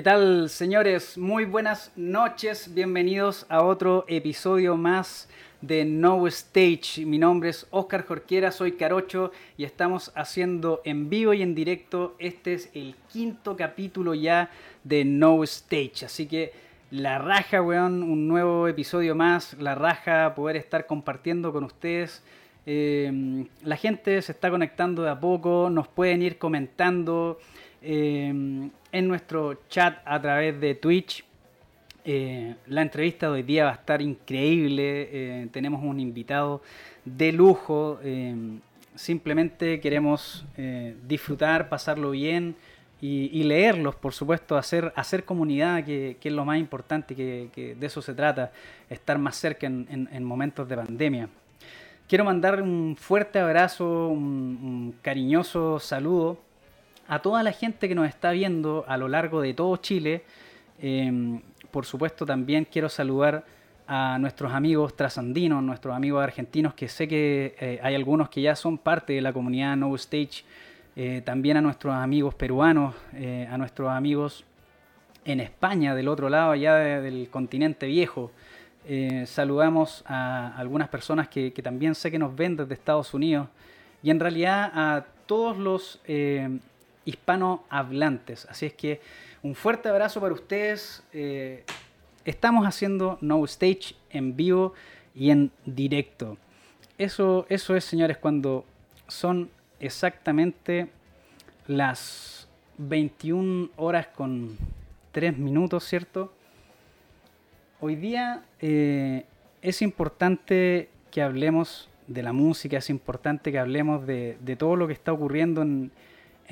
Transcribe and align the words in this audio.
¿Qué 0.00 0.04
tal, 0.04 0.48
señores? 0.48 1.18
Muy 1.18 1.44
buenas 1.44 1.92
noches. 1.94 2.72
Bienvenidos 2.72 3.44
a 3.50 3.62
otro 3.62 4.06
episodio 4.08 4.74
más 4.78 5.28
de 5.60 5.84
No 5.84 6.26
Stage. 6.26 7.04
Mi 7.04 7.18
nombre 7.18 7.50
es 7.50 7.66
Oscar 7.70 8.06
Jorquera, 8.06 8.50
soy 8.50 8.72
Carocho 8.72 9.30
y 9.58 9.64
estamos 9.64 10.10
haciendo 10.14 10.80
en 10.86 11.10
vivo 11.10 11.34
y 11.34 11.42
en 11.42 11.54
directo. 11.54 12.16
Este 12.18 12.54
es 12.54 12.70
el 12.72 12.94
quinto 13.12 13.58
capítulo 13.58 14.14
ya 14.14 14.48
de 14.84 15.04
No 15.04 15.44
Stage. 15.44 16.06
Así 16.06 16.24
que 16.24 16.54
la 16.90 17.18
raja, 17.18 17.60
weón, 17.60 18.02
un 18.02 18.26
nuevo 18.26 18.68
episodio 18.68 19.14
más. 19.14 19.54
La 19.60 19.74
raja, 19.74 20.34
poder 20.34 20.56
estar 20.56 20.86
compartiendo 20.86 21.52
con 21.52 21.64
ustedes. 21.64 22.22
Eh, 22.64 23.44
la 23.64 23.76
gente 23.76 24.22
se 24.22 24.32
está 24.32 24.48
conectando 24.48 25.02
de 25.02 25.10
a 25.10 25.20
poco, 25.20 25.68
nos 25.70 25.88
pueden 25.88 26.22
ir 26.22 26.38
comentando 26.38 27.38
eh, 27.82 28.28
en 28.28 29.08
nuestro 29.08 29.60
chat 29.68 29.98
a 30.04 30.20
través 30.20 30.60
de 30.60 30.74
Twitch. 30.74 31.24
Eh, 32.04 32.54
la 32.66 32.82
entrevista 32.82 33.26
de 33.26 33.32
hoy 33.32 33.42
día 33.42 33.64
va 33.64 33.70
a 33.72 33.74
estar 33.74 34.00
increíble. 34.00 35.48
tenemos 35.52 35.82
un 35.82 36.00
invitado 36.00 36.62
de 37.04 37.32
lujo. 37.32 38.00
simplemente 38.94 39.80
queremos 39.80 40.44
disfrutar, 41.06 41.68
pasarlo 41.68 42.10
bien 42.10 42.56
y, 43.00 43.42
leerlos, 43.44 43.94
por 43.94 44.12
supuesto, 44.12 44.56
hacer 44.56 45.24
comunidad, 45.24 45.84
que, 45.84 46.16
es 46.22 46.32
lo 46.32 46.44
más 46.44 46.58
importante, 46.58 47.14
que, 47.14 47.76
de 47.78 47.86
eso 47.86 48.02
se 48.02 48.14
trata, 48.14 48.52
estar 48.88 49.18
más 49.18 49.36
cerca 49.36 49.66
en 49.66 50.24
momentos 50.24 50.68
de 50.68 50.76
pandemia. 50.76 51.28
Quiero 52.10 52.24
mandar 52.24 52.60
un 52.60 52.96
fuerte 52.96 53.38
abrazo, 53.38 54.08
un, 54.08 54.96
cariñoso 55.00 55.78
saludo 55.78 56.40
a 57.10 57.18
toda 57.18 57.42
la 57.42 57.50
gente 57.50 57.88
que 57.88 57.94
nos 57.96 58.08
está 58.08 58.30
viendo 58.30 58.84
a 58.86 58.96
lo 58.96 59.08
largo 59.08 59.40
de 59.40 59.52
todo 59.52 59.76
Chile. 59.78 60.22
Em, 60.80 61.42
por 61.72 61.84
supuesto, 61.84 62.24
también 62.24 62.64
quiero 62.70 62.88
saludar 62.88 63.44
a 63.88 64.16
nuestros 64.20 64.52
amigos 64.52 64.94
trasandinos, 64.94 65.60
nuestros 65.60 65.92
amigos 65.96 66.22
argentinos, 66.22 66.72
que 66.74 66.86
sé 66.86 67.08
que 67.08 67.56
eh, 67.58 67.80
hay 67.82 67.96
algunos 67.96 68.28
que 68.28 68.40
ya 68.40 68.54
son 68.54 68.78
parte 68.78 69.12
de 69.12 69.22
la 69.22 69.32
comunidad 69.32 69.76
No 69.76 69.92
Stage. 69.96 70.44
Eh, 70.94 71.20
también 71.24 71.56
a 71.56 71.60
nuestros 71.60 71.92
amigos 71.96 72.32
peruanos, 72.36 72.94
eh, 73.14 73.48
a 73.50 73.58
nuestros 73.58 73.90
amigos 73.90 74.44
en 75.24 75.40
España, 75.40 75.96
del 75.96 76.06
otro 76.06 76.28
lado, 76.28 76.52
allá 76.52 76.76
del 76.76 77.28
continente 77.28 77.86
viejo. 77.86 78.30
Saludamos 79.26 80.02
a 80.06 80.56
algunas 80.56 80.88
personas 80.88 81.28
que, 81.28 81.50
también 81.62 81.94
sé 81.94 82.10
que 82.10 82.18
nos 82.18 82.34
ven 82.34 82.56
desde 82.56 82.74
Estados 82.74 83.12
Unidos 83.14 83.48
y 84.02 84.10
en 84.10 84.18
realidad 84.18 84.70
a 84.74 85.04
todos 85.26 85.58
los 85.58 86.00
hispanohablantes. 87.04 88.46
Así 88.46 88.66
es 88.66 88.74
que 88.74 89.00
un 89.42 89.54
fuerte 89.54 89.88
abrazo 89.88 90.20
para 90.20 90.34
ustedes. 90.34 91.02
Eh, 91.12 91.64
estamos 92.24 92.66
haciendo 92.66 93.18
No 93.20 93.44
Stage 93.44 93.94
en 94.10 94.36
vivo 94.36 94.74
y 95.14 95.30
en 95.30 95.50
directo. 95.64 96.36
Eso, 96.98 97.46
eso 97.48 97.74
es, 97.76 97.84
señores, 97.84 98.18
cuando 98.18 98.64
son 99.08 99.50
exactamente 99.80 100.88
las 101.66 102.48
21 102.78 103.70
horas 103.76 104.08
con 104.08 104.56
3 105.12 105.36
minutos, 105.38 105.84
¿cierto? 105.84 106.32
Hoy 107.80 107.96
día 107.96 108.44
eh, 108.60 109.24
es 109.62 109.82
importante 109.82 110.90
que 111.10 111.22
hablemos 111.22 111.88
de 112.06 112.22
la 112.22 112.32
música, 112.32 112.78
es 112.78 112.90
importante 112.90 113.52
que 113.52 113.58
hablemos 113.58 114.06
de, 114.06 114.36
todo 114.58 114.76
lo 114.76 114.86
que 114.86 114.92
está 114.92 115.12
ocurriendo 115.12 115.62
en, 115.62 115.90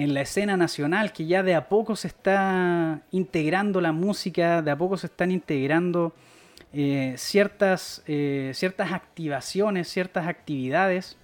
la 0.07 0.21
escena 0.21 0.57
nacional, 0.57 1.13
que 1.13 1.27
ya 1.27 1.43
de 1.43 1.55
a 1.55 1.69
poco 1.69 1.97
se 1.97 2.09
está 2.09 3.03
integrando 3.11 3.81
la 3.81 3.93
música, 3.93 4.63
de 4.63 4.71
a 4.71 4.79
poco 4.79 4.97
se 4.97 5.07
están 5.09 5.31
integrando 5.31 6.15
eh, 6.73 7.15
ciertas, 7.17 8.03
eh, 8.07 8.53
ciertas 8.55 8.93
activaciones, 8.93 9.89
ciertas 9.89 10.27
actividades 10.29 11.17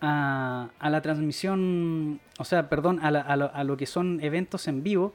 a, 0.00 0.70
la 0.80 1.00
transmisión, 1.02 2.20
o 2.38 2.44
sea, 2.44 2.68
perdón, 2.68 3.00
a 3.02 3.64
lo 3.64 3.76
que 3.76 3.86
son 3.86 4.20
eventos 4.22 4.68
en 4.68 4.82
vivo 4.82 5.14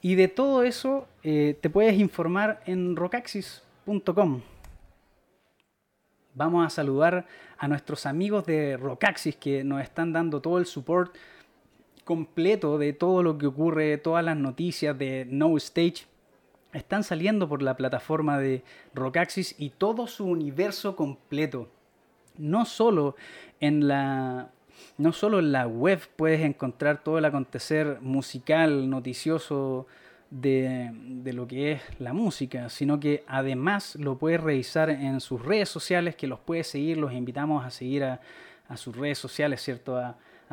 y 0.00 0.14
de 0.14 0.28
todo 0.28 0.62
eso 0.62 1.08
eh, 1.22 1.58
te 1.60 1.70
puedes 1.70 1.98
informar 1.98 2.60
en 2.66 2.96
rocaxis.com. 2.96 4.42
Vamos 6.34 6.66
a 6.66 6.70
saludar 6.70 7.26
a 7.58 7.66
nuestros 7.66 8.06
amigos 8.06 8.46
de 8.46 8.76
Rocaxis 8.76 9.34
que 9.34 9.64
nos 9.64 9.82
están 9.82 10.12
dando 10.12 10.40
todo 10.40 10.58
el 10.58 10.66
support 10.66 11.12
completo 12.08 12.78
de 12.78 12.94
todo 12.94 13.22
lo 13.22 13.36
que 13.36 13.46
ocurre, 13.46 13.98
todas 13.98 14.24
las 14.24 14.34
noticias 14.34 14.96
de 14.96 15.26
No 15.28 15.54
Stage 15.58 16.06
están 16.72 17.04
saliendo 17.04 17.50
por 17.50 17.60
la 17.60 17.76
plataforma 17.76 18.38
de 18.38 18.62
Rocaxis 18.94 19.54
y 19.58 19.68
todo 19.68 20.06
su 20.06 20.24
universo 20.24 20.96
completo. 20.96 21.68
No 22.38 22.64
solo 22.64 23.14
en 23.60 23.88
la 23.88 24.48
no 24.96 25.12
solo 25.12 25.38
en 25.40 25.52
la 25.52 25.66
web 25.66 26.00
puedes 26.16 26.40
encontrar 26.40 27.04
todo 27.04 27.18
el 27.18 27.26
acontecer 27.26 27.98
musical, 28.00 28.88
noticioso 28.88 29.86
de, 30.30 30.90
lo 31.34 31.46
que 31.46 31.72
es 31.72 31.82
la 31.98 32.14
música, 32.14 32.70
sino 32.70 32.98
que 32.98 33.22
además 33.26 33.96
lo 33.96 34.16
puedes 34.16 34.40
revisar 34.40 34.88
en 34.88 35.20
sus 35.20 35.44
redes 35.44 35.68
sociales, 35.68 36.16
que 36.16 36.26
los 36.26 36.40
puedes 36.40 36.68
seguir, 36.68 36.96
los 36.96 37.12
invitamos 37.12 37.66
a 37.66 37.70
seguir 37.70 38.04
a, 38.04 38.20
sus 38.76 38.96
redes 38.96 39.18
sociales, 39.18 39.60
¿cierto? 39.62 39.98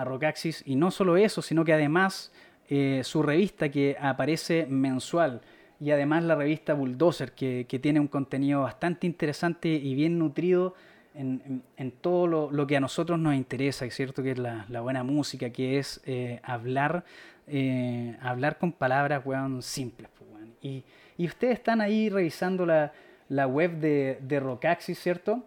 Rocaxis. 0.03 0.63
Y 0.65 0.75
no 0.75 0.91
solo 0.91 1.17
eso, 1.17 1.41
sino 1.41 1.63
que 1.63 1.73
además 1.73 2.31
eh, 2.67 3.01
su 3.03 3.23
revista 3.23 3.69
que 3.69 3.95
aparece 3.99 4.65
mensual 4.67 5.41
y 5.79 5.91
además 5.91 6.23
la 6.23 6.35
revista 6.35 6.73
Bulldozer, 6.73 7.33
que, 7.33 7.65
que 7.67 7.79
tiene 7.79 7.99
un 7.99 8.07
contenido 8.07 8.61
bastante 8.61 9.07
interesante 9.07 9.69
y 9.69 9.93
bien 9.93 10.17
nutrido 10.17 10.73
en, 11.17 11.91
todo 12.01 12.49
lo, 12.51 12.67
que 12.67 12.77
a 12.77 12.79
nosotros 12.79 13.17
nos 13.19 13.35
interesa, 13.35 13.89
¿cierto? 13.89 14.21
Que 14.21 14.31
es 14.31 14.37
la, 14.37 14.81
buena 14.81 15.03
música, 15.03 15.49
que 15.49 15.77
es 15.79 16.01
eh, 16.05 16.39
hablar, 16.43 17.05
eh, 17.47 18.17
hablar 18.21 18.57
con 18.57 18.71
palabras, 18.71 19.23
simples, 19.61 20.09
pues, 20.17 20.83
Y, 21.17 21.25
ustedes 21.25 21.59
están 21.59 21.79
ahí 21.79 22.09
revisando 22.09 22.65
la, 22.65 23.47
web 23.47 23.79
de, 23.79 24.19
de 24.21 24.39
Rockaxis, 24.39 24.99
¿cierto? 24.99 25.45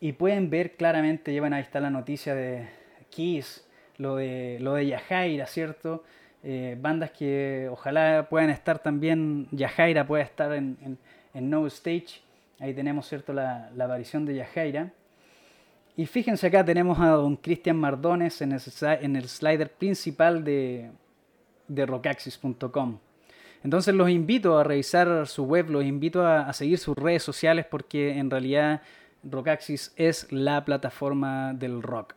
Y 0.00 0.12
pueden 0.12 0.50
ver 0.50 0.72
claramente, 0.76 1.32
llevan 1.32 1.52
ahí 1.52 1.62
está 1.62 1.78
la 1.78 1.90
noticia 1.90 2.34
de 2.34 2.66
Lo 3.98 4.16
de, 4.16 4.58
lo 4.60 4.74
de 4.74 4.86
Yajaira, 4.86 5.46
¿cierto? 5.46 6.02
Eh, 6.42 6.76
bandas 6.80 7.10
que 7.12 7.68
ojalá 7.70 8.26
puedan 8.28 8.50
estar 8.50 8.80
también, 8.80 9.46
Yajaira 9.52 10.06
pueda 10.06 10.24
estar 10.24 10.52
en, 10.52 10.98
en 11.34 11.50
No 11.50 11.66
Stage. 11.66 12.20
Ahí 12.58 12.74
tenemos 12.74 13.08
cierto 13.08 13.32
la, 13.32 13.70
aparición 13.80 14.24
de 14.24 14.36
Yajaira. 14.36 14.92
Y 15.96 16.06
fíjense 16.06 16.46
acá 16.46 16.64
tenemos 16.64 16.98
a 17.00 17.08
don 17.08 17.36
Cristian 17.36 17.76
Mardones 17.76 18.40
en 18.40 18.52
el, 18.52 19.28
slider 19.28 19.70
principal 19.70 20.44
de, 20.44 20.90
de 21.68 21.86
rockaxis.com. 21.86 22.98
Entonces 23.64 23.94
los 23.94 24.08
invito 24.10 24.58
a 24.58 24.64
revisar 24.64 25.26
su 25.26 25.44
web, 25.44 25.70
los 25.70 25.84
invito 25.84 26.26
a, 26.26 26.52
seguir 26.52 26.78
sus 26.78 26.96
redes 26.96 27.22
sociales 27.22 27.66
porque 27.68 28.18
en 28.18 28.30
realidad 28.30 28.82
Rockaxis 29.22 29.92
es 29.96 30.30
la 30.32 30.64
plataforma 30.64 31.52
del 31.54 31.82
rock. 31.82 32.14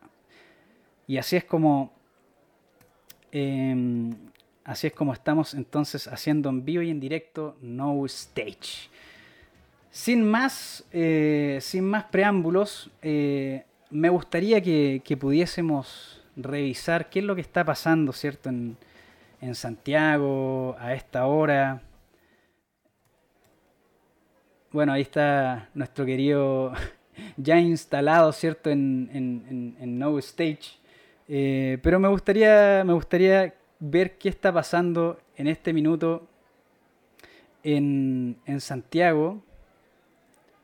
Y 1.06 1.18
así 1.18 1.36
es 1.36 1.44
como 1.44 1.92
em, 3.32 4.12
así 4.66 4.88
es 4.88 4.92
como 4.92 5.12
estamos 5.12 5.54
entonces 5.54 6.08
haciendo 6.08 6.48
en 6.50 6.64
vivo 6.64 6.82
y 6.82 6.90
en 6.90 7.00
directo 7.00 7.56
No 7.60 8.04
Stage. 8.06 8.90
Sin 9.90 10.28
más, 10.28 10.84
eh, 10.92 11.58
sin 11.62 11.84
más 11.84 12.04
preámbulos, 12.04 12.90
eh, 13.00 13.64
me 13.90 14.10
gustaría 14.10 14.60
que, 14.60 15.16
pudiésemos 15.18 16.20
revisar 16.36 17.08
qué 17.08 17.20
es 17.20 17.24
lo 17.24 17.34
que 17.34 17.40
está 17.40 17.64
pasando, 17.64 18.12
¿cierto? 18.12 18.50
En, 18.50 18.76
Santiago, 19.54 20.76
a 20.78 20.92
esta 20.92 21.26
hora. 21.26 21.80
Bueno, 24.72 24.92
ahí 24.92 25.02
está 25.02 25.70
nuestro 25.72 26.04
querido 26.04 26.72
ya 27.36 27.58
instalado, 27.60 28.32
¿cierto? 28.32 28.70
En, 28.70 29.98
No 29.98 30.18
Stage. 30.18 30.78
Eh, 31.28 31.78
pero 31.82 31.98
me 31.98 32.08
gustaría, 32.08 32.82
me 32.84 32.92
gustaría 32.92 33.54
ver 33.80 34.16
qué 34.18 34.28
está 34.28 34.52
pasando 34.52 35.18
en 35.36 35.48
este 35.48 35.72
minuto 35.72 36.26
en, 37.62 38.36
en 38.46 38.60
Santiago 38.60 39.42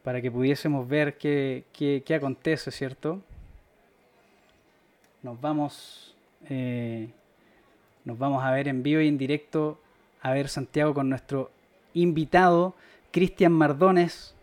para 0.03 0.21
que 0.21 0.31
pudiésemos 0.31 0.89
ver 0.89 1.17
qué, 1.17 1.65
qué, 1.73 2.15
acontece, 2.15 2.71
¿cierto? 2.71 3.21
Nos 5.23 5.41
vamos, 5.41 6.17
eh, 6.49 7.09
nos 8.05 8.19
vamos 8.19 8.43
a 8.45 8.51
ver 8.51 8.69
en 8.69 8.83
vivo 8.83 9.01
y 9.01 9.09
en 9.09 9.19
directo 9.19 9.81
a 10.21 10.33
ver 10.33 10.49
Santiago 10.49 10.95
con 10.95 11.09
nuestro 11.09 11.51
invitado, 11.95 12.75
Cristian 13.13 13.53
Mardones, 13.53 14.35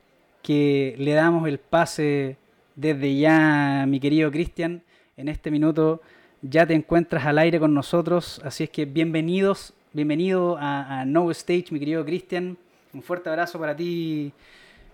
que 0.41 0.95
le 0.97 1.13
damos 1.13 1.47
el 1.47 1.59
pase 1.59 2.37
desde 2.75 3.17
ya, 3.17 3.85
mi 3.87 3.99
querido 3.99 4.31
Cristian. 4.31 4.83
En 5.19 5.27
este 5.27 5.51
minuto 5.51 5.99
ya 6.41 6.65
te 6.65 6.73
encuentras 6.73 7.25
al 7.25 7.39
aire 7.39 7.59
con 7.59 7.73
nosotros, 7.73 8.39
así 8.45 8.63
es 8.63 8.69
que 8.69 8.85
bienvenidos 8.85 9.73
bienvenido 9.91 10.55
a, 10.57 11.03
No 11.05 11.29
Stage, 11.31 11.65
mi 11.71 11.79
querido 11.79 12.05
Cristian. 12.05 12.57
Un 12.93 13.03
fuerte 13.03 13.27
abrazo 13.27 13.59
para 13.59 13.75
ti 13.75 14.31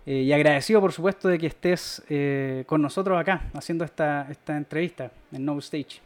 eh, 0.04 0.14
y 0.14 0.34
agradecido, 0.34 0.82
por 0.82 0.92
supuesto, 0.92 1.28
de 1.28 1.38
que 1.38 1.46
estés 1.46 2.02
eh, 2.10 2.64
con 2.66 2.82
nosotros 2.82 3.20
acá 3.20 3.52
haciendo 3.54 3.86
esta, 3.86 4.26
esta 4.32 4.58
entrevista 4.58 5.12
en 5.32 5.46
No 5.46 5.60
Stage. 5.60 6.02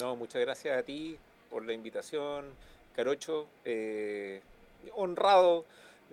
No, 0.00 0.16
muchas 0.16 0.40
gracias 0.40 0.78
a 0.78 0.82
ti 0.82 1.18
por 1.50 1.66
la 1.66 1.74
invitación, 1.74 2.46
Carocho. 2.96 3.46
honrado 4.94 5.66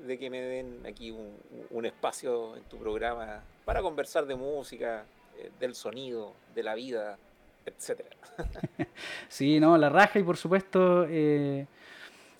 de 0.05 0.19
que 0.19 0.29
me 0.29 0.41
den 0.41 0.85
aquí 0.85 1.11
un, 1.11 1.85
espacio 1.85 2.57
en 2.57 2.63
tu 2.63 2.75
programa 2.75 3.41
para 3.63 3.81
conversar 3.81 4.25
de 4.25 4.35
música, 4.35 5.05
eh, 5.05 5.20
del 5.59 5.75
sonido, 5.75 6.33
de 6.55 6.63
la 6.63 6.75
vida, 6.75 7.17
etcétera. 7.65 8.09
sí, 9.27 9.59
no, 9.59 9.77
la 9.77 9.89
raja 9.89 10.19
y 10.19 10.23
por 10.23 10.37
supuesto 10.37 11.05
eh, 11.07 11.65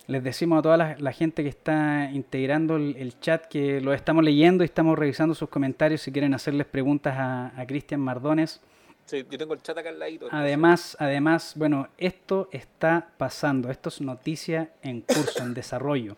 les 0.08 0.24
decimos 0.24 0.60
a 0.60 0.62
toda 0.62 0.78
la, 0.78 1.14
gente 1.14 1.44
que 1.44 1.50
está 1.50 2.10
integrando 2.12 2.76
el, 2.76 3.20
chat 3.20 3.46
que 3.46 3.82
lo 3.82 3.94
estamos 3.94 4.24
leyendo 4.24 4.64
y 4.64 4.66
estamos 4.66 4.98
revisando 4.98 5.36
sus 5.36 5.50
comentarios 5.50 6.02
si 6.02 6.12
quieren 6.12 6.34
hacerles 6.34 6.68
preguntas 6.68 7.16
a, 7.18 7.66
Cristian 7.68 8.02
Mardones. 8.02 8.62
Sí, 9.06 9.26
yo 9.30 9.38
tengo 9.38 9.54
el 9.54 9.62
chat 9.62 9.78
acá 9.78 9.90
al 9.90 10.00
ladito. 10.00 10.28
Además, 10.32 10.96
además, 11.00 11.54
bueno, 11.56 11.90
esto 11.98 12.50
está 12.52 13.10
pasando, 13.18 13.70
esto 13.70 13.90
es 13.90 14.02
noticia 14.02 14.72
en 14.82 15.02
curso, 15.02 15.44
en 15.44 15.54
desarrollo. 15.54 16.18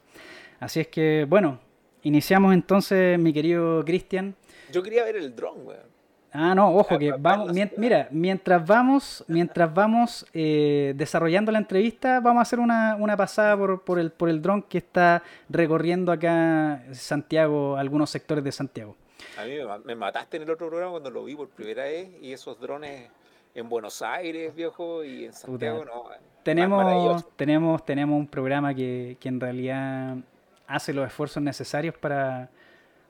Así 0.60 0.80
es 0.80 0.88
que, 0.88 1.26
bueno, 1.28 1.60
iniciamos 2.04 2.54
entonces, 2.54 3.18
mi 3.20 3.34
querido 3.34 3.84
Cristian. 3.86 4.36
Yo 4.72 4.84
quería 4.84 5.04
ver 5.04 5.18
el 5.18 5.36
drone, 5.36 5.62
weón. 5.62 5.93
Ah, 6.36 6.56
no, 6.56 6.76
ojo, 6.76 6.98
que 6.98 7.12
vamos, 7.12 7.52
mira, 7.78 8.08
mientras 8.10 8.66
vamos, 8.66 9.24
mientras 9.28 9.72
vamos 9.72 10.26
eh, 10.34 10.94
desarrollando 10.96 11.52
la 11.52 11.60
entrevista, 11.60 12.20
vamos 12.20 12.40
a 12.40 12.42
hacer 12.42 12.60
una, 12.60 13.16
pasada 13.16 13.56
por, 13.56 13.84
por, 13.84 14.00
el, 14.00 14.12
por 14.12 14.30
el 14.30 14.42
dron 14.42 14.64
que 14.64 14.80
está 14.80 15.22
recorriendo 15.48 16.12
acá 16.12 16.84
Santiago, 16.94 17.78
algunos 17.78 18.10
sectores 18.10 18.44
de 18.44 18.52
Santiago. 18.52 18.96
A 19.38 19.46
mí 19.46 19.52
me, 19.86 19.94
mataste 19.94 20.38
en 20.38 20.44
el 20.44 20.50
otro 20.50 20.70
programa 20.70 20.92
cuando 20.94 21.12
lo 21.12 21.24
vi 21.24 21.36
por 21.36 21.50
primera 21.50 21.84
vez 21.84 22.10
y 22.20 22.34
esos 22.34 22.60
drones 22.60 23.12
en 23.54 23.70
Buenos 23.70 24.02
Aires, 24.02 24.56
viejo, 24.56 25.04
y 25.04 25.26
en 25.26 25.34
Santiago, 25.34 25.86
no. 25.86 26.06
Tenemos, 26.42 27.28
tenemos, 27.36 27.86
tenemos 27.86 28.18
un 28.18 28.28
programa 28.28 28.74
que, 28.74 29.18
que 29.20 29.30
en 29.30 29.40
realidad 29.40 30.18
hace 30.66 30.94
los 30.94 31.06
esfuerzos 31.06 31.44
necesarios 31.44 31.96
para, 31.96 32.50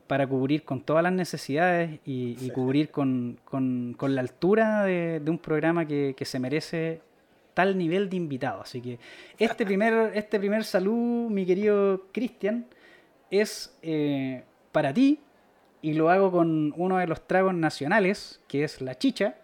para 0.07 0.27
cubrir 0.27 0.63
con 0.63 0.81
todas 0.81 1.03
las 1.03 1.13
necesidades 1.13 1.99
y, 2.05 2.49
cubrir 2.51 2.89
con, 2.91 3.37
la 4.01 4.21
altura 4.21 4.83
de, 4.83 5.21
un 5.27 5.37
programa 5.37 5.85
que, 5.85 6.15
se 6.23 6.39
merece 6.39 7.01
tal 7.53 7.77
nivel 7.77 8.09
de 8.09 8.17
invitado. 8.17 8.61
Así 8.61 8.81
que 8.81 8.99
este 9.37 9.65
primer, 9.65 10.11
este 10.15 10.39
primer 10.39 10.63
salud, 10.63 11.29
mi 11.29 11.45
querido 11.45 12.07
Cristian, 12.11 12.65
es 13.29 13.75
eh, 13.81 14.43
para 14.71 14.93
ti 14.93 15.19
y 15.81 15.93
lo 15.93 16.09
hago 16.09 16.31
con 16.31 16.73
uno 16.77 16.97
de 16.97 17.07
los 17.07 17.27
tragos 17.27 17.53
nacionales, 17.53 18.39
que 18.47 18.63
es 18.63 18.81
la 18.81 18.97
chicha, 18.97 19.35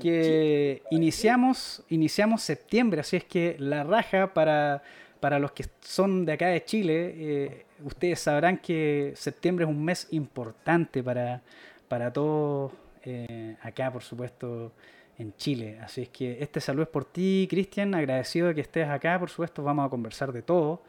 que 0.00 0.82
iniciamos, 0.90 1.84
iniciamos 1.90 2.42
septiembre, 2.42 3.00
así 3.00 3.16
es 3.16 3.24
que 3.24 3.56
la 3.58 3.84
raja 3.84 4.32
para 4.32 4.82
para 5.22 5.38
los 5.38 5.52
que 5.52 5.64
son 5.80 6.26
de 6.26 6.32
acá 6.32 6.48
de 6.48 6.64
Chile, 6.64 7.14
eh, 7.16 7.66
ustedes 7.84 8.18
sabrán 8.18 8.58
que 8.58 9.12
septiembre 9.14 9.64
es 9.64 9.70
un 9.70 9.84
mes 9.84 10.08
importante 10.10 11.00
para, 11.00 11.40
para 11.86 12.12
todos 12.12 12.72
eh, 13.04 13.56
acá, 13.62 13.92
por 13.92 14.02
supuesto, 14.02 14.72
en 15.16 15.32
Chile. 15.36 15.78
Así 15.80 16.02
es 16.02 16.08
que 16.08 16.42
este 16.42 16.60
saludo 16.60 16.82
es 16.82 16.88
por 16.88 17.04
ti, 17.04 17.46
Cristian. 17.48 17.94
Agradecido 17.94 18.48
de 18.48 18.56
que 18.56 18.62
estés 18.62 18.88
acá, 18.88 19.16
por 19.20 19.30
supuesto. 19.30 19.62
Vamos 19.62 19.86
a 19.86 19.90
conversar 19.90 20.32
de 20.32 20.42
todo, 20.42 20.82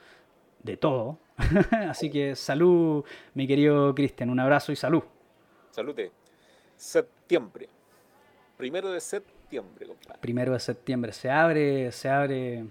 de 0.64 0.78
todo. 0.78 1.20
Así 1.88 2.10
que 2.10 2.36
salud, 2.36 3.06
mi 3.36 3.46
querido 3.46 3.94
Cristian. 3.94 4.32
Un 4.32 4.40
abrazo 4.40 4.72
y 4.72 4.76
salud. 4.76 5.04
Salute. 5.70 6.12
Septiembre. 6.76 7.70
Primero 8.58 8.92
de 8.92 9.00
septiembre, 9.00 9.86
compadre. 9.86 10.20
Primero 10.20 10.54
de 10.54 10.60
septiembre. 10.60 11.14
Se 11.14 11.30
abre, 11.30 11.92
se 11.92 12.10
abre 12.10 12.66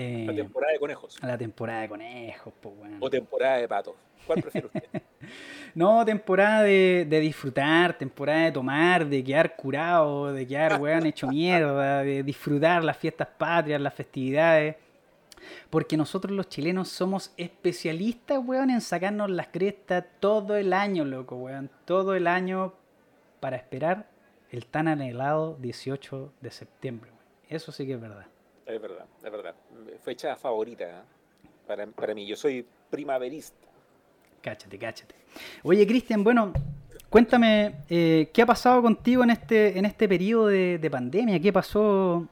eh, 0.00 0.24
la 0.24 0.32
temporada 0.32 0.72
de 0.72 0.78
conejos. 0.78 1.18
A 1.20 1.26
la 1.26 1.36
temporada 1.36 1.80
de 1.80 1.88
conejos, 1.88 2.54
pues, 2.60 2.74
O 3.00 3.10
temporada 3.10 3.56
de 3.56 3.66
patos. 3.66 3.96
¿Cuál 4.24 4.40
prefiere 4.40 4.68
usted? 4.68 4.84
no, 5.74 6.04
temporada 6.04 6.62
de, 6.62 7.04
disfrutar, 7.20 7.98
temporada 7.98 8.44
de 8.44 8.52
tomar, 8.52 9.08
de 9.08 9.24
quedar 9.24 9.56
curado, 9.56 10.32
de 10.32 10.46
quedar, 10.46 10.80
weón, 10.80 11.04
hecho 11.04 11.26
mierda, 11.26 12.04
de 12.04 12.22
disfrutar 12.22 12.84
las 12.84 12.96
fiestas 12.96 13.26
patrias, 13.36 13.80
las 13.80 13.92
festividades. 13.92 14.76
Porque 15.68 15.96
nosotros 15.96 16.32
los 16.32 16.48
chilenos 16.48 16.86
somos 16.86 17.32
especialistas, 17.36 18.38
weón, 18.38 18.70
en 18.70 18.80
sacarnos 18.80 19.28
las 19.30 19.48
crestas 19.48 20.04
todo 20.20 20.54
el 20.54 20.74
año, 20.74 21.04
loco, 21.04 21.34
weón. 21.34 21.70
Todo 21.84 22.14
el 22.14 22.28
año 22.28 22.72
para 23.40 23.56
esperar 23.56 24.06
el 24.52 24.64
tan 24.66 24.86
anhelado 24.86 25.56
18 25.58 26.34
de 26.40 26.50
septiembre. 26.52 27.10
Eso 27.48 27.72
sí 27.72 27.84
que 27.84 27.94
es 27.94 28.00
verdad. 28.00 28.26
Es 28.68 28.82
verdad, 28.82 29.06
es 29.24 29.32
verdad. 29.32 29.54
Fecha 30.02 30.36
favorita 30.36 30.84
¿eh? 30.84 31.02
para, 31.66 31.86
para 31.86 32.14
mí. 32.14 32.26
Yo 32.26 32.36
soy 32.36 32.66
primaverista. 32.90 33.66
Cáchate, 34.42 34.78
cáchate. 34.78 35.14
Oye, 35.62 35.86
Cristian, 35.86 36.22
bueno, 36.22 36.52
cuéntame, 37.08 37.76
eh, 37.88 38.28
¿qué 38.30 38.42
ha 38.42 38.46
pasado 38.46 38.82
contigo 38.82 39.24
en 39.24 39.30
este, 39.30 39.78
en 39.78 39.86
este 39.86 40.06
periodo 40.06 40.48
de, 40.48 40.88
pandemia? 40.90 41.40
¿Qué 41.40 41.50
pasó, 41.50 42.28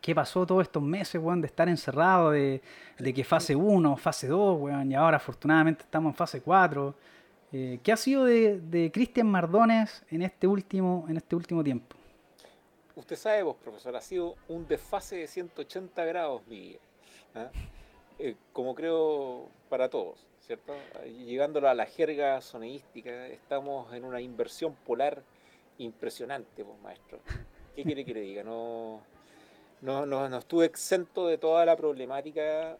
qué 0.00 0.12
pasó 0.16 0.44
todos 0.44 0.62
estos 0.62 0.82
meses, 0.82 1.22
weón, 1.22 1.40
de 1.40 1.46
estar 1.46 1.68
encerrado, 1.68 2.32
de, 2.32 2.60
que 3.14 3.22
fase 3.22 3.54
1, 3.54 3.96
fase 3.98 4.26
2, 4.26 4.60
weón, 4.60 4.90
y 4.90 4.96
ahora 4.96 5.18
afortunadamente 5.18 5.84
estamos 5.84 6.10
en 6.10 6.16
fase 6.16 6.40
4? 6.40 6.94
Eh, 7.52 7.78
¿Qué 7.84 7.92
ha 7.92 7.96
sido 7.96 8.24
de, 8.24 8.60
de 8.60 8.90
Cristian 8.90 9.28
Mardones 9.28 10.02
en 10.10 10.22
este 10.22 10.48
último, 10.48 11.06
en 11.08 11.18
este 11.18 11.36
último 11.36 11.62
tiempo? 11.62 12.01
Usted 12.96 13.16
sabe, 13.16 13.42
vos, 13.42 13.56
profesor, 13.56 13.96
ha 13.96 14.00
sido 14.00 14.36
un 14.48 14.66
desfase 14.66 15.16
de 15.16 15.26
180 15.26 16.04
grados, 16.04 16.46
Miguel. 16.46 16.80
¿ah? 17.34 17.50
Eh, 18.18 18.36
como 18.52 18.74
creo 18.74 19.48
para 19.68 19.88
todos, 19.88 20.26
¿cierto? 20.40 20.74
Llegándolo 21.04 21.68
a 21.68 21.74
la 21.74 21.86
jerga 21.86 22.40
soneística, 22.40 23.26
estamos 23.28 23.92
en 23.94 24.04
una 24.04 24.20
inversión 24.20 24.74
polar 24.86 25.22
impresionante, 25.78 26.64
pues, 26.64 26.78
maestro. 26.80 27.20
¿Qué 27.74 27.82
quiere 27.84 28.04
que 28.04 28.14
le 28.14 28.20
diga? 28.20 28.42
No, 28.42 29.02
no, 29.80 30.06
no, 30.06 30.38
estuve 30.38 30.66
exento 30.66 31.26
de 31.26 31.38
toda 31.38 31.64
la 31.64 31.76
problemática 31.76 32.76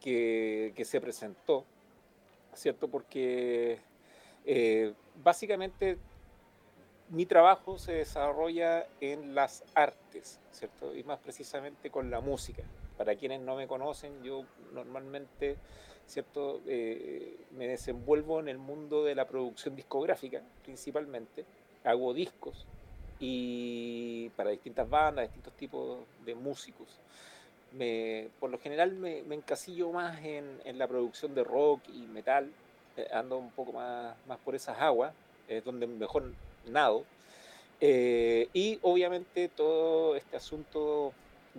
que, 0.00 0.72
se 0.84 1.00
presentó, 1.00 1.64
¿cierto? 2.54 2.88
Porque 2.88 3.78
eh, 4.44 4.94
básicamente 5.22 5.98
mi 7.10 7.26
trabajo 7.26 7.78
se 7.78 7.92
desarrolla 7.92 8.86
en 9.00 9.34
las 9.34 9.64
artes, 9.74 10.40
¿cierto? 10.50 10.94
Y 10.94 11.04
más 11.04 11.18
precisamente 11.20 11.90
con 11.90 12.10
la 12.10 12.20
música. 12.20 12.62
Para 12.96 13.14
quienes 13.14 13.40
no 13.40 13.56
me 13.56 13.68
conocen, 13.68 14.22
yo 14.22 14.44
normalmente, 14.72 15.56
¿cierto? 16.06 16.60
Eh, 16.66 17.36
me 17.52 17.68
desenvuelvo 17.68 18.40
en 18.40 18.48
el 18.48 18.58
mundo 18.58 19.04
de 19.04 19.14
la 19.14 19.26
producción 19.26 19.76
discográfica, 19.76 20.42
principalmente. 20.64 21.44
Hago 21.84 22.12
discos 22.12 22.66
y 23.20 24.28
para 24.30 24.50
distintas 24.50 24.88
bandas, 24.88 25.26
distintos 25.26 25.52
tipos 25.54 26.00
de 26.24 26.34
músicos. 26.34 26.88
Me, 27.72 28.30
por 28.40 28.50
lo 28.50 28.58
general 28.58 28.92
me, 28.92 29.18
encasillo 29.32 29.92
más 29.92 30.18
en, 30.24 30.60
la 30.78 30.88
producción 30.88 31.34
de 31.34 31.44
rock 31.44 31.82
y 31.92 32.00
metal, 32.06 32.50
eh, 32.96 33.06
ando 33.12 33.38
un 33.38 33.50
poco 33.50 33.72
más, 33.72 34.16
más 34.26 34.38
por 34.38 34.54
esas 34.54 34.78
aguas, 34.80 35.12
es 35.46 35.62
donde 35.64 35.86
mejor 35.86 36.32
nado. 36.66 37.04
Eh, 37.80 38.48
y 38.54 38.78
obviamente 38.82 39.48
todo 39.48 40.16
este 40.16 40.36
asunto 40.36 41.12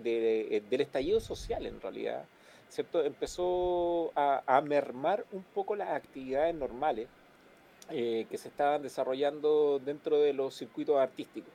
eh, 0.04 0.64
del 0.70 0.82
estallido 0.82 1.20
social 1.20 1.66
en 1.66 1.80
realidad, 1.80 2.26
¿cierto? 2.70 3.04
Empezó 3.04 4.12
a, 4.16 4.62
mermar 4.66 5.26
un 5.32 5.44
poco 5.44 5.76
las 5.76 5.90
actividades 5.90 6.56
normales 6.56 7.08
eh, 7.92 8.26
que 8.30 8.38
se 8.38 8.48
estaban 8.50 8.82
desarrollando 8.82 9.80
dentro 9.84 10.20
de 10.20 10.34
los 10.34 10.56
circuitos 10.56 10.98
artísticos. 10.98 11.54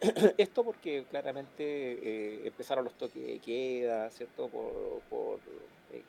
Esto 0.38 0.62
porque 0.62 1.04
claramente 1.10 2.46
empezaron 2.46 2.84
los 2.84 2.94
toques 2.94 3.26
de 3.26 3.38
queda, 3.38 4.10
¿cierto? 4.10 4.48
Por, 4.48 5.00
por 5.10 5.40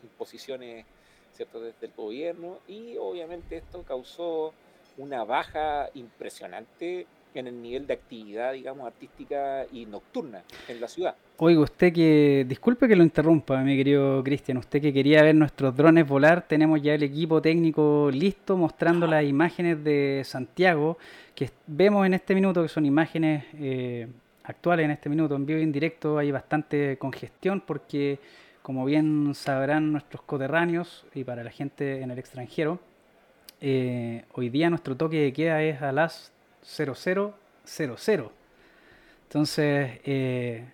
imposiciones, 0.03 0.86
¿cierto? 1.34 1.62
Desde 1.62 1.88
el 1.88 1.94
gobierno 1.96 2.60
y 2.67 2.98
obviamente 2.98 3.58
esto 3.58 3.84
causó 3.84 4.53
una 4.98 5.24
baja 5.24 5.89
impresionante 5.94 7.08
en 7.39 7.48
el 7.48 7.62
nivel 7.62 7.86
de 7.86 7.94
actividad, 7.94 8.54
digamos, 8.54 8.88
artística 8.88 9.66
y 9.72 9.86
nocturna 9.86 10.44
en 10.68 10.82
la 10.82 10.88
ciudad. 10.88 11.16
Oiga, 11.38 11.62
usted 11.62 11.94
que, 11.94 12.46
disculpe 12.48 12.88
que 12.88 12.96
lo 12.96 13.04
interrumpa, 13.04 13.62
mi 13.62 13.77
querido 13.77 14.24
Cristian, 14.24 14.58
usted 14.58 14.82
que 14.82 14.92
quería 14.92 15.22
ver 15.22 15.36
nuestros 15.36 15.75
drones 15.75 16.08
volar, 16.08 16.48
tenemos 16.48 16.82
ya 16.82 16.96
el 16.96 17.04
equipo 17.04 17.42
técnico 17.42 18.10
listo 18.12 18.58
mostrando 18.58 19.06
las 19.06 19.24
imágenes 19.24 19.84
de 19.84 20.24
Santiago, 20.25 20.98
que 21.36 21.51
vemos 21.68 22.06
en 22.08 22.16
este 22.16 22.34
minuto 22.34 22.63
que 22.63 22.70
son 22.70 22.86
imágenes 22.86 23.46
eh, 23.54 24.08
actuales 24.44 24.86
en 24.86 24.92
este 24.92 25.10
minuto, 25.10 25.36
en 25.36 25.46
vivo 25.46 25.60
y 25.60 25.63
en 25.63 25.72
directo, 25.72 26.18
hay 26.18 26.32
bastante 26.32 26.98
congestión 26.98 27.62
porque 27.62 28.20
como 28.63 28.84
bien 28.84 29.34
sabrán 29.34 29.92
nuestros 29.92 30.24
coterráneos 30.24 31.06
y 31.13 31.24
para 31.24 31.44
la 31.44 31.51
gente 31.51 32.01
en 32.01 32.12
el 32.12 32.18
extranjero, 32.20 32.80
eh, 33.60 34.26
hoy 34.34 34.50
día 34.50 34.70
nuestro 34.70 34.96
toque 34.96 35.20
de 35.22 35.34
queda 35.34 35.62
es 35.64 35.82
a 35.82 35.92
las 35.92 36.32
0000. 36.64 37.34
Entonces, 39.24 40.00
eh, 40.06 40.66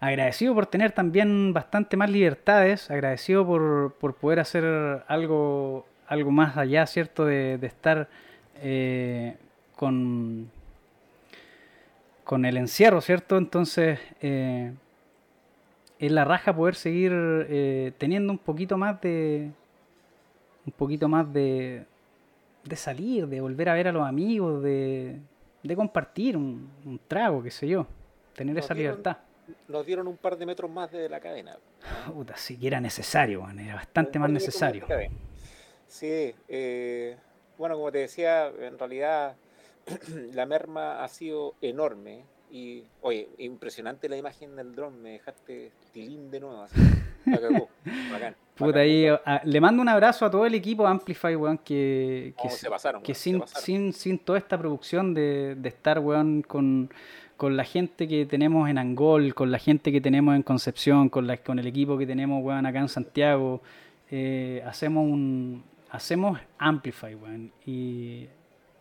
agradecido 0.00 0.54
por 0.54 0.66
tener 0.66 0.92
también 0.92 1.52
bastante 1.52 1.96
más 1.96 2.10
libertades, 2.10 2.90
agradecido 2.90 3.46
por, 3.46 3.94
por 4.00 4.14
poder 4.14 4.40
hacer 4.40 4.64
algo, 5.06 5.86
algo 6.06 6.30
más 6.30 6.56
allá, 6.56 6.86
¿cierto? 6.86 7.24
De, 7.24 7.54
estar 7.62 8.08
eh, 8.62 9.36
con, 9.76 10.50
con 12.24 12.44
el 12.44 12.56
encierro, 12.56 13.00
¿cierto? 13.00 13.38
Entonces, 13.38 14.00
es 14.20 14.72
la 16.12 16.24
raja 16.24 16.54
poder 16.54 16.74
seguir 16.74 17.94
teniendo 17.98 18.32
un 18.32 18.38
poquito 18.38 18.76
más 18.76 19.00
de. 19.00 19.50
Un 20.66 20.72
poquito 20.72 21.08
más 21.08 21.32
de. 21.32 21.84
De 22.64 22.76
salir, 22.76 23.26
de 23.28 23.40
volver 23.40 23.68
a 23.68 23.74
ver 23.74 23.88
a 23.88 23.92
los 23.92 24.06
amigos, 24.06 24.62
de, 24.62 25.20
de 25.62 25.76
compartir 25.76 26.36
un, 26.36 26.70
un 26.84 26.98
trago, 27.06 27.42
qué 27.42 27.50
sé 27.50 27.68
yo. 27.68 27.86
Tener 28.34 28.54
Nos 28.54 28.64
esa 28.64 28.74
dieron- 28.74 28.96
libertad. 28.96 29.18
Nos 29.68 29.84
dieron 29.84 30.08
un 30.08 30.16
par 30.16 30.38
de 30.38 30.46
metros 30.46 30.70
más 30.70 30.90
de 30.90 31.06
la 31.08 31.20
cadena. 31.20 31.58
Puta, 32.12 32.34
sí 32.36 32.56
que 32.58 32.66
era 32.66 32.80
necesario, 32.80 33.46
era 33.58 33.74
bastante 33.74 34.18
más 34.18 34.30
necesario. 34.30 34.86
Sí, 35.86 36.34
eh, 36.48 37.16
bueno, 37.58 37.74
como 37.76 37.92
te 37.92 37.98
decía, 37.98 38.48
en 38.48 38.78
realidad 38.78 39.36
la 40.32 40.46
merma 40.46 41.04
ha 41.04 41.08
sido 41.08 41.54
enorme. 41.60 42.24
Y, 42.50 42.84
oye, 43.02 43.28
impresionante 43.38 44.08
la 44.08 44.16
imagen 44.16 44.54
del 44.56 44.74
dron, 44.74 45.02
me 45.02 45.10
dejaste 45.10 45.72
tilín 45.92 46.30
de 46.30 46.40
nuevo. 46.40 46.62
Así. 46.62 46.80
La 47.26 47.40
cagó. 47.40 47.68
Bacán. 48.12 48.36
Puta, 48.56 48.78
ahí, 48.80 49.08
bacán. 49.08 49.34
a- 49.34 49.42
le 49.44 49.60
mando 49.60 49.82
un 49.82 49.88
abrazo 49.88 50.24
a 50.26 50.30
todo 50.30 50.46
el 50.46 50.54
equipo 50.54 50.86
Amplify, 50.86 51.34
weón, 51.36 51.58
que, 51.58 52.34
que, 52.40 52.44
No, 52.44 52.50
si- 52.50 52.56
se 52.60 52.70
pasaron, 52.70 53.02
que 53.02 53.12
weón, 53.12 53.16
se 53.16 53.22
sin, 53.22 53.40
pasaron. 53.40 53.64
sin, 53.64 53.92
sin 53.92 54.18
toda 54.18 54.38
esta 54.38 54.56
producción 54.58 55.12
de, 55.14 55.54
de 55.56 55.68
estar, 55.68 55.98
weón, 55.98 56.42
con, 56.42 56.90
con 57.36 57.56
la 57.56 57.64
gente 57.64 58.06
que 58.06 58.26
tenemos 58.26 58.68
en 58.70 58.78
Angol, 58.78 59.34
con 59.34 59.50
la 59.50 59.58
gente 59.58 59.90
que 59.90 60.00
tenemos 60.00 60.36
en 60.36 60.42
Concepción, 60.42 61.08
con, 61.08 61.26
la, 61.26 61.36
con 61.38 61.58
el 61.58 61.66
equipo 61.66 61.98
que 61.98 62.06
tenemos, 62.06 62.44
weón, 62.44 62.64
acá 62.66 62.78
en 62.78 62.88
Santiago, 62.88 63.60
eh, 64.10 64.62
hacemos 64.66 65.04
un 65.04 65.64
hacemos 65.90 66.38
Amplify, 66.58 67.14
weón. 67.14 67.52
Y, 67.66 68.26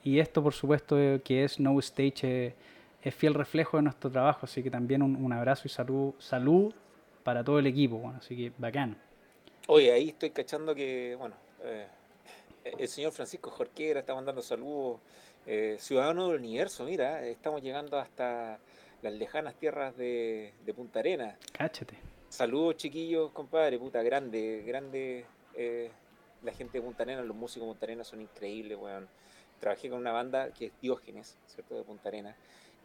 y 0.04 0.20
esto, 0.20 0.42
por 0.44 0.54
supuesto, 0.54 1.00
eh, 1.00 1.22
que 1.24 1.44
es 1.44 1.60
No 1.60 1.78
Stage, 1.80 2.14
eh, 2.24 2.56
es 3.02 3.14
fiel 3.16 3.34
reflejo 3.34 3.78
de 3.78 3.84
nuestro 3.84 4.10
trabajo, 4.12 4.42
así 4.44 4.62
que 4.64 4.70
también 4.72 5.02
un, 5.02 5.16
un 5.16 5.34
abrazo 5.34 5.64
y 5.66 5.70
salud, 5.70 6.14
salud 6.20 6.74
para 7.24 7.44
todo 7.44 7.58
el 7.60 7.66
equipo, 7.68 7.96
weón. 7.98 8.16
Así 8.18 8.36
que 8.36 8.52
bacán. 8.58 8.98
Oye, 9.68 9.92
ahí 9.94 10.10
estoy 10.10 10.32
cachando 10.32 10.76
que, 10.76 11.16
bueno, 11.18 11.36
eh, 11.64 11.88
el 12.78 12.88
señor 12.88 13.12
Francisco 13.12 13.50
Jorquera 13.50 14.02
está 14.02 14.14
mandando 14.14 14.42
saludos. 14.42 15.00
eh, 15.46 15.78
ciudadano 15.80 16.30
del 16.30 16.40
universo, 16.40 16.84
mira, 16.86 17.26
estamos 17.26 17.62
llegando 17.62 17.98
hasta 17.98 18.60
las 19.02 19.14
lejanas 19.14 19.56
tierras 19.56 19.96
de, 19.98 20.54
de 20.66 20.74
Punta 20.74 21.00
Arenas. 21.00 21.38
Cáchate. 21.52 21.98
Saludos, 22.30 22.78
chiquillos, 22.78 23.32
compadre, 23.32 23.78
puta, 23.78 24.02
grande, 24.04 24.64
grande. 24.66 25.26
eh, 25.56 25.92
la 26.44 26.52
gente 26.54 26.78
de 26.80 26.82
Punta 26.84 27.04
Arenas, 27.04 27.26
los 27.26 27.36
músicos 27.36 27.68
de 27.68 27.72
Punta 27.74 27.86
Arenas 27.86 28.08
son 28.08 28.22
increíbles, 28.22 28.78
weón. 28.78 29.08
Trabajé 29.60 29.90
con 29.90 30.00
una 30.00 30.12
banda 30.12 30.52
que 30.54 30.66
es 30.68 30.72
Diógenes, 30.82 31.38
¿cierto? 31.48 31.76
De 31.76 31.84
Punta 31.84 32.10
Arenas. 32.10 32.36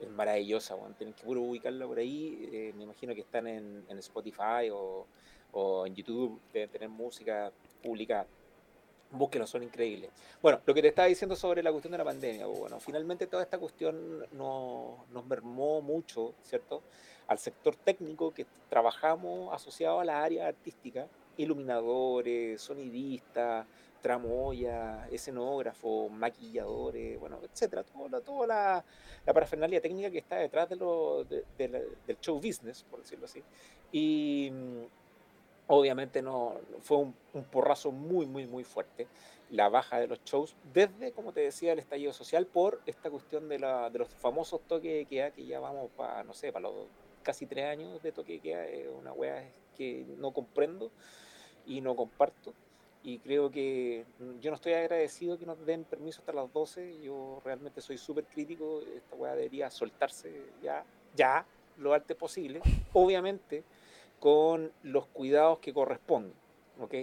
Es 0.01 0.09
maravillosa, 0.11 0.77
weón. 0.77 0.95
Tienen 0.95 1.15
que 1.15 1.25
puro 1.25 1.43
ubicarla 1.43 1.87
por 1.87 1.99
ahí. 1.99 2.49
eh, 2.53 2.73
me 2.77 2.85
imagino 2.85 3.15
que 3.15 3.21
están 3.23 3.47
en, 3.49 3.85
en 3.89 3.99
Spotify 3.99 4.71
o, 4.73 5.07
o 5.53 5.87
en 5.87 5.95
YouTube, 5.95 6.41
deben 6.53 6.71
tener 6.71 6.89
música 6.89 7.53
publicada. 7.83 8.27
Búsquenlo, 9.11 9.47
son 9.47 9.63
increíbles. 9.63 10.11
Bueno, 10.43 10.61
lo 10.67 10.75
que 10.75 10.83
te 10.83 10.89
estaba 10.89 11.09
diciendo 11.09 11.35
sobre 11.35 11.63
la 11.63 11.71
cuestión 11.71 11.93
de 11.93 11.99
la 11.99 12.05
pandemia, 12.05 12.45
pues, 12.47 12.59
bueno, 12.59 12.79
finalmente 12.79 13.27
toda 13.27 13.43
esta 13.43 13.57
cuestión 13.59 14.27
no- 14.33 15.07
nos 15.11 15.25
mermó 15.27 15.81
mucho, 15.81 16.35
¿cierto? 16.43 16.83
Al 17.27 17.39
sector 17.39 17.75
técnico 17.77 18.33
que 18.35 18.45
trabajamos 18.69 19.55
asociado 19.55 20.01
a 20.01 20.05
la 20.05 20.23
área 20.23 20.47
artística, 20.49 21.09
iluminadores, 21.39 22.61
sonidistas, 22.61 23.67
tramoya, 24.03 25.09
escenógrafos, 25.11 26.11
maquilladores, 26.11 27.19
bueno, 27.19 27.39
etcétera, 27.43 27.83
toda 27.85 28.21
toda 28.21 28.47
la, 28.47 28.85
la 29.27 29.33
parafernalia 29.33 29.81
técnica 29.81 30.11
que 30.11 30.19
está 30.19 30.37
detrás 30.37 30.69
de 30.69 30.77
lo, 30.77 31.25
de- 31.25 31.45
de 31.57 31.69
la- 31.69 31.81
del 32.07 32.19
show 32.21 32.37
business, 32.37 32.85
por 32.91 33.01
decirlo 33.01 33.25
así. 33.25 33.43
Y 33.91 34.53
obviamente 35.69 36.23
no 36.23 36.57
fue 36.83 36.97
un, 36.97 37.15
porrazo 37.53 37.93
muy, 37.93 38.27
muy, 38.27 38.47
muy 38.47 38.65
fuerte 38.65 39.07
la 39.51 39.69
baja 39.69 40.01
de 40.01 40.09
los 40.09 40.23
shows 40.25 40.57
desde, 40.75 41.13
como 41.13 41.33
te 41.33 41.41
decía, 41.41 41.73
el 41.73 41.79
estallido 41.79 42.13
social 42.13 42.47
por 42.47 42.81
esta 42.85 43.09
cuestión 43.11 43.49
de, 43.49 43.59
la, 43.59 43.89
de 43.89 44.01
los 44.01 44.09
famosos 44.09 44.61
toques 44.67 44.93
de 44.93 45.05
queda 45.05 45.31
que 45.31 45.47
ya 45.47 45.61
vamos 45.61 45.91
para, 45.97 46.25
no 46.25 46.35
sé, 46.35 46.53
para 46.53 46.69
los 46.69 46.75
casi 47.23 47.47
tres 47.47 47.67
años 47.67 48.03
de 48.03 48.13
toque 48.13 48.35
de 48.35 48.41
queda, 48.41 48.67
es 48.67 48.89
una 48.89 49.13
wea 49.13 49.49
que 49.77 50.05
no 50.19 50.33
comprendo 50.33 50.91
y 51.67 51.81
no 51.81 51.95
comparto. 51.95 52.53
Y 53.05 53.19
creo 53.19 53.51
que 53.51 54.05
mm, 54.19 54.41
yo 54.41 54.51
no 54.51 54.57
estoy 54.57 54.73
agradecido 54.73 55.39
que 55.39 55.47
nos 55.47 55.65
den 55.65 55.85
permiso 55.85 56.21
hasta 56.21 56.33
las 56.33 56.53
12. 56.53 57.01
Yo 57.03 57.41
realmente 57.45 57.81
soy 57.81 57.97
súper 57.97 58.25
crítico. 58.25 58.81
Esta 58.97 59.15
weá 59.15 59.35
debería 59.35 59.71
soltarse 59.71 60.43
ya, 60.63 60.85
ya, 61.15 61.47
lo 61.77 61.95
antes 61.95 62.17
posible. 62.17 62.61
Obviamente, 62.93 63.63
con 64.21 64.73
los 64.83 65.07
cuidados 65.07 65.59
que 65.59 65.73
corresponden. 65.73 66.35
¿ok? 66.81 66.95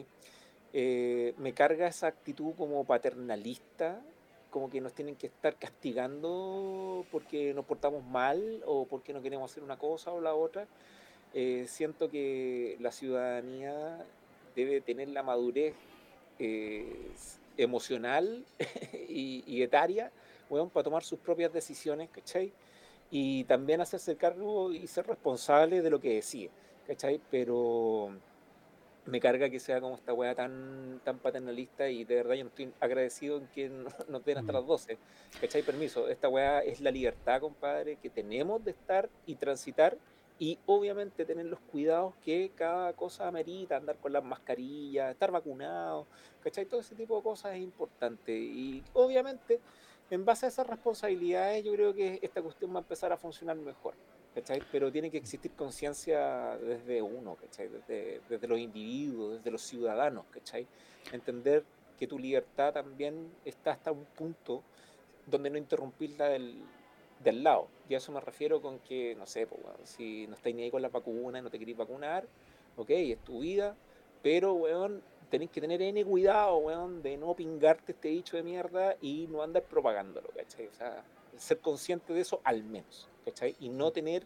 Eh, 0.74 1.34
me 1.38 1.54
carga 1.54 1.88
esa 1.88 2.08
actitud 2.08 2.54
como 2.58 2.84
paternalista, 2.84 4.02
como 4.50 4.70
que 4.70 4.82
nos 4.82 4.94
tienen 4.94 5.16
que 5.16 5.28
estar 5.28 5.56
castigando 5.56 7.06
porque 7.12 7.54
nos 7.54 7.66
portamos 7.66 8.04
mal 8.06 8.62
o 8.66 8.86
porque 8.86 9.14
no 9.14 9.22
queremos 9.22 9.52
hacer 9.52 9.64
una 9.64 9.78
cosa 9.78 10.12
o 10.12 10.22
la 10.22 10.34
otra. 10.34 10.68
Eh, 11.34 11.66
siento 11.68 12.10
que 12.10 12.78
la 12.80 12.92
ciudadanía 12.92 14.06
debe 14.56 14.82
tener 14.82 15.10
la 15.10 15.24
madurez 15.24 15.76
eh, 16.40 17.12
emocional 17.58 18.46
y, 19.10 19.44
y 19.46 19.62
etaria 19.62 20.12
weón, 20.50 20.70
para 20.70 20.84
tomar 20.84 21.04
sus 21.04 21.20
propias 21.20 21.52
decisiones, 21.52 22.10
¿cachai? 22.10 22.54
Y 23.12 23.44
también 23.46 23.82
hacerse 23.82 24.16
cargo 24.16 24.72
y 24.72 24.88
ser 24.88 25.08
responsable 25.08 25.82
de 25.82 25.90
lo 25.90 26.00
que 26.00 26.16
decide, 26.16 26.50
¿cachai? 26.88 27.20
Pero 27.32 28.10
me 29.06 29.20
carga 29.20 29.50
que 29.50 29.60
sea 29.60 29.80
como 29.82 29.96
esta 29.96 30.14
weá 30.14 30.34
tan, 30.34 31.00
tan 31.04 31.20
paternalista 31.20 31.88
y 31.90 32.04
de 32.06 32.16
verdad 32.16 32.34
yo 32.36 32.44
no 32.46 32.50
estoy 32.50 32.74
agradecido 32.80 33.38
en 33.38 33.48
que 33.48 33.70
no- 33.70 33.90
nos 34.08 34.26
den 34.26 34.38
hasta 34.40 34.52
Mm. 34.52 34.56
las 34.56 34.66
12. 34.66 34.98
¿Cachai? 35.40 35.62
Permiso. 35.62 36.08
Esta 36.08 36.28
weá 36.30 36.60
es 36.62 36.82
la 36.82 36.92
libertad, 36.92 37.40
compadre, 37.42 37.98
que 37.98 38.10
tenemos 38.10 38.64
de 38.64 38.72
estar 38.72 39.10
y 39.26 39.36
transitar 39.36 39.98
y 40.38 40.60
obviamente 40.66 41.24
tener 41.24 41.46
los 41.46 41.60
cuidados 41.62 42.14
que 42.24 42.52
cada 42.56 42.92
cosa 42.94 43.28
amerita, 43.28 43.78
andar 43.78 43.96
con 43.98 44.12
las 44.12 44.24
mascarillas, 44.24 45.12
estar 45.12 45.32
vacunado, 45.32 46.08
¿cachai? 46.44 46.66
Todo 46.66 46.82
ese 46.82 46.94
tipo 46.96 47.16
de 47.16 47.24
cosas 47.24 47.54
es 47.56 47.62
importante 47.62 48.34
y 48.36 48.84
obviamente 48.94 49.62
en 50.10 50.26
base 50.26 50.46
a 50.46 50.50
esas 50.50 50.68
responsabilidades 50.68 51.64
yo 51.64 51.72
creo 51.74 51.94
que 51.94 52.20
esta 52.22 52.42
cuestión 52.42 52.72
va 52.74 52.80
a 52.80 52.82
empezar 52.82 53.14
a 53.14 53.18
funcionar 53.18 53.56
mejor. 53.56 53.94
¿Cachai? 54.36 54.62
Pero 54.72 54.92
tiene 54.92 55.10
que 55.10 55.18
existir 55.18 55.52
conciencia 55.54 56.58
desde 56.58 57.02
uno, 57.02 57.36
¿cachai? 57.36 57.70
Desde, 57.70 58.22
desde 58.30 58.48
los 58.48 58.60
individuos, 58.60 59.38
desde 59.38 59.50
los 59.50 59.62
ciudadanos, 59.62 60.26
¿cachai? 60.30 60.68
Entender 61.14 61.64
que 61.98 62.06
tu 62.06 62.20
libertad 62.20 62.74
también 62.74 63.32
está 63.46 63.72
hasta 63.72 63.92
un 63.92 64.04
punto 64.04 64.62
donde 65.26 65.50
no 65.50 65.58
interrumpirla 65.58 66.28
del, 66.28 66.62
del 67.24 67.44
lado. 67.44 67.68
Y 67.88 67.94
a 67.94 67.98
eso 67.98 68.12
me 68.12 68.20
refiero 68.20 68.62
con 68.62 68.80
que, 68.80 69.16
no 69.16 69.26
sé, 69.26 69.48
pues, 69.48 69.62
weón, 69.64 69.78
si 69.86 70.28
no 70.28 70.36
estáis 70.36 70.56
ni 70.56 70.64
ahí 70.64 70.72
con 70.72 70.82
la 70.82 70.90
vacuna 70.90 71.42
no 71.42 71.50
te 71.50 71.58
queréis 71.58 71.78
vacunar, 71.78 72.26
ok, 72.76 72.90
es 72.90 73.20
tu 73.20 73.40
vida, 73.40 73.76
pero, 74.22 74.54
weón, 74.54 75.02
tenéis 75.30 75.52
que 75.52 75.62
tener 75.62 75.82
N 75.82 76.04
cuidado, 76.04 76.58
weón, 76.58 77.02
de 77.02 77.16
no 77.16 77.34
pingarte 77.36 77.94
este 77.94 78.10
dicho 78.10 78.36
de 78.36 78.44
mierda 78.44 78.98
y 79.02 79.28
no 79.28 79.42
andar 79.42 79.64
propagándolo, 79.64 80.28
¿cachai? 80.36 80.68
O 80.68 80.74
sea, 80.74 81.04
ser 81.38 81.60
consciente 81.60 82.14
de 82.14 82.22
eso 82.22 82.42
al 82.44 82.64
menos, 82.64 83.08
¿cachai? 83.24 83.56
Y 83.60 83.70
no 83.70 83.92
tener 83.92 84.26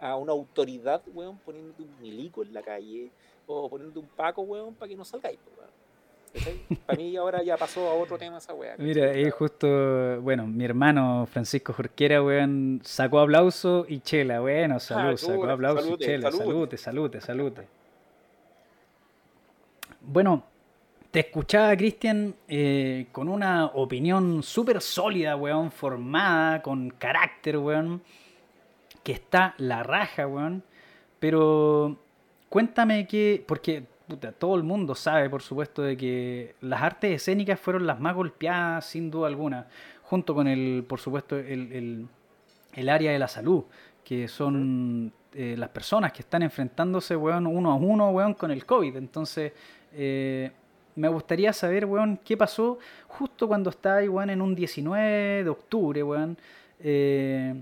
a 0.00 0.16
una 0.16 0.32
autoridad, 0.32 1.02
weón, 1.12 1.38
poniéndote 1.38 1.82
un 1.82 2.00
milico 2.00 2.42
en 2.42 2.52
la 2.52 2.62
calle 2.62 3.10
o 3.46 3.68
poniéndote 3.68 4.00
un 4.00 4.08
paco, 4.08 4.42
weón, 4.42 4.74
para 4.74 4.88
que 4.88 4.96
no 4.96 5.04
salgáis. 5.04 5.38
Para 6.84 6.98
mí 6.98 7.16
ahora 7.16 7.42
ya 7.42 7.56
pasó 7.56 7.88
a 7.88 7.94
otro 7.94 8.18
tema 8.18 8.38
esa 8.38 8.52
weá. 8.54 8.74
Mira, 8.76 9.10
ahí 9.10 9.30
justo, 9.30 10.20
bueno, 10.20 10.46
mi 10.46 10.64
hermano 10.64 11.26
Francisco 11.30 11.72
Jorquera, 11.72 12.22
weón, 12.22 12.80
sacó 12.82 13.20
aplauso 13.20 13.86
y 13.88 14.00
chela, 14.00 14.40
bueno, 14.40 14.80
salud, 14.80 15.16
sacó 15.16 15.48
aplauso 15.48 15.94
y 15.94 15.98
chela, 15.98 16.32
salute. 16.32 16.76
salute, 16.76 16.76
salute, 16.76 17.20
salute. 17.20 17.68
Bueno, 20.00 20.42
te 21.14 21.20
escuchaba, 21.20 21.76
Cristian, 21.76 22.34
eh, 22.48 23.06
con 23.12 23.28
una 23.28 23.66
opinión 23.66 24.42
súper 24.42 24.80
sólida, 24.80 25.36
weón, 25.36 25.70
formada, 25.70 26.60
con 26.60 26.90
carácter, 26.90 27.56
weón, 27.58 28.02
que 29.04 29.12
está 29.12 29.54
la 29.58 29.84
raja, 29.84 30.26
weón, 30.26 30.64
pero 31.20 32.00
cuéntame 32.48 33.06
que, 33.06 33.44
porque 33.46 33.84
todo 34.40 34.56
el 34.56 34.64
mundo 34.64 34.96
sabe, 34.96 35.30
por 35.30 35.40
supuesto, 35.40 35.82
de 35.82 35.96
que 35.96 36.56
las 36.62 36.82
artes 36.82 37.12
escénicas 37.12 37.60
fueron 37.60 37.86
las 37.86 38.00
más 38.00 38.16
golpeadas, 38.16 38.84
sin 38.84 39.08
duda 39.08 39.28
alguna, 39.28 39.68
junto 40.02 40.34
con 40.34 40.48
el, 40.48 40.84
por 40.84 40.98
supuesto, 40.98 41.38
el, 41.38 42.08
área 42.88 43.12
de 43.12 43.20
la 43.20 43.28
salud, 43.28 43.62
que 44.02 44.26
son 44.26 45.12
eh, 45.32 45.54
las 45.56 45.68
personas 45.68 46.12
que 46.12 46.22
están 46.22 46.42
enfrentándose, 46.42 47.14
weón, 47.14 47.46
uno 47.46 47.70
a 47.70 47.76
uno, 47.76 48.10
weón, 48.10 48.34
con 48.34 48.50
el 48.50 48.66
COVID. 48.66 48.96
Entonces, 48.96 49.52
eh, 49.92 50.50
me 50.96 51.08
gustaría 51.08 51.52
saber, 51.52 51.86
weón, 51.86 52.18
qué 52.24 52.36
pasó 52.36 52.78
justo 53.08 53.48
cuando 53.48 53.70
estaba, 53.70 54.00
weón, 54.02 54.30
en 54.30 54.40
un 54.40 54.54
19 54.54 55.44
de 55.44 55.50
octubre, 55.50 56.02
weón. 56.02 56.36
Eh, 56.80 57.54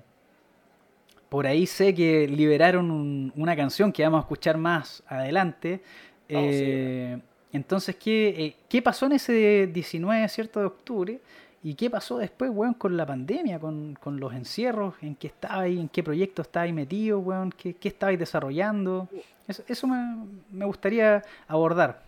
por 1.28 1.46
ahí 1.46 1.66
sé 1.66 1.94
que 1.94 2.28
liberaron 2.28 3.32
una 3.34 3.56
canción 3.56 3.90
que 3.90 4.02
vamos 4.02 4.18
a 4.18 4.22
escuchar 4.22 4.58
más 4.58 5.02
adelante, 5.06 5.80
eh, 6.28 7.18
entonces, 7.52 7.96
¿qué, 7.96 8.28
eh, 8.28 8.56
¿qué 8.68 8.80
pasó 8.80 9.06
en 9.06 9.12
ese 9.12 9.68
19 9.72 10.28
¿cierto? 10.28 10.60
de 10.60 10.66
octubre? 10.66 11.20
¿Y 11.62 11.74
qué 11.74 11.90
pasó 11.90 12.18
después, 12.18 12.50
weón, 12.50 12.74
con 12.74 12.96
la 12.96 13.06
pandemia, 13.06 13.60
con, 13.60 13.96
los 14.04 14.32
encierros? 14.32 14.94
¿En 15.02 15.14
qué 15.14 15.28
estabais? 15.28 15.78
¿En 15.78 15.88
qué 15.88 16.02
proyecto 16.02 16.42
estabais 16.42 16.72
metido, 16.72 17.20
weón? 17.20 17.52
¿Qué, 17.52 17.74
qué 17.74 17.88
estabais 17.88 18.18
desarrollando? 18.18 19.08
Eso, 19.46 19.86
me, 19.86 20.64
gustaría 20.64 21.22
abordar. 21.46 22.02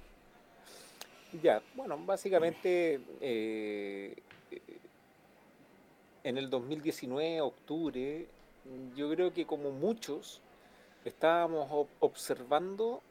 Ya, 1.43 1.63
bueno, 1.75 1.99
básicamente 1.99 3.01
eh, 3.21 4.15
en 6.23 6.39
el 6.39 6.49
2019, 6.49 7.41
octubre, 7.41 8.27
yo 8.97 9.11
creo 9.11 9.33
que 9.33 9.45
como 9.45 9.71
muchos 9.71 10.41
estábamos 11.05 11.87
observando 12.01 13.03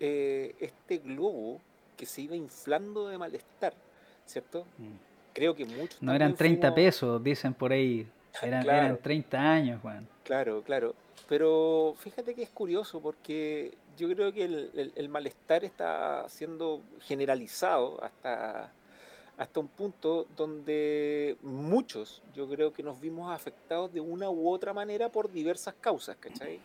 eh, 0.00 0.54
este 0.60 0.98
globo 0.98 1.60
que 1.96 2.06
se 2.06 2.22
iba 2.22 2.34
inflando 2.34 3.08
de 3.08 3.18
malestar, 3.18 3.74
¿cierto? 4.24 4.66
Mm. 4.78 4.94
Creo 5.32 5.54
que 5.54 5.64
muchos... 5.64 6.00
No 6.02 6.14
eran 6.14 6.34
30 6.34 6.74
pesos, 6.74 7.22
dicen 7.22 7.54
por 7.54 7.72
ahí. 7.72 8.06
Eran, 8.42 8.98
30 8.98 9.38
años, 9.38 9.80
Juan. 9.80 10.08
Claro, 10.24 10.62
claro. 10.62 10.94
Pero 11.28 11.94
fíjate 11.98 12.34
que 12.34 12.42
es 12.42 12.50
curioso 12.50 13.00
porque 13.00 13.72
yo 13.96 14.08
creo 14.08 14.32
que 14.32 14.44
el, 14.44 15.08
malestar 15.08 15.64
está 15.64 16.28
siendo 16.28 16.82
generalizado 17.00 18.02
hasta, 18.02 18.72
hasta 19.36 19.60
un 19.60 19.68
punto 19.68 20.26
donde 20.36 21.36
muchos, 21.42 22.22
yo 22.34 22.48
creo 22.48 22.72
que 22.72 22.82
nos 22.82 23.00
vimos 23.00 23.32
afectados 23.32 23.92
de 23.92 24.00
una 24.00 24.30
u 24.30 24.48
otra 24.48 24.72
manera 24.72 25.10
por 25.10 25.30
diversas 25.30 25.74
causas, 25.80 26.16
¿cachai? 26.16 26.60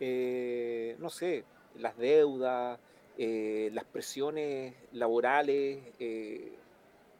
Eh, 0.00 0.96
no 0.98 1.10
sé, 1.10 1.44
las 1.76 1.96
deudas, 1.96 2.78
eh, 3.20 3.70
las 3.72 3.84
presiones 3.84 4.74
laborales, 4.92 5.80
eh, 5.98 6.52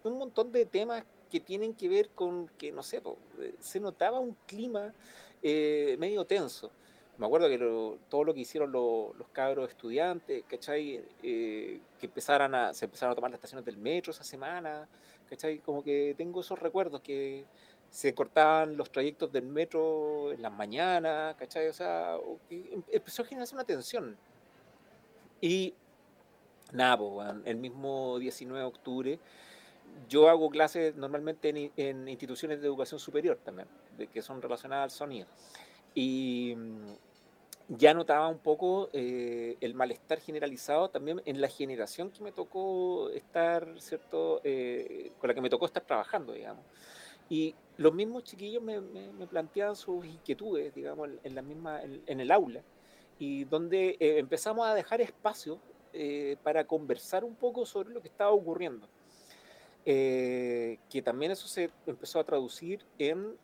un 0.05 0.17
montón 0.17 0.53
de 0.53 0.65
temas 0.65 1.05
que 1.29 1.41
tienen 1.41 1.75
que 1.75 1.88
ver 1.88 2.11
con 2.11 2.47
que, 2.57 2.71
no 2.71 2.85
sé, 2.85 3.03
eh, 3.41 3.55
se 3.59 3.81
notaba 3.81 4.21
un 4.21 4.37
clima 4.47 4.95
medio 5.43 6.25
tenso. 6.25 6.71
Me 7.19 7.27
acuerdo 7.27 7.49
que 7.49 7.99
todo 8.09 8.23
lo 8.23 8.33
que 8.33 8.41
hicieron 8.41 8.71
los 8.71 9.29
cabros 9.33 9.69
estudiantes, 9.69 10.45
¿cachai? 10.49 11.04
que 11.21 11.81
empezaran 12.00 12.73
se 12.75 12.85
empezaron 12.85 13.13
a 13.13 13.15
tomar 13.17 13.31
las 13.33 13.39
estaciones 13.39 13.65
del 13.65 13.76
metro 13.76 14.13
esa 14.13 14.23
semana, 14.23 14.89
¿cachai? 15.28 15.59
Como 15.59 15.83
que 15.83 16.15
tengo 16.17 16.41
esos 16.41 16.59
recuerdos 16.59 17.00
que 17.00 17.45
se 17.91 18.15
cortaban 18.15 18.76
los 18.76 18.93
trayectos 18.93 19.33
del 19.33 19.47
metro 19.47 20.31
en 20.33 20.43
las 20.43 20.52
mañanas, 20.52 21.35
¿cachai? 21.37 21.67
O 21.69 21.73
sea, 21.73 22.17
em, 22.50 22.83
empezó 22.93 23.23
a 23.23 23.25
generarse 23.25 23.54
una 23.54 23.65
tensión 23.65 24.17
y 25.41 25.75
nada, 26.73 26.99
pues, 26.99 27.35
el 27.45 27.57
mismo 27.57 28.19
19 28.19 28.61
de 28.61 28.67
octubre, 28.67 29.19
yo 30.09 30.28
hago 30.28 30.50
clases 30.50 30.95
normalmente 30.97 31.73
en, 31.76 32.09
instituciones 32.09 32.61
de 32.61 32.67
educación 32.67 33.00
superior 33.00 33.39
también, 33.45 33.69
de, 33.97 34.07
que 34.07 34.23
son 34.23 34.41
relacionadas 34.43 34.85
al 34.85 34.91
sonido. 34.91 35.26
Y 35.95 36.54
mm, 36.57 37.07
ya 37.69 37.95
notaba 37.95 38.28
un 38.28 38.39
poco 38.39 38.89
eh, 38.93 39.57
el 39.61 39.75
malestar 39.75 40.21
generalizado 40.21 40.89
también 40.89 41.23
en 41.25 41.41
la 41.41 41.49
generación 41.49 42.11
que 42.11 42.23
me 42.23 42.33
tocó 42.33 43.11
estar, 43.11 43.69
¿cierto? 43.78 44.41
Eh, 44.45 45.13
con 45.19 45.28
la 45.28 45.35
que 45.35 45.41
me 45.41 45.50
tocó 45.50 45.67
estar 45.67 45.85
trabajando, 45.85 46.33
digamos. 46.33 46.65
Y 47.28 47.54
los 47.76 47.93
mismos 47.93 48.25
chiquillos 48.25 48.63
me, 48.63 48.81
me, 48.81 49.26
planteaban 49.26 49.76
sus 49.76 50.04
inquietudes, 50.07 50.75
digamos, 50.75 51.11
en, 51.23 51.35
la 51.35 51.43
misma, 51.43 51.83
en 51.83 52.21
el 52.21 52.31
aula 52.31 52.63
y 53.19 53.45
donde 53.45 53.97
eh, 54.00 54.19
empezamos 54.19 54.67
a 54.67 54.75
dejar 54.75 55.00
espacio 55.00 55.59
eh, 55.93 56.37
para 56.43 56.65
conversar 56.67 57.25
un 57.25 57.35
poco 57.35 57.67
sobre 57.67 57.91
lo 57.91 58.00
que 58.00 58.09
estaba 58.09 58.31
ocurriendo. 58.31 58.89
Eh, 59.85 60.78
que 60.91 61.00
también 61.02 61.33
eso 61.33 61.49
se 61.49 61.71
empezó 61.87 62.21
a 62.21 62.25
traducir 62.25 62.85
en 62.99 63.37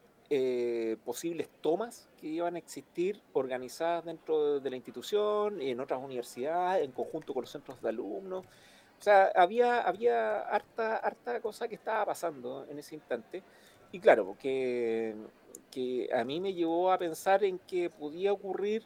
posibles 1.04 1.48
tomas 1.60 2.08
que 2.20 2.26
iban 2.26 2.56
a 2.56 2.58
existir 2.58 3.20
organizadas 3.34 4.04
dentro 4.04 4.58
de 4.58 4.70
la 4.70 4.76
institución, 4.76 5.60
en 5.60 5.78
otras 5.80 6.02
universidades, 6.02 6.84
en 6.84 6.92
conjunto 6.92 7.32
con 7.32 7.42
los 7.42 7.50
centros 7.50 7.80
de 7.80 7.88
alumnos. 7.88 8.44
O 8.98 9.02
sea, 9.02 9.30
había, 9.34 9.82
había 9.82 10.40
harta, 10.40 10.96
harta 10.96 11.40
cosa 11.40 11.68
que 11.68 11.74
estaba 11.74 12.06
pasando 12.06 12.66
en 12.68 12.78
ese 12.78 12.94
instante. 12.94 13.42
Y 13.92 14.00
claro, 14.00 14.36
que, 14.40 15.14
que 15.70 16.08
a 16.12 16.24
mí 16.24 16.40
me 16.40 16.54
llevó 16.54 16.90
a 16.90 16.98
pensar 16.98 17.44
en 17.44 17.58
que 17.60 17.90
podía 17.90 18.32
ocurrir 18.32 18.84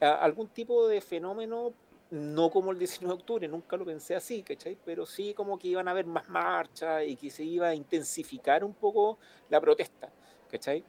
algún 0.00 0.48
tipo 0.48 0.88
de 0.88 1.00
fenómeno, 1.00 1.72
no 2.10 2.50
como 2.50 2.72
el 2.72 2.78
19 2.78 3.14
de 3.14 3.20
octubre, 3.20 3.48
nunca 3.48 3.76
lo 3.76 3.84
pensé 3.84 4.14
así, 4.14 4.42
¿cachai? 4.42 4.76
Pero 4.84 5.06
sí 5.06 5.32
como 5.32 5.58
que 5.58 5.68
iban 5.68 5.88
a 5.88 5.92
haber 5.92 6.06
más 6.06 6.28
marchas 6.28 7.04
y 7.06 7.16
que 7.16 7.30
se 7.30 7.44
iba 7.44 7.68
a 7.68 7.74
intensificar 7.74 8.64
un 8.64 8.74
poco 8.74 9.18
la 9.48 9.60
protesta, 9.60 10.10
¿cachai? 10.52 10.84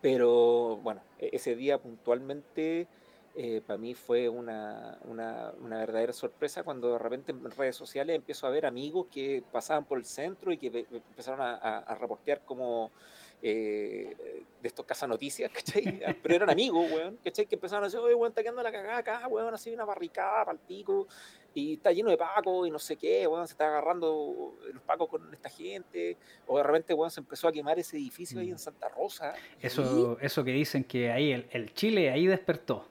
Pero 0.00 0.76
bueno, 0.76 1.00
e-, 1.18 1.30
ese 1.32 1.56
día 1.56 1.78
puntualmente 1.78 2.86
eh, 3.34 3.62
para 3.66 3.78
mí 3.78 3.94
fue 3.94 4.28
una, 4.28 4.98
una, 5.04 5.52
verdadera 5.60 6.12
sorpresa 6.12 6.62
cuando 6.62 6.92
de 6.92 6.98
repente 6.98 7.32
en 7.32 7.50
redes 7.50 7.76
sociales 7.76 8.16
empiezo 8.16 8.46
a 8.46 8.50
ver 8.50 8.64
amigos 8.66 9.08
que 9.10 9.42
pasaban 9.52 9.84
por 9.84 9.98
el 9.98 10.04
centro 10.04 10.52
y 10.52 10.58
que 10.58 10.86
empezaron 10.90 11.40
a, 11.40 11.54
a, 11.54 11.78
a 11.78 11.94
reportear 11.96 12.42
como 12.44 12.92
eh, 13.42 14.44
de 14.60 14.68
estos 14.68 15.08
noticias 15.08 15.50
¿cachai? 15.54 16.00
Pero 16.22 16.34
eran 16.34 16.50
amigos, 16.50 16.90
weón, 16.90 17.18
¿cachai? 17.22 17.46
Que 17.46 17.54
empezaron 17.54 17.84
a 17.84 17.86
decir, 17.86 18.00
oye, 18.00 18.14
weón, 18.14 18.30
está 18.30 18.42
quedando 18.42 18.62
la 18.62 18.72
cagada 18.72 18.98
acá, 18.98 19.28
weón, 19.28 19.52
así 19.52 19.72
una 19.72 19.84
barricada 19.84 20.44
para 20.44 20.52
el 20.52 20.58
pico, 20.58 21.06
y 21.54 21.74
está 21.74 21.92
lleno 21.92 22.10
de 22.10 22.16
pacos 22.16 22.66
y 22.66 22.70
no 22.70 22.78
sé 22.78 22.96
qué, 22.96 23.26
weón, 23.26 23.46
se 23.46 23.52
está 23.52 23.68
agarrando 23.68 24.54
los 24.72 24.82
pacos 24.82 25.08
con 25.08 25.32
esta 25.32 25.48
gente, 25.48 26.16
o 26.46 26.56
de 26.56 26.62
repente, 26.62 26.94
weón, 26.94 27.10
se 27.10 27.20
empezó 27.20 27.48
a 27.48 27.52
quemar 27.52 27.78
ese 27.78 27.96
edificio 27.96 28.40
ahí 28.40 28.48
en 28.48 28.56
mm. 28.56 28.58
Santa 28.58 28.88
Rosa. 28.88 29.34
Eso, 29.60 30.18
eso 30.20 30.44
que 30.44 30.52
dicen 30.52 30.84
que 30.84 31.10
ahí 31.10 31.32
el, 31.32 31.46
el 31.50 31.72
Chile 31.74 32.10
ahí 32.10 32.26
despertó. 32.26 32.88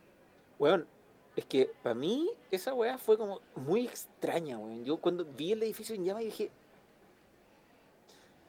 Weón, 0.58 0.88
es 1.36 1.46
que 1.46 1.70
para 1.84 1.96
mí 1.96 2.30
esa 2.50 2.74
weá 2.74 2.98
fue 2.98 3.18
como 3.18 3.42
muy 3.56 3.86
extraña, 3.86 4.58
weón. 4.58 4.86
Yo 4.86 4.98
cuando 4.98 5.26
vi 5.26 5.52
el 5.52 5.64
edificio 5.64 5.96
en 5.96 6.06
llamas 6.06 6.24
dije, 6.24 6.50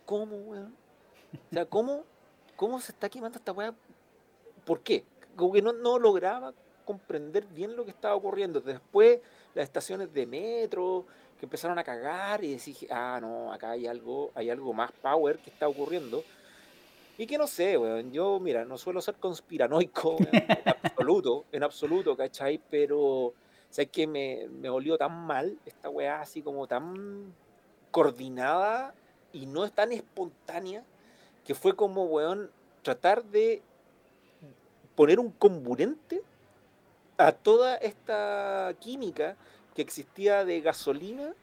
¿cómo, 0.04 0.36
weón? 0.36 0.85
O 1.32 1.54
sea, 1.54 1.66
¿cómo, 1.66 2.04
cómo 2.56 2.80
se 2.80 2.92
está 2.92 3.08
quemando 3.08 3.38
esta 3.38 3.52
weá? 3.52 3.74
¿Por 4.64 4.80
qué? 4.80 5.04
Como 5.36 5.52
que 5.52 5.62
no, 5.62 5.72
no 5.72 5.98
lograba 5.98 6.52
comprender 6.84 7.44
bien 7.46 7.76
lo 7.76 7.84
que 7.84 7.90
estaba 7.90 8.14
ocurriendo. 8.14 8.60
Después, 8.60 9.20
las 9.54 9.64
estaciones 9.64 10.12
de 10.14 10.26
metro 10.26 11.04
que 11.38 11.46
empezaron 11.46 11.78
a 11.78 11.84
cagar 11.84 12.42
y 12.42 12.52
decir, 12.52 12.88
ah, 12.90 13.18
no, 13.20 13.52
acá 13.52 13.72
hay 13.72 13.86
algo, 13.86 14.30
hay 14.34 14.48
algo 14.48 14.72
más 14.72 14.90
power 14.92 15.38
que 15.38 15.50
está 15.50 15.68
ocurriendo. 15.68 16.24
Y 17.18 17.26
que 17.26 17.38
no 17.38 17.46
sé, 17.46 17.76
weón, 17.76 18.12
yo, 18.12 18.38
mira, 18.40 18.64
no 18.64 18.78
suelo 18.78 19.00
ser 19.00 19.16
conspiranoico 19.16 20.16
en 20.32 20.62
absoluto, 20.84 21.44
en 21.52 21.62
absoluto, 21.62 22.16
¿cachai? 22.16 22.60
Pero, 22.70 23.32
¿sabes 23.70 23.90
que 23.90 24.06
me, 24.06 24.48
me 24.48 24.68
olió 24.68 24.96
tan 24.96 25.26
mal 25.26 25.58
esta 25.64 25.88
weá 25.88 26.20
así 26.20 26.42
como 26.42 26.66
tan 26.66 27.34
coordinada 27.90 28.94
y 29.32 29.46
no 29.46 29.64
es 29.64 29.72
tan 29.72 29.92
espontánea 29.92 30.82
que 31.46 31.54
fue 31.54 31.76
como, 31.76 32.04
weón, 32.04 32.50
tratar 32.82 33.24
de 33.24 33.62
poner 34.96 35.20
un 35.20 35.30
comburente 35.30 36.22
a 37.16 37.32
toda 37.32 37.76
esta 37.76 38.74
química 38.80 39.36
que 39.74 39.82
existía 39.82 40.44
de 40.44 40.60
gasolina 40.60 41.34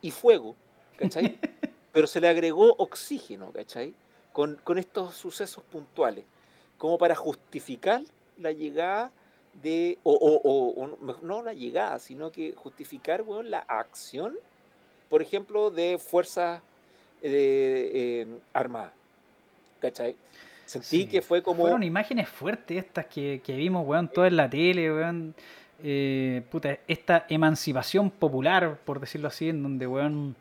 y 0.00 0.10
fuego, 0.10 0.56
¿cachai? 0.96 1.38
Pero 1.92 2.06
se 2.06 2.20
le 2.20 2.28
agregó 2.28 2.74
oxígeno, 2.78 3.52
¿cachai? 3.52 3.94
Con, 4.32 4.56
con 4.64 4.78
estos 4.78 5.14
sucesos 5.14 5.62
puntuales, 5.64 6.24
como 6.78 6.96
para 6.96 7.14
justificar 7.14 8.02
la 8.38 8.52
llegada 8.52 9.10
de, 9.62 9.98
o, 10.02 10.12
o, 10.12 10.82
o, 10.82 11.16
no 11.22 11.42
la 11.42 11.52
llegada, 11.52 11.98
sino 11.98 12.30
que 12.30 12.52
justificar, 12.52 13.22
weón, 13.22 13.50
la 13.50 13.58
acción, 13.58 14.38
por 15.10 15.20
ejemplo, 15.20 15.70
de 15.70 15.98
fuerzas 15.98 16.62
eh, 17.22 18.26
armada. 18.52 18.92
¿Cachai? 19.80 20.16
Sentí 20.66 21.06
que 21.06 21.22
fue 21.22 21.42
como... 21.42 21.62
Fueron 21.62 21.82
imágenes 21.82 22.28
fuertes 22.28 22.76
estas 22.76 23.06
que, 23.06 23.40
que 23.42 23.56
vimos, 23.56 23.86
weón, 23.86 24.08
todo 24.08 24.26
en 24.26 24.36
la 24.36 24.50
tele, 24.50 24.92
weón. 24.92 25.34
Eh, 25.82 26.42
puta, 26.50 26.78
esta 26.86 27.24
emancipación 27.28 28.10
popular, 28.10 28.78
por 28.84 29.00
decirlo 29.00 29.28
así, 29.28 29.48
en 29.48 29.62
donde, 29.62 29.86
weón, 29.86 30.36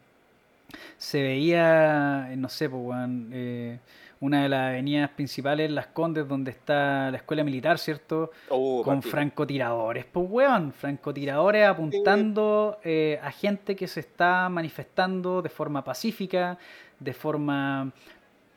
se 0.97 1.21
veía, 1.21 2.29
no 2.35 2.49
sé, 2.49 2.69
pues, 2.69 2.81
weón, 2.83 3.29
eh, 3.31 3.79
una 4.19 4.43
de 4.43 4.49
las 4.49 4.69
avenidas 4.69 5.09
principales, 5.11 5.69
Las 5.69 5.87
Condes, 5.87 6.27
donde 6.27 6.51
está 6.51 7.11
la 7.11 7.17
escuela 7.17 7.43
militar, 7.43 7.77
¿cierto? 7.77 8.31
Oh, 8.49 8.81
Con 8.83 9.03
francotiradores, 9.03 10.05
pues 10.05 10.27
weón, 10.29 10.73
francotiradores 10.73 11.67
apuntando 11.67 12.79
eh, 12.83 13.19
a 13.21 13.31
gente 13.31 13.75
que 13.75 13.87
se 13.87 13.99
está 13.99 14.49
manifestando 14.49 15.41
de 15.41 15.49
forma 15.49 15.83
pacífica, 15.83 16.57
de 16.99 17.13
forma 17.13 17.91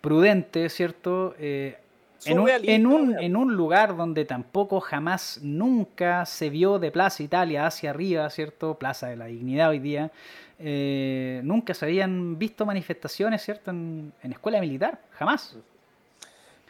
prudente, 0.01 0.69
¿cierto? 0.69 1.35
Eh, 1.39 1.77
en, 2.27 2.87
un, 2.87 3.19
en 3.25 3.37
un 3.37 3.55
lugar 3.57 3.97
donde 3.97 4.25
tampoco 4.25 4.81
jamás, 4.81 5.41
nunca 5.43 6.27
se 6.27 6.51
vio 6.51 6.79
de 6.79 6.91
Plaza 6.91 7.23
Italia 7.23 7.67
hacia 7.67 7.91
arriba, 7.91 8.29
¿cierto? 8.31 8.75
Plaza 8.79 9.09
de 9.09 9.17
la 9.17 9.27
Dignidad 9.27 9.71
hoy 9.71 9.79
día. 9.79 10.11
eh, 10.59 11.41
nunca 11.45 11.73
se 11.73 11.87
habían 11.87 12.39
visto 12.39 12.67
manifestaciones, 12.67 13.43
¿cierto? 13.43 13.71
En, 13.71 14.13
en 14.23 14.33
escuela 14.33 14.61
militar, 14.61 15.01
jamás. 15.13 15.57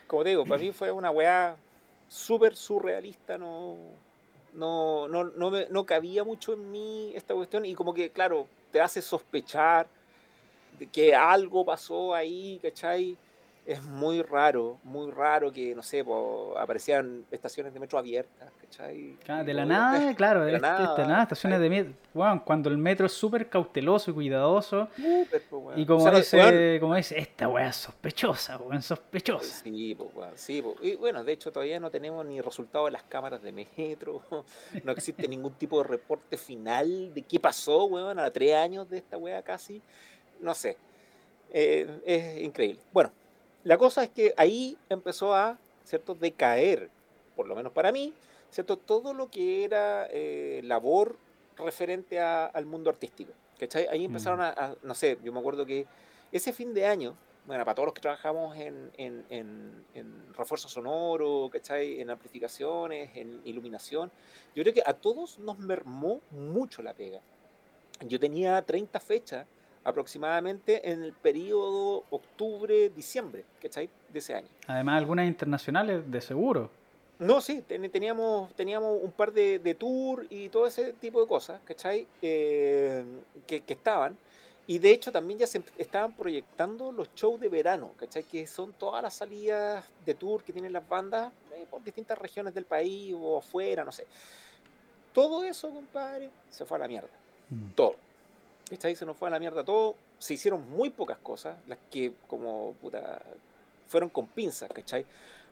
Como 0.06 0.22
te 0.24 0.30
digo, 0.30 0.46
para 0.46 0.60
mí 0.60 0.72
fue 0.72 0.90
una 0.90 1.10
weá 1.10 1.56
súper 2.08 2.56
surrealista, 2.56 3.38
no, 3.38 3.76
no, 4.54 5.06
no, 5.08 5.24
no, 5.24 5.50
me- 5.50 5.66
no 5.70 5.86
cabía 5.86 6.24
mucho 6.24 6.52
en 6.54 6.70
mí 6.70 7.12
esta 7.14 7.34
cuestión 7.34 7.64
y 7.64 7.74
como 7.74 7.94
que, 7.94 8.10
claro, 8.10 8.46
te 8.72 8.80
hace 8.80 9.00
sospechar 9.02 9.86
de 10.78 10.86
que 10.86 11.14
algo 11.14 11.64
pasó 11.64 12.14
ahí, 12.14 12.58
¿cachai? 12.62 13.16
Es 13.66 13.83
muy 13.85 14.23
raro, 14.23 14.79
muy 14.83 15.11
raro 15.12 15.53
que, 15.53 15.75
no 15.75 15.83
sé, 15.83 16.03
po, 16.03 16.55
aparecían 16.59 17.25
estaciones 17.31 17.73
de 17.73 17.79
metro 17.79 17.99
abiertas, 17.99 18.51
¿cachai? 18.61 19.16
Claro, 19.23 19.44
De 19.44 19.55
la 19.55 19.64
nada, 19.66 20.14
claro, 20.16 20.44
de 20.44 20.53
la 20.53 20.57
este- 20.90 21.07
nada, 21.07 21.23
estaciones 21.23 21.61
de 21.61 21.70
metro. 21.70 21.92
Cuando 22.44 22.68
el 22.70 22.79
metro 22.79 23.07
es 23.07 23.12
súper 23.12 23.49
cauteloso 23.49 24.11
y 24.11 24.14
cuidadoso. 24.14 24.88
Po. 25.51 25.73
Y 25.77 25.85
como 25.87 26.01
O 26.05 26.09
sea, 26.09 26.18
dice, 26.18 26.79
como 26.81 26.94
dice, 26.96 27.18
esta 27.18 27.49
weá 27.49 27.68
es 27.68 27.77
sospechosa, 27.77 28.57
weón, 28.59 28.83
sospechosa. 28.83 29.62
Sí, 29.62 29.94
po, 29.94 30.11
sí, 30.35 30.64
y 30.83 30.96
bueno, 30.96 31.23
de 31.23 31.33
hecho 31.33 31.53
todavía 31.53 31.79
no 31.79 31.90
tenemos 31.90 32.25
ni 32.27 32.40
resultado 32.40 32.87
de 32.87 32.92
las 32.92 33.03
cámaras 33.05 33.42
de 33.42 33.53
metro, 33.53 34.23
no 34.85 34.92
existe 34.92 35.29
ningún 35.29 35.53
tipo 35.53 35.81
de 35.83 35.88
reporte 35.88 36.37
final 36.37 37.12
de 37.14 37.23
qué 37.23 37.38
pasó, 37.38 37.85
weón, 37.85 38.18
a 38.18 38.31
tres 38.31 38.55
años 38.55 38.88
de 38.88 38.99
esta 38.99 39.16
weá 39.18 39.42
casi, 39.42 39.81
no 40.40 40.55
sé, 40.55 40.77
Eh, 41.53 42.01
es 42.07 42.42
increíble. 42.44 42.81
Bueno, 42.92 43.11
la 43.64 43.77
cosa 43.79 44.05
es 44.05 44.11
que 44.11 44.35
ahí 44.37 44.77
empezó 44.88 45.35
a, 45.35 45.59
¿cierto?, 45.85 46.14
decaer, 46.14 46.90
por 47.37 47.46
lo 47.46 47.55
menos 47.55 47.73
para 47.73 47.92
mí, 47.92 48.12
¿cierto?, 48.51 48.77
todo 48.77 49.12
lo 49.14 49.31
que 49.31 49.64
era 49.64 50.07
eh, 50.11 50.61
labor 50.64 51.16
referente 51.57 52.18
a- 52.20 52.46
al 52.46 52.64
mundo 52.66 52.88
artístico, 52.90 53.33
¿cachai? 53.59 53.87
Ahí 53.88 54.05
empezaron 54.07 54.38
Mm. 54.38 54.42
a, 54.42 54.49
a- 54.51 54.75
no 54.83 54.94
sé, 54.94 55.18
yo 55.23 55.33
me 55.33 55.40
acuerdo 55.40 55.66
que 55.66 55.87
ese 56.33 56.53
fin 56.53 56.73
de 56.73 56.87
año, 56.87 57.14
bueno, 57.46 57.64
para 57.64 57.75
todos 57.75 57.87
los 57.88 57.94
que 57.94 58.01
trabajamos 58.01 58.57
en, 58.57 58.90
en, 58.96 59.25
en- 59.29 59.85
en 59.94 60.35
refuerzo 60.35 60.68
sonoro, 60.68 61.49
¿cachai? 61.53 62.01
En 62.01 62.09
amplificaciones, 62.11 63.11
en 63.16 63.40
iluminación, 63.44 64.11
yo 64.55 64.62
creo 64.62 64.73
que 64.75 64.83
a 64.87 64.94
todos 64.94 65.38
nos 65.38 65.59
mermó 65.59 66.20
mucho 66.31 66.83
la 66.83 66.94
pega. 66.94 67.20
Yo 68.07 68.18
tenía 68.18 68.62
30 68.62 69.01
fechas 69.01 69.46
aproximadamente 69.85 70.90
en 70.90 71.03
el 71.03 71.12
periodo 71.12 72.05
octubre-diciembre, 72.11 73.45
¿cachai? 73.62 73.88
De 74.12 74.19
ese 74.19 74.35
año. 74.35 74.49
Además, 74.66 74.99
algunas 74.99 75.27
internacionales, 75.27 76.11
de 76.11 76.21
seguro. 76.21 76.71
No, 77.19 77.40
sí, 77.40 77.62
ten- 77.66 77.90
teníamos, 77.90 78.53
teníamos 78.55 78.99
un 79.03 79.12
par 79.12 79.33
de, 79.33 79.59
de 79.59 79.75
tour 79.75 80.27
y 80.31 80.49
todo 80.49 80.66
ese 80.66 80.93
tipo 80.95 81.21
de 81.21 81.27
cosas, 81.27 81.61
¿cachai? 81.64 82.07
Eh, 82.23 83.05
que, 83.47 83.61
que 83.61 83.73
estaban. 83.75 84.16
Y 84.66 84.79
de 84.79 84.90
hecho 84.93 85.11
también 85.11 85.38
ya 85.40 85.47
se 85.47 85.62
estaban 85.79 86.12
proyectando 86.12 86.93
los 86.93 87.12
shows 87.14 87.40
de 87.40 87.49
verano, 87.49 87.90
¿cachai? 87.97 88.23
Que 88.23 88.47
son 88.47 88.73
todas 88.73 89.03
las 89.03 89.14
salidas 89.14 89.85
de 90.07 90.14
tour 90.14 90.43
que 90.45 90.53
tienen 90.53 90.73
las 90.73 90.88
bandas 90.88 91.33
eh, 91.53 91.66
por 91.69 91.83
distintas 91.83 92.16
regiones 92.19 92.55
del 92.55 92.64
país 92.64 93.14
o 93.19 93.38
afuera, 93.38 93.85
no 93.85 93.90
sé. 93.93 94.07
Todo 95.12 95.43
eso, 95.45 95.71
compadre, 95.71 96.31
se 96.51 96.64
fue 96.64 96.77
a 96.77 96.81
la 96.81 96.88
mierda. 96.88 97.09
Mm. 97.51 97.71
Todo. 97.75 97.97
¿Cachai? 98.70 98.94
Se 98.94 99.04
nos 99.04 99.16
fue 99.16 99.28
a 99.28 99.33
la 99.33 99.40
mierda 99.40 99.64
todo. 99.64 99.96
Se 100.18 100.35
hicieron 100.35 100.68
muy 100.70 100.90
pocas 100.90 101.18
cosas, 101.18 101.56
las 101.66 101.78
que 101.90 102.12
como 102.28 102.74
puta 102.80 103.20
fueron 103.88 104.09
con 104.09 104.28
pinzas, 104.28 104.70
¿cachai? 104.72 105.04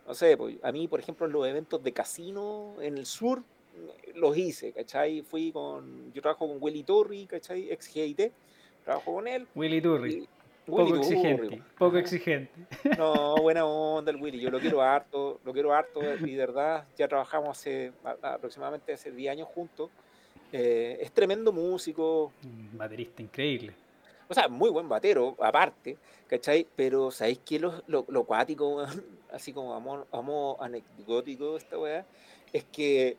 No 0.07 0.15
sé, 0.15 0.37
pues, 0.37 0.57
a 0.63 0.71
mí, 0.71 0.87
por 0.87 1.01
ejemplo, 1.01 1.27
los 1.27 1.47
eventos 1.47 1.83
de 1.83 1.93
casino 1.93 2.77
en 2.81 2.97
el 2.97 3.05
sur 3.07 3.43
los 4.15 4.37
hice, 4.37 4.73
¿cachai? 4.73 5.23
Fui 5.23 5.51
con, 5.53 6.13
yo 6.13 6.23
trabajo 6.23 6.47
con 6.49 6.59
Willy 6.61 6.85
Torri, 6.85 7.27
¿cachai? 7.27 7.71
Ex 7.71 7.87
GIT, 7.89 8.33
trabajo 8.85 9.15
con 9.15 9.27
él. 9.27 9.47
Willy 9.55 9.81
Turri, 9.83 10.15
y- 10.15 10.29
poco 10.65 10.83
Willy 10.85 10.93
Turri, 10.93 11.07
exigente, 11.07 11.63
poco 11.77 11.91
ajá. 11.97 11.99
exigente. 12.01 12.53
No, 12.97 13.37
buena 13.37 13.67
onda 13.67 14.11
el 14.13 14.17
Willy, 14.21 14.39
yo 14.41 14.51
lo 14.51 14.61
quiero 14.61 14.81
harto, 14.83 15.41
lo 15.45 15.53
quiero 15.53 15.73
harto 15.73 16.01
y 16.25 16.33
de 16.33 16.37
verdad 16.37 16.85
ya 16.97 17.09
trabajamos 17.09 17.59
hace 17.59 17.93
aproximadamente 18.23 18.93
hace 18.93 19.11
10 19.11 19.33
años 19.33 19.49
juntos. 19.49 19.91
Eh, 20.53 20.99
es 21.01 21.13
tremendo 21.13 21.53
músico, 21.53 22.33
baterista 22.73 23.23
increíble. 23.23 23.75
o 24.29 24.35
sea, 24.35 24.49
muy 24.49 24.71
buen 24.71 24.89
batero, 24.89 25.37
aparte, 25.41 25.97
¿cachai? 26.27 26.67
Pero 26.77 27.11
¿sabéis 27.11 27.41
qué 27.45 27.59
lo, 27.59 27.83
lo, 27.87 28.05
lo 28.09 28.25
cuático, 28.25 28.83
así 29.33 29.53
como 29.53 29.75
amor, 29.75 30.07
amor 30.13 30.57
anecdótico 30.61 31.57
esta 31.57 31.79
weá? 31.79 32.07
Es 32.53 32.65
que 32.65 33.17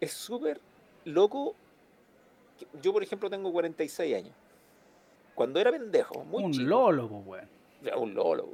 es 0.00 0.12
súper 0.12 0.60
loco. 1.04 1.54
que- 2.58 2.66
Yo, 2.82 2.92
por 2.92 3.02
ejemplo, 3.02 3.30
tengo 3.30 3.52
46 3.52 4.14
años. 4.16 4.34
Cuando 5.34 5.60
era 5.60 5.70
pendejo, 5.70 6.24
muy 6.24 6.42
un 6.44 6.52
chico, 6.52 6.64
lolo, 6.64 7.06
weón. 7.06 7.48
un 7.96 8.14
lolo. 8.14 8.48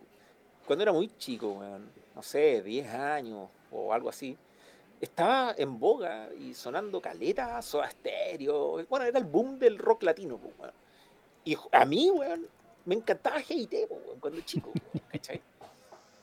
Cuando 0.66 0.82
era 0.82 0.92
muy 0.92 1.08
chico, 1.16 1.52
weón, 1.52 1.90
no 2.14 2.22
sé, 2.22 2.62
10 2.62 2.88
años 2.88 3.48
o 3.70 3.92
algo 3.94 4.08
así, 4.11 4.37
estaba 5.03 5.55
en 5.59 5.79
boga 5.79 6.31
y 6.38 6.55
sonando 6.55 7.01
caleta, 7.01 7.61
soda 7.61 7.91
stereo. 7.91 8.85
Bueno, 8.88 9.05
era 9.05 9.19
el 9.19 9.25
boom 9.25 9.59
del 9.59 9.77
rock 9.79 10.05
latino, 10.05 10.38
pues. 10.38 10.73
Y 11.45 11.57
a 11.73 11.85
mí, 11.85 12.09
weón, 12.11 12.47
me 12.85 12.95
encantaba 12.95 13.41
GIT, 13.41 13.88
pues, 13.88 14.01
weón, 14.07 14.21
cuando 14.21 14.41
chico, 14.43 14.71
weón, 14.75 15.07
¿cachai? 15.11 15.43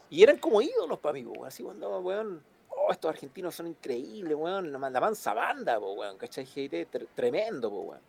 Y 0.10 0.24
eran 0.24 0.38
como 0.38 0.62
ídolos 0.62 0.98
para 1.00 1.14
mí, 1.14 1.24
pues, 1.24 1.38
weón. 1.38 1.48
Así 1.48 1.62
cuando, 1.62 2.00
weón, 2.00 2.42
oh, 2.70 2.92
estos 2.92 3.10
argentinos 3.10 3.54
son 3.54 3.68
increíbles, 3.68 4.36
weón. 4.36 4.72
La, 4.72 4.78
man- 4.78 4.94
la 4.94 5.02
mansa 5.02 5.34
banda, 5.34 5.78
pues, 5.80 5.98
weón, 5.98 6.18
¿cachai? 6.18 6.46
GIT, 6.46 6.74
tre- 6.90 7.08
tremendo, 7.14 7.70
pues, 7.70 7.84
weón. 7.90 8.02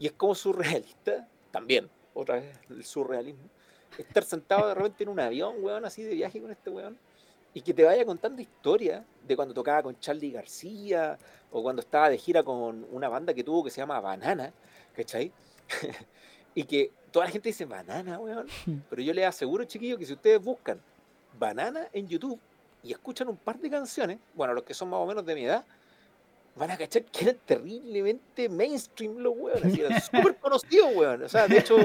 Y 0.00 0.06
es 0.06 0.12
como 0.12 0.34
surrealista, 0.34 1.28
también, 1.52 1.88
otra 2.14 2.36
vez 2.36 2.58
el 2.70 2.84
surrealismo. 2.84 3.44
Estar 3.98 4.24
sentado 4.24 4.66
de 4.68 4.74
repente 4.74 5.04
en 5.04 5.10
un 5.10 5.20
avión, 5.20 5.56
weón, 5.62 5.84
así 5.84 6.02
de 6.02 6.14
viaje 6.14 6.40
con 6.40 6.50
este 6.50 6.70
weón, 6.70 6.98
y 7.52 7.62
que 7.62 7.74
te 7.74 7.84
vaya 7.84 8.04
contando 8.04 8.40
historias 8.40 9.02
de 9.26 9.36
cuando 9.36 9.54
tocaba 9.54 9.82
con 9.82 9.98
Charlie 9.98 10.30
García, 10.30 11.18
o 11.50 11.62
cuando 11.62 11.80
estaba 11.80 12.08
de 12.08 12.18
gira 12.18 12.42
con 12.42 12.86
una 12.90 13.08
banda 13.08 13.34
que 13.34 13.42
tuvo 13.42 13.64
que 13.64 13.70
se 13.70 13.80
llama 13.80 14.00
Banana, 14.00 14.52
¿cachai? 14.94 15.32
y 16.54 16.64
que 16.64 16.92
toda 17.10 17.26
la 17.26 17.30
gente 17.30 17.48
dice 17.48 17.64
Banana, 17.64 18.18
weón. 18.18 18.46
Pero 18.90 19.02
yo 19.02 19.12
les 19.12 19.26
aseguro, 19.26 19.64
chiquillos, 19.64 19.98
que 19.98 20.06
si 20.06 20.12
ustedes 20.12 20.40
buscan 20.40 20.80
Banana 21.38 21.88
en 21.92 22.08
YouTube 22.08 22.38
y 22.82 22.92
escuchan 22.92 23.28
un 23.28 23.36
par 23.36 23.58
de 23.58 23.68
canciones, 23.68 24.18
bueno, 24.34 24.54
los 24.54 24.64
que 24.64 24.74
son 24.74 24.88
más 24.88 25.00
o 25.00 25.06
menos 25.06 25.24
de 25.26 25.34
mi 25.34 25.44
edad, 25.44 25.64
van 26.56 26.70
a 26.70 26.78
cachar 26.78 27.04
que 27.04 27.24
eran 27.24 27.36
terriblemente 27.44 28.48
mainstream 28.48 29.18
los 29.18 29.34
weones, 29.36 29.78
eran 29.78 30.00
súper 30.00 30.36
conocidos, 30.36 30.94
weón. 30.94 31.22
O 31.22 31.28
sea, 31.28 31.48
de 31.48 31.58
hecho, 31.58 31.76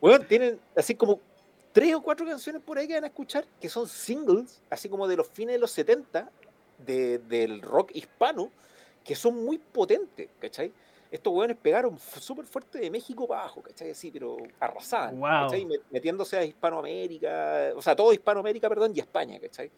weón, 0.00 0.26
tienen 0.26 0.58
así 0.74 0.94
como 0.94 1.20
tres 1.74 1.94
o 1.94 2.00
cuatro 2.00 2.24
canciones 2.24 2.62
por 2.62 2.78
ahí 2.78 2.86
que 2.86 2.94
van 2.94 3.02
a 3.04 3.08
escuchar 3.08 3.44
que 3.60 3.68
son 3.68 3.86
singles, 3.88 4.62
así 4.70 4.88
como 4.88 5.06
de 5.08 5.16
los 5.16 5.26
fines 5.28 5.56
de 5.56 5.58
los 5.58 5.72
70, 5.72 6.30
de- 6.78 7.18
del 7.18 7.60
rock 7.60 7.90
hispano, 7.94 8.50
que 9.04 9.14
son 9.16 9.44
muy 9.44 9.58
potentes, 9.58 10.28
¿cachai? 10.38 10.72
Estos 11.10 11.32
weones 11.34 11.56
pegaron 11.56 11.98
súper 11.98 12.44
fuerte 12.46 12.78
de 12.78 12.90
México 12.90 13.26
para 13.26 13.40
abajo, 13.42 13.60
¿cachai? 13.60 13.90
Así, 13.90 14.10
pero 14.12 14.36
arrasaban, 14.60 15.18
Wow. 15.18 15.28
¿cachai? 15.28 15.64
Met- 15.66 15.82
Metiéndose 15.90 16.38
a 16.38 16.44
Hispanoamérica, 16.44 17.72
o 17.76 17.82
sea, 17.82 17.94
todo 17.96 18.12
Hispanoamérica, 18.12 18.68
perdón, 18.68 18.92
y 18.94 19.00
España, 19.00 19.38
¿cachai? 19.40 19.70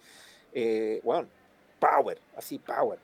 Eh, 0.52 1.00
weón, 1.02 1.28
power, 1.80 2.18
así, 2.36 2.58
power. 2.58 2.98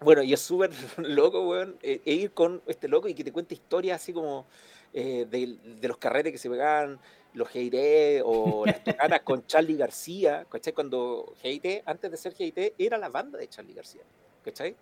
Bueno, 0.00 0.22
y 0.22 0.32
es 0.32 0.40
súper 0.40 0.70
loco, 0.98 1.48
weón, 1.48 1.76
eh, 1.82 2.00
e 2.04 2.12
ir 2.12 2.32
con 2.32 2.60
este 2.66 2.88
loco 2.88 3.08
y 3.08 3.14
que 3.14 3.24
te 3.24 3.32
cuente 3.32 3.54
historias 3.54 4.02
así 4.02 4.12
como 4.12 4.46
eh, 4.92 5.26
de, 5.30 5.56
de 5.80 5.88
los 5.88 5.96
carretes 5.96 6.32
que 6.32 6.38
se 6.38 6.50
pegaban, 6.50 6.98
los 7.36 7.48
GIT 7.50 8.22
o 8.24 8.64
las 8.64 8.82
tocatas 8.82 9.20
con 9.20 9.46
Charlie 9.46 9.76
García, 9.76 10.46
¿cachai? 10.50 10.72
Cuando 10.72 11.34
GIT, 11.42 11.82
antes 11.84 12.10
de 12.10 12.16
ser 12.16 12.34
GIT, 12.34 12.74
era 12.78 12.96
la 12.96 13.10
banda 13.10 13.38
de 13.38 13.46
Charlie 13.46 13.74
García, 13.74 14.00
¿cachai? 14.42 14.74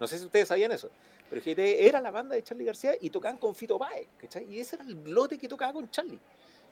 No 0.00 0.08
sé 0.08 0.18
si 0.18 0.24
ustedes 0.24 0.48
sabían 0.48 0.72
eso, 0.72 0.90
pero 1.30 1.40
GIT 1.40 1.58
era 1.60 2.00
la 2.00 2.10
banda 2.10 2.34
de 2.34 2.42
Charlie 2.42 2.64
García 2.64 2.94
y 3.00 3.10
tocaban 3.10 3.38
con 3.38 3.54
Fito 3.54 3.78
Páez, 3.78 4.08
¿cachai? 4.18 4.44
Y 4.52 4.58
ese 4.58 4.74
era 4.74 4.84
el 4.84 5.04
lote 5.04 5.38
que 5.38 5.46
tocaba 5.46 5.72
con 5.72 5.88
Charlie. 5.88 6.18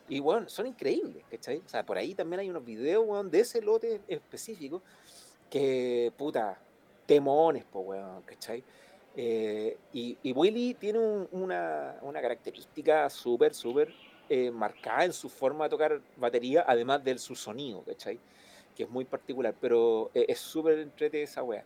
Y 0.08 0.18
bueno, 0.18 0.48
son 0.48 0.66
increíbles, 0.66 1.24
¿cachai? 1.30 1.62
O 1.64 1.68
sea, 1.68 1.86
por 1.86 1.96
ahí 1.96 2.14
también 2.14 2.40
hay 2.40 2.50
unos 2.50 2.64
videos, 2.64 3.04
weón, 3.06 3.30
de 3.30 3.40
ese 3.40 3.62
lote 3.62 4.00
específico 4.08 4.82
que, 5.48 6.12
puta, 6.16 6.58
temones, 7.06 7.64
pues, 7.70 7.86
weón, 7.86 8.22
¿cachai? 8.22 8.64
Eh, 9.14 9.76
y, 9.92 10.18
y, 10.22 10.32
Willy 10.32 10.74
tiene 10.74 10.98
una, 11.30 11.96
una, 12.00 12.20
característica 12.22 13.10
súper, 13.10 13.54
súper 13.54 13.94
eh, 14.34 14.50
marcada 14.50 15.04
en 15.04 15.12
su 15.12 15.28
forma 15.28 15.64
de 15.64 15.70
tocar 15.70 16.00
batería, 16.16 16.64
además 16.66 17.04
de 17.04 17.18
su 17.18 17.34
sonido. 17.34 17.84
Que 18.74 18.84
es 18.84 18.88
muy 18.88 19.04
particular, 19.04 19.54
pero 19.60 20.10
eh, 20.14 20.24
es 20.28 20.38
súper 20.38 20.78
entretenida 20.78 21.24
esa 21.24 21.42
weá. 21.42 21.62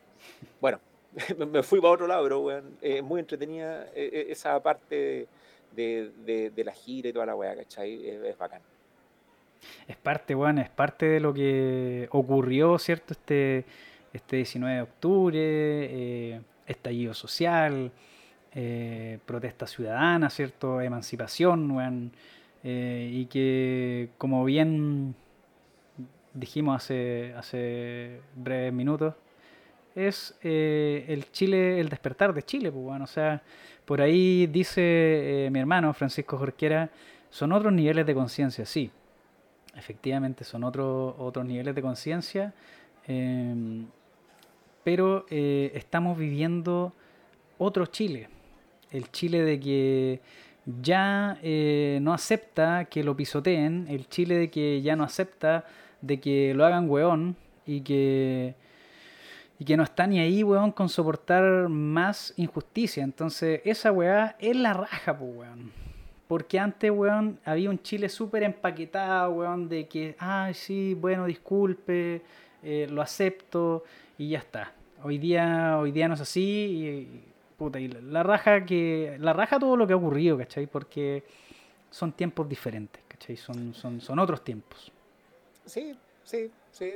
Bueno, 0.61 0.81
me 1.53 1.63
fui 1.63 1.81
para 1.81 1.93
otro 1.93 2.09
lado, 2.09 2.25
pero 2.25 2.41
weón, 2.41 2.77
es 2.83 3.03
muy 3.05 3.21
entretenida 3.21 3.87
esa 3.95 4.61
parte 4.61 5.29
de, 5.71 6.53
la 6.57 6.73
gira 6.73 7.09
y 7.09 7.13
toda 7.13 7.27
la 7.27 7.37
weá, 7.37 7.55
¿cachai? 7.55 8.09
Es, 8.09 8.37
bacán. 8.37 8.63
Es 9.87 9.97
parte, 9.97 10.35
weón, 10.35 10.59
es 10.59 10.69
parte 10.69 11.07
de 11.07 11.21
lo 11.21 11.33
que 11.33 12.09
ocurrió, 12.11 12.79
¿cierto? 12.81 13.13
Este, 13.13 13.65
este 14.13 14.37
19 14.37 14.75
de 14.75 14.83
octubre 14.83 16.43
estallido 16.67 17.15
social, 17.15 17.93
eh, 18.59 19.19
protesta 19.27 19.67
ciudadana, 19.67 20.31
¿cierto? 20.31 20.81
Emancipación, 20.81 21.67
eh, 22.67 23.09
y 23.13 23.27
que 23.27 24.09
como 24.19 24.45
bien 24.45 25.15
dijimos 26.35 26.77
hace, 26.83 27.33
hace 27.37 28.21
breves 28.35 28.73
minutos, 28.73 29.15
es 29.95 30.37
eh, 30.43 31.05
el 31.09 31.31
Chile, 31.31 31.79
el 31.79 31.89
despertar 31.89 32.35
de 32.35 32.43
Chile, 32.43 32.73
pues 32.73 32.85
bueno, 32.85 33.05
o 33.05 33.07
sea, 33.07 33.41
por 33.85 34.03
ahí 34.03 34.47
dice 34.49 35.49
mi 35.53 35.61
hermano 35.61 35.95
Francisco 35.95 36.37
Jorquera, 36.37 36.91
son 37.31 37.53
otros 37.53 37.73
niveles 37.73 38.05
de 38.05 38.15
conciencia, 38.15 38.67
sí, 38.67 38.91
efectivamente 39.77 40.43
son 40.45 40.65
otros 40.65 41.15
otros 41.19 41.47
niveles 41.47 41.75
de 41.75 41.83
conciencia, 41.83 42.53
pero 44.87 45.27
eh, 45.31 45.73
estamos 45.75 46.17
viviendo 46.17 46.93
otro 47.59 47.87
Chile, 47.87 48.29
el 48.93 49.11
Chile 49.11 49.43
de 49.43 49.59
que 49.59 50.21
ya 50.67 51.39
eh, 51.43 52.01
no 52.03 52.13
acepta 52.13 52.87
que 52.87 53.05
lo 53.05 53.17
pisoteen, 53.17 53.87
el 53.89 54.09
Chile 54.09 54.37
de 54.37 54.51
que 54.51 54.83
ya 54.83 54.97
no 54.97 55.05
acepta 55.05 55.65
de 56.01 56.21
que 56.21 56.55
lo 56.55 56.65
hagan 56.65 56.91
weón 56.91 57.37
y 57.65 57.81
que, 57.81 58.55
y 59.59 59.65
que 59.65 59.77
no 59.77 59.85
está 59.85 60.07
ni 60.07 60.19
ahí, 60.19 60.43
weón, 60.43 60.73
con 60.73 60.89
soportar 60.89 61.69
más 61.69 62.35
injusticia. 62.37 63.05
Entonces, 63.05 63.61
esa 63.65 63.93
weá 63.93 64.37
es 64.41 64.57
la 64.57 64.75
raja, 64.75 65.17
pues, 65.17 65.31
weón. 65.37 65.73
Porque 66.27 66.59
antes, 66.59 66.91
weón, 66.91 67.39
había 67.45 67.71
un 67.71 67.81
Chile 67.81 68.09
súper 68.09 68.43
empaquetado, 68.43 69.31
weón, 69.31 69.69
de 69.69 69.87
que, 69.87 70.17
ay, 70.19 70.55
sí, 70.55 70.95
bueno, 70.95 71.27
disculpe, 71.27 72.23
eh, 72.63 72.89
lo 72.91 73.01
acepto 73.01 73.85
y 74.19 74.31
ya 74.31 74.39
está. 74.39 74.73
Hoy 75.05 75.19
día, 75.19 75.79
hoy 75.79 75.93
día 75.93 76.09
no 76.09 76.15
es 76.15 76.21
así 76.21 76.41
y, 76.43 77.36
puta, 77.57 77.81
y 77.81 77.89
la 77.89 78.23
raja 78.23 78.65
que 78.65 79.17
la 79.21 79.33
raja 79.33 79.59
todo 79.59 79.77
lo 79.77 79.87
que 79.87 79.93
ha 79.93 79.97
ocurrido, 79.97 80.39
¿cachai? 80.39 80.67
Porque 80.67 81.25
son 81.91 82.13
tiempos 82.13 82.49
diferentes, 82.49 83.03
¿cachai? 83.09 83.37
Son, 83.37 83.75
son, 83.75 84.01
son 84.01 84.19
otros 84.19 84.43
tiempos. 84.45 84.93
Sí, 85.65 85.97
sí, 86.25 86.51
sí. 86.71 86.95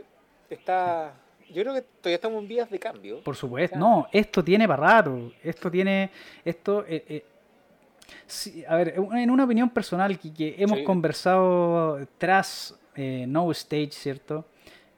Está 0.49 1.15
yo 1.53 1.63
creo 1.63 1.75
que 1.75 1.83
todavía 1.83 2.17
estamos 2.17 2.43
en 2.43 2.49
vías 2.49 2.71
de 2.71 2.79
cambio. 2.79 3.21
Por 3.23 3.37
supuesto, 3.37 3.79
no, 3.79 4.07
esto 4.13 4.43
tiene 4.43 4.69
para 4.69 4.83
rato, 4.83 5.33
esto 5.43 5.71
tiene, 5.71 6.11
esto, 6.45 6.85
eh, 6.87 7.05
eh, 7.09 8.65
a 8.69 8.77
ver, 8.77 8.95
en 8.97 9.31
una 9.31 9.45
opinión 9.45 9.71
personal 9.71 10.19
que, 10.19 10.55
hemos 10.59 10.81
conversado 10.81 12.07
tras 12.19 12.79
eh, 12.95 13.25
No 13.27 13.51
Stage, 13.51 13.91
¿cierto? 13.91 14.45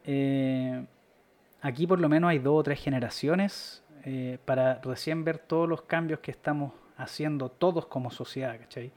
Eh, 0.05 0.85
aquí 1.61 1.87
por 1.87 2.01
lo 2.01 2.09
menos 2.09 2.31
hay 2.31 2.39
dos 2.39 2.61
o 2.61 2.63
tres 2.63 2.81
generaciones 2.81 3.82
eh, 4.05 4.39
para 4.45 4.81
recién 4.83 5.25
ver 5.25 5.39
todos 5.39 5.69
los 5.69 5.83
cambios 5.83 6.21
que 6.21 6.31
estamos 6.31 6.73
haciendo 6.97 7.49
todos 7.49 7.87
como 7.87 8.11
sociedad, 8.11 8.59
¿cachai? 8.59 8.93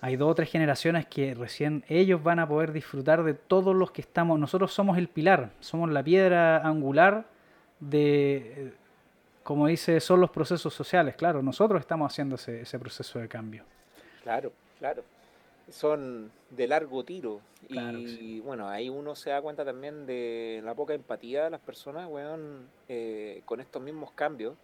Hay 0.00 0.16
dos 0.16 0.30
o 0.30 0.34
tres 0.34 0.50
generaciones 0.50 1.06
que 1.06 1.34
recién 1.34 1.84
ellos 1.88 2.22
van 2.22 2.38
a 2.38 2.48
poder 2.48 2.72
disfrutar 2.72 3.22
de 3.22 3.34
todos 3.34 3.76
los 3.76 3.90
que 3.90 4.00
estamos. 4.00 4.38
Nosotros 4.38 4.72
somos 4.72 4.96
el 4.96 5.08
pilar, 5.08 5.50
somos 5.60 5.90
la 5.90 6.02
piedra 6.02 6.58
angular 6.66 7.26
de, 7.80 8.36
eh, 8.36 8.72
como 9.42 9.66
dice, 9.66 10.00
son 10.00 10.20
los 10.20 10.30
procesos 10.30 10.72
sociales. 10.72 11.16
Claro, 11.16 11.42
nosotros 11.42 11.80
estamos 11.80 12.10
haciendo 12.10 12.36
ese, 12.36 12.62
ese 12.62 12.78
proceso 12.78 13.18
de 13.18 13.28
cambio. 13.28 13.64
Claro, 14.22 14.52
claro 14.78 15.02
son 15.70 16.30
de 16.50 16.66
largo 16.66 17.04
tiro. 17.04 17.40
y 17.68 18.40
bueno, 18.40 18.68
ahí 18.68 18.88
uno 18.88 19.14
se 19.14 19.30
da 19.30 19.40
cuenta 19.40 19.64
también 19.64 20.06
de 20.06 20.60
la 20.64 20.74
poca 20.74 20.94
empatía 20.94 21.44
de 21.44 21.50
las 21.50 21.60
personas, 21.60 22.08
weón, 22.08 22.68
eh, 22.88 23.42
con 23.44 23.60
estos 23.60 23.80
mismos 23.80 24.10
cambios, 24.12 24.54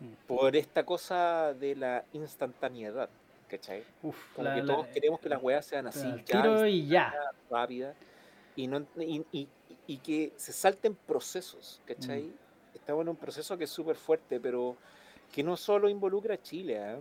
mm. 0.00 0.26
por 0.26 0.56
esta 0.56 0.84
cosa 0.84 1.54
de 1.54 1.76
la 1.76 2.04
instantaneidad, 2.12 3.08
¿cachai? 3.48 3.84
Como 4.02 4.54
que 4.54 4.62
todos 4.62 4.86
queremos 4.88 5.20
que 5.20 5.28
las 5.28 5.42
weas 5.42 5.64
sean 5.64 5.86
así, 5.86 6.08
ya, 6.26 6.68
y 6.68 6.86
ya. 6.86 7.14
rápidas, 7.50 7.94
y, 8.56 8.66
no, 8.66 8.84
y, 8.98 9.48
y, 9.86 9.98
que 9.98 10.32
se 10.36 10.52
salten 10.52 10.94
procesos, 10.94 11.80
¿cachai? 11.86 12.22
Mm. 12.22 12.34
Estamos 12.74 13.02
en 13.02 13.08
un 13.10 13.16
proceso 13.16 13.56
que 13.56 13.64
es 13.64 13.70
súper 13.70 13.96
fuerte, 13.96 14.40
pero 14.40 14.76
que 15.32 15.42
no 15.42 15.56
solo 15.56 15.88
involucra 15.88 16.34
a 16.34 16.42
Chile, 16.42 16.76
¿eh? 16.78 16.98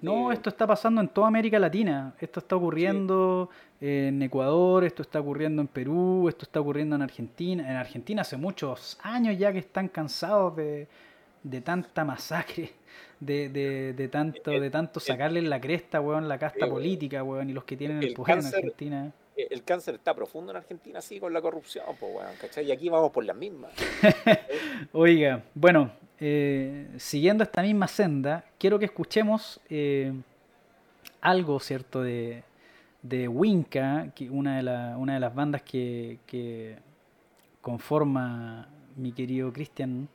No, 0.00 0.32
esto 0.32 0.48
está 0.48 0.66
pasando 0.66 1.00
en 1.00 1.08
toda 1.08 1.28
América 1.28 1.58
Latina. 1.58 2.14
Esto 2.18 2.40
está 2.40 2.56
ocurriendo 2.56 3.50
en 3.80 4.22
Ecuador, 4.22 4.84
esto 4.84 5.02
está 5.02 5.20
ocurriendo 5.20 5.60
en 5.60 5.68
Perú, 5.68 6.28
esto 6.28 6.44
está 6.44 6.60
ocurriendo 6.60 6.96
en 6.96 7.02
Argentina. 7.02 7.70
En 7.70 7.76
Argentina 7.76 8.22
hace 8.22 8.36
muchos 8.36 8.98
años 9.02 9.36
ya 9.38 9.52
que 9.52 9.58
están 9.58 9.88
cansados 9.88 10.56
de, 10.56 10.88
tanta 11.62 12.04
masacre, 12.04 12.72
de, 13.20 13.48
de, 13.96 14.08
tanto, 14.08 14.50
de 14.50 14.70
tanto 14.70 15.00
sacarle 15.00 15.42
la 15.42 15.60
cresta, 15.60 16.00
weón, 16.00 16.28
la 16.28 16.38
casta 16.38 16.66
política, 16.66 17.22
weón, 17.22 17.50
y 17.50 17.52
los 17.52 17.64
que 17.64 17.76
tienen 17.76 18.02
el, 18.02 18.14
poder 18.14 18.38
en 18.38 18.46
Argentina. 18.46 19.12
El 19.36 19.62
cáncer 19.64 19.94
está 19.94 20.14
profundo 20.14 20.52
en 20.52 20.58
Argentina, 20.58 21.00
sí, 21.00 21.18
con 21.18 21.32
la 21.32 21.40
corrupción, 21.40 21.84
pues, 21.98 22.14
weón, 22.14 22.36
¿cachai? 22.40 22.66
Y 22.66 22.72
aquí 22.72 22.88
vamos 22.88 23.10
por 23.12 23.24
las 23.24 23.36
mismas. 23.36 23.72
Oiga, 24.92 25.42
bueno, 25.54 25.90
eh, 26.20 26.88
siguiendo 26.98 27.42
esta 27.42 27.62
misma 27.62 27.88
senda, 27.88 28.44
quiero 28.58 28.78
que 28.78 28.84
escuchemos 28.84 29.60
eh, 29.70 30.12
algo, 31.22 31.58
¿cierto?, 31.60 32.02
de, 32.02 32.44
de 33.00 33.26
Winca, 33.26 34.12
una, 34.30 34.56
de 34.58 35.20
las 35.20 35.34
bandas 35.34 35.62
que, 35.62 36.78
conforma 37.62 38.68
mi 38.96 39.12
querido 39.12 39.52
Cristian, 39.52 40.08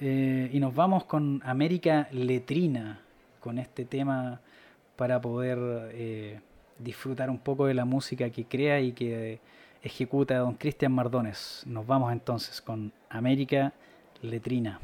eh, 0.00 0.48
y 0.52 0.58
nos 0.58 0.74
vamos 0.74 1.04
con 1.04 1.42
América 1.44 2.08
Letrina, 2.12 3.00
con 3.40 3.58
este 3.58 3.84
tema 3.84 4.40
para 4.96 5.20
poder 5.20 5.92
disfrutar 6.78 7.30
un 7.30 7.38
poco 7.38 7.66
de 7.66 7.74
la 7.74 7.84
música 7.84 8.30
que 8.30 8.44
crea 8.44 8.80
y 8.80 8.92
que 8.92 9.40
ejecuta 9.82 10.38
don 10.38 10.54
Cristian 10.54 10.92
Mardones. 10.92 11.62
Nos 11.66 11.86
vamos 11.86 12.12
entonces 12.12 12.60
con 12.60 12.92
América 13.10 13.72
Letrina. 14.22 14.80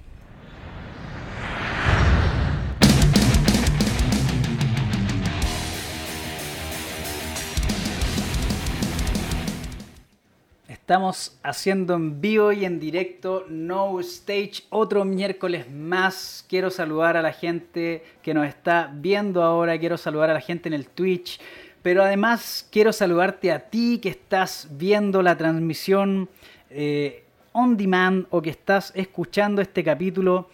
Estamos 10.91 11.39
haciendo 11.45 11.95
en 11.95 12.21
vivo 12.21 12.51
y 12.51 12.65
en 12.65 12.81
directo 12.81 13.47
No 13.49 14.01
Stage 14.01 14.65
otro 14.71 15.05
miércoles 15.05 15.71
más. 15.71 16.45
Quiero 16.49 16.69
saludar 16.69 17.17
a 17.17 17.23
la 17.23 17.33
gente 17.33 18.03
que 18.25 18.35
nos 18.35 18.49
está 18.49 18.91
viendo 18.93 19.45
ahora, 19.45 19.79
quiero 19.79 19.97
saludar 19.97 20.31
a 20.31 20.35
la 20.35 20.41
gente 20.41 20.69
en 20.69 20.73
el 20.73 20.89
Twitch, 20.89 21.41
pero 21.83 22.03
además 22.03 22.69
quiero 22.71 22.93
saludarte 22.93 23.53
a 23.53 23.71
ti 23.71 23.99
que 24.03 24.11
estás 24.11 24.69
viendo 24.71 25.23
la 25.23 25.37
transmisión 25.37 26.29
eh, 26.69 27.25
on 27.53 27.77
demand 27.77 28.27
o 28.31 28.43
que 28.43 28.51
estás 28.51 28.93
escuchando 28.95 29.63
este 29.63 29.83
capítulo 29.83 30.49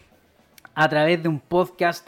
a 0.75 0.89
través 0.89 1.23
de 1.23 1.29
un 1.29 1.41
podcast. 1.41 2.07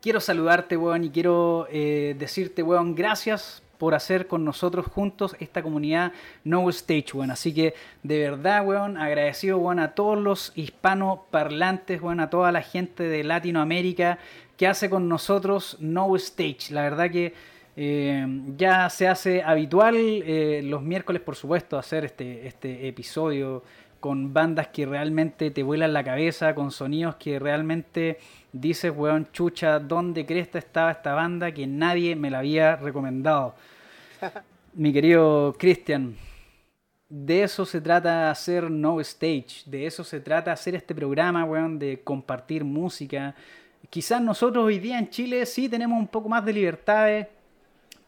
Quiero 0.00 0.20
saludarte, 0.20 0.76
weón, 0.76 1.04
y 1.04 1.10
quiero 1.10 1.66
eh, 1.70 2.14
decirte, 2.18 2.62
weón, 2.62 2.94
gracias 2.94 3.62
por 3.78 3.94
hacer 3.94 4.26
con 4.26 4.44
nosotros 4.44 4.86
juntos 4.86 5.36
esta 5.38 5.62
comunidad 5.62 6.12
No 6.44 6.68
Stage, 6.70 7.06
weón. 7.14 7.30
Así 7.30 7.52
que 7.52 7.74
de 8.02 8.18
verdad, 8.20 8.64
weón, 8.64 8.96
agradecido, 8.96 9.58
weón, 9.58 9.80
a 9.80 9.94
todos 9.94 10.18
los 10.18 10.52
hispanoparlantes, 10.54 12.00
weón, 12.00 12.20
a 12.20 12.30
toda 12.30 12.52
la 12.52 12.62
gente 12.62 13.02
de 13.02 13.24
Latinoamérica 13.24 14.18
que 14.56 14.66
hace 14.66 14.88
con 14.88 15.08
nosotros 15.08 15.76
No 15.80 16.14
Stage. 16.16 16.70
La 16.70 16.82
verdad 16.82 17.10
que 17.10 17.34
eh, 17.76 18.26
ya 18.56 18.88
se 18.88 19.06
hace 19.06 19.42
habitual 19.42 19.96
eh, 19.96 20.62
los 20.64 20.82
miércoles, 20.82 21.20
por 21.20 21.36
supuesto, 21.36 21.78
hacer 21.78 22.06
este, 22.06 22.46
este 22.46 22.88
episodio 22.88 23.62
con 24.00 24.32
bandas 24.32 24.68
que 24.68 24.86
realmente 24.86 25.50
te 25.50 25.62
vuelan 25.62 25.92
la 25.92 26.02
cabeza, 26.02 26.54
con 26.54 26.70
sonidos 26.70 27.16
que 27.16 27.38
realmente 27.38 28.18
dices, 28.52 28.92
weón, 28.96 29.28
chucha, 29.32 29.78
¿dónde 29.78 30.24
cresta 30.24 30.58
estaba 30.58 30.90
esta 30.90 31.14
banda 31.14 31.52
que 31.52 31.66
nadie 31.66 32.16
me 32.16 32.30
la 32.30 32.38
había 32.38 32.76
recomendado? 32.76 33.54
Mi 34.74 34.92
querido 34.92 35.54
Cristian, 35.58 36.16
de 37.08 37.42
eso 37.42 37.66
se 37.66 37.80
trata 37.80 38.30
hacer 38.30 38.70
No 38.70 39.00
Stage, 39.00 39.62
de 39.66 39.86
eso 39.86 40.02
se 40.02 40.20
trata 40.20 40.52
hacer 40.52 40.74
este 40.74 40.94
programa, 40.94 41.44
weón, 41.44 41.78
de 41.78 42.00
compartir 42.02 42.64
música. 42.64 43.34
Quizás 43.90 44.22
nosotros 44.22 44.64
hoy 44.64 44.78
día 44.78 44.98
en 44.98 45.10
Chile 45.10 45.44
sí 45.46 45.68
tenemos 45.68 45.98
un 45.98 46.08
poco 46.08 46.28
más 46.28 46.44
de 46.44 46.52
libertades, 46.52 47.26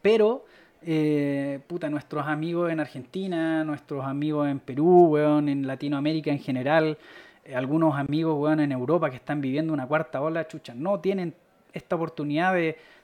pero, 0.01 0.45
eh, 0.81 1.59
puta, 1.67 1.89
nuestros 1.89 2.25
amigos 2.27 2.71
en 2.71 2.79
Argentina, 2.79 3.63
nuestros 3.63 4.05
amigos 4.05 4.47
en 4.47 4.59
Perú, 4.59 5.07
weón, 5.09 5.49
en 5.49 5.67
Latinoamérica 5.67 6.31
en 6.31 6.39
general, 6.39 6.97
eh, 7.45 7.55
algunos 7.55 7.95
amigos, 7.95 8.37
weón, 8.39 8.59
en 8.59 8.71
Europa 8.71 9.09
que 9.09 9.17
están 9.17 9.41
viviendo 9.41 9.73
una 9.73 9.87
cuarta 9.87 10.21
ola, 10.21 10.47
chucha, 10.47 10.73
no 10.73 10.99
tienen 10.99 11.33
esta 11.73 11.95
oportunidad 11.95 12.55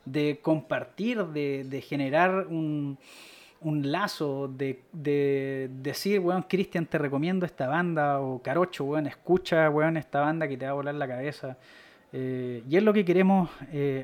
de, 0.05 0.39
compartir, 0.41 1.23
de 1.25 1.81
generar 1.87 2.47
un 2.47 2.97
un 3.65 3.91
lazo 3.91 4.47
de, 4.47 4.81
de 4.91 5.69
decir, 5.81 6.19
weón, 6.19 6.43
Cristian, 6.43 6.85
te 6.85 6.99
recomiendo 6.99 7.47
esta 7.47 7.67
banda, 7.67 8.19
o 8.19 8.39
Carocho, 8.39 8.83
weón, 8.83 9.07
escucha, 9.07 9.69
weón, 9.71 9.97
esta 9.97 10.21
banda 10.21 10.47
que 10.47 10.55
te 10.55 10.65
va 10.65 10.71
a 10.71 10.75
volar 10.75 10.93
la 10.93 11.07
cabeza. 11.07 11.57
Eh, 12.13 12.61
y 12.69 12.77
es 12.77 12.83
lo 12.83 12.93
que 12.93 13.03
queremos 13.03 13.49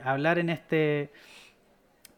hablar 0.03 0.39
en 0.39 0.49
este, 0.49 1.11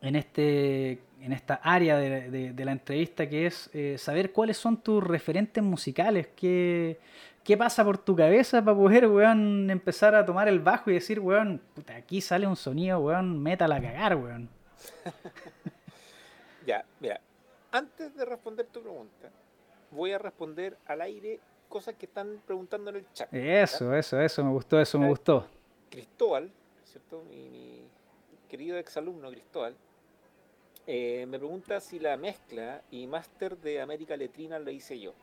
en 0.04 0.18
este, 0.18 1.00
en 1.22 1.32
esta 1.32 1.56
área 1.56 1.98
de, 1.98 2.54
la 2.66 2.72
entrevista, 2.74 3.28
que 3.28 3.46
es 3.46 3.70
eh, 3.74 3.98
saber 3.98 4.34
cuáles 4.34 4.58
son 4.58 4.78
tus 4.78 5.02
referentes 5.02 5.63
musicales, 5.63 6.28
qué, 6.36 7.00
qué 7.42 7.56
pasa 7.56 7.86
por 7.86 7.98
tu 7.98 8.13
cabeza 8.13 8.62
para 8.62 8.76
poder, 8.78 9.08
weón, 9.08 9.70
empezar 9.70 10.13
a 10.13 10.26
tomar 10.26 10.50
el 10.50 10.60
bajo 10.60 10.92
y 10.92 10.96
decir, 10.96 11.22
weón, 11.22 11.62
puta, 11.74 11.96
aquí 11.96 12.20
sale 12.20 12.46
un 12.46 12.58
sonido, 12.58 13.00
weón, 13.00 13.42
métala 13.42 13.78
a 13.78 13.82
cagar, 13.82 14.18
weón. 14.18 14.50
ya, 16.68 16.84
mira, 17.00 17.22
antes 17.72 18.13
de 18.13 18.26
responder 18.26 18.66
tu 18.66 18.82
pregunta, 18.82 19.30
voy 19.89 20.12
a 20.12 20.18
responder 20.18 20.78
al 20.86 21.00
aire 21.00 21.39
cosas 21.70 21.96
que 21.96 22.08
están 22.08 22.42
preguntando 22.46 22.89
en 22.89 22.98
el 22.98 23.06
chat. 23.13 23.34
Eso, 23.34 23.96
eso, 23.96 24.20
eso, 24.20 24.44
me 24.44 24.52
gustó, 24.52 24.82
eso 24.82 25.00
me 25.00 25.08
gustó. 25.08 25.48
Cristóbal, 25.89 26.52
¿cierto? 26.84 27.24
Mi, 27.30 27.84
querido 28.50 28.78
exalumno 28.78 29.32
Cristóbal, 29.32 29.76
eh, 30.88 31.26
me 31.28 31.38
pregunta 31.38 31.80
si 31.80 32.00
la 32.00 32.17
mezcla 32.17 32.82
y 32.91 33.08
máster 33.08 33.58
de 33.58 33.82
América 33.82 34.17
Letrina 34.17 34.60
la 34.60 34.72
hice 34.72 35.00
yo. 35.00 35.13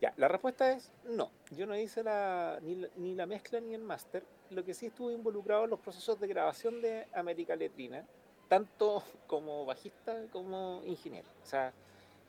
Ya, 0.00 0.12
la 0.16 0.28
respuesta 0.28 0.72
es 0.72 0.92
no. 1.04 1.30
Yo 1.50 1.66
no 1.66 1.76
hice 1.76 2.02
la, 2.02 2.58
ni, 2.62 2.76
la, 2.76 2.88
ni 2.96 3.14
la 3.14 3.26
mezcla 3.26 3.60
ni 3.60 3.74
el 3.74 3.82
máster. 3.82 4.22
Lo 4.50 4.64
que 4.64 4.74
sí 4.74 4.86
estuve 4.86 5.12
involucrado 5.12 5.64
en 5.64 5.70
los 5.70 5.80
procesos 5.80 6.20
de 6.20 6.26
grabación 6.26 6.80
de 6.80 7.06
América 7.12 7.56
Letrina 7.56 8.04
tanto 8.48 9.02
como 9.26 9.64
bajista 9.64 10.24
como 10.32 10.82
ingeniero. 10.84 11.28
O 11.42 11.46
sea, 11.46 11.72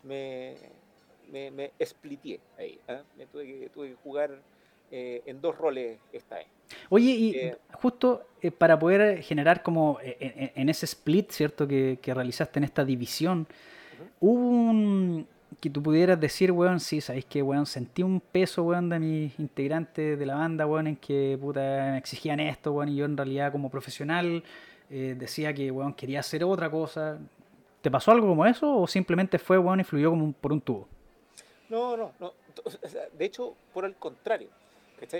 me, 0.03 0.56
me, 1.32 1.51
me 1.51 1.71
ahí. 2.58 2.80
¿eh? 2.88 3.03
Me 3.17 3.25
tuve 3.27 3.45
que, 3.45 3.69
tuve 3.69 3.89
que 3.89 3.95
jugar 3.95 4.41
eh, 4.91 5.21
en 5.25 5.41
dos 5.41 5.58
roles 5.58 5.99
esta 6.12 6.38
vez. 6.38 6.47
Oye, 6.89 7.11
y 7.11 7.35
eh, 7.35 7.57
justo 7.73 8.23
para 8.57 8.77
poder 8.77 9.23
generar 9.23 9.63
como 9.63 9.97
en, 10.01 10.69
ese 10.69 10.85
split, 10.85 11.31
¿cierto? 11.31 11.67
Que, 11.67 11.99
que, 12.01 12.13
realizaste 12.13 12.59
en 12.59 12.65
esta 12.65 12.85
división, 12.85 13.47
hubo 14.19 14.47
un 14.47 15.27
que 15.59 15.69
tú 15.69 15.81
pudieras 15.81 16.19
decir, 16.19 16.51
weón, 16.51 16.79
sí, 16.79 17.01
sabéis 17.01 17.25
que, 17.25 17.41
weón, 17.41 17.65
sentí 17.65 18.03
un 18.03 18.19
peso, 18.19 18.63
weón, 18.63 18.89
de 18.89 18.99
mis 18.99 19.39
integrantes 19.39 20.19
de 20.19 20.25
la 20.25 20.35
banda, 20.35 20.67
weón, 20.67 20.87
en 20.87 20.95
que, 20.97 21.37
puta, 21.39 21.59
me 21.59 21.97
exigían 21.97 22.39
esto, 22.39 22.73
weón, 22.73 22.89
y 22.89 22.97
yo 22.97 23.05
en 23.05 23.17
realidad 23.17 23.51
como 23.51 23.69
profesional 23.69 24.43
eh, 24.89 25.15
decía 25.17 25.53
que 25.53 25.71
weón, 25.71 25.93
quería 25.93 26.19
hacer 26.19 26.43
otra 26.43 26.69
cosa. 26.69 27.17
¿Te 27.81 27.89
pasó 27.91 28.11
algo 28.11 28.27
como 28.27 28.45
eso 28.45 28.77
o 28.77 28.87
simplemente 28.87 29.39
fue 29.39 29.57
weón, 29.57 29.79
y 29.79 29.83
fluyó 29.83 30.11
como 30.11 30.31
por 30.33 30.53
un 30.53 30.61
tubo? 30.61 30.87
No, 31.69 31.97
no, 31.97 32.11
no. 32.19 32.33
De 33.17 33.25
hecho, 33.25 33.55
por 33.73 33.85
el 33.85 33.95
contrario. 33.95 34.49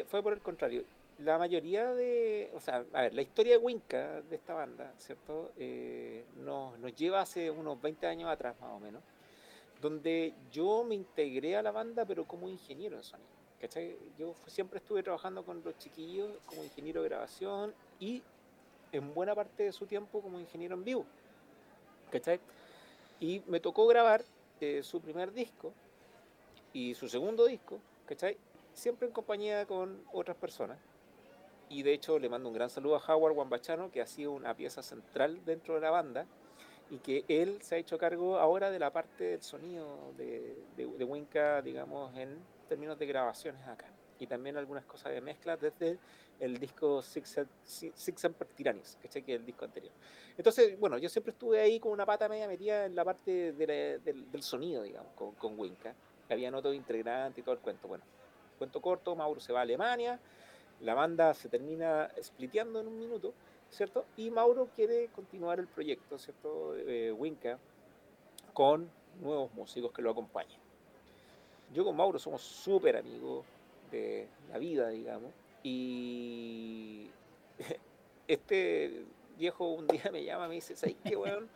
Fue 0.08 0.24
por 0.24 0.34
el 0.34 0.39
contrario. 0.39 0.84
La 1.20 1.38
mayoría 1.38 1.94
de. 1.94 2.52
O 2.54 2.60
sea, 2.60 2.86
a 2.94 3.02
ver, 3.02 3.14
la 3.14 3.22
historia 3.22 3.58
de 3.58 3.64
Winca, 3.64 4.22
de 4.22 4.36
esta 4.36 4.54
banda, 4.54 4.94
¿cierto? 4.98 5.52
Eh, 5.58 6.26
nos, 6.38 6.78
nos 6.80 6.96
lleva 6.96 7.22
hace 7.22 7.50
unos 7.50 7.82
20 7.82 8.06
años 8.06 8.30
atrás, 8.30 8.56
más 8.62 8.72
o 8.72 8.80
menos. 8.80 9.02
Donde 9.82 10.34
yo 10.52 10.84
me 10.84 10.96
integré 10.96 11.56
a 11.56 11.62
la 11.62 11.72
banda, 11.72 12.06
pero 12.06 12.26
como 12.26 12.48
ingeniero 12.48 12.98
de 12.98 13.04
sonido. 13.04 13.38
¿cachai? 13.60 13.98
Yo 14.18 14.36
siempre 14.46 14.80
estuve 14.80 15.04
trabajando 15.04 15.44
con 15.44 15.64
los 15.64 15.78
chiquillos 15.78 16.32
como 16.46 16.64
ingeniero 16.64 17.02
de 17.02 17.10
grabación 17.10 17.74
y 18.00 18.22
en 18.92 19.14
buena 19.14 19.36
parte 19.36 19.64
de 19.64 19.72
su 19.72 19.86
tiempo 19.86 20.22
como 20.22 20.40
ingeniero 20.40 20.76
en 20.76 20.84
vivo. 20.84 21.06
¿Cachai? 22.12 22.40
Y 23.20 23.42
me 23.48 23.60
tocó 23.60 23.88
grabar 23.88 24.24
eh, 24.62 24.82
su 24.84 25.02
primer 25.02 25.34
disco 25.34 25.74
y 26.74 26.94
su 26.94 27.10
segundo 27.10 27.46
disco, 27.46 27.80
¿cachai? 28.06 28.38
Siempre 28.74 29.08
en 29.08 29.14
compañía 29.14 29.66
con 29.66 30.04
otras 30.14 30.38
personas. 30.38 30.78
Y 31.70 31.84
de 31.84 31.94
hecho 31.94 32.18
le 32.20 32.30
mando 32.30 32.50
un 32.50 32.56
gran 32.56 32.70
saludo 32.70 32.96
a 32.96 33.14
Howard 33.14 33.36
Wambachano, 33.36 33.92
que 33.92 34.02
ha 34.02 34.08
sido 34.08 34.32
una 34.32 34.56
pieza 34.56 34.82
central 34.82 35.44
dentro 35.46 35.76
de 35.76 35.82
la 35.82 35.92
banda 35.92 36.26
y 36.90 37.00
que 37.00 37.26
él 37.28 37.62
se 37.62 37.76
ha 37.76 37.78
hecho 37.78 37.98
cargo 37.98 38.38
ahora 38.38 38.72
de 38.72 38.80
la 38.80 38.92
parte 38.92 39.26
del 39.26 39.42
sonido 39.42 40.14
de, 40.18 40.58
de, 40.78 40.86
de 40.86 41.04
Winca, 41.04 41.62
digamos, 41.62 42.16
en 42.16 42.38
términos 42.70 42.98
de 42.98 43.06
grabaciones 43.06 43.68
acá. 43.68 43.88
Y 44.20 44.28
también 44.28 44.58
algunas 44.58 44.86
cosas 44.86 45.12
de 45.12 45.22
mezcla 45.22 45.58
desde 45.58 46.00
el 46.40 46.58
disco 46.60 47.02
Six, 47.02 47.42
Six 47.64 48.24
Emperor 48.24 48.54
Tyrannies, 48.54 48.98
que 49.02 49.08
es 49.08 49.28
el 49.28 49.46
disco 49.46 49.66
anterior. 49.66 49.94
Entonces, 50.38 50.80
bueno, 50.80 50.98
yo 50.98 51.10
siempre 51.10 51.32
estuve 51.32 51.60
ahí 51.60 51.80
con 51.80 51.92
una 51.92 52.06
pata 52.06 52.30
media 52.30 52.48
metida 52.48 52.86
en 52.86 52.96
la 52.96 53.04
parte 53.04 53.54
del, 53.54 54.44
sonido, 54.44 54.84
digamos, 54.84 55.12
con, 55.14 55.34
con 55.36 55.60
Winca. 55.60 55.94
Había 56.30 56.56
otro 56.56 56.74
integrante 56.74 57.42
y 57.42 57.44
todo 57.44 57.54
el 57.54 57.62
cuento. 57.62 57.88
Bueno, 57.88 58.04
cuento 58.58 58.82
corto, 58.82 59.16
Mauro 59.16 59.40
se 59.40 59.54
va 59.54 59.60
a 59.60 59.62
Alemania, 59.64 60.20
la 60.82 60.94
banda 60.94 61.34
se 61.34 61.50
termina 61.50 62.10
spliteando 62.22 62.80
en 62.80 62.88
un 62.88 63.00
minuto, 63.00 63.34
¿cierto? 63.70 64.06
Y 64.16 64.30
Mauro 64.30 64.70
quiere 64.76 65.08
continuar 65.10 65.60
el 65.60 65.68
proyecto, 65.68 66.18
¿cierto? 66.18 66.76
Eh, 66.76 67.12
Winca, 67.12 67.58
con 68.54 68.90
nuevos 69.22 69.54
músicos 69.54 69.92
que 69.92 70.02
lo 70.02 70.12
acompañen. 70.12 70.60
Yo 71.74 71.84
con 71.84 71.96
Mauro 71.96 72.20
somos 72.20 72.42
súper 72.42 72.98
amigos 72.98 73.46
de 73.92 74.28
la 74.50 74.58
vida, 74.58 74.90
digamos. 74.90 75.32
Y 75.63 77.10
este 78.28 79.06
viejo 79.38 79.72
un 79.72 79.88
día 79.88 80.10
me 80.12 80.24
llama 80.24 80.46
y 80.46 80.50
me 80.50 80.56
dice, 80.56 80.76
¿sabes 80.76 80.96
qué, 81.04 81.16
weón? 81.16 81.50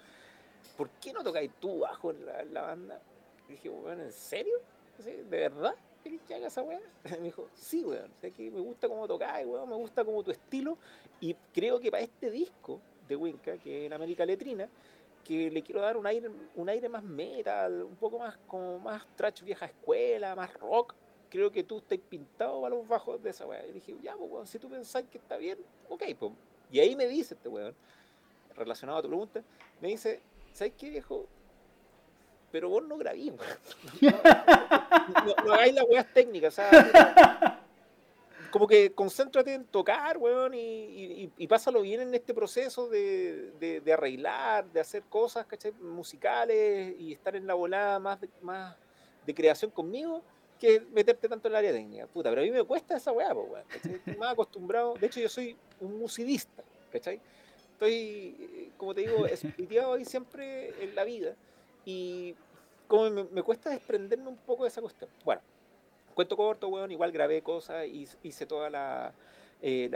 ¿Por 0.78 0.90
qué 1.02 1.14
no 1.14 1.24
tocáis 1.24 1.52
tú 1.60 1.80
bajo 1.80 2.12
en 2.12 2.54
la, 2.54 2.62
banda? 2.62 3.02
Y 3.48 3.54
dije, 3.54 3.70
weón, 3.70 4.02
¿en 4.02 4.12
serio? 4.12 4.58
¿De 4.98 5.24
verdad? 5.24 5.76
Que 6.02 6.36
haga 6.36 6.48
esa 6.48 6.62
weón? 6.62 6.82
Me 7.04 7.20
dijo, 7.20 7.48
sí, 7.54 7.84
weón, 7.84 8.12
sé 8.20 8.32
que 8.32 8.50
me 8.52 8.60
gusta 8.60 8.88
cómo 8.88 9.08
tocáis, 9.08 9.46
weón, 9.48 9.70
me 9.70 9.76
gusta 9.76 10.04
como 10.04 10.24
tu 10.24 10.32
estilo. 10.32 10.78
Y 11.20 11.36
creo 11.54 11.80
que 11.80 11.92
para 11.92 12.04
este 12.04 12.30
disco 12.30 12.80
de 13.08 13.16
Winca, 13.16 13.58
que 13.58 13.82
es 13.82 13.86
en 13.88 13.94
América 13.94 14.26
Letrina, 14.26 14.68
que 15.24 15.52
le 15.52 15.62
quiero 15.62 15.82
dar 15.82 15.98
un 15.98 16.08
aire, 16.08 16.30
un 16.56 16.70
aire 16.70 16.90
más 16.90 17.04
metal, 17.04 17.84
un 17.84 17.96
poco 17.96 18.20
más 18.20 18.38
como 18.48 18.80
más 18.80 19.06
trash 19.16 19.44
vieja 19.44 19.66
escuela, 19.66 20.36
más 20.36 20.54
rock, 20.56 20.96
creo 21.30 21.52
que 21.52 21.64
tú 21.64 21.78
estás 21.78 22.00
pintado 22.10 22.62
para 22.62 22.76
los 22.76 22.88
bajos 22.88 23.22
de 23.22 23.30
esa 23.30 23.46
weá. 23.46 23.66
Y 23.66 23.72
dije, 23.72 23.96
ya, 24.02 24.16
pues, 24.16 24.32
weón, 24.32 24.48
si 24.48 24.60
tú 24.60 24.70
pensás 24.70 25.04
que 25.12 25.18
está 25.18 25.38
bien, 25.38 25.58
ok, 25.90 26.04
pues. 26.20 26.32
Y 26.72 26.80
ahí 26.80 26.96
me 26.96 27.08
dice 27.08 27.34
este 27.36 27.50
weón, 27.50 27.76
relacionado 28.56 29.00
a 29.00 29.02
tu 29.02 29.08
pregunta, 29.08 29.44
me 29.82 29.90
dice, 29.90 30.22
¿sabes 30.54 30.74
qué, 30.78 30.90
viejo? 30.90 31.28
Pero 32.52 32.70
vos 32.70 32.84
no 32.84 32.98
grabís, 32.98 33.32
weón. 33.32 34.16
No, 35.46 35.54
hagáis 35.54 35.74
las 35.74 35.86
weas 35.90 36.14
técnicas, 36.14 36.54
sea, 36.54 37.60
Como 38.52 38.68
que 38.68 38.92
concéntrate 38.94 39.54
en 39.54 39.66
tocar, 39.66 40.18
weón, 40.18 40.54
y, 40.54 41.32
y, 41.38 41.48
pásalo 41.48 41.82
bien 41.82 42.02
en 42.02 42.14
este 42.14 42.34
proceso 42.34 42.90
de, 42.90 43.52
de, 43.60 43.94
arreglar, 43.94 44.66
de 44.72 44.80
hacer 44.80 45.04
cosas, 45.04 45.46
¿cachai? 45.46 45.72
Musicales 45.74 46.96
y 47.00 47.14
estar 47.14 47.36
en 47.36 47.48
la 47.48 47.54
volada 47.54 48.00
más 48.00 48.20
más 48.42 48.76
de 49.26 49.34
creación 49.34 49.72
conmigo 49.72 50.22
que 50.60 50.80
meterte 50.92 51.28
tanto 51.28 51.48
en 51.48 51.54
el 51.54 51.58
área 51.58 51.72
técnica. 51.72 52.08
Puta, 52.08 52.30
pero 52.30 52.42
a 52.42 52.44
mí 52.44 52.52
me 52.52 52.64
cuesta 52.64 52.98
esa 52.98 53.12
weá, 53.12 53.34
pues, 53.34 53.50
weón. 53.50 53.66
Estoy 53.74 54.16
más 54.16 54.34
acostumbrado. 54.34 54.94
De 54.94 55.08
hecho, 55.08 55.20
yo 55.20 55.28
soy 55.28 55.58
un 55.80 55.98
musidista, 55.98 56.64
¿cachai? 56.92 57.20
Estoy, 57.74 58.72
como 58.78 58.94
te 58.94 59.02
digo, 59.02 59.26
espirituado 59.26 59.94
ahí 59.94 60.06
siempre 60.06 60.72
en 60.84 60.94
la 60.94 61.04
vida. 61.04 61.36
Y 61.86 62.36
como 62.88 63.10
me, 63.10 63.44
cuesta 63.44 63.70
desprenderme 63.70 64.28
un 64.28 64.38
poco 64.38 64.64
de 64.64 64.70
esa 64.70 64.82
cuestión. 64.82 65.10
Bueno, 65.24 65.42
cuento 66.14 66.36
corto, 66.38 66.68
weón, 66.68 66.92
igual 66.92 67.12
grabé 67.12 67.42
cosas 67.42 67.86
hice 67.88 68.46
toda 68.46 68.70
la. 68.70 69.14
Eh, 69.62 69.92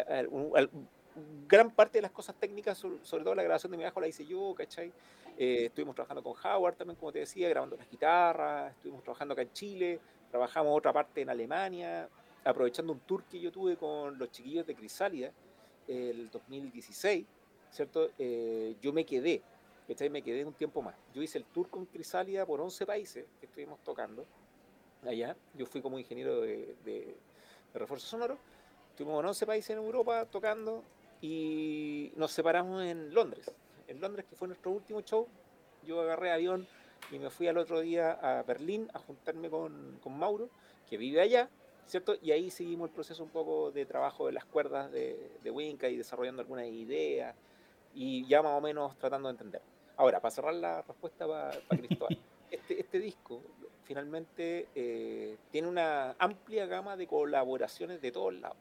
gran 1.47 1.71
parte 1.71 1.97
de 1.97 2.03
las 2.03 2.11
cosas 2.11 2.36
técnicas, 2.36 2.77
sobre, 2.77 3.23
todo 3.23 3.36
la 3.36 3.43
grabación 3.43 3.71
de 3.71 3.77
mi 3.77 3.83
bajo, 3.83 4.01
la 4.01 4.07
hice 4.07 4.25
yo, 4.25 4.53
¿cachai? 4.55 4.91
Eh, 5.38 5.65
estuvimos 5.65 5.95
trabajando 5.95 6.23
con 6.23 6.33
Howard 6.43 6.75
también, 6.75 6.97
como 6.97 7.11
te 7.11 7.19
decía, 7.19 7.49
grabando 7.49 7.75
las 7.77 7.89
guitarras, 7.89 8.71
estuvimos 8.71 9.03
trabajando 9.03 9.33
acá 9.33 9.41
en 9.41 9.53
Chile, 9.53 9.99
Trabajamos 10.36 10.77
otra 10.77 10.91
parte 10.91 11.21
en 11.21 11.29
Alemania, 11.29 12.09
aprovechando 12.43 12.91
un 12.91 12.99
tour 12.99 13.23
que 13.23 13.39
yo 13.39 13.53
tuve 13.53 13.77
con 13.77 14.17
los 14.17 14.31
chiquillos 14.31 14.65
de 14.65 14.75
Crisálida 14.75 15.31
el 15.88 16.29
2016, 16.29 17.25
¿cierto? 17.71 18.09
Eh, 18.19 18.75
yo 18.81 18.91
me 18.91 19.05
quedé 19.05 19.41
¿cachai? 19.88 20.09
Me 20.09 20.21
quedé 20.21 20.45
un 20.45 20.53
tiempo 20.53 20.81
más. 20.81 20.95
Yo 21.13 21.21
hice 21.21 21.38
el 21.38 21.45
tour 21.45 21.69
con 21.69 21.86
Crisálida 21.86 22.45
por 22.45 22.61
11 22.61 22.86
países 22.86 23.25
que 23.39 23.45
estuvimos 23.45 23.79
tocando 23.83 24.25
allá. 25.03 25.36
Yo 25.53 25.65
fui 25.65 25.81
como 25.81 25.99
ingeniero 25.99 26.41
de, 26.41 26.75
de, 26.83 27.15
refuerzo 27.73 28.07
sonoro. 28.07 28.38
Estuvimos 28.91 29.19
en 29.21 29.27
11 29.27 29.45
países 29.45 29.69
en 29.71 29.77
Europa 29.77 30.25
tocando 30.25 30.83
y 31.21 32.11
nos 32.15 32.31
separamos 32.31 32.83
en 32.83 33.13
Londres. 33.13 33.51
En 33.88 33.99
Londres, 33.99 34.25
que 34.29 34.36
fue 34.36 34.47
nuestro 34.47 34.71
último 34.71 35.01
show, 35.01 35.27
yo 35.86 36.01
agarré 36.01 36.31
avión 36.31 36.67
y 37.11 37.19
me 37.19 37.29
fui 37.29 37.47
al 37.47 37.57
otro 37.57 37.81
día 37.81 38.13
a 38.13 38.43
Berlín 38.43 38.89
a 38.93 38.99
juntarme 38.99 39.49
con, 39.49 39.99
con 40.01 40.17
Mauro, 40.17 40.49
que 40.89 40.97
vive 40.97 41.21
allá, 41.21 41.49
¿cierto? 41.86 42.15
Y 42.21 42.31
ahí 42.31 42.49
seguimos 42.49 42.89
el 42.89 42.95
proceso 42.95 43.23
un 43.23 43.29
poco 43.29 43.71
de 43.71 43.86
trabajo 43.86 44.25
de 44.25 44.31
las 44.31 44.45
cuerdas 44.45 44.91
de, 44.91 45.31
de 45.43 45.51
Winca 45.51 45.89
y 45.89 45.97
desarrollando 45.97 46.41
algunas 46.41 46.65
ideas 46.65 47.36
y 47.93 48.25
ya 48.27 48.41
más 48.41 48.57
o 48.57 48.61
menos 48.61 48.97
tratando 48.97 49.27
de 49.29 49.33
entender. 49.33 49.61
Ahora, 49.97 50.19
para 50.19 50.31
cerrar 50.31 50.53
la 50.53 50.81
respuesta 50.81 51.27
para, 51.27 51.51
Cristóbal, 51.69 52.17
este, 52.51 52.79
este, 52.79 52.99
disco 52.99 53.41
finalmente 53.83 54.67
eh, 54.75 55.37
tiene 55.51 55.67
una 55.67 56.15
amplia 56.19 56.65
gama 56.65 56.97
de 56.97 57.07
colaboraciones 57.07 58.01
de 58.01 58.11
todos 58.11 58.33
lados. 58.33 58.57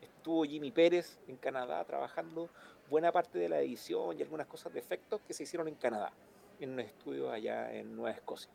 Estuvo 0.00 0.44
Jimmy 0.44 0.70
Pérez 0.70 1.18
en 1.26 1.36
Canadá 1.36 1.84
trabajando 1.84 2.48
buena 2.88 3.12
parte 3.12 3.38
de 3.38 3.48
la 3.48 3.60
edición 3.60 4.18
y 4.18 4.22
algunas 4.22 4.46
cosas 4.46 4.72
de 4.72 4.78
efectos 4.78 5.20
que 5.26 5.34
se 5.34 5.42
hicieron 5.42 5.68
en 5.68 5.74
Canadá, 5.74 6.12
en 6.60 6.70
un 6.70 6.80
estudio 6.80 7.30
allá 7.30 7.72
en 7.74 7.94
Nueva 7.94 8.12
Escocia. 8.12 8.50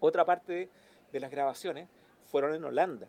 Otra 0.00 0.24
parte 0.24 0.68
de, 1.12 1.20
las 1.20 1.30
grabaciones 1.30 1.88
fueron 2.26 2.54
en 2.54 2.64
Holanda, 2.64 3.08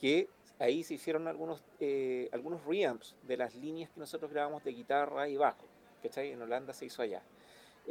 que 0.00 0.28
ahí 0.58 0.82
se 0.82 0.94
hicieron 0.94 1.28
algunos, 1.28 1.62
eh, 1.78 2.28
algunos 2.32 2.64
reamps 2.64 3.16
de 3.22 3.36
las 3.36 3.54
líneas 3.54 3.90
que 3.90 4.00
nosotros 4.00 4.30
grabamos 4.30 4.64
de 4.64 4.72
guitarra 4.72 5.28
y 5.28 5.36
bajo. 5.36 5.66
¿cachai? 6.02 6.32
En 6.32 6.42
Holanda 6.42 6.72
se 6.72 6.86
hizo 6.86 7.02
allá. 7.02 7.22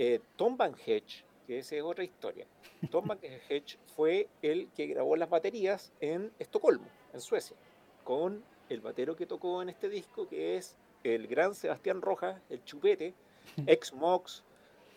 Eh, 0.01 0.21
Tom 0.37 0.55
Van 0.55 0.73
Hedge, 0.85 1.25
que 1.45 1.57
esa 1.59 1.75
es 1.75 1.83
otra 1.83 2.05
historia. 2.05 2.45
Tom 2.89 3.05
Van 3.05 3.19
Hedge 3.49 3.77
fue 3.97 4.29
el 4.41 4.69
que 4.69 4.87
grabó 4.87 5.17
las 5.17 5.29
baterías 5.29 5.91
en 5.99 6.31
Estocolmo, 6.39 6.87
en 7.13 7.19
Suecia, 7.19 7.57
con 8.05 8.41
el 8.69 8.79
batero 8.79 9.17
que 9.17 9.25
tocó 9.25 9.61
en 9.61 9.67
este 9.67 9.89
disco, 9.89 10.25
que 10.29 10.55
es 10.55 10.77
el 11.03 11.27
gran 11.27 11.53
Sebastián 11.53 12.01
Rojas, 12.01 12.41
el 12.49 12.63
chupete, 12.63 13.13
ex 13.67 13.91
Mox, 13.91 14.41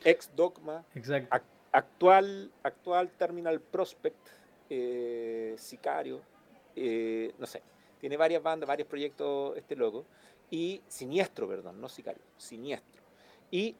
ex 0.04 0.30
Dogma, 0.36 0.84
actual, 1.72 2.52
actual 2.62 3.10
Terminal 3.10 3.60
Prospect, 3.60 4.28
eh, 4.70 5.56
Sicario, 5.58 6.20
eh, 6.76 7.32
no 7.40 7.46
sé, 7.46 7.60
tiene 7.98 8.16
varias 8.16 8.40
bandas, 8.40 8.68
varios 8.68 8.86
proyectos 8.86 9.56
este 9.56 9.74
loco, 9.74 10.04
y 10.48 10.80
Siniestro, 10.86 11.48
perdón, 11.48 11.80
no 11.80 11.88
Sicario, 11.88 12.22
Siniestro. 12.36 13.02
Y 13.50 13.74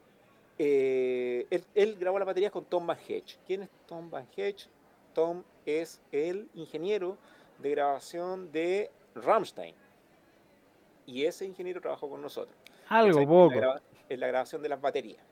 eh, 0.59 1.46
él, 1.74 1.96
grabó 1.98 2.18
la 2.18 2.24
batería 2.24 2.50
con 2.50 2.64
Tom 2.64 2.86
Van 2.86 2.98
Hedge. 2.98 3.38
¿Quién 3.46 3.62
es 3.62 3.70
Tom 3.86 4.11
Van 4.11 4.26
Hedge? 4.36 4.68
Tom 5.14 5.42
es 5.66 6.00
el 6.11 6.48
ingeniero 6.55 7.16
de 7.59 7.70
grabación 7.70 8.50
de 8.53 8.90
Rammstein. 9.14 9.74
Y 11.07 11.24
ese 11.24 11.46
ingeniero 11.46 11.80
trabajó 11.80 12.09
con 12.09 12.20
nosotros. 12.22 12.57
Algo 12.88 13.26
poco. 13.26 13.55
En 14.09 14.20
la, 14.20 14.26
grabación 14.26 14.62
de 14.62 14.68
las 14.68 14.80
baterías. 14.80 15.22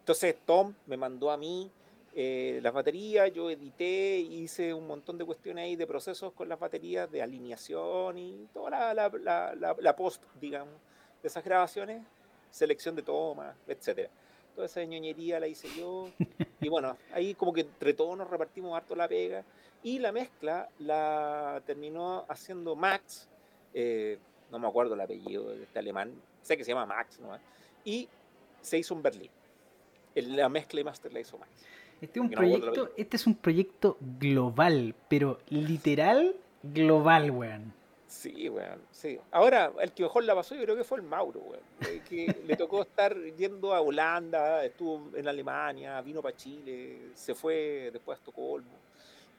Entonces 0.00 0.36
Tom 0.44 0.74
me 0.86 0.96
mandó 0.96 1.30
a 1.30 1.36
mí 1.36 1.70
eh, 2.14 2.58
las 2.62 2.72
baterías, 2.72 3.32
yo 3.32 3.50
edité, 3.50 4.18
hice 4.18 4.74
un 4.74 4.86
montón 4.86 5.16
de 5.16 5.24
cuestiones 5.24 5.64
ahí 5.64 5.76
de 5.76 5.86
procesos 5.86 6.32
con 6.32 6.48
las 6.48 6.58
baterías, 6.58 7.08
de 7.10 7.22
alineación 7.22 8.18
y 8.18 8.48
toda 8.52 8.92
la, 8.94 9.74
la 9.78 9.96
post, 9.96 10.22
digamos, 10.40 10.74
de 11.22 11.28
esas 11.28 11.44
grabaciones, 11.44 12.02
selección 12.50 12.96
de 12.96 13.02
tomas, 13.02 13.54
etcétera 13.68 14.10
toda 14.54 14.66
esa 14.66 14.84
ñoñería 14.84 15.40
la 15.40 15.46
hice 15.46 15.68
yo. 15.76 16.08
Y 16.60 16.68
bueno, 16.68 16.96
ahí 17.12 17.34
como 17.34 17.52
que 17.52 17.62
entre 17.62 17.94
todos 17.94 18.16
nos 18.16 18.28
repartimos 18.28 18.76
harto 18.76 18.94
la 18.94 19.08
pega. 19.08 19.44
Y 19.82 19.98
la 19.98 20.12
mezcla 20.12 20.68
la 20.78 21.62
terminó 21.64 22.24
haciendo 22.28 22.76
Max, 22.76 23.28
eh, 23.72 24.18
no 24.50 24.58
me 24.58 24.68
acuerdo 24.68 24.94
el 24.94 25.00
apellido 25.00 25.48
de 25.50 25.62
este 25.62 25.78
alemán, 25.78 26.12
sé 26.42 26.56
que 26.56 26.64
se 26.64 26.72
llama 26.72 26.86
Max, 26.86 27.18
¿no? 27.20 27.30
Y 27.84 28.08
se 28.60 28.78
hizo 28.78 28.94
en 28.94 29.02
Berlín. 29.02 29.30
La 30.14 30.48
mezcla 30.48 30.80
y 30.80 30.84
master 30.84 31.12
la 31.12 31.20
hizo 31.20 31.38
Max. 31.38 31.50
Este 32.00 32.18
es, 32.18 32.24
un 32.24 32.30
proyecto, 32.30 32.90
este 32.96 33.16
es 33.16 33.26
un 33.26 33.34
proyecto 33.34 33.96
global, 34.18 34.94
pero 35.08 35.38
literal 35.48 36.34
global, 36.62 37.30
weón. 37.30 37.74
Sí, 38.10 38.48
weón, 38.48 38.80
sí. 38.90 39.20
Ahora, 39.30 39.70
el 39.80 39.92
que 39.92 40.02
mejor 40.02 40.24
la 40.24 40.34
pasó 40.34 40.56
yo 40.56 40.64
creo 40.64 40.76
que 40.76 40.82
fue 40.82 40.98
el 40.98 41.04
Mauro, 41.04 41.40
weón. 41.40 41.62
Eh, 41.88 42.02
que 42.08 42.26
le 42.46 42.56
tocó 42.56 42.82
estar 42.82 43.16
yendo 43.16 43.72
a 43.72 43.80
Holanda, 43.80 44.64
estuvo 44.64 45.16
en 45.16 45.28
Alemania, 45.28 46.00
vino 46.00 46.20
para 46.20 46.36
Chile, 46.36 46.98
se 47.14 47.36
fue 47.36 47.90
después 47.92 48.16
a 48.16 48.18
Estocolmo. 48.18 48.72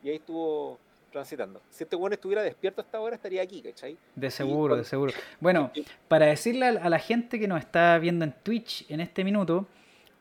Y 0.02 0.10
ahí 0.10 0.16
estuvo 0.16 0.80
transitando. 1.12 1.62
Si 1.70 1.84
este 1.84 1.98
weón 1.98 2.14
estuviera 2.14 2.42
despierto 2.44 2.82
hasta 2.82 2.98
ahora, 2.98 3.18
estaría 3.18 3.42
aquí, 3.42 3.62
¿cachai? 3.62 3.98
De 4.16 4.32
seguro, 4.32 4.78
de 4.78 4.86
seguro. 4.86 5.12
Bueno, 5.42 5.70
para 6.08 6.28
decirle 6.28 6.68
a 6.68 6.90
la 6.90 7.00
gente 7.00 7.42
que 7.42 7.50
nos 7.50 7.60
está 7.60 8.00
viendo 8.00 8.24
en 8.24 8.34
Twitch 8.42 8.90
en 8.90 9.02
este 9.02 9.26
minuto, 9.26 9.68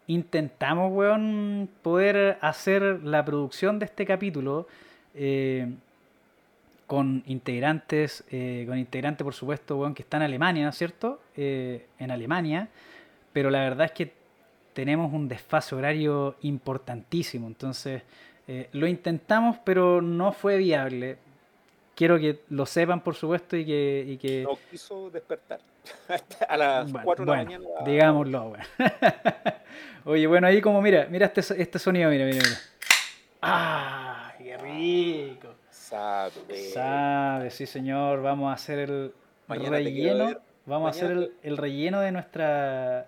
intentamos, 0.08 0.92
weón, 0.92 1.70
poder 1.82 2.36
hacer 2.40 2.82
la 3.04 3.24
producción 3.24 3.78
de 3.78 3.84
este 3.84 4.04
capítulo. 4.04 4.66
Eh, 5.14 5.72
con 6.90 7.22
integrantes, 7.26 8.24
eh, 8.32 8.64
con 8.66 8.76
integrantes 8.76 9.22
por 9.22 9.32
supuesto, 9.32 9.76
bueno, 9.76 9.94
que 9.94 10.02
están 10.02 10.22
en 10.22 10.26
Alemania, 10.26 10.64
¿no 10.64 10.70
es 10.70 10.76
cierto? 10.76 11.20
Eh, 11.36 11.86
en 12.00 12.10
Alemania, 12.10 12.66
pero 13.32 13.48
la 13.48 13.60
verdad 13.60 13.86
es 13.86 13.92
que 13.92 14.12
tenemos 14.72 15.12
un 15.12 15.28
desfase 15.28 15.76
horario 15.76 16.34
importantísimo, 16.42 17.46
entonces 17.46 18.02
eh, 18.48 18.68
lo 18.72 18.88
intentamos, 18.88 19.58
pero 19.64 20.02
no 20.02 20.32
fue 20.32 20.56
viable. 20.56 21.18
Quiero 21.94 22.18
que 22.18 22.40
lo 22.48 22.66
sepan, 22.66 23.02
por 23.02 23.14
supuesto, 23.14 23.56
y 23.56 23.64
que... 23.64 24.04
Y 24.08 24.16
que... 24.16 24.42
No 24.42 24.58
quiso 24.68 25.10
despertar 25.10 25.60
a 26.48 26.56
las 26.56 26.90
4 26.90 27.24
de 27.24 27.30
la 27.30 27.36
mañana. 27.36 27.66
Digámoslo, 27.86 28.54
Oye, 30.06 30.26
bueno, 30.26 30.48
ahí 30.48 30.60
como 30.60 30.82
mira, 30.82 31.06
mira 31.08 31.26
este, 31.26 31.62
este 31.62 31.78
sonido, 31.78 32.10
mira, 32.10 32.24
mira, 32.24 32.42
mira. 32.42 32.58
¡Ah! 33.42 34.34
¡Qué 34.38 34.56
rico! 34.58 35.49
Sabe. 35.90 36.70
Sabe, 36.72 37.50
sí 37.50 37.66
señor. 37.66 38.22
Vamos 38.22 38.50
a 38.50 38.54
hacer 38.54 38.78
el 38.78 39.12
relleno. 39.48 40.40
Vamos 40.64 40.86
a 40.86 40.90
hacer 40.90 41.32
el, 41.42 41.56
relleno 41.56 42.00
de 42.00 42.12
nuestra 42.12 43.06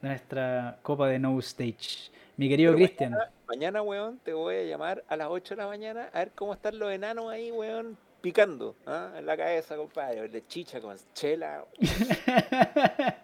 de 0.00 0.08
nuestra 0.08 0.78
copa 0.82 1.08
de 1.08 1.18
No 1.18 1.38
Stage. 1.40 2.10
Mi 2.38 2.48
querido 2.48 2.74
Cristian. 2.74 3.14
Mañana, 3.46 3.82
weón, 3.82 4.18
te 4.24 4.32
voy 4.32 4.56
a 4.56 4.62
llamar 4.62 5.04
a 5.08 5.16
las 5.16 5.28
8 5.28 5.56
de 5.56 5.62
la 5.62 5.68
mañana 5.68 6.08
a 6.12 6.20
ver 6.20 6.30
cómo 6.34 6.54
están 6.54 6.78
los 6.78 6.90
enanos 6.90 7.30
ahí, 7.30 7.50
weón, 7.50 7.98
picando 8.22 8.74
¿ah? 8.86 9.12
en 9.16 9.26
la 9.26 9.36
cabeza, 9.36 9.76
compadre. 9.76 10.26
De 10.28 10.46
chicha 10.46 10.80
con 10.80 10.96
chela. 11.12 11.64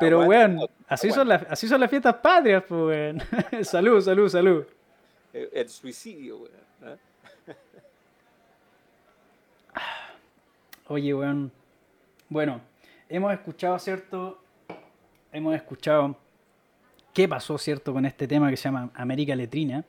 Pero, 0.00 0.24
weón, 0.26 0.68
así 0.88 1.12
son, 1.12 1.28
las, 1.28 1.44
así 1.48 1.68
son 1.68 1.80
las 1.80 1.88
fiestas 1.88 2.16
patrias, 2.16 2.64
pues, 2.68 2.80
weón. 2.80 3.22
salud, 3.64 4.00
salud, 4.00 4.28
salud. 4.28 4.66
El, 5.32 5.68
suicidio, 5.68 6.38
weón. 6.38 6.52
¿ah? 6.82 6.96
Oye, 10.88 11.12
weón. 11.12 11.50
Bueno, 12.28 12.60
hemos 13.08 13.32
escuchado, 13.32 13.76
¿cierto? 13.80 14.38
Hemos 15.32 15.56
escuchado 15.56 16.16
qué 17.12 17.26
pasó, 17.28 17.58
¿cierto? 17.58 17.92
Con 17.92 18.06
este 18.06 18.28
tema 18.28 18.50
que 18.50 18.56
se 18.56 18.64
llama 18.64 18.90
América 18.94 19.34
Letrina. 19.34 19.84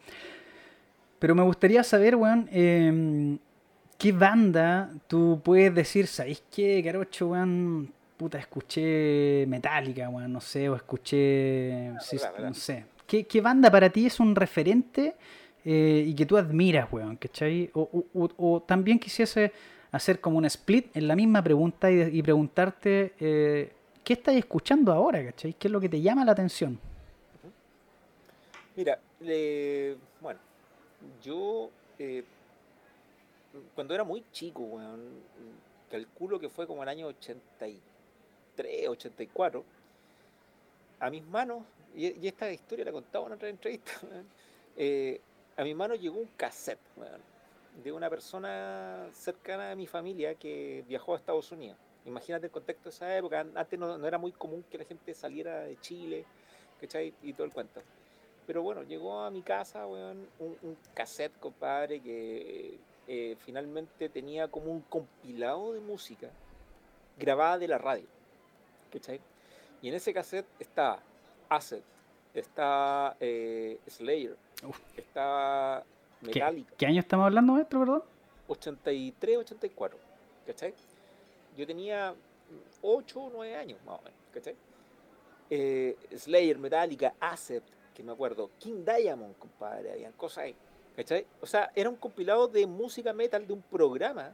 Pero 1.20 1.36
me 1.36 1.44
gustaría 1.44 1.84
saber, 1.84 2.16
weón, 2.16 2.50
em, 2.52 3.38
¿qué 4.00 4.12
banda 4.12 4.90
tú 5.08 5.40
puedes 5.44 5.74
decir, 5.76 6.08
¿sabéis 6.08 6.44
qué, 6.50 6.82
Carocho, 6.84 7.28
weón? 7.28 7.94
Puta, 8.18 8.40
escuché 8.40 9.46
Metallica, 9.48 10.10
weón, 10.10 10.34
no 10.34 10.42
sé, 10.42 10.68
o 10.68 10.76
escuché. 10.76 11.92
no 11.92 12.54
sé. 12.56 12.86
¿Qué, 13.06 13.28
¿Qué, 13.28 13.40
banda 13.40 13.70
para 13.70 13.92
ti 13.92 14.08
es 14.08 14.20
un 14.20 14.36
referente 14.36 15.16
eh, 15.64 16.04
y 16.08 16.16
que 16.16 16.26
tú 16.26 16.38
admiras, 16.38 16.92
weón? 16.92 17.18
¿Cachai? 17.18 17.70
O, 17.74 18.04
o, 18.16 18.30
o 18.38 18.62
también 18.64 18.98
quisiese 18.98 19.52
hacer 19.92 20.20
como 20.20 20.38
un 20.38 20.46
split 20.46 20.96
en 20.96 21.08
la 21.08 21.16
misma 21.16 21.42
pregunta 21.42 21.92
y, 21.92 22.22
preguntarte 22.22 23.14
eh, 23.20 23.72
qué 24.04 24.14
estás 24.14 24.36
escuchando 24.36 24.92
ahora, 24.92 25.24
¿cachai? 25.24 25.54
¿Qué 25.54 25.68
es 25.68 25.72
lo 25.72 25.80
que 25.80 25.90
te 25.90 26.02
llama 26.02 26.26
la 26.26 26.34
atención? 26.34 26.80
Mira, 28.76 29.00
bueno, 30.22 30.40
yo 31.24 31.70
eh, 31.98 32.24
cuando 33.74 33.94
era 33.94 34.04
muy 34.04 34.24
chico, 34.32 34.80
calculo 35.90 36.40
que 36.40 36.50
fue 36.50 36.68
como 36.68 36.84
el 36.84 36.90
año 36.90 37.08
83, 37.08 38.88
84, 38.88 39.64
a 41.00 41.10
mis 41.10 41.24
manos, 41.26 41.64
y, 41.96 42.28
esta 42.28 42.52
historia 42.52 42.86
la 42.86 42.92
contaba 42.92 43.28
en 43.28 43.34
otra 43.34 43.50
entrevista, 43.50 43.92
eh, 44.78 45.20
a 45.56 45.64
mis 45.64 45.76
manos 45.76 46.00
llegó 46.00 46.20
un 46.20 46.30
cassette, 46.38 46.80
de 47.84 47.92
una 47.92 48.10
persona 48.10 49.08
cercana 49.14 49.72
a 49.72 49.76
mi 49.76 49.88
familia 49.88 50.36
que 50.36 50.84
viajó 50.88 51.14
a 51.14 51.18
Estados 51.18 51.52
Unidos. 51.52 51.78
Imagínate 52.06 52.46
el 52.48 52.52
contexto 52.52 52.86
de 52.86 52.96
esa 52.96 53.18
época. 53.18 53.46
Antes 53.56 53.80
no, 53.80 54.06
era 54.06 54.18
muy 54.18 54.32
común 54.32 54.64
que 54.70 54.78
la 54.78 54.86
gente 54.86 55.14
saliera 55.14 55.62
de 55.62 55.80
Chile 55.82 56.26
¿cachai? 56.80 57.14
Y 57.22 57.34
todo 57.34 57.46
el 57.46 57.52
cuento. 57.52 57.82
Pero 58.46 58.62
bueno, 58.62 58.84
llegó 58.84 59.20
a 59.20 59.30
mi 59.30 59.42
casa, 59.42 59.86
weón, 59.86 60.28
un, 60.40 60.58
un 60.62 60.78
cassette, 60.94 61.38
compadre, 61.40 62.00
que 62.00 62.78
eh, 63.08 63.36
finalmente 63.40 64.10
tenía 64.10 64.48
como 64.48 64.72
un 64.72 64.82
compilado 64.82 65.74
de 65.74 65.80
música 65.80 66.30
grabada 67.18 67.58
de 67.58 67.68
la 67.68 67.78
radio. 67.78 68.06
¿Cachai? 68.92 69.20
Y 69.82 69.90
en 69.90 69.96
ese 69.96 70.14
cassette 70.14 70.48
está 70.60 71.00
Acid, 71.50 71.82
está 72.34 73.16
eh, 73.20 73.80
Slayer, 73.88 74.38
Uf. 74.64 74.80
está 74.98 75.84
¿Qué, 75.86 75.97
Metallica. 76.22 76.74
qué 76.78 76.86
año 76.86 77.00
estamos 77.00 77.26
hablando, 77.26 77.54
maestro, 77.54 77.80
perdón? 77.80 78.04
83, 78.48 79.38
84, 79.38 79.98
¿cachai? 80.46 80.74
Yo 81.56 81.66
tenía 81.68 82.14
8 82.82 83.20
o 83.20 83.30
9 83.32 83.56
años 83.56 83.80
más 83.86 84.00
o 84.00 84.04
menos, 84.04 84.20
¿cachai? 84.34 84.56
Eh, 85.50 85.96
Slayer, 86.16 86.58
Metallica, 86.58 87.14
Accept, 87.20 87.68
que 87.94 88.04
me 88.04 88.12
acuerdo, 88.12 88.52
King 88.60 88.84
Diamond, 88.86 89.38
compadre, 89.38 89.92
habían 89.92 90.14
cosas 90.14 90.46
ahí, 90.46 90.56
¿cachai? 90.96 91.26
O 91.42 91.46
sea, 91.46 91.72
era 91.76 91.90
un 91.90 91.96
compilado 91.96 92.48
de 92.48 92.66
música 92.68 93.14
metal 93.14 93.46
de 93.46 93.54
un 93.54 93.62
programa 93.62 94.32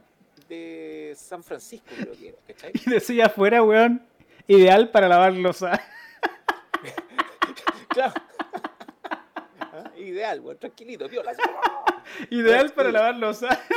de 0.48 1.14
San 1.16 1.42
Francisco, 1.42 1.88
creo 1.96 2.14
que 2.14 2.28
era, 2.28 2.38
¿cachai? 2.46 2.72
Y 2.86 2.90
decía 2.90 3.26
afuera, 3.26 3.62
weón, 3.62 4.06
ideal 4.46 4.90
para 4.90 5.08
lavar 5.08 5.32
losa. 5.34 5.80
Claro. 7.88 8.12
Ideal, 10.04 10.40
weón, 10.40 10.58
tranquilito, 10.58 11.08
viola. 11.08 11.32
ideal 12.30 12.72
para 12.72 12.90
lavar 12.90 13.16
losa. 13.16 13.48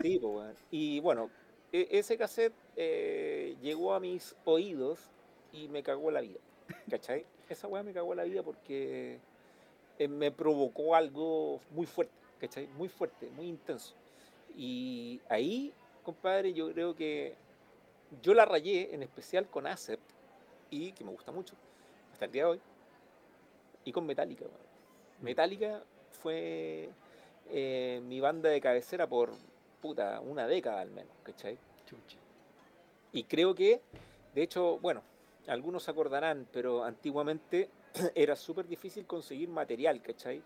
Sí, 0.00 0.16
pues, 0.20 0.32
weón. 0.32 0.54
Y 0.70 1.00
bueno, 1.00 1.28
e- 1.72 1.88
ese 1.90 2.16
cassette 2.16 2.54
eh, 2.76 3.56
llegó 3.60 3.92
a 3.94 3.98
mis 4.00 4.36
oídos 4.44 5.00
y 5.52 5.66
me 5.68 5.82
cagó 5.82 6.12
la 6.12 6.20
vida. 6.20 6.38
¿Cachai? 6.88 7.26
Esa 7.48 7.66
weá 7.66 7.82
me 7.82 7.92
cagó 7.92 8.14
la 8.14 8.22
vida 8.22 8.44
porque 8.44 9.18
eh, 9.98 10.06
me 10.08 10.30
provocó 10.30 10.94
algo 10.94 11.60
muy 11.72 11.84
fuerte, 11.86 12.12
¿cachai? 12.40 12.68
Muy 12.68 12.88
fuerte, 12.88 13.28
muy 13.30 13.46
intenso. 13.48 13.94
Y 14.56 15.20
ahí, 15.28 15.72
compadre, 16.04 16.52
yo 16.52 16.72
creo 16.72 16.94
que 16.94 17.34
yo 18.22 18.34
la 18.34 18.44
rayé, 18.44 18.94
en 18.94 19.02
especial 19.02 19.48
con 19.48 19.66
Acept, 19.66 20.02
y 20.70 20.92
que 20.92 21.02
me 21.02 21.10
gusta 21.10 21.32
mucho, 21.32 21.54
hasta 22.12 22.26
el 22.26 22.32
día 22.32 22.44
de 22.44 22.50
hoy, 22.50 22.60
y 23.84 23.90
con 23.92 24.06
Metallica. 24.06 24.44
weón. 24.44 24.67
Metallica 25.20 25.82
fue 26.22 26.90
eh, 27.50 28.00
mi 28.04 28.20
banda 28.20 28.48
de 28.50 28.60
cabecera 28.60 29.06
por 29.06 29.32
puta, 29.80 30.20
una 30.20 30.46
década 30.46 30.80
al 30.80 30.90
menos, 30.90 31.12
¿cachai? 31.22 31.58
Y 33.12 33.24
creo 33.24 33.54
que, 33.54 33.80
de 34.34 34.42
hecho, 34.42 34.78
bueno, 34.78 35.02
algunos 35.46 35.84
se 35.84 35.90
acordarán, 35.90 36.46
pero 36.52 36.84
antiguamente 36.84 37.70
era 38.14 38.36
súper 38.36 38.66
difícil 38.66 39.06
conseguir 39.06 39.48
material, 39.48 40.02
¿cachai? 40.02 40.42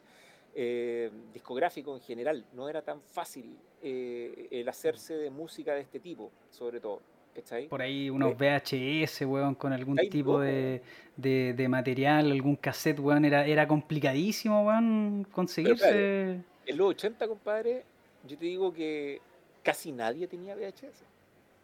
Eh, 0.55 1.11
discográfico 1.33 1.95
en 1.95 2.03
general, 2.03 2.45
no 2.53 2.69
era 2.69 2.83
tan 2.83 3.01
fácil 3.01 3.57
eh, 3.83 4.49
el 4.51 4.69
hacerse 4.69 5.17
de 5.17 5.31
música 5.31 5.75
de 5.75 5.81
este 5.81 5.99
tipo, 5.99 6.31
sobre 6.51 6.79
todo, 6.79 7.01
¿cachai? 7.35 7.69
Por 7.69 7.83
ahí 7.83 8.11
unos 8.11 8.37
VHS, 8.37 9.23
weón, 9.27 9.55
con 9.55 9.73
algún 9.73 9.97
tipo 9.97 10.41
de, 10.41 10.83
de- 11.17 11.55
de 11.55 11.69
material, 11.69 12.31
algún 12.31 12.57
cassette, 12.57 12.99
weón, 13.01 13.25
era, 13.25 13.47
era 13.47 13.67
complicadísimo, 13.67 14.67
weón, 14.67 15.27
conseguirse. 15.31 16.41
En 16.67 16.77
los 16.77 16.91
80, 16.91 17.27
compadre, 17.29 17.85
yo 18.27 18.37
te 18.39 18.45
digo 18.47 18.73
que 18.73 19.21
casi 19.63 19.93
nadie 19.93 20.27
tenía 20.29 20.55
VHS. 20.55 21.05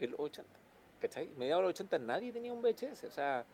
En 0.00 0.10
los 0.12 0.20
80. 0.20 0.50
¿Cachai? 1.00 1.28
Mediados 1.36 1.62
de 1.62 1.68
los 1.68 1.74
80 1.74 1.98
nadie 2.00 2.32
tenía 2.32 2.52
un 2.52 2.60
VHS. 2.62 3.04
O 3.04 3.10
sea, 3.10 3.44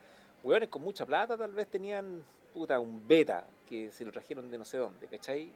hueones 0.43 0.69
con 0.69 0.83
mucha 0.83 1.05
plata 1.05 1.37
tal 1.37 1.53
vez 1.53 1.67
tenían, 1.69 2.23
puta, 2.55 2.79
un 2.81 3.07
beta 3.07 3.47
que 3.69 3.91
se 3.91 4.05
lo 4.05 4.12
trajeron 4.12 4.51
de 4.51 4.57
no 4.59 4.65
sé 4.65 4.79
dónde, 4.79 5.07
¿cachai? 5.07 5.51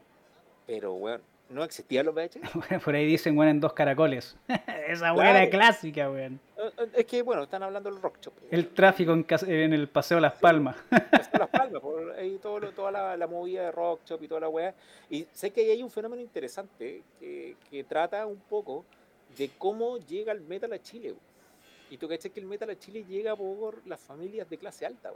Pero, 0.67 0.95
weón, 0.95 1.23
no 1.51 1.65
existían 1.65 2.05
los 2.07 2.15
VHS. 2.15 2.41
Por 2.85 2.95
ahí 2.95 3.07
dicen, 3.07 3.37
weón, 3.37 3.51
en 3.51 3.61
dos 3.61 3.73
caracoles. 3.73 4.37
Esa 4.89 5.09
era 5.09 5.15
Claro. 5.15 5.51
clásica, 5.51 6.11
weón. 6.11 6.41
Eh, 6.57 6.71
eh, 6.79 6.89
Es 6.97 7.07
que, 7.07 7.23
bueno, 7.23 7.45
están 7.45 7.63
hablando 7.63 7.91
del 7.91 8.01
rock 8.03 8.19
shop. 8.21 8.33
El 8.51 8.69
tráfico 8.69 9.13
en, 9.13 9.25
en 9.47 9.73
el 9.73 9.89
Paseo 9.89 10.21
Las 10.21 10.35
Palmas. 10.35 10.77
Está 10.91 11.39
Las 11.39 11.49
Palmas, 11.51 11.81
por 11.81 12.13
ahí 12.13 12.39
todo 12.43 12.61
toda 12.73 12.91
la, 12.91 13.17
la 13.17 13.27
movida 13.27 13.63
de 13.65 13.73
rock 13.73 14.01
shop 14.05 14.23
y 14.23 14.29
toda 14.29 14.41
la 14.43 14.49
weá. 14.49 14.75
Y 15.11 15.27
sé 15.33 15.51
que 15.51 15.63
ahí 15.63 15.71
hay 15.71 15.83
un 15.83 15.91
fenómeno 15.91 16.21
interesante 16.23 17.03
que, 17.19 17.57
que 17.71 17.85
trata 17.85 18.27
un 18.27 18.39
poco 18.39 18.85
de 19.37 19.51
cómo 19.59 19.99
llega 19.99 20.33
el 20.33 20.41
metal 20.43 20.73
a 20.73 20.83
Chile. 20.83 21.09
weón. 21.13 21.29
Y 21.91 21.97
tú 21.97 22.07
cachai 22.09 22.31
que 22.31 22.41
el 22.41 22.47
metal 22.47 22.69
a 22.71 22.79
Chile 22.79 23.05
llega 23.09 23.35
por 23.35 23.87
las 23.87 24.01
familias 24.01 24.49
de 24.51 24.59
clase 24.59 24.85
alta, 24.85 25.11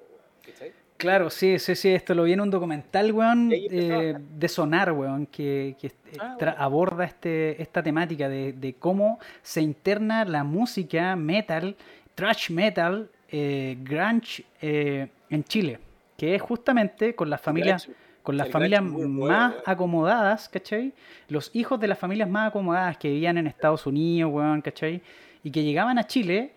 ¿cachai? 0.44 0.72
Claro, 0.96 1.28
sí, 1.30 1.58
sí, 1.58 1.74
sí, 1.76 1.90
esto 1.90 2.14
lo 2.14 2.22
vi 2.24 2.32
en 2.32 2.40
un 2.40 2.50
documental, 2.50 3.12
weón, 3.12 3.50
eh, 3.52 4.14
de 4.18 4.48
Sonar, 4.48 4.92
weón, 4.92 5.26
que, 5.26 5.76
que, 5.80 5.88
eh, 5.88 5.92
Ah, 6.18 6.36
bueno. 6.38 6.54
aborda 6.58 7.04
este, 7.04 7.60
esta 7.60 7.82
temática 7.82 8.28
de, 8.28 8.52
de 8.54 8.74
cómo 8.74 9.18
se 9.42 9.60
interna 9.60 10.24
la 10.24 10.44
música 10.44 11.14
metal, 11.16 11.76
thrash 12.14 12.50
metal, 12.50 13.10
eh, 13.28 13.76
grunge 13.82 14.44
eh, 14.60 15.08
en 15.30 15.44
Chile, 15.44 15.78
que 16.16 16.34
es 16.34 16.42
justamente 16.42 17.14
con 17.14 17.28
las 17.30 17.40
familias 17.40 17.88
con 18.22 18.36
las 18.36 18.46
el 18.46 18.52
familias 18.52 18.82
más 18.84 19.50
weón. 19.52 19.54
acomodadas, 19.66 20.48
¿cachai? 20.48 20.92
Los 21.28 21.50
hijos 21.54 21.80
de 21.80 21.88
las 21.88 21.98
familias 21.98 22.28
más 22.30 22.48
acomodadas 22.50 22.96
que 22.96 23.08
vivían 23.08 23.36
en 23.36 23.48
Estados 23.48 23.84
Unidos, 23.86 24.30
weón, 24.32 24.62
¿cachai? 24.62 25.02
Y 25.42 25.50
que 25.50 25.64
llegaban 25.64 25.98
a 25.98 26.06
Chile 26.06 26.52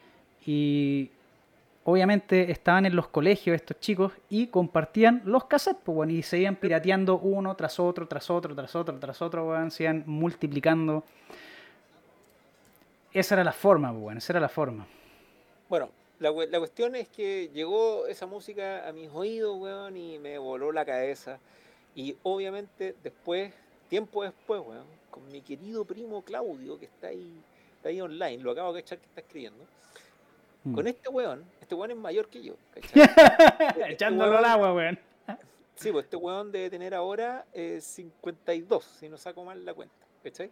y 0.45 1.09
obviamente 1.83 2.51
estaban 2.51 2.85
en 2.85 2.95
los 2.95 3.07
colegios 3.07 3.55
estos 3.55 3.79
chicos 3.79 4.11
y 4.29 4.47
compartían 4.47 5.21
los 5.25 5.45
cassettes, 5.45 5.81
pues, 5.83 5.97
weón, 5.97 6.11
y 6.11 6.23
se 6.23 6.39
iban 6.39 6.55
pirateando 6.55 7.17
uno 7.17 7.55
tras 7.55 7.79
otro, 7.79 8.07
tras 8.07 8.29
otro, 8.29 8.55
tras 8.55 8.75
otro, 8.75 8.99
tras 8.99 9.21
otro, 9.21 9.47
weón, 9.47 9.71
se 9.71 9.83
iban 9.83 10.03
multiplicando. 10.05 11.03
Esa 13.13 13.35
era 13.35 13.43
la 13.43 13.53
forma, 13.53 13.91
pues, 13.91 14.03
weón, 14.03 14.17
esa 14.17 14.33
era 14.33 14.39
la 14.39 14.49
forma. 14.49 14.87
Bueno, 15.69 15.89
la, 16.19 16.31
la 16.31 16.59
cuestión 16.59 16.95
es 16.95 17.07
que 17.07 17.49
llegó 17.53 18.07
esa 18.07 18.25
música 18.25 18.87
a 18.87 18.91
mis 18.91 19.09
oídos, 19.11 19.57
weón, 19.57 19.97
y 19.97 20.19
me 20.19 20.37
voló 20.37 20.71
la 20.71 20.85
cabeza. 20.85 21.39
Y 21.95 22.17
obviamente 22.23 22.95
después, 23.03 23.53
tiempo 23.89 24.23
después, 24.23 24.61
weón, 24.65 24.85
con 25.09 25.31
mi 25.31 25.41
querido 25.41 25.85
primo 25.85 26.23
Claudio, 26.23 26.77
que 26.77 26.85
está 26.85 27.07
ahí, 27.07 27.41
está 27.77 27.89
ahí 27.89 28.01
online, 28.01 28.43
lo 28.43 28.51
acabo 28.51 28.73
de 28.73 28.81
cachar 28.81 28.97
que 28.97 29.05
está 29.05 29.21
escribiendo. 29.21 29.65
Mm. 30.65 30.73
Con 30.75 30.87
este 30.87 31.09
weón, 31.09 31.45
este 31.61 31.75
weón 31.75 31.91
es 31.91 31.97
mayor 31.97 32.27
que 32.27 32.41
yo. 32.43 32.55
Este 32.75 33.91
Echándolo 33.91 34.31
weón- 34.31 34.37
al 34.39 34.45
agua, 34.45 34.73
weón. 34.73 34.99
Sí, 35.75 35.91
pues 35.91 36.05
este 36.05 36.15
weón 36.17 36.51
debe 36.51 36.69
tener 36.69 36.93
ahora 36.95 37.45
eh, 37.53 37.79
52, 37.81 38.83
si 38.83 39.09
no 39.09 39.17
saco 39.17 39.43
mal 39.43 39.63
la 39.65 39.73
cuenta, 39.73 39.95
¿cachai? 40.23 40.49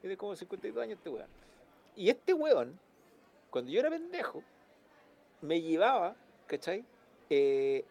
Tiene 0.00 0.16
como 0.16 0.34
52 0.36 0.82
años 0.82 0.98
este 0.98 1.08
weón. 1.10 1.28
Y 1.96 2.10
este 2.10 2.34
weón, 2.34 2.78
cuando 3.50 3.70
yo 3.70 3.80
era 3.80 3.88
pendejo, 3.90 4.42
me 5.40 5.60
llevaba, 5.62 6.16
¿cachai? 6.46 6.84
Eh, 7.30 7.84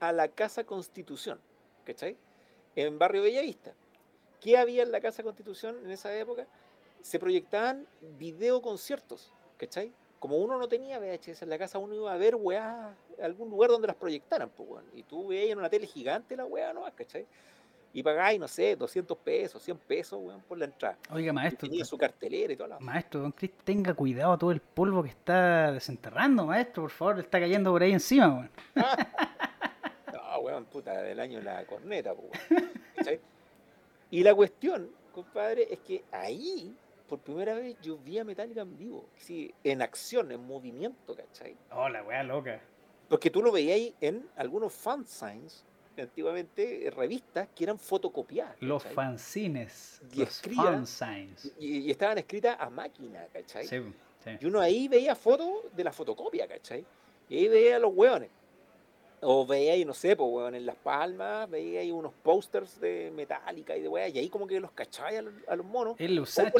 a 0.00 0.12
la 0.12 0.28
Casa 0.28 0.64
Constitución, 0.64 1.40
¿cachai? 1.84 2.16
En 2.76 2.98
Barrio 2.98 3.22
Bellavista. 3.22 3.72
¿Qué 4.40 4.56
había 4.56 4.82
en 4.84 4.92
la 4.92 5.00
Casa 5.00 5.22
Constitución 5.22 5.76
en 5.84 5.90
esa 5.90 6.16
época? 6.16 6.46
Se 7.02 7.18
proyectaban 7.18 7.86
videoconciertos, 8.18 9.32
¿cachai? 9.56 9.92
Como 10.22 10.36
uno 10.36 10.56
no 10.56 10.68
tenía 10.68 11.00
VHS 11.00 11.42
en 11.42 11.48
la 11.48 11.58
casa, 11.58 11.78
uno 11.78 11.96
iba 11.96 12.12
a 12.12 12.16
ver 12.16 12.36
weá, 12.36 12.94
algún 13.20 13.50
lugar 13.50 13.70
donde 13.70 13.88
las 13.88 13.96
proyectaran, 13.96 14.48
pues, 14.50 14.68
weón. 14.68 14.84
Y 14.94 15.02
tú 15.02 15.26
veías 15.26 15.50
en 15.50 15.58
una 15.58 15.68
tele 15.68 15.84
gigante 15.84 16.36
la 16.36 16.44
weá 16.44 16.72
nomás, 16.72 16.92
¿cachai? 16.92 17.26
Y 17.92 18.04
pagáis, 18.04 18.38
no 18.38 18.46
sé, 18.46 18.76
200 18.76 19.18
pesos, 19.18 19.60
100 19.60 19.78
pesos, 19.78 20.20
weón, 20.22 20.40
por 20.42 20.58
la 20.58 20.66
entrada. 20.66 20.96
Oiga, 21.10 21.32
Y 21.32 21.34
maestro, 21.34 21.68
tenía 21.68 21.84
su 21.84 21.98
cartelera 21.98 22.52
y 22.52 22.56
toda 22.56 22.68
la... 22.68 22.78
Maestro, 22.78 23.18
don 23.18 23.32
Chris, 23.32 23.50
tenga 23.64 23.94
cuidado 23.94 24.38
todo 24.38 24.52
el 24.52 24.60
polvo 24.60 25.02
que 25.02 25.08
está 25.08 25.72
desenterrando, 25.72 26.46
maestro, 26.46 26.84
por 26.84 26.92
favor, 26.92 27.16
le 27.16 27.22
está 27.22 27.40
cayendo 27.40 27.72
por 27.72 27.82
ahí 27.82 27.90
encima, 27.90 28.28
weón. 28.28 28.50
No, 30.12 30.38
weón, 30.38 30.66
puta, 30.66 31.02
del 31.02 31.18
año 31.18 31.40
la 31.40 31.64
corneta, 31.66 32.14
pues, 32.14 32.30
weón. 32.48 32.70
¿Cachai? 32.94 33.20
Y 34.12 34.22
la 34.22 34.36
cuestión, 34.36 34.88
compadre, 35.12 35.66
es 35.68 35.80
que 35.80 36.04
ahí, 36.12 36.76
por 37.08 37.18
primera 37.20 37.54
vez, 37.54 37.76
yo 37.82 37.98
vi 37.98 38.18
a 38.18 38.24
Metallica 38.24 38.62
en 38.62 38.76
vivo. 38.76 39.08
Sí, 39.16 39.52
en 39.64 39.82
acción, 39.82 40.32
en 40.32 40.44
movimiento, 40.46 41.14
¿cachai? 41.14 41.56
Oh, 41.70 41.88
la 41.88 42.02
weá 42.02 42.22
loca. 42.22 42.60
Porque 43.08 43.30
tú 43.30 43.42
lo 43.42 43.52
veías 43.52 43.74
ahí 43.76 43.94
en 44.00 44.28
algunos 44.36 44.72
fansigns, 44.72 45.64
antiguamente 45.98 46.86
eh, 46.86 46.90
revistas, 46.90 47.48
que 47.54 47.64
eran 47.64 47.78
fotocopiadas. 47.78 48.56
Los 48.60 48.82
¿cachai? 48.82 48.94
fanzines, 48.94 50.00
Y 50.12 50.20
los 50.20 50.40
fansigns. 50.40 51.52
Y, 51.58 51.78
y 51.80 51.90
estaban 51.90 52.18
escritas 52.18 52.56
a 52.58 52.70
máquina, 52.70 53.26
¿cachai? 53.32 53.66
Sí, 53.66 53.82
sí. 54.24 54.30
Y 54.40 54.46
uno 54.46 54.60
ahí 54.60 54.88
veía 54.88 55.14
fotos 55.14 55.74
de 55.74 55.84
la 55.84 55.92
fotocopia, 55.92 56.46
¿cachai? 56.48 56.84
Y 57.28 57.38
ahí 57.38 57.48
veía 57.48 57.76
a 57.76 57.78
los 57.78 57.92
hueones. 57.94 58.30
O 59.24 59.46
veía 59.46 59.74
ahí, 59.74 59.84
no 59.84 59.94
sé, 59.94 60.16
pues, 60.16 60.28
hueón, 60.28 60.56
en 60.56 60.66
Las 60.66 60.74
Palmas, 60.74 61.48
veía 61.48 61.80
ahí 61.80 61.92
unos 61.92 62.12
posters 62.12 62.80
de 62.80 63.12
Metallica 63.14 63.76
y 63.76 63.80
de 63.80 63.88
weas, 63.88 64.12
y 64.12 64.18
ahí 64.18 64.28
como 64.28 64.48
que 64.48 64.58
los 64.58 64.72
cachai 64.72 65.16
a 65.16 65.22
los, 65.22 65.32
a 65.46 65.54
los 65.54 65.64
monos. 65.64 65.94
El 65.98 66.18
Usach. 66.18 66.52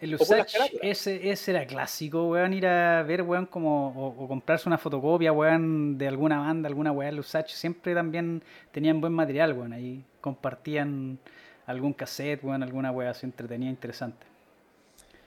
El 0.00 0.14
Usach, 0.14 0.54
ese, 0.80 1.30
ese 1.30 1.50
era 1.50 1.66
clásico, 1.66 2.28
weón, 2.28 2.52
ir 2.52 2.68
a 2.68 3.02
ver, 3.02 3.22
weón, 3.22 3.46
como, 3.46 3.88
o, 4.16 4.28
comprarse 4.28 4.68
una 4.68 4.78
fotocopia, 4.78 5.32
weón, 5.32 5.98
de 5.98 6.06
alguna 6.06 6.38
banda, 6.38 6.68
alguna 6.68 6.92
weón, 6.92 7.14
el 7.14 7.18
Usach, 7.18 7.48
siempre 7.48 7.94
también 7.94 8.44
tenían 8.70 9.00
buen 9.00 9.12
material, 9.12 9.52
weón, 9.52 9.72
ahí 9.72 10.04
compartían 10.20 11.18
algún 11.66 11.92
cassette, 11.92 12.44
weón, 12.44 12.62
alguna 12.62 12.92
weón 12.92 13.10
así 13.10 13.26
entretenida, 13.26 13.70
interesante. 13.70 14.24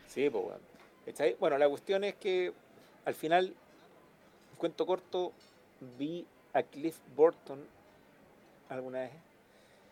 Sí, 0.08 0.30
pues, 0.30 0.46
weón. 0.46 1.36
Bueno, 1.38 1.58
la 1.58 1.68
cuestión 1.68 2.06
es 2.06 2.16
que 2.16 2.54
al 3.04 3.14
final, 3.14 3.54
cuento 4.58 4.86
corto, 4.86 5.34
vi 5.98 6.26
a 6.56 6.64
Cliff 6.64 6.98
Burton 7.16 7.60
alguna 8.70 9.02
vez 9.02 9.12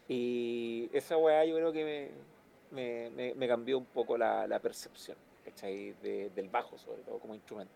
y 0.07 0.89
esa 0.93 1.15
weá 1.17 1.45
yo 1.45 1.55
creo 1.55 1.71
que 1.71 1.85
me 1.85 2.33
me, 2.73 3.47
cambió 3.47 3.77
un 3.77 3.85
poco 3.85 4.17
la, 4.17 4.59
percepción, 4.61 5.17
¿cachai? 5.45 5.93
del 6.01 6.49
bajo, 6.49 6.77
sobre 6.77 7.01
todo, 7.03 7.19
como 7.19 7.35
instrumento. 7.35 7.71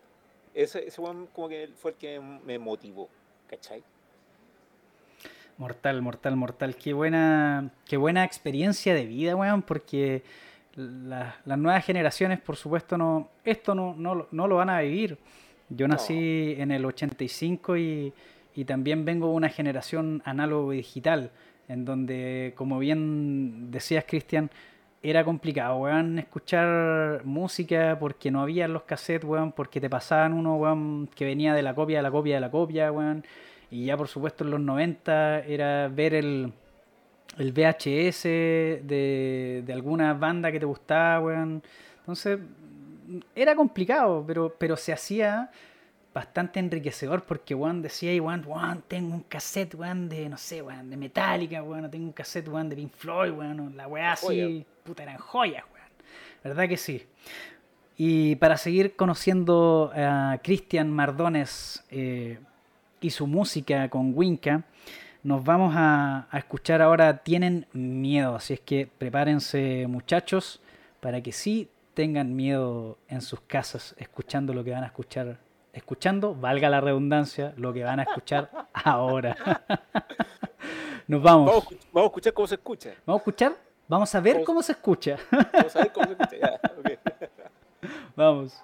Ese, 0.54 0.86
ese 0.86 1.00
como 1.32 1.48
que 1.48 1.68
fue 1.76 1.92
el 1.92 1.96
que 1.96 2.20
me 2.20 2.58
motivó, 2.58 3.08
¿cachai? 3.48 3.82
Mortal, 5.56 6.02
mortal, 6.02 6.36
mortal. 6.36 6.76
Qué 6.76 6.92
buena, 6.92 7.70
qué 7.84 7.96
buena 7.96 8.24
experiencia 8.24 8.94
de 8.94 9.06
vida, 9.06 9.36
weón, 9.36 9.62
porque 9.62 10.22
las 10.76 11.58
nuevas 11.58 11.84
generaciones, 11.84 12.40
por 12.40 12.56
supuesto, 12.56 12.96
no 12.96 13.28
esto 13.44 13.74
no, 13.74 13.94
no, 13.96 14.28
no 14.30 14.46
lo 14.46 14.56
van 14.56 14.70
a 14.70 14.80
vivir. 14.80 15.18
Yo 15.68 15.86
nací 15.86 16.54
en 16.56 16.70
el 16.70 16.84
85 16.84 17.76
y, 17.76 18.12
y 18.58 18.64
también 18.64 19.04
vengo 19.04 19.28
de 19.28 19.34
una 19.34 19.50
generación 19.50 20.20
análogo 20.24 20.72
digital, 20.72 21.30
en 21.68 21.84
donde, 21.84 22.54
como 22.56 22.80
bien 22.80 23.70
decías, 23.70 24.04
Cristian, 24.04 24.50
era 25.00 25.24
complicado, 25.24 25.76
weón, 25.76 26.18
escuchar 26.18 27.24
música 27.24 27.96
porque 28.00 28.32
no 28.32 28.42
había 28.42 28.66
los 28.66 28.82
cassettes, 28.82 29.22
weón, 29.28 29.52
porque 29.52 29.80
te 29.80 29.88
pasaban 29.88 30.32
uno, 30.32 30.56
weón, 30.56 31.08
que 31.14 31.24
venía 31.24 31.54
de 31.54 31.62
la 31.62 31.72
copia 31.72 31.98
de 31.98 32.02
la 32.02 32.10
copia 32.10 32.34
de 32.34 32.40
la 32.40 32.50
copia, 32.50 32.90
weón. 32.90 33.24
Y 33.70 33.84
ya, 33.84 33.96
por 33.96 34.08
supuesto, 34.08 34.42
en 34.42 34.50
los 34.50 34.60
90 34.60 35.44
era 35.44 35.86
ver 35.86 36.14
el, 36.14 36.52
el 37.38 37.52
VHS 37.52 38.24
de, 38.24 39.62
de 39.64 39.72
alguna 39.72 40.14
banda 40.14 40.50
que 40.50 40.58
te 40.58 40.66
gustaba, 40.66 41.20
weón. 41.20 41.62
Entonces, 42.00 42.40
era 43.36 43.54
complicado, 43.54 44.24
pero, 44.26 44.52
pero 44.58 44.76
se 44.76 44.92
hacía 44.92 45.48
bastante 46.18 46.58
enriquecedor 46.58 47.22
porque, 47.24 47.54
weón, 47.54 47.80
decía, 47.80 48.12
y 48.12 48.18
weón, 48.18 48.44
tengo 48.88 49.14
un 49.14 49.22
cassette, 49.22 49.74
weón, 49.76 50.08
de, 50.08 50.28
no 50.28 50.36
sé, 50.36 50.60
weón, 50.60 50.90
de 50.90 50.96
Metallica, 50.96 51.62
weón, 51.62 51.88
tengo 51.90 52.06
un 52.06 52.12
cassette, 52.12 52.48
weón, 52.48 52.68
de 52.68 52.74
Pink 52.74 52.92
Floyd, 52.92 53.30
weón, 53.30 53.76
la 53.76 53.86
weá 53.86 54.12
así 54.12 54.66
puta, 54.82 55.04
eran 55.04 55.18
joyas, 55.18 55.64
weón. 55.72 55.86
¿Verdad 56.42 56.68
que 56.68 56.76
sí? 56.76 57.06
Y 57.96 58.34
para 58.36 58.56
seguir 58.56 58.96
conociendo 58.96 59.92
a 59.94 60.38
Cristian 60.42 60.90
Mardones 60.90 61.84
eh, 61.90 62.38
y 63.00 63.10
su 63.10 63.28
música 63.28 63.88
con 63.88 64.12
Winca, 64.12 64.64
nos 65.22 65.44
vamos 65.44 65.74
a, 65.76 66.26
escuchar 66.32 66.82
ahora 66.82 67.18
Tienen 67.18 67.66
Miedo. 67.72 68.34
Así 68.34 68.54
es 68.54 68.60
que 68.60 68.88
prepárense 68.98 69.86
muchachos 69.86 70.60
para 71.00 71.20
que 71.20 71.30
sí 71.30 71.68
tengan 71.94 72.34
miedo 72.34 72.98
en 73.08 73.20
sus 73.20 73.40
casas 73.40 73.94
escuchando 73.98 74.52
lo 74.52 74.64
que 74.64 74.72
van 74.72 74.82
a 74.82 74.86
escuchar. 74.86 75.38
Escuchando, 75.78 76.34
valga 76.34 76.68
la 76.68 76.80
redundancia, 76.80 77.54
lo 77.56 77.72
que 77.72 77.84
van 77.84 78.00
a 78.00 78.02
escuchar 78.02 78.50
ahora. 78.72 79.36
Nos 81.06 81.22
vamos. 81.22 81.46
vamos. 81.46 81.64
Vamos 81.92 82.02
a 82.02 82.06
escuchar 82.06 82.32
cómo 82.34 82.46
se 82.46 82.54
escucha. 82.56 82.90
Vamos 83.06 83.20
a 83.20 83.22
escuchar 83.22 83.68
Vamos 83.88 84.14
a 84.14 84.20
ver 84.20 84.44
cómo 84.44 84.62
se 84.62 84.72
escucha. 84.72 85.16
Vamos 85.30 85.74
a 85.74 85.78
ver 85.78 85.92
cómo 85.92 86.06
se 86.06 86.12
escucha. 86.12 86.36
Ya, 86.36 86.60
Vamos. 88.16 88.62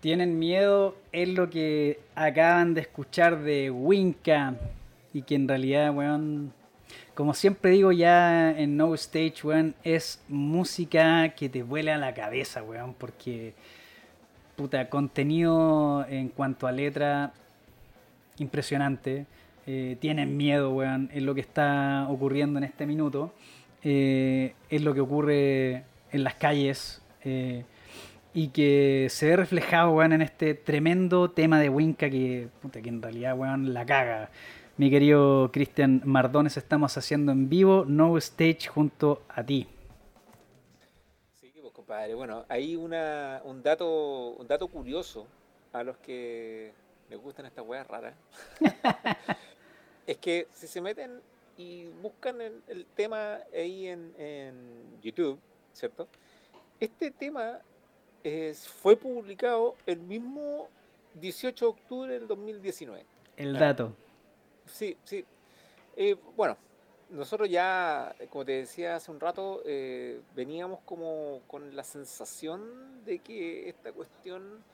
Tienen 0.00 0.38
miedo 0.38 0.96
es 1.12 1.28
lo 1.28 1.50
que 1.50 2.00
acaban 2.14 2.74
de 2.74 2.82
escuchar 2.82 3.42
de 3.42 3.70
Winca 3.70 4.54
y 5.12 5.22
que 5.22 5.34
en 5.34 5.48
realidad, 5.48 5.94
weón, 5.94 6.52
como 7.14 7.32
siempre 7.32 7.70
digo 7.70 7.92
ya 7.92 8.50
en 8.50 8.76
No 8.76 8.94
Stage, 8.94 9.34
weón, 9.42 9.74
es 9.82 10.22
música 10.28 11.30
que 11.30 11.48
te 11.48 11.62
vuela 11.62 11.94
a 11.94 11.98
la 11.98 12.12
cabeza, 12.12 12.62
weón, 12.62 12.94
porque, 12.94 13.54
puta, 14.54 14.88
contenido 14.90 16.06
en 16.08 16.28
cuanto 16.28 16.66
a 16.66 16.72
letra, 16.72 17.32
impresionante. 18.38 19.26
Eh, 19.66 19.96
tienen 19.98 20.36
miedo, 20.36 20.70
weón, 20.72 21.10
en 21.12 21.26
lo 21.26 21.34
que 21.34 21.40
está 21.40 22.06
ocurriendo 22.08 22.58
en 22.58 22.64
este 22.64 22.86
minuto. 22.86 23.32
Eh, 23.82 24.54
es 24.68 24.82
lo 24.82 24.94
que 24.94 25.00
ocurre 25.00 25.84
en 26.12 26.22
las 26.24 26.34
calles. 26.34 27.00
Eh, 27.24 27.64
y 28.36 28.48
que 28.48 29.06
se 29.08 29.30
ve 29.30 29.36
reflejado, 29.36 29.92
weón, 29.92 30.12
en 30.12 30.20
este 30.20 30.52
tremendo 30.52 31.30
tema 31.30 31.58
de 31.58 31.70
Winca 31.70 32.10
que, 32.10 32.50
puta, 32.60 32.82
que 32.82 32.90
en 32.90 33.00
realidad, 33.00 33.34
weón, 33.34 33.72
la 33.72 33.86
caga 33.86 34.30
mi 34.76 34.90
querido 34.90 35.50
Cristian 35.50 36.02
Mardones, 36.04 36.58
estamos 36.58 36.98
haciendo 36.98 37.32
en 37.32 37.48
vivo 37.48 37.86
No 37.86 38.18
Stage 38.18 38.66
junto 38.68 39.22
a 39.30 39.42
ti. 39.42 39.66
Sí, 41.40 41.50
pues 41.62 41.72
compadre, 41.72 42.14
bueno, 42.14 42.44
hay 42.50 42.76
una, 42.76 43.40
un, 43.42 43.62
dato, 43.62 44.32
un 44.32 44.46
dato 44.46 44.68
curioso 44.68 45.26
a 45.72 45.82
los 45.82 45.96
que 45.96 46.74
les 47.08 47.18
gustan 47.18 47.46
estas 47.46 47.66
weas 47.66 47.86
raras. 47.86 48.14
es 50.06 50.18
que 50.18 50.46
si 50.52 50.66
se 50.66 50.82
meten 50.82 51.22
y 51.56 51.86
buscan 52.02 52.42
el, 52.42 52.84
tema 52.94 53.38
ahí 53.54 53.86
en, 53.86 55.00
YouTube, 55.00 55.40
¿cierto? 55.72 56.06
Este 56.78 57.10
tema 57.10 57.60
es, 58.26 58.68
fue 58.68 58.96
publicado 58.96 59.76
el 59.86 60.00
mismo 60.00 60.68
18 61.14 61.64
de 61.64 61.68
octubre 61.68 62.12
del 62.12 62.26
2019. 62.26 63.06
El 63.36 63.58
dato. 63.58 63.92
Sí, 64.64 64.96
sí. 65.04 65.24
Eh, 65.96 66.16
bueno, 66.36 66.56
nosotros 67.10 67.48
ya, 67.48 68.14
como 68.30 68.44
te 68.44 68.52
decía 68.52 68.96
hace 68.96 69.10
un 69.10 69.20
rato, 69.20 69.62
eh, 69.64 70.20
veníamos 70.34 70.80
como 70.84 71.40
con 71.46 71.76
la 71.76 71.84
sensación 71.84 73.04
de 73.04 73.20
que 73.20 73.68
esta 73.68 73.92
cuestión, 73.92 74.64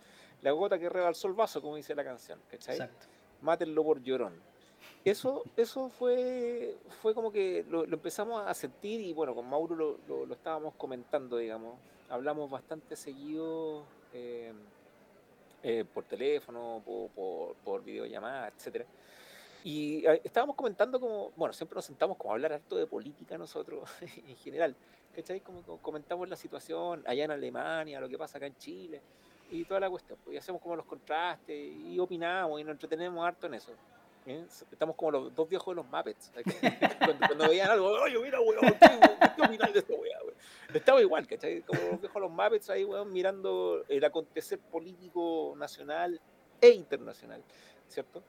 la 0.40 0.52
gota 0.52 0.78
que 0.78 0.88
rebalsó 0.88 1.28
el 1.28 1.34
vaso, 1.34 1.60
como 1.60 1.76
dice 1.76 1.94
la 1.94 2.04
canción, 2.04 2.40
¿cachai? 2.50 2.76
Exacto. 2.76 3.06
Mátenlo 3.42 3.84
por 3.84 4.02
llorón. 4.02 4.32
Eso, 5.04 5.42
eso 5.56 5.90
fue, 5.90 6.76
fue 7.02 7.14
como 7.14 7.30
que 7.30 7.66
lo, 7.68 7.84
empezamos 7.84 8.42
a 8.46 8.54
sentir 8.54 9.00
y 9.00 9.12
bueno, 9.12 9.34
con 9.34 9.48
Mauro 9.48 9.74
lo, 9.76 10.26
lo, 10.26 10.32
estábamos 10.32 10.74
comentando, 10.74 11.36
digamos. 11.36 11.76
Hablamos 12.12 12.50
bastante 12.50 12.94
seguido 12.94 13.84
eh, 14.12 14.52
por 15.94 16.04
teléfono, 16.04 16.82
por, 16.84 17.08
por, 17.10 17.54
por 17.64 17.82
videollamada, 17.82 18.48
etcétera. 18.48 18.84
Y 19.64 20.04
eh, 20.04 20.20
estábamos 20.22 20.56
comentando 20.56 21.00
como, 21.00 21.30
bueno, 21.36 21.54
siempre 21.54 21.76
nos 21.76 21.86
sentamos 21.86 22.18
como 22.18 22.30
a 22.30 22.34
hablar 22.34 22.52
harto 22.52 22.76
de 22.76 22.86
política 22.86 23.38
nosotros 23.38 23.88
en 24.28 24.36
general, 24.36 24.76
¿cachai? 25.14 25.40
Como, 25.40 25.62
comentamos 25.78 26.28
la 26.28 26.36
situación 26.36 27.02
allá 27.06 27.24
en 27.24 27.30
Alemania, 27.30 27.98
lo 27.98 28.10
que 28.10 28.18
pasa 28.18 28.36
acá 28.36 28.46
en 28.46 28.56
Chile 28.58 29.00
y 29.50 29.64
toda 29.64 29.80
la 29.80 29.88
cuestión. 29.88 30.18
Pues, 30.22 30.34
y 30.34 30.38
hacemos 30.38 30.60
como 30.60 30.76
los 30.76 30.84
contrastes 30.84 31.56
y 31.56 31.98
opinamos 31.98 32.60
y 32.60 32.64
nos 32.64 32.72
entretenemos 32.72 33.24
harto 33.24 33.46
en 33.46 33.54
eso. 33.54 33.72
¿Eh? 34.26 34.44
Estamos 34.70 34.96
como 34.96 35.10
los 35.10 35.34
dos 35.34 35.48
viejos 35.48 35.74
de 35.74 35.82
los 35.82 35.90
Muppets. 35.90 36.30
cuando, 37.28 37.48
veían 37.48 37.70
algo, 37.70 37.88
oye, 37.88 38.18
mira, 38.18 38.40
weón, 38.40 38.60
¿qué, 38.60 39.42
opináis 39.42 39.72
de 39.72 39.78
esto, 39.80 39.94
weón? 39.94 40.34
Estaba 40.72 41.00
igual, 41.00 41.26
¿cachai? 41.26 41.62
Como 41.62 41.80
los 41.80 42.00
viejos 42.00 42.14
de 42.14 42.20
los 42.20 42.30
Muppets 42.30 42.70
ahí, 42.70 42.84
weón, 42.84 43.12
mirando 43.12 43.84
el 43.88 44.04
acontecer 44.04 44.58
político 44.58 45.54
nacional 45.56 46.20
e 46.60 46.70
internacional, 46.70 47.42
¿cierto? 47.88 48.22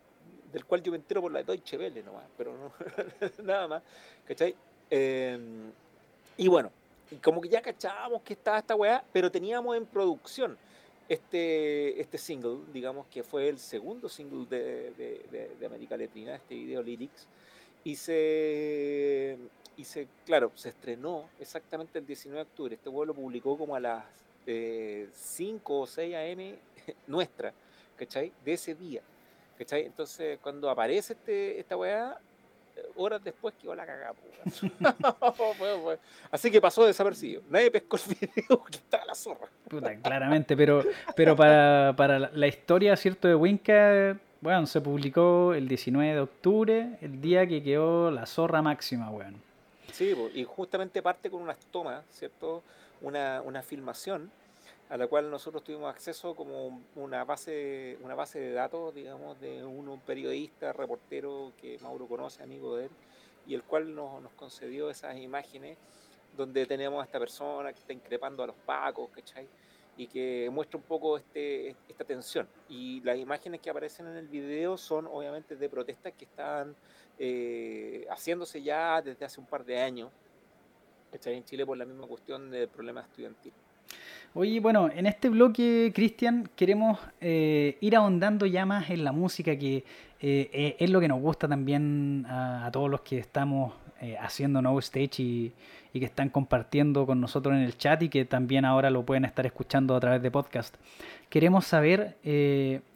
del 0.53 0.65
cual 0.65 0.83
yo 0.83 0.91
me 0.91 0.97
entero 0.97 1.21
por 1.21 1.31
la 1.31 1.41
Deutsche 1.41 1.77
Welle 1.77 2.03
nomás, 2.03 2.25
pero 2.37 2.53
no, 2.55 2.71
nada 3.43 3.67
más, 3.67 3.83
¿cachai? 4.23 4.55
Em, 4.89 5.71
y 6.37 6.47
bueno, 6.47 6.71
como 7.23 7.41
que 7.41 7.49
ya 7.49 7.61
cachábamos 7.61 8.21
que 8.21 8.33
estaba 8.33 8.59
esta 8.59 8.75
weá, 8.75 9.03
pero 9.11 9.31
teníamos 9.31 9.75
en 9.75 9.85
producción 9.87 10.57
este, 11.09 11.99
este 11.99 12.17
single, 12.17 12.59
digamos 12.71 13.07
que 13.07 13.23
fue 13.23 13.49
el 13.49 13.59
segundo 13.59 14.09
single 14.09 14.45
de, 14.49 15.55
de, 15.59 15.65
América 15.65 15.97
Latina, 15.97 16.35
este 16.35 16.55
video 16.55 16.81
Lyrics, 16.81 17.27
y 17.83 17.95
se, 17.95 19.37
y 19.75 19.83
se, 19.83 20.07
claro, 20.25 20.51
se 20.55 20.69
estrenó 20.69 21.29
exactamente 21.39 21.99
el 21.99 22.05
19 22.05 22.37
de 22.37 22.49
octubre, 22.49 22.75
este 22.75 22.89
vuelo 22.89 23.13
lo 23.13 23.19
publicó 23.21 23.57
como 23.57 23.75
a 23.75 23.79
las 23.79 24.05
5 24.45 24.47
eh, 24.47 25.09
o 25.67 25.87
6 25.87 26.15
a.m. 26.15 26.55
nuestra, 27.07 27.53
¿cachai? 27.97 28.31
De 28.43 28.53
ese 28.53 28.75
día. 28.75 29.01
¿Cachai? 29.57 29.85
Entonces, 29.85 30.39
cuando 30.41 30.69
aparece 30.69 31.13
este, 31.13 31.59
esta 31.59 31.77
weá, 31.77 32.19
horas 32.95 33.23
después 33.23 33.53
quedó 33.61 33.75
la 33.75 33.85
cagada. 33.85 34.13
Así 36.31 36.51
que 36.51 36.61
pasó 36.61 36.85
desapercibido. 36.85 37.41
Nadie 37.49 37.71
pescó 37.71 37.97
el 37.97 38.15
video 38.19 38.63
que 38.63 38.77
estaba 38.77 39.05
la 39.05 39.15
zorra. 39.15 39.47
Puta, 39.67 39.95
claramente, 39.95 40.55
pero, 40.55 40.83
pero 41.15 41.35
para, 41.35 41.93
para 41.95 42.19
la 42.19 42.47
historia, 42.47 42.95
¿cierto? 42.95 43.27
De 43.27 43.35
Winca, 43.35 44.17
bueno, 44.41 44.65
se 44.65 44.81
publicó 44.81 45.53
el 45.53 45.67
19 45.67 46.13
de 46.13 46.19
octubre, 46.19 46.97
el 47.01 47.21
día 47.21 47.47
que 47.47 47.63
quedó 47.63 48.11
la 48.11 48.25
zorra 48.25 48.61
máxima, 48.61 49.09
weón. 49.09 49.35
Sí, 49.91 50.15
y 50.33 50.43
justamente 50.43 51.01
parte 51.01 51.29
con 51.29 51.41
unas 51.41 51.57
tomas, 51.71 52.03
¿cierto? 52.11 52.63
Una, 53.01 53.41
una 53.41 53.61
filmación 53.61 54.31
a 54.89 54.97
la 54.97 55.07
cual 55.07 55.31
nosotros 55.31 55.63
tuvimos 55.63 55.89
acceso 55.93 56.35
como 56.35 56.81
una 56.95 57.23
base, 57.23 57.97
una 58.01 58.15
base 58.15 58.39
de 58.39 58.51
datos, 58.51 58.93
digamos, 58.93 59.39
de 59.39 59.63
un, 59.63 59.99
periodista, 60.01 60.73
reportero 60.73 61.53
que 61.59 61.79
Mauro 61.79 62.07
conoce, 62.07 62.43
amigo 62.43 62.75
de 62.75 62.85
él, 62.85 62.91
y 63.47 63.55
el 63.55 63.63
cual 63.63 63.95
nos, 63.95 64.31
concedió 64.33 64.89
esas 64.89 65.17
imágenes 65.17 65.77
donde 66.35 66.65
tenemos 66.65 67.01
a 67.01 67.05
esta 67.05 67.19
persona 67.19 67.71
que 67.71 67.79
está 67.79 67.93
increpando 67.93 68.43
a 68.43 68.47
los 68.47 68.55
pacos, 68.55 69.09
¿cachai? 69.09 69.47
Y 69.95 70.07
que 70.07 70.49
muestra 70.51 70.77
un 70.77 70.83
poco 70.83 71.17
este, 71.17 71.75
esta 71.87 72.03
tensión. 72.03 72.47
Y 72.67 73.01
las 73.01 73.17
imágenes 73.17 73.61
que 73.61 73.69
aparecen 73.69 74.07
en 74.07 74.17
el 74.17 74.27
video 74.27 74.77
son 74.77 75.05
obviamente 75.05 75.55
de 75.55 75.69
protestas 75.69 76.13
que 76.13 76.25
están 76.25 76.75
eh, 77.19 78.07
haciéndose 78.09 78.63
ya 78.63 79.01
desde 79.01 79.23
hace 79.25 79.39
un 79.39 79.45
par 79.45 79.63
de 79.63 79.79
años, 79.79 80.11
¿cachai? 81.11 81.35
En 81.35 81.45
Chile 81.45 81.65
por 81.65 81.77
la 81.77 81.85
misma 81.85 82.07
cuestión 82.07 82.49
del 82.49 82.67
problema 82.67 83.01
estudiantil. 83.01 83.53
Oye, 84.35 84.59
bueno, 84.59 84.89
en 84.91 85.05
este 85.05 85.29
bloque, 85.29 85.91
Cristian, 85.93 86.49
queremos 86.55 86.99
eh, 87.21 87.77
ir 87.81 87.95
ahondando 87.95 88.47
ya 88.47 88.65
más 88.65 88.89
en 88.89 89.03
la 89.03 89.11
música, 89.11 89.55
que 89.55 89.77
eh, 89.77 89.83
eh, 90.51 90.75
es 90.79 90.89
lo 90.89 90.99
que 90.99 91.07
nos 91.07 91.21
gusta 91.21 91.47
también 91.47 92.25
a, 92.27 92.67
todos 92.73 92.89
los 92.89 93.01
que 93.01 93.19
estamos 93.19 93.73
haciendo 94.19 94.61
No 94.61 94.77
Stage 94.79 95.21
y, 95.21 95.53
que 95.93 96.05
están 96.05 96.29
compartiendo 96.29 97.05
con 97.05 97.21
nosotros 97.21 97.55
en 97.55 97.61
el 97.61 97.77
chat 97.77 98.01
y 98.01 98.09
que 98.09 98.25
también 98.25 98.65
ahora 98.65 98.89
lo 98.89 99.05
pueden 99.05 99.23
estar 99.23 99.45
escuchando 99.45 99.95
a 99.95 99.99
través 99.99 100.21
de 100.23 100.31
podcast. 100.31 100.75
Queremos 101.29 101.67
saber, 101.67 102.17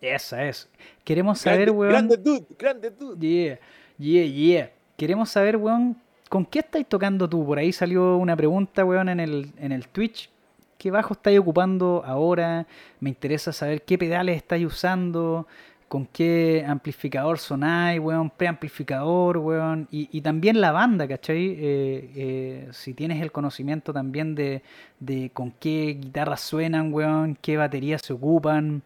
esa 0.01 0.43
es, 0.43 0.67
queremos 1.03 1.39
saber, 1.39 1.69
weón. 1.69 1.91
Grande 1.91 2.17
dude, 2.17 2.45
grande 2.57 2.89
dude. 2.89 3.19
Yeah, 3.19 3.59
yeah, 3.99 4.25
yeah. 4.25 4.71
Queremos 4.97 5.29
saber, 5.29 5.57
weón, 5.57 5.95
¿con 6.29 6.43
qué 6.47 6.59
estáis 6.59 6.87
tocando 6.87 7.29
tú? 7.29 7.45
Por 7.45 7.59
ahí 7.59 7.71
salió 7.71 8.17
una 8.17 8.35
pregunta, 8.35 8.83
weón, 8.83 9.07
en 9.07 9.19
el, 9.19 9.51
en 9.59 9.71
el 9.71 9.87
Twitch 9.87 10.31
qué 10.77 10.91
bajo 10.91 11.13
estáis 11.13 11.39
ocupando 11.39 12.03
ahora, 12.05 12.67
me 12.99 13.09
interesa 13.09 13.51
saber 13.51 13.81
qué 13.83 13.97
pedales 13.97 14.37
estáis 14.37 14.65
usando, 14.65 15.47
con 15.87 16.05
qué 16.05 16.65
amplificador 16.67 17.39
sonáis, 17.39 17.99
weón, 17.99 18.29
preamplificador, 18.29 19.37
weón, 19.37 19.87
y, 19.91 20.21
también 20.21 20.59
la 20.59 20.71
banda, 20.71 21.07
¿cachai? 21.07 21.51
Eh, 21.51 22.11
eh, 22.15 22.69
si 22.71 22.93
tienes 22.93 23.21
el 23.21 23.31
conocimiento 23.31 23.93
también 23.93 24.35
de, 24.35 24.61
de 24.99 25.31
con 25.33 25.51
qué 25.51 25.97
guitarras 25.99 26.41
suenan, 26.41 26.93
weón, 26.93 27.37
qué 27.41 27.57
baterías 27.57 28.01
se 28.01 28.13
ocupan. 28.13 28.81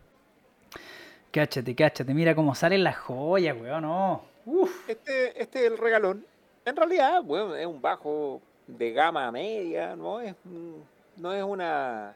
Cáchate, 1.32 1.76
cáchate, 1.76 2.14
mira 2.14 2.36
cómo 2.36 2.54
salen 2.54 2.84
las 2.84 2.98
joyas, 2.98 3.58
weón, 3.60 3.84
no. 3.84 4.24
Este, 4.88 5.42
este 5.42 5.66
es 5.66 5.72
el 5.72 5.78
regalón. 5.78 6.26
En 6.66 6.76
realidad, 6.76 7.22
weón, 7.26 7.58
es 7.58 7.66
un 7.66 7.82
bajo 7.82 8.42
de 8.68 8.92
gama 8.92 9.32
media, 9.32 9.96
¿no? 9.96 10.22
Es 10.22 10.36
no 11.18 11.34
es 11.34 11.44
una 11.44 12.16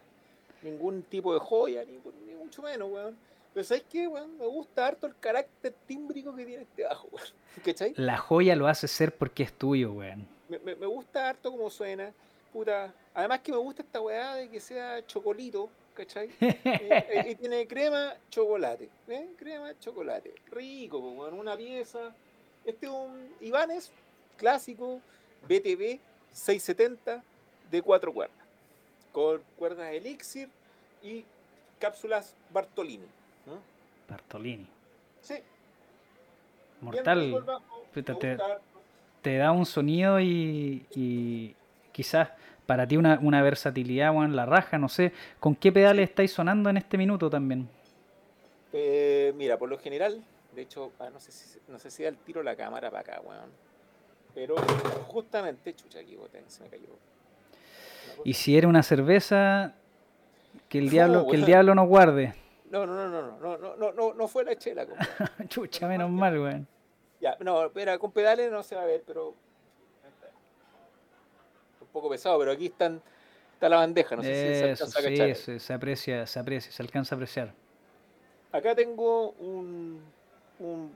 ningún 0.65 1.03
tipo 1.03 1.33
de 1.33 1.39
joya, 1.39 1.83
ni, 1.85 1.99
mucho 2.35 2.61
menos, 2.61 2.91
weón. 2.91 3.17
Pero 3.53 3.63
¿sabes 3.63 3.83
qué, 3.89 4.07
weón? 4.07 4.37
Me 4.37 4.45
gusta 4.45 4.87
harto 4.87 5.07
el 5.07 5.17
carácter 5.19 5.73
tímbrico 5.85 6.35
que 6.35 6.45
tiene 6.45 6.63
este 6.63 6.83
bajo, 6.83 7.07
weón. 7.11 7.27
¿Cachai? 7.63 7.93
La 7.95 8.17
joya 8.17 8.55
lo 8.55 8.67
hace 8.67 8.87
ser 8.87 9.15
porque 9.15 9.43
es 9.43 9.53
tuyo, 9.53 9.93
weón. 9.93 10.27
Me, 10.49 10.59
me, 10.59 10.85
gusta 10.85 11.29
harto 11.29 11.51
como 11.51 11.69
suena. 11.69 12.11
Puta. 12.51 12.93
Además 13.13 13.39
que 13.39 13.51
me 13.51 13.57
gusta 13.57 13.81
esta 13.81 14.01
weá 14.01 14.35
de 14.35 14.49
que 14.49 14.59
sea 14.59 15.05
chocolito, 15.05 15.69
¿cachai? 15.93 16.29
Eh, 16.39 16.57
eh, 16.65 17.31
y, 17.31 17.35
tiene 17.35 17.67
crema, 17.67 18.15
chocolate. 18.29 18.89
¿eh? 19.07 19.29
Crema, 19.37 19.77
chocolate. 19.79 20.33
Rico, 20.51 20.99
weón. 20.99 21.33
Una 21.33 21.55
pieza. 21.55 22.13
Este 22.65 22.87
es 22.87 22.91
un 22.91 23.29
Ibanez 23.41 23.91
clásico, 24.37 24.99
BTV 25.47 25.99
670 26.31 27.23
de 27.69 27.81
cuatro 27.81 28.13
cuerdas 28.13 28.44
con 29.15 29.41
cuerdas 29.55 29.93
Elixir 29.93 30.49
y 31.01 31.23
cápsulas 31.79 32.35
Bartolini. 32.51 33.07
Bartolini. 34.09 34.67
Sí. 35.21 35.35
Mortal. 36.81 37.33
te, 39.21 39.37
da 39.37 39.53
un 39.53 39.65
sonido 39.65 40.19
y, 40.19 41.55
quizás 41.93 42.31
para 42.65 42.85
ti 42.85 42.97
una, 42.97 43.41
versatilidad 43.41 44.13
o 44.13 44.25
en 44.25 44.35
la 44.35 44.45
raja, 44.45 44.77
no 44.77 44.89
sé. 44.89 45.13
¿Con 45.39 45.55
qué 45.55 45.71
pedales 45.71 46.09
estáis 46.09 46.33
sonando 46.33 46.69
en 46.69 46.75
este 46.75 46.97
minuto 46.97 47.29
también? 47.29 47.69
Eh, 48.73 49.31
mira, 49.37 49.57
por 49.57 49.69
lo 49.69 49.79
general, 49.79 50.21
de 50.53 50.61
hecho, 50.61 50.91
ah, 50.99 51.09
no, 51.09 51.21
sé 51.21 51.31
si, 51.31 51.57
no 51.69 51.79
sé 51.79 51.89
si 51.89 52.03
da 52.03 52.09
el 52.09 52.17
tiro 52.17 52.43
la 52.43 52.57
cámara 52.57 52.91
para 52.91 53.13
acá, 53.13 53.21
weón. 53.23 53.49
Pero 54.33 54.57
justamente, 55.07 55.73
chucha, 55.73 55.99
aquí 55.99 56.17
se 56.47 56.63
me 56.63 56.69
cayó. 56.69 56.89
Y 58.23 58.33
si 58.33 58.57
era 58.57 58.67
una 58.67 58.83
cerveza, 58.83 59.73
que 60.69 60.79
el, 60.79 60.89
diablo, 60.89 61.27
que 61.27 61.35
el 61.35 61.45
diablo 61.45 61.75
nos 61.75 61.87
guarde. 61.87 62.33
No, 62.69 62.85
no, 62.85 62.93
no, 62.93 63.07
no, 63.07 63.37
no, 63.37 63.57
no, 63.57 63.75
no, 63.75 63.91
no 63.91 64.13
no 64.13 64.27
fue 64.27 64.43
la 64.43 64.55
chela. 64.55 64.85
Chucha, 65.47 65.87
menos 65.87 66.09
mal, 66.09 66.33
mal 66.33 66.39
weón. 66.39 66.67
Ya, 67.21 67.37
no, 67.39 67.65
espera, 67.65 67.97
con 67.97 68.11
pedales 68.11 68.51
no 68.51 68.63
se 68.63 68.75
va 68.75 68.83
a 68.83 68.85
ver, 68.85 69.03
pero. 69.05 69.33
Un 71.81 71.87
poco 71.93 72.09
pesado, 72.09 72.37
pero 72.39 72.51
aquí 72.51 72.65
están, 72.65 73.01
está 73.53 73.69
la 73.69 73.77
bandeja, 73.77 74.17
no 74.17 74.23
sé 74.23 74.33
si 74.33 74.59
se 74.59 74.69
alcanza 74.71 74.99
a 74.99 75.03
cachar. 75.03 75.35
Se, 75.35 75.59
se 75.59 75.73
aprecia, 75.73 76.27
se 76.27 76.39
aprecia, 76.39 76.71
se 76.71 76.83
alcanza 76.83 77.15
a 77.15 77.17
apreciar. 77.17 77.53
Acá 78.51 78.75
tengo 78.75 79.31
un, 79.31 80.01
un 80.59 80.91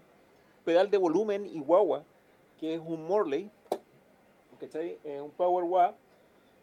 pedal 0.65 0.89
de 0.89 0.97
volumen 0.97 1.45
y 1.45 1.59
guagua, 1.59 2.03
que 2.59 2.73
es 2.73 2.81
un 2.83 3.07
Morley, 3.07 3.49
¿cachai? 4.59 4.97
Es 5.03 5.21
un 5.21 5.31
Power 5.31 5.63
Wah 5.63 5.93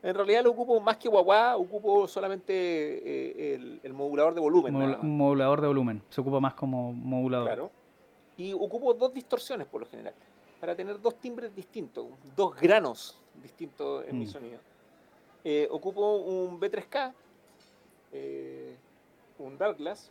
en 0.03 0.15
realidad 0.15 0.45
lo 0.45 0.51
ocupo 0.51 0.81
más 0.81 0.97
que 0.99 1.09
guagua, 1.09 1.57
ocupo 1.57 2.07
solamente 2.07 2.53
eh, 2.55 3.79
el, 3.83 3.93
modulador 3.93 4.35
de 4.35 4.41
volumen. 4.41 4.77
un 4.77 5.17
modulador 5.17 5.61
de 5.61 5.67
volumen, 5.67 6.03
se 6.11 6.21
ocupa 6.21 6.41
más 6.41 6.55
como 6.55 6.93
modulador. 6.93 7.47
Claro. 7.47 7.71
Y 8.37 8.53
ocupo 8.53 8.93
dos 8.95 9.13
distorsiones 9.13 9.67
por 9.67 9.81
lo 9.81 9.87
general, 9.87 10.15
para 10.61 10.75
tener 10.75 11.01
dos 11.01 11.17
timbres 11.17 11.55
distintos, 11.55 12.07
dos 12.37 12.55
granos 12.61 13.19
distintos 13.43 14.05
en 14.07 14.19
mi 14.19 14.27
mm. 14.27 14.29
sonido. 14.29 14.59
Eh, 15.43 15.67
ocupo 15.71 16.17
un 16.17 16.61
B3K, 16.61 17.13
eh, 18.13 18.77
un 19.39 19.57
Darkglass, 19.57 20.11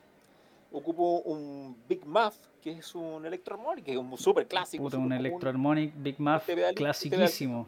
ocupo 0.71 1.19
un 1.19 1.77
Big 1.87 2.05
Muff, 2.05 2.35
que 2.61 2.71
es 2.71 2.95
un 2.95 3.25
Electroharmonic, 3.25 3.85
que 3.85 3.91
es 3.91 3.97
un 3.97 4.17
súper 4.17 4.47
clásico. 4.47 4.85
un 4.97 5.13
Electroharmonic 5.13 5.93
Big 5.95 6.19
Muff, 6.19 6.49
clasiquísimo. 6.75 7.67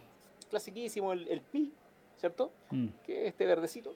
clasiquísimo, 0.49 1.13
el, 1.13 1.27
el 1.27 1.41
Pi 1.41 1.71
¿cierto? 2.17 2.51
Mm. 2.71 2.87
Que 3.05 3.21
es 3.23 3.27
este 3.29 3.45
verdecito. 3.45 3.95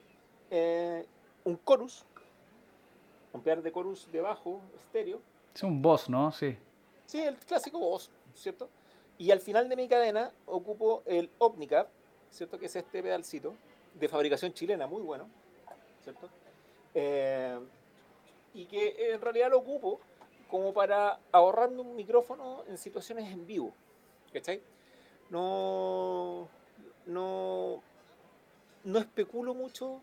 Eh, 0.50 1.04
un 1.44 1.58
chorus, 1.64 2.04
un 3.32 3.42
par 3.42 3.62
de 3.62 3.72
chorus 3.72 4.08
debajo, 4.10 4.60
estéreo. 4.78 5.20
Es 5.54 5.62
un 5.62 5.82
boss, 5.82 6.08
¿no? 6.08 6.32
Sí. 6.32 6.56
Sí, 7.06 7.20
el 7.20 7.36
clásico 7.36 7.78
boss, 7.78 8.10
¿cierto? 8.34 8.68
Y 9.18 9.30
al 9.30 9.40
final 9.40 9.68
de 9.68 9.76
mi 9.76 9.88
cadena 9.88 10.30
ocupo 10.46 11.02
el 11.06 11.30
Omnicap, 11.38 11.88
¿cierto? 12.30 12.58
Que 12.58 12.66
es 12.66 12.76
este 12.76 13.02
pedalcito 13.02 13.54
de 13.94 14.08
fabricación 14.08 14.52
chilena, 14.52 14.86
muy 14.86 15.02
bueno, 15.02 15.28
¿cierto? 16.02 16.28
Eh, 16.94 17.58
y 18.54 18.66
que 18.66 19.12
en 19.12 19.20
realidad 19.20 19.50
lo 19.50 19.58
ocupo 19.58 20.00
como 20.50 20.72
para 20.72 21.18
ahorrarme 21.32 21.80
un 21.80 21.96
micrófono 21.96 22.64
en 22.68 22.76
situaciones 22.76 23.30
en 23.32 23.46
vivo, 23.46 23.72
¿cachai? 24.32 24.60
No, 25.30 26.48
no, 27.06 27.82
no 28.84 28.98
especulo 28.98 29.54
mucho 29.54 30.00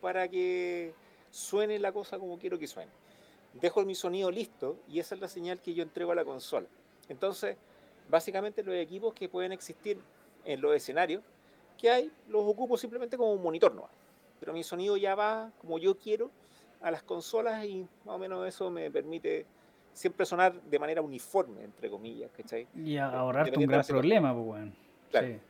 para 0.00 0.28
que 0.28 0.94
suene 1.30 1.78
la 1.78 1.92
cosa 1.92 2.18
como 2.18 2.38
quiero 2.38 2.58
que 2.58 2.66
suene. 2.66 2.90
Dejo 3.54 3.84
mi 3.84 3.94
sonido 3.94 4.30
listo 4.30 4.78
y 4.88 5.00
esa 5.00 5.14
es 5.14 5.20
la 5.20 5.28
señal 5.28 5.60
que 5.60 5.74
yo 5.74 5.82
entrego 5.82 6.12
a 6.12 6.14
la 6.14 6.24
consola. 6.24 6.66
Entonces, 7.08 7.56
básicamente 8.08 8.62
los 8.62 8.74
equipos 8.74 9.14
que 9.14 9.28
pueden 9.28 9.52
existir 9.52 9.98
en 10.44 10.60
los 10.60 10.74
escenarios 10.74 11.22
que 11.78 11.90
hay, 11.90 12.10
los 12.28 12.42
ocupo 12.44 12.78
simplemente 12.78 13.18
como 13.18 13.34
un 13.34 13.42
monitor 13.42 13.74
no 13.74 13.88
Pero 14.40 14.54
mi 14.54 14.62
sonido 14.62 14.96
ya 14.96 15.14
va 15.14 15.52
como 15.60 15.78
yo 15.78 15.98
quiero 15.98 16.30
a 16.80 16.90
las 16.90 17.02
consolas 17.02 17.64
y 17.64 17.86
más 18.04 18.16
o 18.16 18.18
menos 18.18 18.46
eso 18.46 18.70
me 18.70 18.90
permite 18.90 19.46
siempre 19.92 20.26
sonar 20.26 20.60
de 20.60 20.78
manera 20.78 21.00
uniforme, 21.00 21.64
entre 21.64 21.90
comillas, 21.90 22.30
¿cachai? 22.36 22.66
Y 22.74 22.98
ahorrarte 22.98 23.58
un 23.58 23.66
gran 23.66 23.84
problema, 23.84 24.34
pues 24.34 24.46
bueno. 24.46 24.72
Claro. 25.10 25.40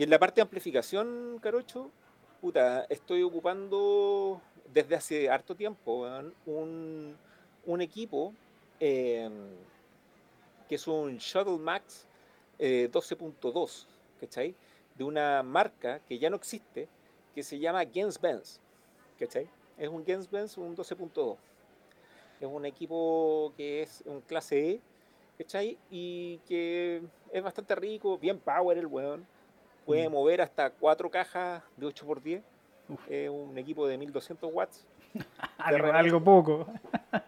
Y 0.00 0.02
en 0.02 0.08
la 0.08 0.18
parte 0.18 0.36
de 0.36 0.42
amplificación, 0.44 1.38
Carocho, 1.42 1.90
puta, 2.40 2.86
estoy 2.88 3.22
ocupando 3.22 4.40
desde 4.72 4.94
hace 4.94 5.28
harto 5.28 5.54
tiempo 5.54 6.08
un, 6.46 7.14
equipo 7.82 8.32
em, 8.78 9.50
que 10.66 10.76
es 10.76 10.88
un 10.88 11.18
Shuttle 11.18 11.58
Max 11.58 12.06
12.2, 12.58 13.86
¿cachai? 14.18 14.54
De 14.94 15.04
una 15.04 15.42
marca 15.42 15.98
que 16.08 16.18
ya 16.18 16.30
no 16.30 16.36
existe, 16.36 16.88
que 17.34 17.42
se 17.42 17.58
llama 17.58 17.84
Gens 17.84 18.18
Benz, 18.18 18.58
¿cachai? 19.18 19.50
Es 19.76 19.90
un 19.90 20.06
Gens 20.06 20.30
Benz, 20.30 20.56
un 20.56 20.74
12.2. 20.74 21.36
Es 22.40 22.48
un 22.48 22.64
equipo 22.64 23.52
que 23.54 23.82
es 23.82 24.02
un 24.06 24.22
clase 24.22 24.70
E, 24.70 24.80
¿cachai? 25.36 25.76
Y 25.90 26.38
que 26.48 27.02
es 27.34 27.42
bastante 27.42 27.74
rico, 27.74 28.16
bien 28.16 28.38
power 28.38 28.78
el 28.78 28.86
weón. 28.86 29.26
Puede 29.86 30.08
mm. 30.08 30.12
mover 30.12 30.40
hasta 30.42 30.70
cuatro 30.70 31.10
cajas 31.10 31.62
de 31.76 31.86
8x10. 31.86 32.42
Es 33.08 33.30
un 33.30 33.56
equipo 33.56 33.86
de 33.86 33.98
1200 33.98 34.50
watts. 34.52 34.86
algo, 35.58 36.22
poco. 36.22 36.66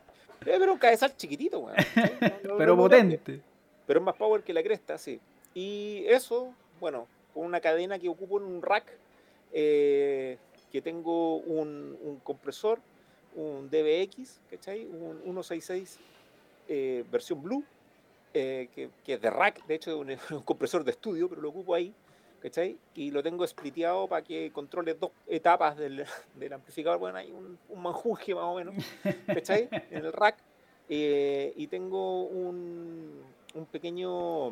Eh, 0.44 0.56
pero 0.58 0.72
un 0.72 0.78
cabezal 0.80 1.16
chiquitito, 1.16 1.60
weón. 1.60 1.76
pero 2.58 2.76
potente. 2.76 3.40
Pero 3.86 4.00
es 4.00 4.04
más 4.04 4.16
power 4.16 4.42
que 4.42 4.52
la 4.52 4.60
cresta, 4.60 4.98
sí. 4.98 5.20
Y 5.54 6.04
eso, 6.08 6.52
bueno, 6.80 7.06
con 7.32 7.44
una 7.44 7.60
cadena 7.60 7.96
que 7.96 8.08
ocupo 8.08 8.38
en 8.38 8.46
un 8.46 8.60
rack, 8.60 8.86
eh, 9.52 10.38
que 10.70 10.80
tengo 10.80 11.36
un, 11.36 12.20
compresor, 12.24 12.80
un 13.36 13.68
DBX, 13.70 14.40
¿cachai? 14.50 14.86
Un 14.86 15.20
166 15.22 15.98
eh, 16.68 17.04
versión 17.10 17.42
Blue, 17.42 17.64
eh, 18.32 18.68
que, 18.74 18.90
es 19.06 19.20
de 19.20 19.30
rack, 19.30 19.66
de 19.66 19.74
hecho 19.74 20.02
es 20.04 20.30
un, 20.30 20.42
compresor 20.42 20.84
de 20.84 20.92
estudio, 20.92 21.28
pero 21.28 21.42
lo 21.42 21.50
ocupo 21.50 21.74
ahí, 21.74 21.92
¿cachai? 22.42 22.76
Y 22.94 23.10
lo 23.10 23.22
tengo 23.22 23.46
spliteado 23.46 24.08
para 24.08 24.22
que 24.22 24.50
controle 24.52 24.94
dos 24.94 25.12
etapas 25.26 25.76
del, 25.76 26.04
amplificador, 26.52 26.98
bueno, 26.98 27.18
hay 27.18 27.30
un, 27.30 27.58
un, 27.68 27.82
manjuje 27.82 28.34
más 28.34 28.44
o 28.44 28.56
menos, 28.56 28.74
¿cachai? 29.26 29.68
en 29.90 30.04
el 30.04 30.12
rack. 30.12 30.36
Eh, 30.88 31.54
y 31.56 31.68
tengo 31.68 32.24
un, 32.24 33.22
un, 33.54 33.66
pequeño 33.66 34.50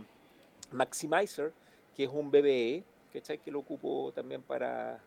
maximizer, 0.71 1.53
que 1.97 2.05
es 2.05 2.11
un 2.11 2.31
BBE, 2.31 2.85
¿cachai? 3.13 3.39
Que 3.39 3.51
lo 3.51 3.59
ocupo 3.59 4.13
también 4.15 4.41
para, 4.41 5.01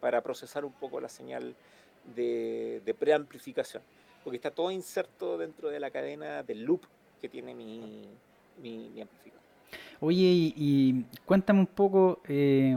para 0.00 0.22
procesar 0.22 0.64
un 0.64 0.72
poco 0.72 1.00
la 1.00 1.08
señal 1.08 1.54
de, 2.16 2.80
de 2.84 2.94
preamplificación, 2.94 3.82
porque 4.24 4.36
está 4.36 4.50
todo 4.50 4.70
inserto 4.70 5.36
dentro 5.36 5.68
de 5.68 5.78
la 5.78 5.90
cadena 5.90 6.42
del 6.42 6.64
loop 6.64 6.82
que 7.20 7.28
tiene 7.28 7.54
mi, 7.54 8.08
mi, 8.60 9.00
amplificador. 9.00 9.39
Oye, 10.02 10.54
y, 10.56 11.04
cuéntame 11.26 11.60
un 11.60 11.66
poco 11.66 12.22
eh, 12.26 12.74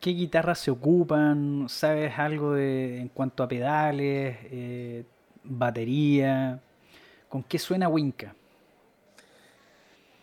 qué 0.00 0.10
guitarras 0.10 0.60
se 0.60 0.70
ocupan, 0.70 1.66
¿sabes 1.68 2.16
algo 2.16 2.52
de, 2.52 3.00
en 3.00 3.08
cuanto 3.08 3.42
a 3.42 3.48
pedales, 3.48 4.38
eh, 4.52 5.04
batería? 5.42 6.60
¿Con 7.28 7.42
qué 7.42 7.58
suena 7.58 7.88
Winca? 7.88 8.36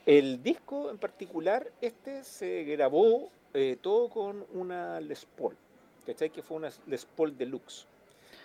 El 0.06 0.42
disco 0.42 0.90
en 0.90 0.98
particular, 1.00 1.70
este 1.82 2.24
se 2.24 2.64
grabó 2.64 3.30
eh, 3.54 3.78
todo 3.82 4.08
con 4.08 4.46
una 4.54 5.02
Les 5.02 5.26
Paul, 5.26 5.58
¿cachai? 6.06 6.30
Que 6.30 6.42
fue 6.42 6.56
una 6.56 6.70
Les 6.88 7.04
Paul 7.04 7.38
Deluxe, 7.38 7.88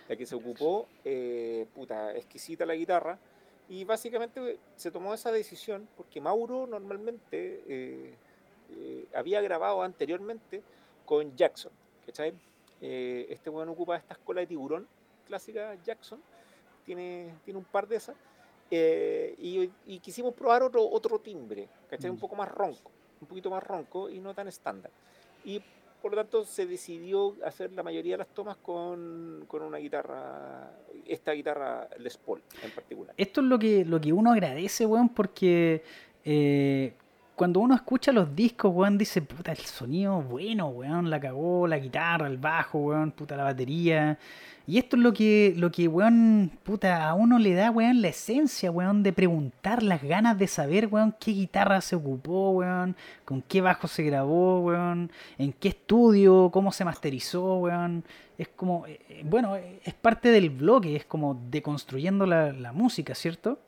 la 0.09 0.17
que 0.17 0.25
se 0.25 0.35
ocupó, 0.35 0.89
puta, 1.73 2.13
exquisita 2.17 2.65
la 2.65 2.75
guitarra, 2.75 3.17
y 3.69 3.83
básicamente 3.83 4.59
se 4.75 4.91
tomó 4.91 5.13
esa 5.13 5.31
decisión 5.31 5.87
porque 5.97 6.21
Mauro 6.21 6.67
normalmente 6.67 7.63
eh, 7.67 8.15
eh, 8.71 9.05
había 9.13 9.41
grabado 9.41 9.81
anteriormente 9.81 10.63
con 11.05 11.35
Jackson. 11.35 11.71
¿cachai? 12.05 12.33
Eh, 12.81 13.27
este 13.29 13.49
bueno 13.49 13.73
ocupa 13.73 13.97
esta 13.97 14.13
escuela 14.13 14.41
de 14.41 14.47
tiburón 14.47 14.87
clásica 15.25 15.75
Jackson, 15.83 16.21
tiene, 16.85 17.33
tiene 17.43 17.57
un 17.57 17.65
par 17.65 17.87
de 17.87 17.97
esas. 17.97 18.15
Y, 18.69 19.99
quisimos 19.99 20.33
probar 20.33 20.63
otro, 20.63 20.87
otro 20.89 21.19
timbre, 21.19 21.67
¿cachai? 21.89 22.09
Un 22.09 22.15
mm. 22.17 22.19
poco 22.19 22.35
más 22.35 22.49
ronco, 22.49 22.91
un 23.19 23.27
poquito 23.27 23.49
más 23.49 23.63
ronco 23.63 24.09
y 24.09 24.19
no 24.19 24.33
tan 24.33 24.47
estándar. 24.47 24.91
Y 25.43 25.61
por 26.01 26.11
lo 26.11 26.17
tanto 26.17 26.45
se 26.45 26.65
decidió 26.65 27.35
hacer 27.43 27.73
la 27.73 27.83
mayoría 27.83 28.13
de 28.13 28.19
las 28.19 28.27
tomas 28.27 28.57
con, 28.57 29.45
con, 29.47 29.61
una 29.61 29.77
guitarra, 29.77 30.71
esta 31.05 31.31
guitarra 31.31 31.89
Les 31.99 32.17
Paul 32.17 32.41
en 32.63 32.71
particular. 32.71 33.13
Esto 33.17 33.41
es 33.41 33.47
lo 33.47 33.57
que, 33.57 33.83
lo 33.85 33.99
que 33.99 34.13
uno 34.13 34.31
agradece, 34.31 34.85
weón, 34.85 35.09
porque 35.09 35.83
eh, 36.23 36.93
cuando 37.37 37.59
uno 37.59 37.75
escucha 37.75 38.11
los 38.11 38.35
discos, 38.35 38.73
weón, 38.73 38.97
dice, 38.97 39.21
puta, 39.21 39.51
el 39.51 39.59
sonido 39.59 40.23
bueno, 40.23 40.69
weón, 40.69 41.07
la 41.11 41.19
cagó, 41.19 41.67
la 41.67 41.77
guitarra, 41.77 42.25
el 42.25 42.39
bajo, 42.39 42.79
weón, 42.79 43.11
puta, 43.11 43.37
la 43.37 43.43
batería. 43.43 44.17
Y 44.65 44.79
esto 44.79 44.95
es 44.97 45.03
lo 45.03 45.13
que, 45.13 45.53
lo 45.55 45.71
que, 45.71 45.87
weón, 45.87 46.51
puta, 46.63 47.07
a 47.07 47.13
uno 47.13 47.37
le 47.37 47.53
da, 47.53 47.69
weón, 47.69 48.01
la 48.01 48.07
esencia, 48.07 48.71
weón, 48.71 49.03
de 49.03 49.13
preguntar, 49.13 49.83
las 49.83 50.01
ganas 50.01 50.39
de 50.39 50.47
saber, 50.47 50.87
weón, 50.87 51.13
qué 51.19 51.29
guitarra 51.29 51.79
se 51.81 51.95
ocupó, 51.95 52.49
weón, 52.53 52.95
con 53.23 53.43
qué 53.43 53.61
bajo 53.61 53.87
se 53.87 54.01
grabó, 54.01 54.61
weón, 54.61 55.11
en 55.37 55.53
qué 55.53 55.67
estudio, 55.69 56.49
cómo 56.51 56.71
se 56.71 56.85
masterizó, 56.85 57.57
weón. 57.57 58.03
Es 58.39 58.47
como, 58.47 58.87
eh, 58.87 58.99
eh, 59.09 59.21
bueno, 59.23 59.55
es 59.55 59.93
parte 59.93 60.31
del 60.31 60.49
bloque, 60.49 60.95
es 60.95 61.05
como 61.05 61.39
deconstruyendo 61.51 62.25
la, 62.25 62.51
la 62.51 62.73
música, 62.73 63.13
¿cierto? 63.13 63.59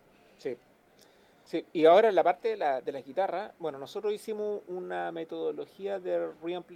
Sí. 1.49 1.65
Y 1.73 1.85
ahora 1.85 2.09
en 2.09 2.15
la 2.15 2.23
parte 2.23 2.49
de 2.49 2.57
la, 2.57 2.79
de 2.79 2.91
la 2.91 3.01
guitarra, 3.01 3.55
bueno, 3.57 3.79
nosotros 3.79 4.13
hicimos 4.13 4.61
una 4.67 5.11
metodología 5.11 5.99
de 5.99 6.31
reamp. 6.43 6.69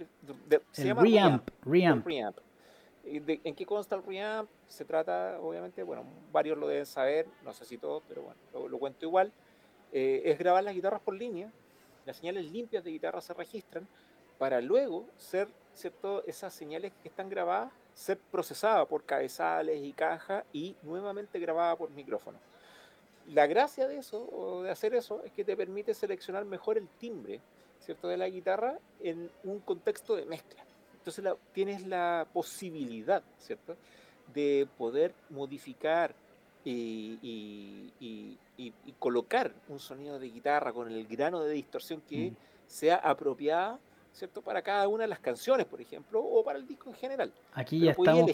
se 0.72 0.86
llama 0.86 1.02
reamp. 1.02 1.48
reamp. 1.64 2.04
reamp 2.04 2.38
¿En 3.04 3.54
qué 3.54 3.64
consta 3.64 3.94
el 3.94 4.02
reamp? 4.02 4.50
Se 4.66 4.84
trata, 4.84 5.38
obviamente, 5.40 5.80
bueno, 5.84 6.02
varios 6.32 6.58
lo 6.58 6.66
deben 6.66 6.86
saber, 6.86 7.28
no 7.44 7.52
sé 7.52 7.64
si 7.64 7.78
todos, 7.78 8.02
pero 8.08 8.22
bueno, 8.22 8.68
lo, 8.68 8.78
cuento 8.78 9.06
igual. 9.06 9.30
Eh, 9.92 10.22
es 10.24 10.40
grabar 10.40 10.64
las 10.64 10.74
guitarras 10.74 11.00
por 11.02 11.14
línea, 11.14 11.52
las 12.04 12.16
señales 12.16 12.50
limpias 12.50 12.82
de 12.82 12.90
guitarra 12.90 13.20
se 13.20 13.32
registran 13.32 13.86
para 14.38 14.60
luego 14.60 15.06
ser, 15.18 15.46
¿cierto? 15.74 16.24
Esas 16.26 16.52
señales 16.52 16.90
que 17.00 17.06
están 17.06 17.28
grabadas 17.28 17.70
ser 17.94 18.18
procesadas 18.18 18.88
por 18.88 19.04
cabezales 19.04 19.80
y 19.84 19.92
caja 19.92 20.44
y 20.52 20.74
nuevamente 20.82 21.38
grabadas 21.38 21.76
por 21.76 21.90
micrófono. 21.90 22.40
La 23.28 23.46
gracia 23.46 23.88
de 23.88 23.98
eso, 23.98 24.28
o 24.32 24.62
de 24.62 24.70
hacer 24.70 24.94
eso, 24.94 25.22
es 25.24 25.32
que 25.32 25.44
te 25.44 25.56
permite 25.56 25.94
seleccionar 25.94 26.44
mejor 26.44 26.76
el 26.76 26.88
timbre, 26.98 27.40
¿cierto? 27.80 28.08
De 28.08 28.16
la 28.16 28.28
guitarra 28.28 28.78
en 29.00 29.30
un 29.44 29.60
contexto 29.60 30.14
de 30.14 30.26
mezcla. 30.26 30.62
Entonces 30.98 31.24
tienes 31.52 31.86
la 31.86 32.26
posibilidad, 32.32 33.22
¿cierto? 33.38 33.76
De 34.34 34.66
poder 34.76 35.14
modificar 35.30 36.14
y, 36.64 38.36
colocar 38.98 39.52
un 39.68 39.78
sonido 39.78 40.18
de 40.18 40.28
guitarra 40.30 40.72
con 40.72 40.90
el 40.90 41.06
grano 41.06 41.42
de 41.42 41.52
distorsión 41.52 42.00
que 42.08 42.30
mm. 42.30 42.36
sea 42.66 42.96
apropiada, 42.96 43.78
¿cierto? 44.12 44.40
Para 44.42 44.62
cada 44.62 44.88
una 44.88 45.04
de 45.04 45.08
las 45.08 45.18
canciones, 45.18 45.66
por 45.66 45.80
ejemplo, 45.80 46.22
o 46.22 46.42
para 46.42 46.58
el 46.58 46.66
disco 46.66 46.88
en 46.90 46.96
general. 46.96 47.32
Aquí, 47.52 47.80
ya 47.80 47.90
estamos, 47.92 48.30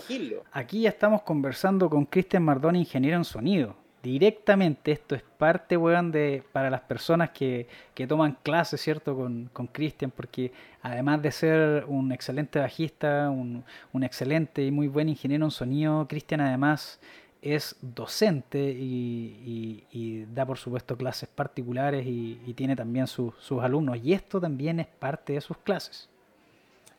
aquí 0.53 0.83
ya 0.83 0.91
estamos 0.91 1.23
conversando 1.23 1.89
con 1.89 2.05
Cristian 2.07 2.45
Mardón, 2.45 2.77
ingeniero 2.77 3.17
en 3.17 3.25
sonido 3.25 3.80
directamente 4.03 4.93
esto 4.93 5.15
es 5.15 5.23
parte, 5.23 5.77
weón, 5.77 6.11
de, 6.13 6.43
para 6.53 6.71
las 6.71 6.81
personas 6.83 7.31
que, 7.31 7.69
que 7.95 8.07
toman 8.07 8.39
clases, 8.43 8.81
¿cierto? 8.81 9.15
Con 9.15 9.67
Cristian, 9.67 10.11
porque 10.11 10.53
además 10.83 11.23
de 11.23 11.33
ser 11.33 11.85
un 11.87 12.13
excelente 12.13 12.59
bajista, 12.59 13.31
un, 13.31 13.65
un 13.93 14.03
excelente 14.05 14.65
y 14.65 14.71
muy 14.71 14.89
buen 14.89 15.09
ingeniero 15.09 15.45
en 15.45 15.51
sonido, 15.51 16.07
Cristian 16.09 16.41
además 16.41 17.01
es 17.43 17.77
docente 17.81 18.59
y, 18.59 19.87
y, 19.91 20.25
da 20.27 20.45
por 20.45 20.59
supuesto 20.59 20.97
clases 20.97 21.29
particulares 21.29 22.05
y, 22.07 22.37
tiene 22.55 22.77
también 22.77 23.07
sus 23.07 23.35
alumnos. 23.61 23.99
Y 24.03 24.13
esto 24.13 24.41
también 24.41 24.81
es 24.81 24.87
parte 24.87 25.35
de 25.35 25.41
sus 25.41 25.57
clases. 25.59 26.09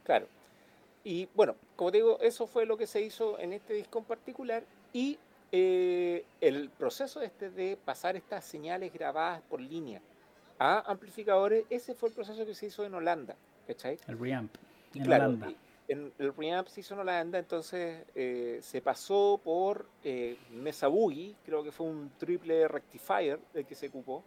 Claro. 0.04 0.28
Y 1.04 1.28
bueno, 1.36 1.56
como 1.76 1.92
digo, 1.92 2.20
eso 2.22 2.48
fue 2.48 2.66
lo 2.66 2.78
que 2.78 2.88
se 2.88 3.02
hizo 3.02 3.40
en 3.40 3.54
este 3.54 3.74
disco 3.74 4.00
en 4.00 4.06
particular 4.06 4.64
y 4.94 5.18
eh, 5.54 6.24
el 6.40 6.70
proceso 6.70 7.22
este 7.22 7.50
de 7.50 7.78
pasar 7.84 8.16
estas 8.16 8.46
señales 8.46 8.94
grabadas 8.94 9.42
por 9.50 9.60
línea 9.60 10.02
a 10.58 10.80
amplificadores, 10.90 11.66
ese 11.70 11.94
fue 11.94 12.08
el 12.10 12.16
proceso 12.16 12.46
que 12.46 12.56
se 12.56 12.68
hizo 12.68 12.86
en 12.86 12.94
Holanda, 12.94 13.36
¿cachai? 13.68 14.00
El 14.08 14.18
reamp. 14.18 14.56
En 14.94 15.04
Holanda. 15.04 15.54
En 15.90 16.14
el 16.20 16.34
reamp 16.34 16.70
se 16.70 16.80
hizo 16.80 16.94
en 16.94 17.02
Holanda, 17.02 17.38
entonces 17.38 18.06
eh, 18.16 18.60
se 18.62 18.82
pasó 18.82 19.42
por 19.44 19.88
eh, 20.06 20.38
Mesa 20.52 20.88
Boogie, 20.88 21.36
creo 21.46 21.64
que 21.64 21.72
fue 21.74 21.86
un 21.86 22.12
triple 22.18 22.68
rectifier 22.70 23.38
el 23.54 23.66
que 23.66 23.76
se 23.76 23.88
ocupó. 23.88 24.24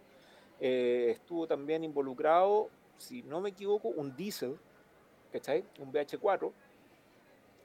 estuvo 0.59 1.47
también 1.47 1.83
involucrado, 1.83 2.69
si 2.99 3.23
no 3.23 3.41
me 3.41 3.49
equivoco, 3.49 3.87
un 3.87 4.15
diesel, 4.15 4.57
¿cachai? 5.31 5.63
Un 5.79 5.91
BH4. 5.91 6.51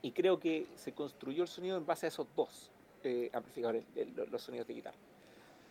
Y 0.03 0.13
creo 0.13 0.41
que 0.41 0.67
se 0.77 0.93
construyó 0.93 1.43
el 1.43 1.49
sonido 1.49 1.77
en 1.77 1.85
base 1.85 2.07
a 2.07 2.09
esos 2.09 2.27
dos 2.35 2.71
eh, 3.05 3.31
amplificadores, 3.33 3.85
los 4.31 4.43
sonidos 4.43 4.67
de 4.67 4.75
guitarra. 4.75 4.97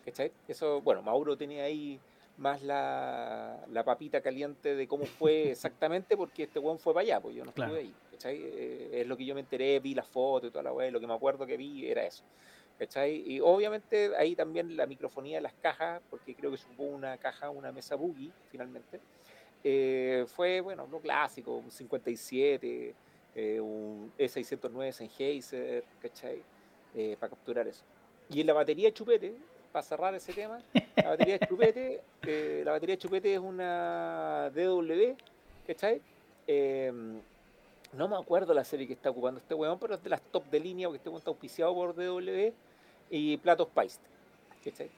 ¿Cachai? 0.05 0.31
Eso, 0.47 0.81
bueno, 0.81 1.01
Mauro 1.01 1.37
tenía 1.37 1.63
ahí 1.63 1.99
más 2.37 2.63
la, 2.63 3.59
la, 3.69 3.83
papita 3.83 4.21
caliente 4.21 4.75
de 4.75 4.87
cómo 4.87 5.05
fue 5.05 5.51
exactamente, 5.51 6.15
porque 6.15 6.43
este 6.43 6.59
weón 6.59 6.79
fue 6.79 6.93
para 6.93 7.01
allá, 7.01 7.19
pues 7.19 7.35
yo 7.35 7.43
no 7.43 7.49
estuve 7.49 7.79
ahí. 7.79 7.93
¿cachai? 8.11 8.37
Eh, 8.41 9.01
es 9.01 9.07
lo 9.07 9.17
que 9.17 9.25
yo 9.25 9.33
me 9.33 9.41
enteré, 9.41 9.79
vi 9.79 9.93
las 9.93 10.07
fotos 10.07 10.49
y 10.49 10.51
toda 10.51 10.63
la 10.63 10.73
weá, 10.73 10.89
lo 10.89 10.99
que 10.99 11.07
me 11.07 11.13
acuerdo 11.13 11.45
que 11.45 11.57
vi 11.57 11.87
era 11.87 12.05
eso. 12.05 12.23
¿cachai? 12.77 13.23
Y 13.29 13.41
obviamente 13.41 14.15
ahí 14.17 14.35
también 14.35 14.77
la 14.77 14.87
microfonía 14.87 15.37
de 15.37 15.41
las 15.41 15.53
cajas, 15.53 16.01
porque 16.09 16.33
creo 16.33 16.49
que 16.51 16.57
supo 16.57 16.83
una 16.83 17.17
caja, 17.17 17.49
una 17.49 17.71
mesa 17.71 17.95
boogie 17.95 18.31
finalmente. 18.49 18.99
eh, 19.63 20.25
fue, 20.27 20.61
bueno, 20.61 20.87
lo 20.89 21.01
clásico, 21.01 21.57
un 21.57 21.69
57, 21.69 22.95
eh, 23.35 23.59
un 23.59 24.11
E609 24.17 24.91
Sennheiser, 24.93 25.83
¿cachai? 26.01 26.41
Eh, 26.95 27.15
para 27.19 27.29
capturar 27.29 27.67
eso. 27.67 27.83
Y 28.29 28.41
en 28.41 28.47
la 28.47 28.53
batería 28.53 28.87
de 28.87 28.93
chupete, 28.93 29.35
para 29.71 29.83
cerrar 29.83 30.13
ese 30.15 30.33
tema, 30.33 30.59
la 30.95 31.09
batería 31.09 31.37
de 31.37 31.47
chupete, 31.47 32.01
la 32.65 32.71
batería 32.71 32.95
de 32.95 32.99
chupete 32.99 33.33
es 33.33 33.39
una 33.39 34.49
DW, 34.53 35.15
¿cachai? 35.67 36.01
no 37.93 38.07
me 38.07 38.15
acuerdo 38.15 38.55
la 38.55 38.63
serie 38.63 38.87
que 38.87 38.93
está 38.93 39.11
ocupando 39.11 39.39
este 39.39 39.53
weón, 39.53 39.77
pero 39.77 39.93
es 39.93 40.03
de 40.03 40.09
las 40.09 40.21
top 40.21 40.43
de 40.49 40.59
línea, 40.59 40.87
porque 40.87 40.97
este 40.97 41.09
weón 41.09 41.19
está 41.19 41.29
auspiciado 41.29 41.73
por 41.75 41.95
DW 41.95 42.51
y 43.11 43.37
Platos 43.37 43.67
Paiste, 43.67 44.03
¿cachai? 44.63 44.89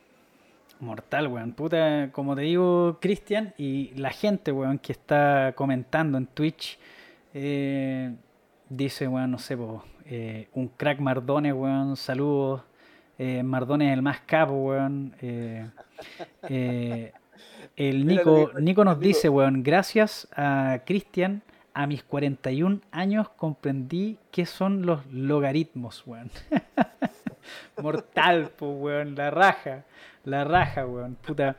Mortal, 0.80 1.28
weón. 1.28 1.54
Puta, 1.54 2.10
como 2.12 2.36
te 2.36 2.42
digo, 2.42 2.98
Cristian, 3.00 3.54
y 3.58 3.94
la 3.96 4.10
gente, 4.10 4.52
weón, 4.52 4.80
que 4.80 4.94
está 4.94 5.54
comentando 5.56 6.18
en 6.18 6.26
Twitch, 6.26 6.80
eh, 7.34 8.14
dice, 8.70 9.08
weón, 9.08 9.32
no 9.32 9.38
sé, 9.40 9.56
eh, 10.12 10.50
un 10.54 10.68
crack 10.68 11.00
Mardones, 11.00 11.54
weón, 11.54 11.96
saludos. 11.96 12.64
Eh, 13.18 13.44
Mardones 13.44 13.88
es 13.88 13.94
el 13.94 14.02
más 14.02 14.20
capo, 14.20 14.54
weón. 14.54 15.16
el 17.78 18.06
Nico, 18.06 18.52
Nico 18.60 18.84
nos 18.84 19.00
dice, 19.00 19.30
weón, 19.30 19.64
gracias 19.64 20.28
a 20.36 20.82
Cristian, 20.86 21.42
a 21.74 21.88
mis 21.88 22.04
41 22.04 22.82
años 22.92 23.30
comprendí 23.30 24.18
qué 24.32 24.46
son 24.46 24.86
los 24.86 25.06
logaritmos, 25.08 26.04
weón. 26.06 26.30
Mortal, 27.82 28.52
pues, 28.58 28.72
weón, 28.76 29.16
la 29.16 29.32
raja. 29.32 29.86
La 30.26 30.44
raja, 30.44 30.86
weón. 30.86 31.16
Puta. 31.16 31.56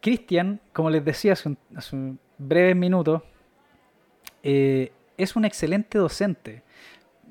Cristian, 0.00 0.60
como 0.72 0.88
les 0.88 1.04
decía 1.04 1.32
hace 1.32 1.48
un, 1.92 2.18
breve 2.38 2.74
minuto, 2.76 3.24
eh, 4.44 4.92
es 5.16 5.36
un 5.36 5.44
excelente 5.44 5.98
docente. 5.98 6.62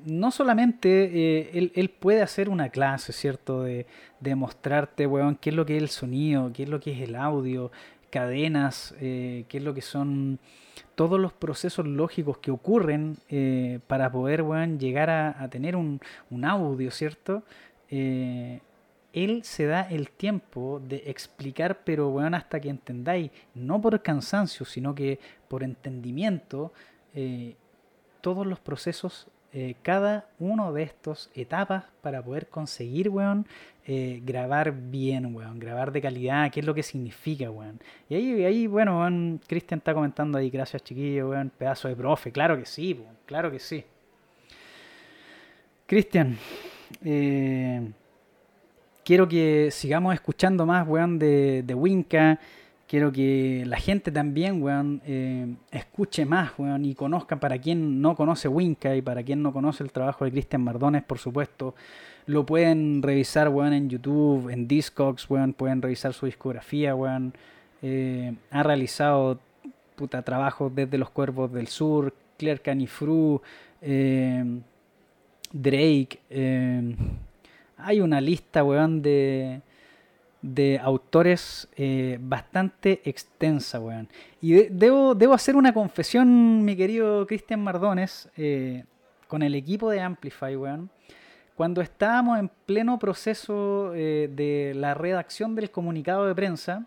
No 0.06 0.30
solamente 0.30 1.48
eh, 1.58 1.70
él, 1.74 1.90
puede 1.90 2.22
hacer 2.22 2.48
una 2.48 2.68
clase, 2.70 3.12
¿cierto? 3.12 3.62
De, 3.62 3.86
de, 4.20 4.34
mostrarte, 4.34 5.06
weón, 5.06 5.36
qué 5.36 5.50
es 5.50 5.56
lo 5.56 5.66
que 5.66 5.76
es 5.76 5.82
el 5.82 5.88
sonido, 5.88 6.52
qué 6.52 6.64
es 6.64 6.68
lo 6.68 6.80
que 6.80 6.92
es 6.92 7.08
el 7.08 7.16
audio, 7.16 7.70
cadenas, 8.10 8.94
eh, 9.00 9.44
qué 9.48 9.58
es 9.58 9.64
lo 9.64 9.74
que 9.74 9.82
son 9.82 10.38
todos 10.94 11.18
los 11.18 11.32
procesos 11.32 11.86
lógicos 11.86 12.38
que 12.38 12.50
ocurren 12.50 13.16
para 13.86 14.12
poder, 14.12 14.42
weón, 14.42 14.78
llegar 14.78 15.10
a, 15.10 15.48
tener 15.48 15.74
un, 15.74 16.00
un, 16.30 16.44
audio, 16.44 16.90
¿cierto? 16.90 17.42
él 19.12 19.44
se 19.44 19.66
da 19.66 19.82
el 19.82 20.10
tiempo 20.10 20.80
de 20.80 21.04
explicar, 21.06 21.80
pero 21.84 22.10
bueno, 22.10 22.36
hasta 22.36 22.60
que 22.60 22.70
entendáis, 22.70 23.30
no 23.54 23.80
por 23.80 24.00
cansancio, 24.02 24.64
sino 24.64 24.94
que 24.94 25.18
por 25.48 25.62
entendimiento, 25.62 26.72
eh, 27.14 27.54
todos 28.20 28.46
los 28.46 28.58
procesos, 28.60 29.28
eh, 29.54 29.74
cada 29.82 30.26
uno 30.38 30.72
de 30.72 30.82
estos 30.84 31.30
etapas 31.34 31.84
para 32.00 32.22
poder 32.22 32.48
conseguir, 32.48 33.10
weón, 33.10 33.46
eh, 33.86 34.22
grabar 34.24 34.72
bien, 34.72 35.34
weón, 35.34 35.58
grabar 35.58 35.92
de 35.92 36.00
calidad, 36.00 36.50
qué 36.50 36.60
es 36.60 36.66
lo 36.66 36.74
que 36.74 36.82
significa, 36.82 37.50
weón. 37.50 37.78
Y 38.08 38.14
ahí, 38.14 38.44
ahí 38.44 38.66
bueno, 38.66 39.00
weón, 39.00 39.40
Cristian 39.46 39.78
está 39.78 39.92
comentando 39.92 40.38
ahí, 40.38 40.48
gracias 40.48 40.82
chiquillo, 40.82 41.30
weón, 41.30 41.50
pedazo 41.50 41.88
de 41.88 41.96
profe, 41.96 42.32
claro 42.32 42.56
que 42.56 42.64
sí, 42.64 42.98
claro 43.26 43.50
que 43.50 43.58
sí. 43.58 43.84
Cristian, 45.86 46.38
eh, 47.04 47.90
quiero 49.04 49.28
que 49.28 49.68
sigamos 49.70 50.14
escuchando 50.14 50.64
más, 50.64 50.88
weón, 50.88 51.18
de, 51.18 51.62
de 51.62 51.74
Winca. 51.74 52.38
Quiero 52.92 53.10
que 53.10 53.64
la 53.66 53.78
gente 53.78 54.12
también, 54.12 54.62
weón, 54.62 55.00
eh, 55.06 55.46
escuche 55.70 56.26
más, 56.26 56.52
weón, 56.58 56.84
y 56.84 56.94
conozca 56.94 57.40
para 57.40 57.56
quien 57.56 58.02
no 58.02 58.14
conoce 58.14 58.48
Winca 58.48 58.94
y 58.94 59.00
para 59.00 59.22
quien 59.22 59.42
no 59.42 59.50
conoce 59.50 59.82
el 59.82 59.90
trabajo 59.90 60.26
de 60.26 60.30
Cristian 60.30 60.62
Mardones, 60.62 61.02
por 61.02 61.18
supuesto. 61.18 61.74
Lo 62.26 62.44
pueden 62.44 63.00
revisar, 63.00 63.48
weón, 63.48 63.72
en 63.72 63.88
YouTube, 63.88 64.50
en 64.50 64.68
Discogs, 64.68 65.30
weón, 65.30 65.54
pueden 65.54 65.80
revisar 65.80 66.12
su 66.12 66.26
discografía, 66.26 66.94
weón. 66.94 67.32
Eh, 67.80 68.34
ha 68.50 68.62
realizado 68.62 69.40
puta 69.96 70.20
trabajos 70.20 70.74
desde 70.74 70.98
Los 70.98 71.08
Cuervos 71.08 71.50
del 71.50 71.68
Sur, 71.68 72.12
Claire 72.36 72.60
Canifru, 72.60 73.40
eh, 73.80 74.44
Drake, 75.50 76.20
hay 77.78 78.00
una 78.02 78.20
lista, 78.20 78.62
weón, 78.62 79.00
de, 79.00 79.62
de 80.42 80.80
autores 80.82 81.68
eh, 81.76 82.18
bastante 82.20 83.00
extensa, 83.04 83.80
weón. 83.80 84.08
Y 84.40 84.64
debo, 84.64 85.14
debo, 85.14 85.34
hacer 85.34 85.54
una 85.54 85.72
confesión, 85.72 86.64
mi 86.64 86.76
querido 86.76 87.26
Cristian 87.26 87.62
Mardones, 87.62 88.28
eh, 88.36 88.84
con 89.28 89.42
el 89.42 89.54
equipo 89.54 89.88
de 89.88 90.00
Amplify, 90.00 90.56
weón. 90.56 90.90
Cuando 91.54 91.80
estábamos 91.80 92.40
en 92.40 92.50
pleno 92.66 92.98
proceso 92.98 93.92
eh, 93.94 94.28
de 94.34 94.72
la 94.74 94.94
redacción 94.94 95.54
del 95.54 95.70
comunicado 95.70 96.26
de 96.26 96.34
prensa, 96.34 96.86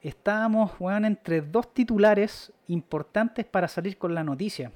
estábamos, 0.00 0.70
weón, 0.78 1.04
entre 1.04 1.40
dos 1.40 1.74
titulares 1.74 2.52
importantes 2.68 3.44
para 3.44 3.66
salir 3.66 3.98
con 3.98 4.14
la 4.14 4.22
noticia. 4.22 4.70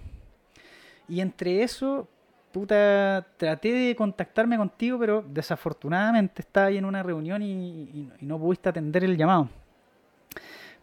Y 1.08 1.20
entre 1.20 1.62
eso 1.62 2.08
puta, 2.52 3.26
traté 3.36 3.72
de 3.72 3.96
contactarme 3.96 4.56
contigo, 4.56 4.98
pero 4.98 5.24
desafortunadamente 5.26 6.42
estaba 6.42 6.66
ahí 6.66 6.76
en 6.76 6.84
una 6.84 7.02
reunión 7.02 7.42
y, 7.42 8.10
no 8.20 8.38
pudiste 8.38 8.68
atender 8.68 9.04
el 9.04 9.16
llamado. 9.16 9.48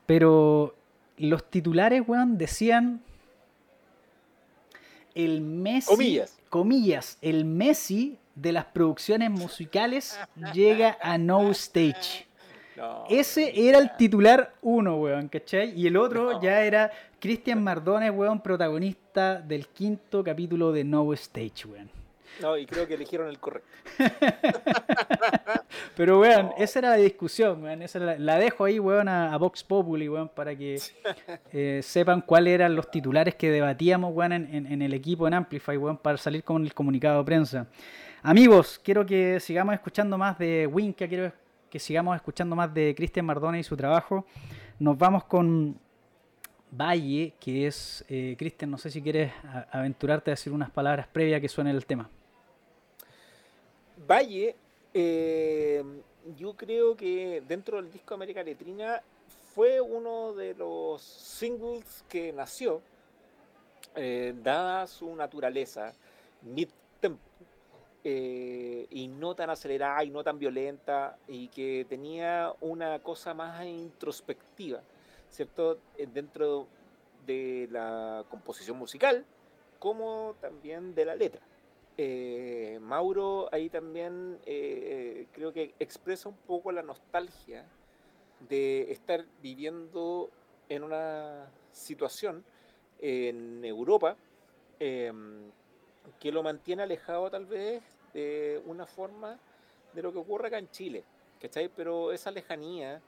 Pero 0.05 0.75
los 1.17 1.49
titulares, 1.49 2.03
weón, 2.07 2.37
decían 2.37 3.01
el 5.13 5.41
Messi, 5.41 5.89
comillas. 5.89 6.37
comillas, 6.49 7.17
el 7.21 7.45
Messi 7.45 8.17
de 8.35 8.51
las 8.51 8.65
producciones 8.65 9.29
musicales 9.29 10.19
llega 10.53 10.97
a 11.01 11.17
No 11.17 11.51
Stage. 11.51 12.28
Ese 13.09 13.67
era 13.67 13.79
el 13.79 13.95
titular 13.97 14.53
uno, 14.61 14.97
weón, 14.97 15.27
¿cachai? 15.27 15.73
Y 15.79 15.87
el 15.87 15.97
otro 15.97 16.41
ya 16.41 16.63
era 16.63 16.91
Cristian 17.19 17.63
Mardones, 17.63 18.11
weón, 18.11 18.41
protagonista 18.41 19.39
del 19.41 19.67
quinto 19.67 20.23
capítulo 20.23 20.71
de 20.71 20.83
No 20.83 21.11
Stage, 21.13 21.67
weón. 21.67 21.89
No, 22.41 22.57
y 22.57 22.65
creo 22.65 22.87
que 22.87 22.93
eligieron 22.93 23.27
el 23.27 23.37
correcto. 23.39 23.67
Pero, 25.97 26.21
weón, 26.21 26.51
esa 26.57 26.79
era 26.79 26.89
la 26.91 26.95
discusión, 26.95 27.63
weón. 27.63 27.81
Esa 27.81 27.99
la, 27.99 28.37
dejo 28.37 28.63
ahí, 28.63 28.79
weón, 28.79 29.09
a, 29.09 29.35
Vox 29.37 29.63
Populi, 29.63 30.07
weón, 30.07 30.29
para 30.29 30.55
que 30.55 30.79
eh, 31.51 31.81
sepan 31.83 32.21
cuáles 32.21 32.53
eran 32.53 32.75
los 32.75 32.89
titulares 32.89 33.35
que 33.35 33.51
debatíamos, 33.51 34.13
weón, 34.13 34.31
en, 34.31 34.81
el 34.81 34.93
equipo 34.93 35.27
en 35.27 35.33
Amplify, 35.33 35.75
weón, 35.75 35.97
para 35.97 36.17
salir 36.17 36.43
con 36.43 36.63
el 36.63 36.73
comunicado 36.73 37.19
de 37.19 37.25
prensa. 37.25 37.67
Amigos, 38.21 38.79
quiero 38.83 39.05
que 39.05 39.39
sigamos 39.39 39.73
escuchando 39.73 40.17
más 40.17 40.37
de 40.37 40.67
Winca, 40.67 41.07
quiero 41.07 41.31
que 41.69 41.79
sigamos 41.79 42.15
escuchando 42.15 42.55
más 42.55 42.73
de 42.73 42.93
Cristian 42.95 43.25
Mardone 43.25 43.59
y 43.59 43.63
su 43.63 43.77
trabajo. 43.77 44.25
Nos 44.79 44.97
vamos 44.97 45.23
con 45.25 45.79
Valle, 46.71 47.33
que 47.39 47.67
es, 47.67 48.05
eh, 48.09 48.35
Cristian, 48.37 48.71
no 48.71 48.77
sé 48.77 48.91
si 48.91 49.01
quieres 49.01 49.31
aventurarte 49.71 50.31
a 50.31 50.33
decir 50.33 50.53
unas 50.53 50.69
palabras 50.69 51.07
previas 51.07 51.41
que 51.41 51.49
suenen 51.49 51.75
el 51.75 51.85
tema. 51.85 52.09
Valle, 54.07 54.55
eh, 54.93 55.83
yo 56.37 56.53
creo 56.53 56.95
que 56.95 57.43
dentro 57.47 57.81
del 57.81 57.91
disco 57.91 58.13
América 58.13 58.43
Letrina 58.43 59.01
fue 59.53 59.81
uno 59.81 60.33
de 60.33 60.53
los 60.53 61.01
singles 61.01 62.03
que 62.07 62.31
nació, 62.31 62.81
eh, 63.95 64.33
dada 64.43 64.87
su 64.87 65.15
naturaleza, 65.15 65.93
eh, 68.03 68.87
y 68.89 69.07
no 69.09 69.35
tan 69.35 69.49
acelerada 69.49 70.03
y 70.03 70.09
no 70.09 70.23
tan 70.23 70.39
violenta 70.39 71.17
y 71.27 71.49
que 71.49 71.85
tenía 71.89 72.53
una 72.61 72.99
cosa 72.99 73.33
más 73.33 73.65
introspectiva, 73.65 74.81
¿cierto? 75.29 75.79
Eh, 75.97 76.07
dentro 76.11 76.67
de 77.25 77.67
la 77.71 78.23
composición 78.29 78.77
musical 78.77 79.25
como 79.79 80.35
también 80.39 80.95
de 80.95 81.05
la 81.05 81.15
letra. 81.15 81.41
Eh, 81.97 82.79
Mauro 82.81 83.49
ahí 83.51 83.69
también 83.69 84.39
creo 84.45 85.51
que 85.51 85.73
expresa 85.79 86.29
un 86.29 86.37
poco 86.47 86.71
la 86.71 86.81
nostalgia 86.81 87.65
de 88.47 88.91
estar 88.91 89.25
viviendo 89.41 90.29
en 90.69 90.83
una 90.83 91.49
situación 91.73 92.45
en 93.01 93.63
Europa 93.65 94.15
em, 94.79 95.51
que 96.19 96.31
lo 96.31 96.43
mantiene 96.43 96.83
alejado 96.83 97.29
tal 97.29 97.45
vez 97.45 97.83
de 98.13 98.61
una 98.65 98.85
forma 98.85 99.37
de 99.93 100.01
lo 100.01 100.11
que 100.11 100.19
ocurre 100.19 100.47
acá 100.47 100.57
en 100.57 100.69
Chile, 100.71 101.03
¿cachai? 101.41 101.69
Pero 101.69 102.11
esa 102.11 102.31
lejanía 102.31 103.01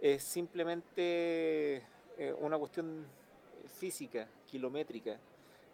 es 0.00 0.22
simplemente 0.22 1.82
eh, 2.16 2.34
una 2.40 2.58
cuestión 2.58 3.06
física, 3.78 4.28
kilométrica. 4.46 5.18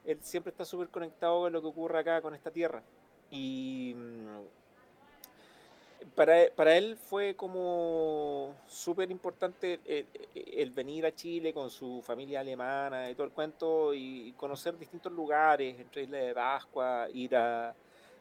Él 0.05 0.19
siempre 0.23 0.51
está 0.51 0.65
súper 0.65 0.89
conectado 0.89 1.43
con 1.43 1.53
lo 1.53 1.63
que 1.63 1.69
ocurre 1.69 1.99
acá, 1.99 2.21
con 2.21 2.35
esta 2.35 2.51
tierra. 2.51 2.83
Y 3.31 3.95
mm, 3.97 4.64
para, 6.15 6.51
para, 6.55 6.77
él 6.77 6.97
fue 6.97 7.35
como 7.35 8.55
súper 8.67 9.11
importante 9.11 9.81
el, 10.35 10.71
venir 10.71 11.07
a 11.07 11.15
Chile 11.15 11.53
con 11.53 11.71
su 11.71 12.03
familia 12.03 12.41
alemana 12.41 13.11
y 13.11 13.15
todo 13.15 13.27
el 13.27 13.33
cuento 13.33 13.95
y 13.95 14.33
conocer 14.37 14.79
distintos 14.79 15.13
lugares, 15.13 15.79
entre 15.79 16.03
Isla 16.03 16.19
de 16.19 16.35
Pascua, 16.35 17.09
ir 17.13 17.37
a, 17.37 17.75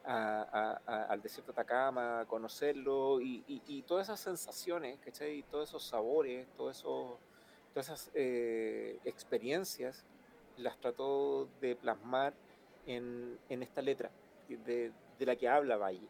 al 0.06 1.22
desierto 1.22 1.52
de 1.52 1.62
Atacama, 1.62 2.26
conocerlo 2.28 3.20
y, 3.22 3.84
todas 3.88 4.08
esas 4.08 4.20
sensaciones, 4.20 5.00
¿cachai? 5.00 5.44
Todos 5.44 5.70
esos 5.70 5.84
sabores, 5.84 6.48
todas 6.58 6.84
esas 7.76 8.12
eh, 8.14 9.00
experiencias 9.06 10.04
las 10.58 10.78
trató 10.78 11.48
de 11.62 11.76
plasmar 11.76 12.34
en, 12.86 13.40
esta 13.50 13.82
letra 13.82 14.10
de, 14.48 14.92
la 15.20 15.36
que 15.36 15.48
habla 15.48 15.78
Valle. 15.78 16.08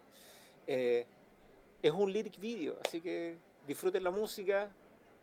Eh, 0.66 1.06
es 1.84 1.92
un 1.92 2.12
lyric 2.12 2.40
video, 2.40 2.78
así 2.84 3.02
que 3.02 3.36
disfruten 3.68 4.04
la 4.06 4.10
música, 4.10 4.70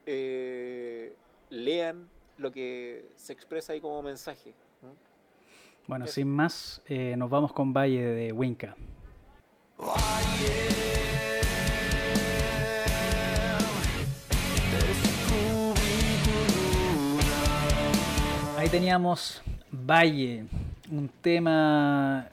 eh, 0.05 1.15
lean 1.49 2.07
lo 2.37 2.53
que 2.53 3.07
se 3.17 3.33
expresa 3.33 3.73
ahí 3.73 3.81
como 3.81 4.03
mensaje. 4.03 4.53
Bueno, 5.87 6.07
sin 6.07 6.29
más, 6.29 6.83
eh, 6.87 7.17
nos 7.17 7.31
vamos 7.31 7.55
con 7.55 7.73
Valle 7.73 8.03
de 8.03 8.33
Winca. 8.33 8.77
Ahí 18.59 18.69
teníamos 18.69 19.43
Valle, 19.73 20.45
un 20.91 21.09
tema 21.23 22.29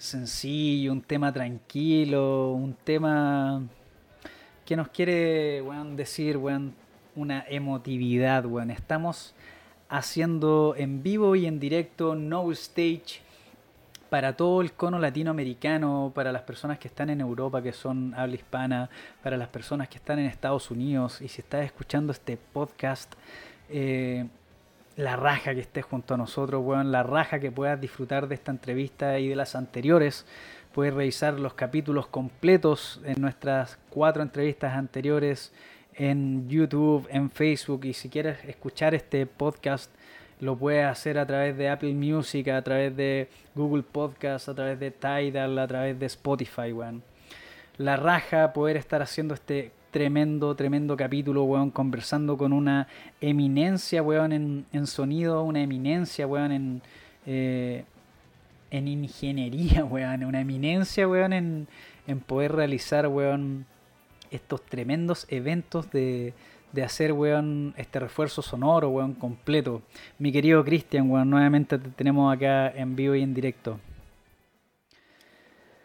sencillo, 0.00 0.92
un 0.92 1.02
tema 1.02 1.30
tranquilo, 1.30 2.52
un 2.52 2.72
tema 2.72 3.62
que 4.64 4.74
nos 4.74 4.88
quiere 4.88 5.62
decir 5.94 6.38
una 7.14 7.44
emotividad. 7.48 8.44
Estamos 8.70 9.34
haciendo 9.90 10.74
en 10.76 11.02
vivo 11.02 11.36
y 11.36 11.46
en 11.46 11.60
directo 11.60 12.14
No 12.14 12.50
Stage 12.52 13.20
para 14.08 14.36
todo 14.36 14.62
el 14.62 14.72
cono 14.72 14.98
latinoamericano, 14.98 16.12
para 16.14 16.32
las 16.32 16.42
personas 16.42 16.78
que 16.78 16.88
están 16.88 17.10
en 17.10 17.20
Europa, 17.20 17.62
que 17.62 17.72
son 17.72 18.14
habla 18.14 18.36
hispana, 18.36 18.90
para 19.22 19.36
las 19.36 19.48
personas 19.48 19.88
que 19.88 19.98
están 19.98 20.18
en 20.18 20.26
Estados 20.26 20.70
Unidos. 20.70 21.20
Y 21.20 21.28
si 21.28 21.42
estás 21.42 21.64
escuchando 21.64 22.10
este 22.10 22.38
podcast, 22.38 23.12
eh, 23.68 24.26
la 25.00 25.16
raja 25.16 25.54
que 25.54 25.60
estés 25.60 25.84
junto 25.84 26.14
a 26.14 26.16
nosotros, 26.16 26.62
weón, 26.64 26.92
la 26.92 27.02
raja 27.02 27.40
que 27.40 27.50
puedas 27.50 27.80
disfrutar 27.80 28.28
de 28.28 28.34
esta 28.34 28.50
entrevista 28.50 29.18
y 29.18 29.28
de 29.28 29.36
las 29.36 29.54
anteriores. 29.54 30.26
Puedes 30.72 30.94
revisar 30.94 31.40
los 31.40 31.54
capítulos 31.54 32.06
completos 32.06 33.00
en 33.04 33.20
nuestras 33.20 33.78
cuatro 33.88 34.22
entrevistas 34.22 34.74
anteriores 34.74 35.52
en 35.94 36.48
YouTube, 36.48 37.08
en 37.10 37.30
Facebook 37.30 37.84
y 37.84 37.94
si 37.94 38.08
quieres 38.08 38.44
escuchar 38.44 38.94
este 38.94 39.26
podcast 39.26 39.90
lo 40.38 40.56
puedes 40.56 40.86
hacer 40.86 41.18
a 41.18 41.26
través 41.26 41.56
de 41.56 41.68
Apple 41.68 41.92
Music, 41.92 42.48
a 42.48 42.62
través 42.62 42.96
de 42.96 43.28
Google 43.54 43.82
Podcast, 43.82 44.48
a 44.48 44.54
través 44.54 44.80
de 44.80 44.90
Tidal, 44.90 45.58
a 45.58 45.66
través 45.66 45.98
de 45.98 46.06
Spotify, 46.06 46.72
weón. 46.72 47.02
La 47.76 47.96
raja 47.96 48.52
poder 48.52 48.76
estar 48.76 49.02
haciendo 49.02 49.34
este 49.34 49.72
tremendo, 49.90 50.54
tremendo 50.54 50.96
capítulo, 50.96 51.44
weón, 51.44 51.70
conversando 51.70 52.36
con 52.36 52.52
una 52.52 52.88
eminencia, 53.20 54.02
weón, 54.02 54.32
en, 54.32 54.66
en 54.72 54.86
sonido, 54.86 55.42
una 55.42 55.62
eminencia, 55.62 56.26
weón, 56.26 56.52
en, 56.52 56.82
eh, 57.26 57.84
en 58.70 58.88
ingeniería, 58.88 59.84
weón, 59.90 60.24
una 60.24 60.40
eminencia, 60.40 61.08
weón, 61.08 61.32
en, 61.32 61.68
en 62.06 62.20
poder 62.20 62.52
realizar, 62.52 63.06
weón, 63.08 63.66
estos 64.30 64.62
tremendos 64.62 65.26
eventos 65.28 65.90
de, 65.90 66.34
de 66.72 66.82
hacer, 66.82 67.12
weón, 67.12 67.74
este 67.76 67.98
refuerzo 67.98 68.42
sonoro, 68.42 68.90
weón, 68.90 69.14
completo. 69.14 69.82
Mi 70.18 70.30
querido 70.32 70.64
Cristian, 70.64 71.10
weón, 71.10 71.30
nuevamente 71.30 71.78
te 71.78 71.88
tenemos 71.90 72.34
acá 72.34 72.70
en 72.70 72.94
vivo 72.94 73.14
y 73.14 73.22
en 73.22 73.34
directo. 73.34 73.80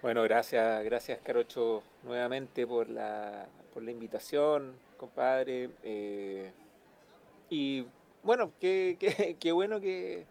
Bueno, 0.05 0.21
gracias, 0.21 0.83
gracias 0.85 1.19
Carocho 1.23 1.81
nuevamente 2.03 2.67
por 2.67 2.87
la, 2.87 3.47
por 3.75 3.83
la 3.83 3.91
invitación, 3.91 4.73
compadre. 4.95 5.69
Eh, 5.83 6.49
y 7.49 7.85
bueno, 8.23 8.53
qué, 8.57 8.97
qué, 9.37 9.51
bueno 9.51 9.81
que, 9.81 10.25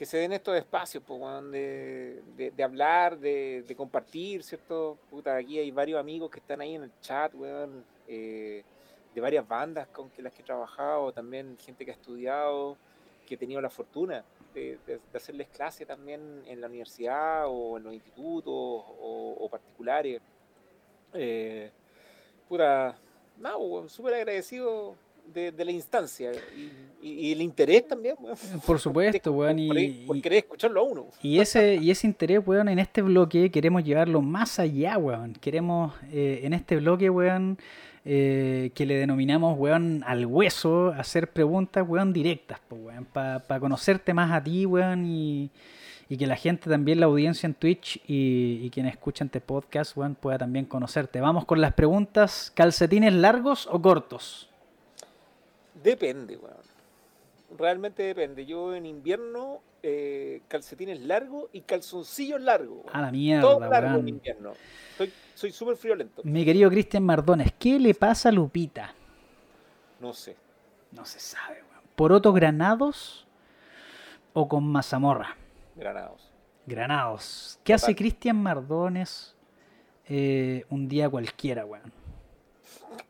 se 0.00 0.18
den 0.18 0.32
estos 0.32 0.56
espacios 0.56 1.02
pues, 1.04 1.20
de, 1.50 2.22
de, 2.56 2.62
hablar, 2.62 3.18
de, 3.18 3.74
compartir, 3.76 4.44
¿cierto? 4.44 4.98
Puta, 5.10 5.34
aquí 5.34 5.58
hay 5.58 5.72
varios 5.72 5.98
amigos 5.98 6.30
que 6.30 6.38
están 6.38 6.60
ahí 6.60 6.76
en 6.76 6.84
el 6.84 6.92
chat, 7.00 7.34
weón, 7.34 7.84
eh, 8.06 8.62
de 9.12 9.20
varias 9.20 9.48
bandas 9.48 9.88
con 9.88 10.08
las 10.18 10.32
que 10.32 10.42
he 10.42 10.44
trabajado, 10.44 11.10
también 11.10 11.58
gente 11.58 11.84
que 11.84 11.90
ha 11.90 11.94
estudiado, 11.94 12.76
que 13.26 13.34
he 13.34 13.38
tenido 13.38 13.60
la 13.60 13.70
fortuna 13.70 14.24
de, 14.54 14.78
hacerles 15.12 15.48
clase 15.48 15.84
también 15.84 16.44
en 16.46 16.60
la 16.60 16.68
universidad 16.68 17.46
o 17.48 17.78
en 17.78 17.82
los 17.82 17.94
institutos 17.94 18.46
o, 18.54 19.48
particulares. 19.50 20.22
Eh, 21.14 21.72
pura, 22.48 22.96
no, 23.38 23.88
súper 23.88 24.14
agradecido 24.14 24.94
de, 25.32 25.64
la 25.64 25.70
instancia 25.70 26.32
y, 27.02 27.32
el 27.32 27.42
interés 27.42 27.86
también, 27.86 28.16
Por 28.64 28.80
supuesto, 28.80 29.32
weón. 29.32 29.58
Y, 29.58 30.04
por, 30.06 30.20
querer 30.20 30.38
escucharlo 30.38 30.80
a 30.80 30.82
uno. 30.84 31.06
Y 31.22 31.38
ese, 31.38 31.76
y 31.76 31.90
ese 31.90 32.06
interés, 32.06 32.40
weón, 32.44 32.68
en 32.68 32.78
este 32.78 33.02
bloque 33.02 33.50
queremos 33.50 33.84
llevarlo 33.84 34.22
más 34.22 34.58
allá, 34.58 34.98
weón. 34.98 35.34
Queremos 35.34 35.94
eh, 36.10 36.40
en 36.42 36.52
este 36.52 36.76
bloque, 36.76 37.10
weón, 37.10 37.58
eh, 38.04 38.70
que 38.74 38.86
le 38.86 38.96
denominamos, 38.96 39.58
weón, 39.58 40.02
al 40.06 40.26
hueso, 40.26 40.88
hacer 40.96 41.30
preguntas, 41.30 41.84
weón, 41.86 42.12
directas, 42.12 42.60
weón, 42.70 43.04
para 43.04 43.60
conocerte 43.60 44.14
más 44.14 44.32
a 44.32 44.42
ti, 44.42 44.66
weón, 44.66 45.06
y, 45.06 45.50
que 46.08 46.26
la 46.26 46.36
gente 46.36 46.70
también, 46.70 47.00
la 47.00 47.06
audiencia 47.06 47.46
en 47.46 47.54
Twitch 47.54 47.96
y, 48.06 48.60
y 48.62 48.70
quienes 48.70 48.92
escuchan 48.92 49.26
este 49.26 49.40
podcast, 49.40 49.96
weón, 49.96 50.14
pueda 50.14 50.38
también 50.38 50.64
conocerte. 50.66 51.20
Vamos 51.20 51.44
con 51.44 51.60
las 51.60 51.72
preguntas, 51.74 52.52
¿calcetines 52.54 53.12
largos 53.12 53.66
o 53.66 53.82
cortos? 53.82 54.48
Depende, 55.82 56.36
weón. 56.36 56.56
Realmente 57.58 58.04
depende. 58.04 58.46
Yo 58.46 58.74
en 58.74 58.86
invierno, 58.86 59.60
eh, 59.82 60.42
calcetines 60.48 61.00
largos 61.00 61.48
y 61.52 61.62
calzoncillos 61.62 62.40
largos. 62.40 62.84
A 62.92 63.02
la 63.02 63.10
mierda, 63.10 63.42
Todo 63.42 63.60
largo 63.60 63.98
en 63.98 64.08
invierno. 64.08 64.52
Soy 65.34 65.52
súper 65.52 65.76
friolento. 65.76 66.22
Mi 66.24 66.44
querido 66.44 66.70
Cristian 66.70 67.02
Mardones, 67.02 67.52
¿qué 67.58 67.78
le 67.78 67.94
pasa 67.94 68.30
a 68.30 68.32
Lupita? 68.32 68.94
No 70.00 70.12
sé. 70.12 70.36
No 70.92 71.04
se 71.04 71.18
sabe, 71.18 71.62
weón. 71.70 71.84
¿Porotos 71.94 72.34
granados 72.34 73.26
o 74.32 74.48
con 74.48 74.66
mazamorra? 74.66 75.36
Granados. 75.76 76.32
Granados. 76.66 77.60
¿Qué 77.62 77.74
hace 77.74 77.94
Cristian 77.94 78.42
Mardones 78.42 79.36
eh, 80.06 80.64
un 80.70 80.88
día 80.88 81.08
cualquiera, 81.08 81.64
weón? 81.64 81.92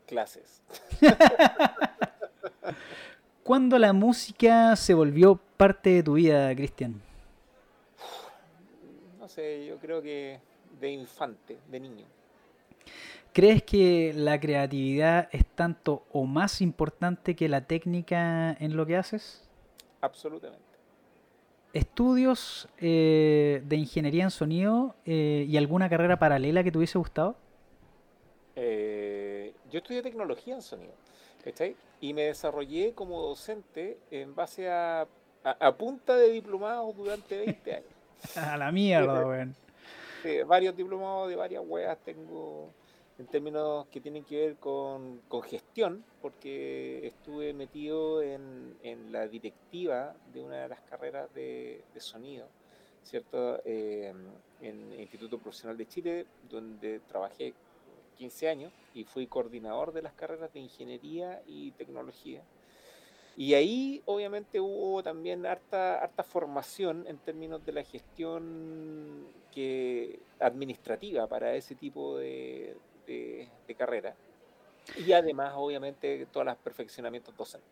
Clases. 0.07 0.63
¿Cuándo 3.45 3.79
la 3.79 3.93
música 3.93 4.75
se 4.75 4.93
volvió 4.93 5.41
parte 5.57 5.91
de 5.91 6.03
tu 6.03 6.15
vida, 6.15 6.55
Cristian? 6.55 7.01
No 9.21 9.29
sé, 9.29 9.65
yo 9.67 9.79
creo 9.79 10.03
que 10.03 10.41
de 10.81 10.91
infante, 10.91 11.59
de 11.71 11.81
niño. 11.81 12.07
¿Crees 13.33 13.63
que 13.63 14.13
la 14.15 14.41
creatividad 14.41 15.29
es 15.31 15.47
tanto 15.47 16.05
o 16.11 16.25
más 16.25 16.61
importante 16.61 17.37
que 17.37 17.49
la 17.49 17.67
técnica 17.67 18.57
en 18.59 18.77
lo 18.77 18.87
que 18.87 18.97
haces? 18.97 19.49
Absolutamente. 20.01 20.66
¿Estudios 21.77 22.71
eh, 22.79 23.61
de 23.67 23.77
ingeniería 23.77 24.25
en 24.25 24.31
sonido 24.31 24.95
eh, 25.05 25.45
y 25.47 25.59
alguna 25.59 25.91
carrera 25.91 26.19
paralela 26.19 26.65
que 26.65 26.73
te 26.73 26.79
hubiese 26.79 26.97
gustado? 26.97 27.37
Eh, 28.55 29.53
yo 29.71 29.81
estudié 29.81 30.01
tecnología 30.01 30.55
en 30.55 30.63
sonido, 30.63 30.95
¿cachai? 31.45 31.77
Y 32.01 32.15
me 32.15 32.23
desarrollé 32.23 32.95
como 32.95 33.21
docente 33.21 33.99
en 34.11 34.35
base 34.35 34.71
a, 34.71 35.07
a, 35.45 35.73
punta 35.77 36.17
de 36.17 36.31
diplomados 36.31 36.97
durante 36.97 37.45
20 37.45 37.75
años. 37.75 37.91
a 38.37 38.57
la 38.57 38.73
mierda, 38.73 39.27
weón. 39.27 39.55
varios 40.47 40.75
diplomados 40.75 41.29
de 41.29 41.37
varias 41.37 41.63
weas 41.67 41.99
tengo 41.99 42.71
en 43.19 43.27
términos 43.27 43.87
que 43.87 44.01
tienen 44.01 44.25
que 44.25 44.37
ver 44.37 44.57
con, 44.57 45.23
gestión, 45.45 46.05
porque 46.21 47.07
estuve 47.07 47.53
metido 47.53 48.23
en, 48.23 48.77
la 49.11 49.27
directiva 49.27 50.15
de 50.33 50.43
una 50.43 50.63
de 50.63 50.69
las 50.69 50.81
carreras 50.83 51.33
de, 51.35 51.83
sonido, 51.99 52.47
¿cierto? 53.03 53.61
Eh, 53.65 54.13
en 54.61 54.93
el 54.93 55.01
Instituto 55.01 55.39
Profesional 55.39 55.77
de 55.77 55.87
Chile, 55.87 56.27
donde 56.51 57.01
trabajé 57.01 57.55
15 58.17 58.49
años 58.49 58.73
y 58.95 59.05
fui 59.05 59.27
coordinador 59.27 59.93
de 59.93 60.03
las 60.03 60.13
carreras 60.15 60.53
de 60.53 60.61
ingeniería 60.61 61.43
y 61.47 61.71
tecnología. 61.73 62.43
Y 63.37 63.53
ahí 63.53 64.03
obviamente 64.07 64.61
hubo 64.61 65.03
también 65.03 65.45
harta, 65.45 66.03
harta 66.03 66.23
formación 66.23 67.05
en 67.07 67.19
términos 67.19 67.65
de 67.67 67.73
la 67.73 67.85
gestión 67.85 69.27
que, 69.53 70.21
administrativa 70.41 71.27
para 71.27 71.55
ese 71.55 71.75
tipo 71.75 72.17
de, 72.17 72.77
de, 73.07 73.49
carrera. 73.77 74.15
Y 75.05 75.13
además, 75.13 75.53
obviamente, 75.57 76.27
todos 76.33 76.47
los 76.47 76.57
perfeccionamientos 76.57 77.37
docentes. 77.37 77.71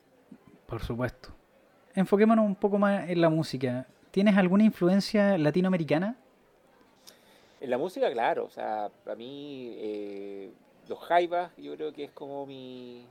Por 0.67 0.83
supuesto. 0.83 1.31
Enfoquémonos 1.95 2.45
un 2.45 2.57
poco 2.57 2.79
más 2.79 3.09
en 3.09 3.21
la 3.21 3.29
música. 3.29 3.87
¿Tienes 4.11 4.37
alguna 4.37 4.65
influencia 4.65 5.39
latinoamericana? 5.39 6.17
En 7.61 7.71
la 7.71 7.79
música, 7.79 8.11
claro. 8.11 8.45
O 8.45 8.51
sea, 8.51 8.91
para 9.05 9.17
mí, 9.17 9.75
eh, 9.77 10.53
los 10.89 10.99
Jaivas, 11.01 11.53
yo 11.57 11.75
creo 11.77 11.93
que 11.93 12.05
es 12.05 12.11
como 12.11 12.47
mi, 12.47 13.07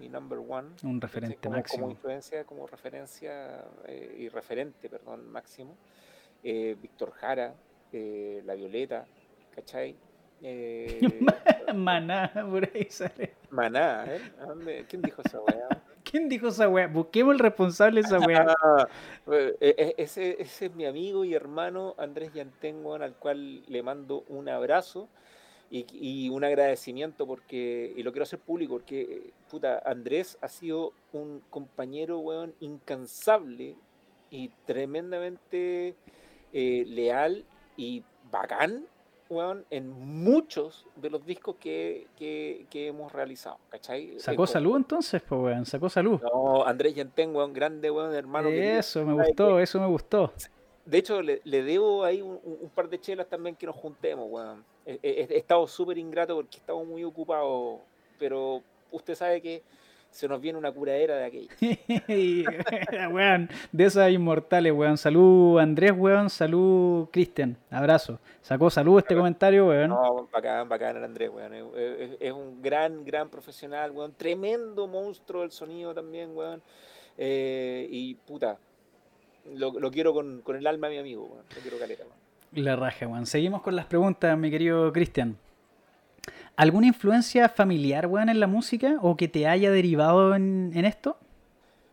mi 0.00 0.08
number 0.08 0.38
one. 0.38 0.68
Un 0.82 1.00
referente 1.00 1.48
máximo. 1.48 1.82
Como 1.82 1.92
influencia, 1.92 2.44
como 2.44 2.66
referencia 2.66 3.64
eh, 3.86 4.16
y 4.18 4.28
referente, 4.28 4.88
perdón, 4.88 5.30
máximo. 5.30 5.76
Eh, 6.42 6.76
Víctor 6.80 7.12
Jara, 7.12 7.54
eh, 7.92 8.42
La 8.46 8.54
Violeta, 8.54 9.06
¿cachai? 9.54 9.94
Maná, 11.74 12.32
por 12.50 12.64
ahí 12.74 12.86
sale. 12.88 13.34
Maná, 13.50 14.04
¿eh? 14.06 14.84
¿Quién 14.88 15.02
dijo 15.02 15.22
esa 15.24 15.40
weá? 15.40 15.68
¿Quién 16.04 16.28
dijo 16.28 16.48
esa 16.48 16.68
weá? 16.68 16.86
Busquemos 16.86 17.34
el 17.34 17.38
responsable 17.38 18.00
de 18.00 18.06
esa 18.06 18.18
weá. 18.20 18.56
ese, 19.60 20.36
ese, 20.38 20.66
es 20.66 20.74
mi 20.74 20.86
amigo 20.86 21.24
y 21.24 21.34
hermano 21.34 21.94
Andrés 21.98 22.32
Yantengo, 22.32 22.94
al 22.94 23.14
cual 23.14 23.62
le 23.66 23.82
mando 23.82 24.24
un 24.28 24.48
abrazo 24.48 25.08
y, 25.70 26.28
un 26.30 26.42
agradecimiento 26.44 27.26
porque, 27.26 27.92
y 27.96 28.02
lo 28.02 28.12
quiero 28.12 28.24
hacer 28.24 28.40
público, 28.40 28.74
porque, 28.74 29.32
puta, 29.48 29.80
Andrés 29.84 30.36
ha 30.40 30.48
sido 30.48 30.92
un 31.12 31.42
compañero, 31.48 32.18
weón, 32.18 32.54
incansable 32.60 33.76
y 34.30 34.48
tremendamente 34.66 35.94
eh, 36.52 36.84
leal 36.88 37.44
y 37.76 38.02
bacán, 38.30 38.84
weón, 39.30 39.64
en 39.70 39.88
muchos 39.88 40.86
de 40.96 41.08
los 41.08 41.24
discos 41.24 41.56
que, 41.56 42.08
hemos 42.72 43.12
realizado, 43.12 43.58
¿cachai? 43.70 44.18
¿Sacó 44.18 44.46
salud 44.46 44.76
entonces, 44.76 45.22
pues, 45.22 45.40
weón? 45.40 45.64
¿Sacó 45.64 45.88
salud? 45.88 46.20
No, 46.20 46.66
Andrés 46.66 46.94
Yantén, 46.94 47.34
weón, 47.34 47.52
grande, 47.52 47.90
weón, 47.90 48.12
hermano. 48.14 48.48
Eso, 48.48 49.04
me 49.04 49.14
gustó, 49.14 49.60
eso 49.60 49.80
me 49.80 49.86
gustó. 49.86 50.32
De 50.84 50.98
hecho, 50.98 51.22
le, 51.22 51.40
debo 51.44 52.04
ahí 52.04 52.20
un, 52.20 52.70
par 52.74 52.88
de 52.88 53.00
chelas 53.00 53.28
también 53.28 53.54
que 53.54 53.66
nos 53.66 53.76
juntemos, 53.76 54.26
weón. 54.28 54.64
He, 54.84 55.36
estado 55.36 55.66
súper 55.68 55.96
ingrato 55.98 56.34
porque 56.34 56.58
estamos 56.58 56.84
muy 56.86 57.04
ocupados, 57.04 57.80
pero 58.18 58.62
usted 58.90 59.14
sabe 59.14 59.40
que 59.40 59.62
se 60.10 60.28
nos 60.28 60.40
viene 60.40 60.58
una 60.58 60.72
curadera 60.72 61.16
de 61.16 61.24
aquello. 61.24 61.48
weón, 63.14 63.48
de 63.72 63.84
esas 63.84 64.10
inmortales, 64.10 64.72
weón. 64.72 64.98
Salud, 64.98 65.58
Andrés, 65.58 65.92
weón. 65.96 66.30
Salud, 66.30 67.08
Cristian. 67.10 67.56
Abrazo. 67.70 68.18
Sacó 68.42 68.70
salud 68.70 68.98
este 68.98 69.14
comentario, 69.14 69.68
weón. 69.68 69.90
No, 69.90 70.28
bacán, 70.32 70.68
bacán 70.68 70.96
el 70.96 71.04
Andrés, 71.04 71.30
weón. 71.30 71.52
Es, 72.20 72.32
un 72.32 72.60
gran, 72.60 73.04
gran 73.04 73.28
profesional, 73.28 73.92
weón. 73.92 74.12
Tremendo 74.16 74.86
monstruo 74.86 75.42
del 75.42 75.52
sonido 75.52 75.94
también, 75.94 76.36
weón. 76.36 76.60
Eh, 77.16 77.86
y 77.90 78.14
puta, 78.14 78.58
lo, 79.54 79.90
quiero 79.90 80.12
con, 80.12 80.42
el 80.46 80.66
alma 80.66 80.88
mi 80.88 80.98
amigo, 80.98 81.42
Lo 81.54 81.60
quiero 81.60 81.78
caleta, 81.78 82.04
La 82.52 82.76
raja, 82.76 83.06
weón. 83.06 83.26
Seguimos 83.26 83.62
con 83.62 83.76
las 83.76 83.86
preguntas, 83.86 84.36
mi 84.36 84.50
querido 84.50 84.92
Cristian. 84.92 85.36
¿Alguna 86.60 86.88
influencia 86.88 87.48
familiar, 87.48 88.06
weón, 88.06 88.28
en 88.28 88.38
la 88.38 88.46
música 88.46 88.98
o 89.00 89.16
que 89.16 89.28
te 89.28 89.46
haya 89.46 89.70
derivado 89.70 90.34
en, 90.34 90.84
esto? 90.84 91.16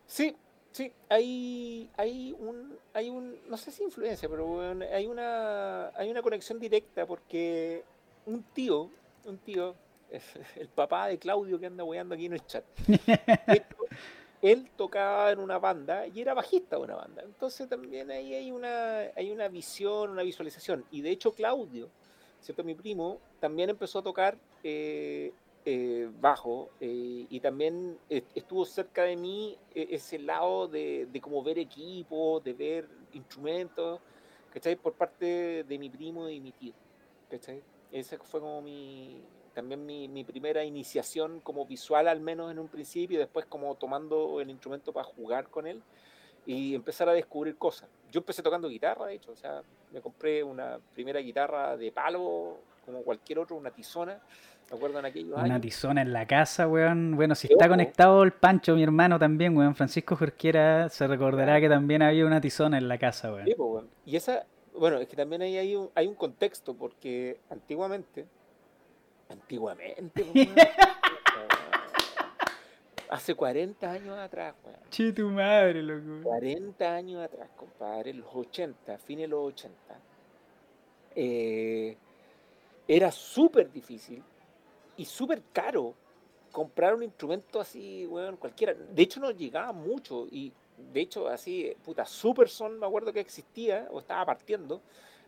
Sí, 0.06 0.36
sí. 0.72 0.92
Hay, 1.08 1.88
hay 1.96 2.36
un, 2.38 2.76
hay 2.92 3.08
un, 3.08 3.34
no 3.48 3.56
sé 3.56 3.70
si 3.70 3.82
influencia, 3.82 4.28
pero 4.28 4.44
weón, 4.46 4.82
hay 4.82 5.06
una, 5.06 5.88
hay 5.96 6.10
una 6.10 6.20
conexión 6.20 6.60
directa 6.60 7.06
porque 7.06 7.82
un 8.26 8.42
tío, 8.42 8.90
un 9.24 9.38
tío, 9.38 9.74
el 10.56 10.68
papá 10.68 11.06
de 11.06 11.18
Claudio 11.18 11.58
que 11.58 11.64
anda 11.64 11.82
weando 11.82 12.14
aquí 12.14 12.26
en 12.26 12.34
el 12.34 12.44
chat. 12.44 12.64
él 14.42 14.68
tocaba 14.76 15.32
en 15.32 15.38
una 15.38 15.58
banda 15.58 16.06
y 16.08 16.20
era 16.20 16.34
bajista 16.34 16.76
de 16.76 16.82
una 16.82 16.96
banda. 16.96 17.22
Entonces 17.22 17.70
también 17.70 18.10
ahí 18.10 18.34
hay 18.34 18.50
una, 18.50 18.98
hay 19.16 19.30
una 19.30 19.48
visión, 19.48 20.10
una 20.10 20.24
visualización. 20.24 20.84
Y 20.90 21.00
de 21.00 21.08
hecho 21.08 21.32
Claudio, 21.32 21.88
¿cierto? 22.42 22.62
Mi 22.64 22.74
primo, 22.74 23.18
también 23.40 23.70
empezó 23.70 24.00
a 24.00 24.02
tocar 24.02 24.36
eh, 24.62 25.32
eh, 25.64 26.08
bajo 26.20 26.70
eh, 26.80 27.26
y 27.28 27.40
también 27.40 27.98
estuvo 28.08 28.64
cerca 28.64 29.02
de 29.02 29.16
mí 29.16 29.58
ese 29.74 30.18
lado 30.18 30.66
de, 30.68 31.06
de 31.12 31.20
como 31.20 31.42
ver 31.42 31.58
equipos, 31.58 32.42
de 32.42 32.52
ver 32.54 32.88
instrumentos, 33.12 34.00
¿cachai? 34.52 34.76
Por 34.76 34.94
parte 34.94 35.64
de 35.64 35.78
mi 35.78 35.90
primo 35.90 36.28
y 36.28 36.40
mi 36.40 36.52
tío, 36.52 36.72
¿cachai? 37.30 37.62
Ese 37.92 38.18
fue 38.18 38.40
como 38.40 38.62
mi, 38.62 39.22
también 39.58 39.84
mi, 39.84 40.22
primera 40.22 40.64
iniciación 40.64 41.40
como 41.40 41.66
visual 41.66 42.06
al 42.06 42.20
menos 42.20 42.52
en 42.52 42.60
un 42.60 42.68
principio, 42.68 43.18
después 43.18 43.44
como 43.46 43.74
tomando 43.74 44.40
el 44.40 44.50
instrumento 44.50 44.92
para 44.92 45.04
jugar 45.04 45.48
con 45.48 45.66
él 45.66 45.82
y 46.46 46.76
empezar 46.76 47.08
a 47.08 47.12
descubrir 47.12 47.56
cosas. 47.56 47.88
Yo 48.12 48.20
empecé 48.20 48.40
tocando 48.40 48.68
guitarra, 48.68 49.06
de 49.06 49.14
hecho, 49.14 49.32
o 49.32 49.36
sea, 49.36 49.62
me 49.92 50.00
compré 50.00 50.44
una 50.44 50.78
primera 50.94 51.18
guitarra 51.18 51.76
de 51.76 51.90
palo, 51.90 52.58
como 52.88 53.02
cualquier 53.02 53.38
otro, 53.38 53.56
una 53.56 53.70
tizona, 53.70 54.18
¿me 54.70 54.76
acuerdo 54.76 54.98
en 54.98 55.06
aquellos 55.06 55.36
años? 55.36 55.50
Una 55.50 55.60
tizona 55.60 56.02
en 56.02 56.12
la 56.12 56.26
casa, 56.26 56.66
weón. 56.66 57.16
Bueno, 57.16 57.34
si 57.34 57.46
está 57.50 57.68
conectado 57.68 58.22
el 58.22 58.32
Pancho, 58.32 58.74
mi 58.74 58.82
hermano 58.82 59.18
también, 59.18 59.56
weón, 59.56 59.74
Francisco 59.74 60.16
Jorquera, 60.16 60.88
se 60.88 61.06
recordará 61.06 61.60
que 61.60 61.68
también 61.68 62.02
había 62.02 62.26
una 62.26 62.40
tizona 62.40 62.78
en 62.78 62.88
la 62.88 62.98
casa, 62.98 63.32
weón. 63.32 63.46
weón. 63.56 63.88
Y 64.06 64.16
esa, 64.16 64.46
bueno, 64.74 64.96
es 64.98 65.06
que 65.06 65.16
también 65.16 65.42
ahí 65.42 65.56
hay 65.58 65.76
un, 65.76 65.90
hay 65.94 66.06
un 66.06 66.14
contexto, 66.14 66.74
porque 66.74 67.40
antiguamente 67.50 68.26
Antiguamente, 69.28 70.24
Hace 73.10 73.34
40 73.34 73.90
años 73.90 74.18
atrás, 74.18 74.54
weón. 74.64 74.78
Che, 74.90 75.12
tu 75.12 75.28
madre, 75.28 75.82
loco. 75.82 76.22
40 76.24 76.94
años 76.94 77.22
atrás, 77.22 77.48
compadre, 77.56 78.12
los 78.12 78.28
80, 78.34 78.98
fines 78.98 79.22
de 79.24 79.28
los 79.28 79.48
80. 79.48 79.74
Eh, 81.14 81.96
era 82.88 83.12
súper 83.12 83.70
difícil 83.70 84.22
y 84.96 85.04
súper 85.04 85.42
caro 85.52 85.94
comprar 86.50 86.94
un 86.94 87.04
instrumento 87.04 87.60
así, 87.60 88.06
weón, 88.06 88.36
cualquiera. 88.38 88.74
De 88.74 89.02
hecho, 89.02 89.20
no 89.20 89.30
llegaba 89.30 89.72
mucho 89.72 90.26
y 90.30 90.52
de 90.92 91.00
hecho, 91.00 91.28
así, 91.28 91.72
puta, 91.84 92.04
Super 92.04 92.48
Son, 92.48 92.78
me 92.78 92.86
acuerdo 92.86 93.12
que 93.12 93.20
existía 93.20 93.88
o 93.90 93.98
estaba 93.98 94.24
partiendo. 94.26 94.80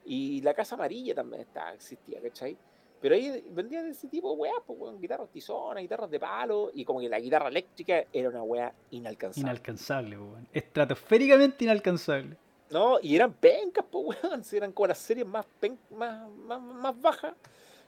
Y 0.04 0.40
la 0.42 0.54
Casa 0.54 0.76
Amarilla 0.76 1.14
también 1.14 1.42
estaba, 1.42 1.74
existía, 1.74 2.20
¿cachai? 2.22 2.56
Pero 3.00 3.14
ahí 3.14 3.44
vendían 3.50 3.86
ese 3.86 4.08
tipo 4.08 4.32
de 4.32 4.36
weas, 4.36 4.62
pues, 4.66 5.00
guitarras 5.00 5.30
tizonas, 5.30 5.82
guitarras 5.82 6.10
de 6.10 6.20
palo, 6.20 6.70
y 6.72 6.84
como 6.84 7.00
que 7.00 7.08
la 7.08 7.18
guitarra 7.18 7.48
eléctrica 7.48 8.04
era 8.12 8.28
una 8.28 8.42
wea 8.42 8.72
inalcanzable. 8.90 9.50
Inalcanzable, 9.50 10.18
weón. 10.18 10.48
Estratosféricamente 10.52 11.64
inalcanzable. 11.64 12.36
No, 12.70 12.98
y 13.02 13.16
eran 13.16 13.32
pencas, 13.32 13.84
pues, 13.90 14.18
weón. 14.22 14.42
Eran 14.52 14.72
como 14.72 14.86
las 14.88 14.98
series 14.98 15.26
más, 15.26 15.46
más, 15.90 16.60
más, 16.60 17.00
bajas. 17.00 17.34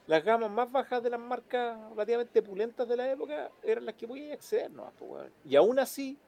Las 0.06 0.24
gamas 0.24 0.50
más 0.50 0.70
bajas 0.70 1.02
de 1.02 1.10
las 1.10 1.20
marcas 1.20 1.78
relativamente 1.90 2.42
pulentas 2.42 2.88
de 2.88 2.96
la 2.96 3.10
época 3.10 3.50
eran 3.62 3.86
las 3.86 3.94
que 3.94 4.08
podía 4.08 4.34
acceder, 4.34 4.70
¿no? 4.70 4.92
Pues, 4.98 5.10
weón. 5.10 5.30
Y 5.44 5.56
aún 5.56 5.78
así, 5.78 6.18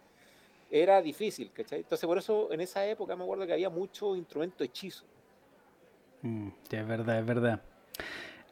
era 0.71 1.01
difícil, 1.03 1.51
¿cachai? 1.53 1.81
Entonces, 1.81 2.07
por 2.07 2.19
eso 2.19 2.53
en 2.53 2.61
esa 2.61 2.87
época 2.87 3.15
me 3.17 3.25
acuerdo 3.25 3.47
que 3.47 3.53
había 3.53 3.71
mucho 3.71 4.17
instrumento 4.17 4.65
hechizo. 4.65 5.05
Mm, 6.23 6.49
es 6.71 6.87
verdad, 6.89 7.19
es 7.19 7.27
verdad. 7.27 7.63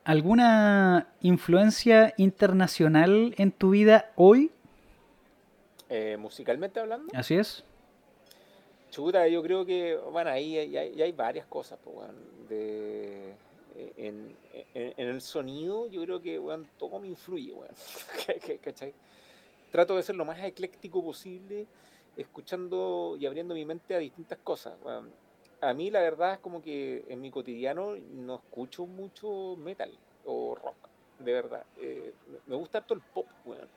¿Alguna 0.05 1.09
influencia 1.21 2.13
internacional 2.17 3.35
en 3.39 3.53
tu 3.53 3.71
vida 3.71 4.13
hoy? 4.17 4.51
Eh, 5.89 6.17
musicalmente 6.19 6.81
hablando. 6.81 7.13
Así 7.15 7.35
es. 7.35 7.65
Chuta, 8.93 9.27
yo 9.27 9.43
creo 9.43 9.67
que, 9.67 9.97
bueno, 9.97 10.31
ahí 10.31 10.57
hay, 10.57 11.13
varias 11.13 11.47
cosas, 11.47 11.79
pues, 11.83 11.97
bueno, 11.97 12.13
de, 12.49 13.35
en, 13.97 14.37
el 14.97 15.21
sonido, 15.21 15.89
yo 15.89 16.03
creo 16.03 16.23
que, 16.23 16.39
bueno, 16.39 16.65
todo 16.79 17.01
me 17.01 17.09
influye, 17.09 17.53
bueno, 17.53 17.75
¿cachai? 18.63 18.95
Trato 19.73 19.97
de 19.97 20.05
ser 20.05 20.15
lo 20.15 20.25
más 20.25 20.39
ecléctico 20.45 21.03
posible, 21.03 21.67
escuchando 22.17 23.17
y 23.19 23.27
abriendo 23.27 23.55
mi 23.55 23.65
mente 23.65 23.97
a 23.97 23.99
distintas 23.99 24.39
cosas, 24.45 24.79
bueno 24.83 25.09
a 25.63 25.73
mí 25.75 25.91
la 25.91 26.01
verdad 26.01 26.35
es 26.35 26.39
como 26.41 26.61
que 26.61 27.05
en 27.09 27.21
mi 27.21 27.31
cotidiano 27.31 27.95
no 27.97 28.35
escucho 28.35 28.85
mucho 28.85 29.57
metal 29.57 29.97
o 30.25 30.57
rock, 30.57 30.75
de 31.21 31.33
verdad. 31.33 31.65
Eh, 31.81 32.13
me 32.47 32.57
gusta 32.57 32.81
todo 32.81 32.99
el 32.99 33.05
pop, 33.15 33.27
weón. 33.45 33.69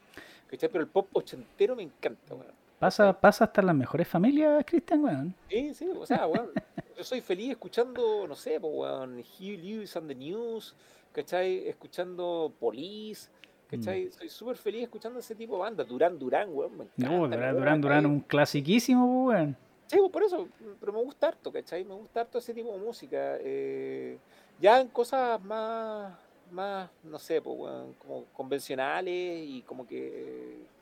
Pero 0.49 0.79
el 0.79 0.87
pop 0.87 1.07
ochentero 1.13 1.75
me 1.75 1.83
encanta, 1.83 2.33
weón. 2.33 2.64
Pasa, 2.85 3.19
pasa 3.19 3.45
hasta 3.45 3.63
las 3.63 3.73
mejores 3.73 4.07
familias, 4.07 4.63
Cristian, 4.63 5.03
weón. 5.03 5.35
Sí, 5.49 5.73
sí, 5.73 5.89
o 5.89 6.05
sea, 6.05 6.27
weón. 6.27 6.51
Yo 6.95 7.03
soy 7.03 7.19
feliz 7.19 7.49
escuchando, 7.49 8.27
no 8.27 8.35
sé, 8.35 8.59
weón, 8.59 9.21
Hugh 9.21 9.57
Lewis 9.57 9.97
and 9.97 10.07
the 10.07 10.13
News, 10.13 10.75
¿cachai? 11.11 11.67
Escuchando 11.67 12.53
Police, 12.59 13.31
¿cachai? 13.67 14.05
Mm. 14.05 14.11
Soy 14.11 14.29
súper 14.29 14.57
feliz 14.57 14.83
escuchando 14.83 15.17
ese 15.17 15.33
tipo 15.33 15.55
de 15.55 15.61
bandas. 15.61 15.87
Durán 15.87 16.19
Durán, 16.19 16.49
weón, 16.53 16.77
me 16.77 16.83
encanta. 16.83 17.09
No, 17.09 17.27
Durán 17.27 17.55
Durán, 17.55 17.81
Durán, 17.81 18.05
un 18.05 18.19
clasiquísimo, 18.19 19.29
weón. 19.29 19.57
Sí, 19.87 19.97
pues, 19.97 20.11
por 20.11 20.23
eso, 20.23 20.47
pero 20.79 20.93
me 20.93 21.01
gusta 21.01 21.29
harto, 21.29 21.51
¿cachai? 21.51 21.83
Me 21.83 21.95
gusta 21.95 22.21
harto 22.21 22.37
ese 22.37 22.53
tipo 22.53 22.71
de 22.71 22.77
música. 22.77 23.37
Eh, 23.39 24.19
ya 24.61 24.79
en 24.79 24.89
cosas 24.89 25.43
más, 25.43 26.13
más, 26.51 26.87
no 27.03 27.17
sé, 27.17 27.41
pues, 27.41 27.57
como 27.97 28.25
convencionales 28.25 29.43
y 29.43 29.63
como 29.63 29.87
que 29.87 30.74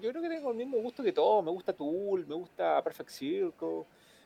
yo 0.00 0.10
creo 0.10 0.22
que 0.22 0.28
tengo 0.28 0.50
el 0.50 0.56
mismo 0.56 0.78
gusto 0.78 1.02
que 1.02 1.12
todos. 1.12 1.44
Me 1.44 1.50
gusta 1.50 1.72
Tool, 1.72 2.26
me 2.26 2.34
gusta 2.34 2.82
Perfect 2.82 3.10
Circle, 3.10 3.84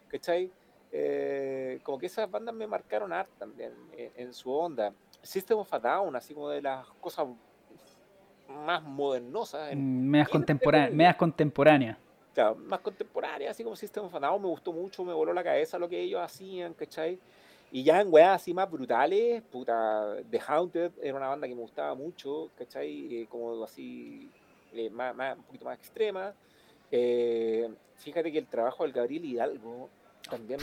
¿cachai? 0.09 0.51
Eh, 0.91 1.81
como 1.83 1.99
que 1.99 2.07
esas 2.07 2.31
bandas 2.31 2.55
me 2.55 2.67
marcaron 2.67 3.13
art 3.13 3.31
también 3.39 3.73
en, 3.97 4.33
su 4.35 4.53
onda. 4.53 4.93
System 5.23 5.59
of 5.59 5.73
a 5.73 5.79
Down, 5.79 6.15
así 6.17 6.35
como 6.35 6.51
de 6.51 6.61
las 6.61 6.87
cosas 7.01 7.27
más 8.49 8.83
modernosas. 8.83 9.75
Medias, 9.75 10.29
contemporáneas, 10.29 11.17
contemporáneas. 11.17 11.97
Claro, 12.35 12.55
más 12.57 12.81
contemporáneas, 12.81 13.53
así 13.53 13.65
como 13.65 13.77
System 13.77 14.05
of 14.05 14.15
a 14.15 14.21
Down, 14.21 14.43
me 14.43 14.49
gustó 14.49 14.73
mucho, 14.73 15.05
me 15.05 15.13
voló 15.13 15.33
la 15.33 15.43
cabeza 15.43 15.79
lo 15.79 15.89
que 15.89 16.01
ellos 16.01 16.21
hacían, 16.21 16.75
¿cachai? 16.75 17.19
Y 17.71 17.83
ya 17.85 18.03
en 18.03 18.13
weas 18.13 18.43
así 18.43 18.53
más 18.53 18.71
brutales, 18.71 19.43
puta, 19.45 20.17
The 20.31 20.41
Haunted 20.47 20.93
era 21.01 21.17
una 21.17 21.29
banda 21.29 21.49
que 21.49 21.55
me 21.55 21.63
gustaba 21.63 21.95
mucho, 21.95 22.51
¿cachai? 22.59 23.23
Eh, 23.23 23.27
como 23.31 23.65
así 23.65 24.31
eh, 24.75 24.91
más, 24.91 25.37
un 25.37 25.45
poquito 25.45 25.65
más 25.65 25.79
extrema. 25.79 26.35
Eh, 26.91 27.69
fíjate 27.97 28.31
que 28.31 28.39
el 28.39 28.47
trabajo 28.47 28.85
del 28.85 28.93
Gabriel 28.93 29.25
Hidalgo 29.25 29.89
también 30.29 30.61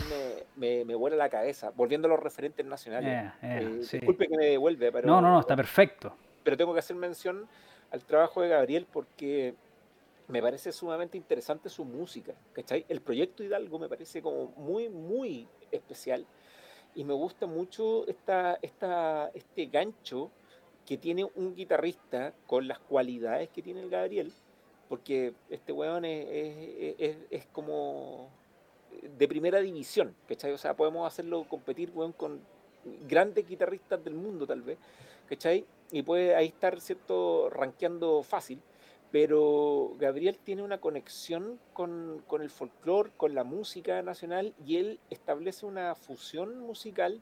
me, 0.56 0.86
me, 0.86 0.96
vuela 0.96 1.16
la 1.16 1.30
cabeza, 1.30 1.72
volviendo 1.76 2.08
a 2.08 2.10
los 2.10 2.20
referentes 2.20 2.66
nacionales. 2.66 3.32
Eh, 3.42 3.80
disculpe 3.92 4.28
que 4.28 4.38
me 4.38 4.46
devuelve, 4.46 4.92
pero... 4.92 5.08
No, 5.08 5.22
no, 5.22 5.32
no, 5.32 5.40
está 5.40 5.56
perfecto. 5.56 6.16
Pero 6.44 6.58
tengo 6.58 6.74
que 6.74 6.80
hacer 6.80 6.96
mención 6.96 7.48
al 7.92 8.02
trabajo 8.04 8.42
de 8.42 8.50
Gabriel 8.50 8.88
porque 8.92 9.54
me 10.28 10.42
parece 10.42 10.72
sumamente 10.72 11.18
interesante 11.18 11.70
su 11.70 11.84
música, 11.84 12.34
¿cachai? 12.54 12.86
El 12.88 13.02
proyecto 13.02 13.44
Hidalgo 13.44 13.80
me 13.80 13.90
parece 13.90 14.22
como 14.22 14.54
muy, 14.58 14.88
muy 14.90 15.48
especial 15.72 16.26
y 16.96 17.04
me 17.04 17.14
gusta 17.14 17.46
mucho 17.46 18.08
esta, 18.08 18.58
esta, 18.62 19.32
este 19.34 19.66
gancho 19.66 20.32
que 20.90 20.98
tiene 20.98 21.24
un 21.36 21.54
guitarrista 21.54 22.34
con 22.48 22.68
las 22.68 22.80
cualidades 22.80 23.50
que 23.50 23.62
tiene 23.62 23.80
el 23.80 23.92
Gabriel, 23.92 24.34
porque 24.88 25.36
este 25.52 25.72
weón 25.72 26.04
es, 26.04 27.16
es, 27.30 27.46
como 27.52 28.32
de 29.20 29.28
primera 29.28 29.60
división, 29.60 30.16
¿cachai? 30.28 30.52
O 30.52 30.58
sea, 30.58 30.76
podemos 30.76 31.06
hacerlo 31.06 31.46
competir, 31.48 31.92
weón, 31.94 32.12
con 32.12 32.42
grandes 33.08 33.48
guitarristas 33.48 34.04
del 34.04 34.16
mundo, 34.16 34.48
tal 34.48 34.64
vez, 34.64 34.80
¿cachai? 35.28 35.64
Y 35.92 36.02
puede 36.02 36.34
ahí 36.34 36.48
estar, 36.48 36.82
¿cierto?, 36.82 37.52
rankeando 37.52 38.24
fácil, 38.24 38.60
pero 39.12 39.94
Gabriel 40.00 40.40
tiene 40.44 40.64
una 40.64 40.80
conexión 40.80 41.60
con, 41.74 42.24
con 42.26 42.42
el 42.42 42.50
folclore, 42.50 43.12
con 43.16 43.36
la 43.36 43.44
música 43.44 44.02
nacional, 44.02 44.56
y 44.66 44.78
él 44.78 45.00
establece 45.12 45.68
una 45.68 45.94
fusión 45.94 46.58
musical 46.62 47.22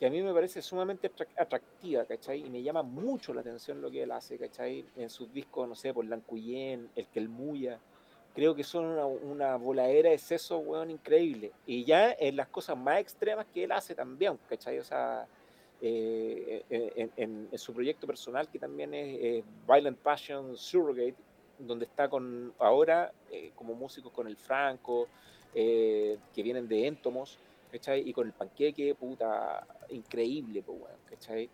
que 0.00 0.06
a 0.06 0.10
mí 0.10 0.22
me 0.22 0.32
parece 0.32 0.62
sumamente 0.62 1.12
atractiva, 1.36 2.06
¿cachai? 2.06 2.46
Y 2.46 2.48
me 2.48 2.62
llama 2.62 2.82
mucho 2.82 3.34
la 3.34 3.42
atención 3.42 3.82
lo 3.82 3.90
que 3.90 4.02
él 4.02 4.10
hace, 4.10 4.38
¿cachai? 4.38 4.82
En 4.96 5.10
sus 5.10 5.30
discos, 5.30 5.68
no 5.68 5.74
sé, 5.74 5.92
por 5.92 6.06
Lancuyen, 6.06 6.88
El 6.96 7.06
Kelmuya, 7.08 7.78
creo 8.34 8.54
que 8.54 8.64
son 8.64 8.86
una, 9.22 9.56
voladera 9.56 10.08
de 10.08 10.16
seso, 10.16 10.56
weón, 10.58 10.90
increíble. 10.90 11.52
Y 11.66 11.84
ya 11.84 12.16
en 12.18 12.36
las 12.36 12.48
cosas 12.48 12.78
más 12.78 12.98
extremas 12.98 13.44
que 13.52 13.64
él 13.64 13.72
hace 13.72 13.94
también, 13.94 14.38
¿cachai? 14.48 14.78
O 14.78 14.84
sea, 14.84 15.26
eh, 15.82 16.64
en, 17.18 17.50
su 17.58 17.74
proyecto 17.74 18.06
personal, 18.06 18.48
que 18.48 18.58
también 18.58 18.94
es 18.94 19.44
Violent 19.66 19.98
Passion 19.98 20.56
Surrogate, 20.56 21.16
donde 21.58 21.84
está 21.84 22.08
con 22.08 22.54
ahora 22.58 23.12
eh, 23.30 23.52
como 23.54 23.74
músicos 23.74 24.12
con 24.12 24.26
el 24.26 24.38
Franco, 24.38 25.08
eh, 25.54 26.16
que 26.34 26.42
vienen 26.42 26.68
de 26.68 26.86
Entomos, 26.86 27.38
¿cachai? 27.70 28.08
Y 28.08 28.12
con 28.12 28.26
el 28.26 28.32
panqueque, 28.32 28.94
puta, 28.94 29.66
increíble, 29.90 30.62
pues, 30.62 30.78
¿cachai? 31.08 31.48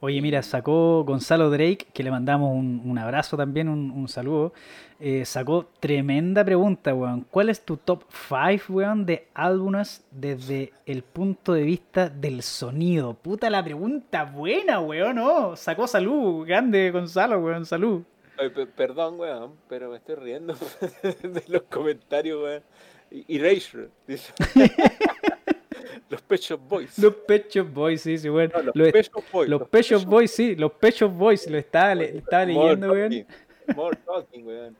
Oye, 0.00 0.20
mira, 0.20 0.42
sacó 0.42 1.04
Gonzalo 1.04 1.48
Drake, 1.48 1.86
que 1.94 2.02
le 2.02 2.10
mandamos 2.10 2.54
un, 2.54 2.98
abrazo 2.98 3.36
también, 3.36 3.68
un, 3.68 4.08
saludo. 4.08 4.52
Eh, 5.00 5.24
sacó 5.24 5.66
tremenda 5.80 6.44
pregunta, 6.44 6.94
weón. 6.94 7.26
¿Cuál 7.30 7.48
es 7.48 7.64
tu 7.64 7.78
top 7.78 8.04
5, 8.28 8.72
weón, 8.74 9.06
de 9.06 9.28
álbumes 9.32 10.06
desde 10.10 10.74
el 10.84 11.02
punto 11.02 11.54
de 11.54 11.62
vista 11.62 12.10
del 12.10 12.42
sonido? 12.42 13.14
Puta 13.14 13.48
la 13.48 13.64
pregunta 13.64 14.24
buena, 14.24 14.80
weón, 14.80 15.16
¿no? 15.16 15.56
Sacó 15.56 15.86
salud, 15.86 16.46
grande 16.46 16.90
Gonzalo, 16.90 17.40
weón, 17.40 17.64
salud. 17.64 18.02
perdón, 18.76 19.18
weón, 19.18 19.54
pero 19.66 19.90
me 19.90 19.96
estoy 19.96 20.16
riendo 20.16 20.54
de 21.22 21.42
los 21.48 21.62
comentarios, 21.62 22.42
weón. 22.42 22.62
Erasure, 23.28 23.88
dice. 24.06 24.32
Los 26.08 26.22
Pechos 26.22 26.60
Boys. 26.68 26.98
Los 26.98 27.14
Pechos 27.14 27.72
Boys, 27.72 28.00
sí, 28.00 28.16
sí, 28.18 28.28
bueno. 28.28 28.52
los, 28.62 28.92
Pechos 28.92 29.24
Boys. 29.32 29.48
Los, 29.48 29.68
Pechos 29.68 30.04
Boys, 30.06 30.30
sí, 30.30 30.54
los 30.54 30.72
Pechos 30.72 31.12
Boys, 31.12 31.50
lo 31.50 31.58
estaba, 31.58 31.94
estaba 31.94 32.44
leyendo, 32.44 32.92
weón. 32.92 33.26
More 33.74 33.96
talking, 34.04 34.46
weón. 34.46 34.76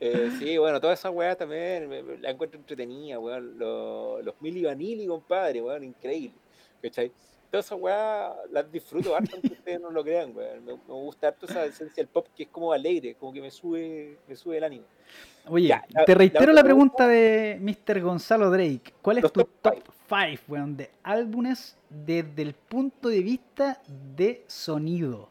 Eh, 0.00 0.30
sí, 0.38 0.58
bueno, 0.58 0.80
toda 0.80 0.94
esa 0.94 1.10
weá 1.10 1.36
también 1.36 2.20
la 2.20 2.30
encuentro 2.30 2.58
entretenida, 2.58 3.20
weón. 3.20 3.56
Los, 3.56 4.24
los 4.24 4.34
Mili 4.40 4.64
Vanilli, 4.64 5.06
compadre, 5.06 5.62
weón, 5.62 5.84
increíble. 5.84 6.36
¿Cachai? 6.82 7.12
Toda 7.50 7.60
esa 7.60 7.76
weá 7.76 8.34
las 8.50 8.70
disfruto 8.72 9.14
harto, 9.14 9.30
aunque 9.34 9.52
ustedes 9.52 9.80
no 9.80 9.90
lo 9.90 10.02
crean, 10.02 10.36
weón. 10.36 10.64
Me, 10.64 10.72
me, 10.72 10.78
gusta 10.88 11.28
harto 11.28 11.46
esa 11.46 11.64
esencia 11.66 12.02
del 12.02 12.08
pop 12.08 12.26
que 12.36 12.42
es 12.42 12.48
como 12.48 12.72
alegre, 12.72 13.14
como 13.14 13.32
que 13.32 13.40
me 13.40 13.52
sube, 13.52 14.18
me 14.26 14.34
sube 14.34 14.56
el 14.56 14.64
ánimo. 14.64 14.84
Oye, 15.46 15.72
te 16.06 16.14
reitero 16.14 16.52
la, 16.52 16.64
pregunta 16.64 17.06
de 17.06 17.58
Mr. 17.60 18.00
Gonzalo 18.00 18.50
Drake. 18.50 18.94
¿Cuál 19.00 19.18
es 19.18 19.32
tu 19.32 19.44
top 19.44 19.48
5, 19.62 19.94
weón, 20.48 20.76
de 20.76 20.90
álbumes 21.02 21.76
desde 21.90 22.42
el 22.42 22.54
punto 22.54 23.08
de 23.08 23.20
vista 23.20 23.82
de 24.16 24.44
sonido? 24.46 25.28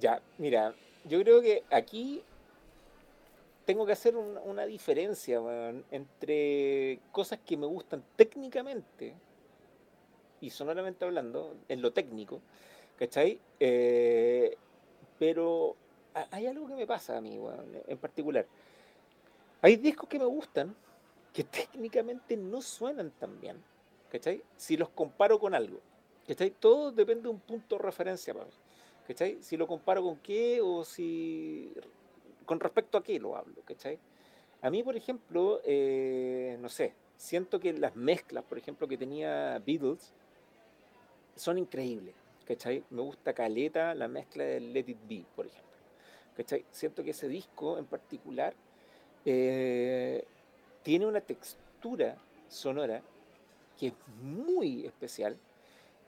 Ya, 0.00 0.20
mira, 0.38 0.74
yo 1.04 1.20
creo 1.20 1.40
que 1.40 1.62
aquí 1.70 2.22
tengo 3.64 3.86
que 3.86 3.92
hacer 3.92 4.16
una 4.16 4.66
diferencia 4.66 5.40
entre 5.90 7.00
cosas 7.12 7.38
que 7.44 7.56
me 7.56 7.66
gustan 7.66 8.02
técnicamente 8.16 9.14
y 10.40 10.50
sonoramente 10.50 11.04
hablando, 11.04 11.56
en 11.68 11.80
lo 11.80 11.92
técnico, 11.92 12.40
¿cachai? 12.98 13.38
Eh, 13.60 14.56
pero 15.18 15.74
hay 16.30 16.46
algo 16.46 16.66
que 16.66 16.74
me 16.74 16.86
pasa 16.86 17.16
a 17.16 17.20
mí, 17.20 17.38
en 17.88 17.98
particular. 17.98 18.46
Hay 19.62 19.76
discos 19.76 20.08
que 20.08 20.18
me 20.18 20.26
gustan 20.26 20.74
que 21.34 21.42
técnicamente 21.42 22.36
no 22.36 22.62
suenan 22.62 23.10
tan 23.10 23.38
bien. 23.40 23.60
¿Cachai? 24.08 24.40
Si 24.56 24.76
los 24.76 24.88
comparo 24.90 25.40
con 25.40 25.52
algo. 25.52 25.80
¿Cachai? 26.28 26.50
Todo 26.50 26.92
depende 26.92 27.24
de 27.24 27.28
un 27.30 27.40
punto 27.40 27.76
de 27.76 27.82
referencia 27.82 28.32
para 28.32 28.46
mí. 28.46 28.52
¿Cachai? 29.08 29.42
Si 29.42 29.56
lo 29.56 29.66
comparo 29.66 30.02
con 30.02 30.16
qué 30.18 30.60
o 30.62 30.84
si. 30.84 31.74
con 32.46 32.60
respecto 32.60 32.96
a 32.96 33.02
qué 33.02 33.18
lo 33.18 33.36
hablo. 33.36 33.56
¿Cachai? 33.64 33.98
A 34.62 34.70
mí, 34.70 34.84
por 34.84 34.96
ejemplo, 34.96 35.60
eh, 35.64 36.56
no 36.60 36.68
sé, 36.68 36.94
siento 37.16 37.58
que 37.58 37.72
las 37.72 37.96
mezclas, 37.96 38.44
por 38.44 38.56
ejemplo, 38.56 38.86
que 38.86 38.96
tenía 38.96 39.60
Beatles 39.66 40.12
son 41.34 41.58
increíbles. 41.58 42.14
¿Cachai? 42.46 42.84
Me 42.90 43.02
gusta 43.02 43.32
Caleta, 43.32 43.92
la 43.96 44.06
mezcla 44.06 44.44
de 44.44 44.60
Let 44.60 44.84
It 44.86 44.98
Be, 45.08 45.24
por 45.34 45.46
ejemplo. 45.46 45.72
¿Cachai? 46.36 46.64
Siento 46.70 47.02
que 47.02 47.10
ese 47.10 47.26
disco 47.26 47.76
en 47.76 47.86
particular 47.86 48.54
eh, 49.24 50.24
tiene 50.84 51.06
una 51.06 51.20
textura 51.20 52.16
sonora 52.48 53.02
que 53.80 53.88
es 53.88 53.94
muy 54.22 54.86
especial 54.86 55.36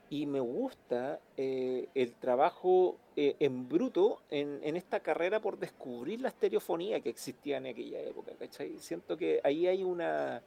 y 0.09 0.25
me 0.25 0.39
gusta 0.39 1.19
eh, 1.35 1.89
el 1.93 2.13
trabajo 2.13 2.95
eh, 3.17 3.35
en 3.39 3.67
bruto 3.67 4.21
en, 4.31 4.77
esta 4.77 5.01
carrera 5.01 5.41
por 5.41 5.59
descubrir 5.59 6.21
la 6.21 6.29
estereofonía 6.29 7.01
que 7.01 7.09
existía 7.09 7.57
en 7.57 7.65
aquella 7.65 7.99
época, 7.99 8.31
¿cachai? 8.39 8.77
Siento 8.79 9.17
que 9.17 9.41
ahí 9.43 9.67
hay 9.67 9.83
una, 9.83 10.41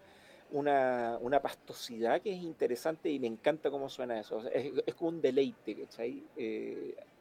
una, 0.50 1.40
pastosidad 1.42 2.22
que 2.22 2.32
es 2.32 2.42
interesante 2.42 3.10
y 3.10 3.18
me 3.18 3.26
encanta 3.26 3.70
cómo 3.70 3.90
suena 3.90 4.18
eso. 4.18 4.48
es, 4.48 4.94
como 4.94 5.10
un 5.10 5.20
deleite, 5.20 5.74
¿cachai? 5.82 6.22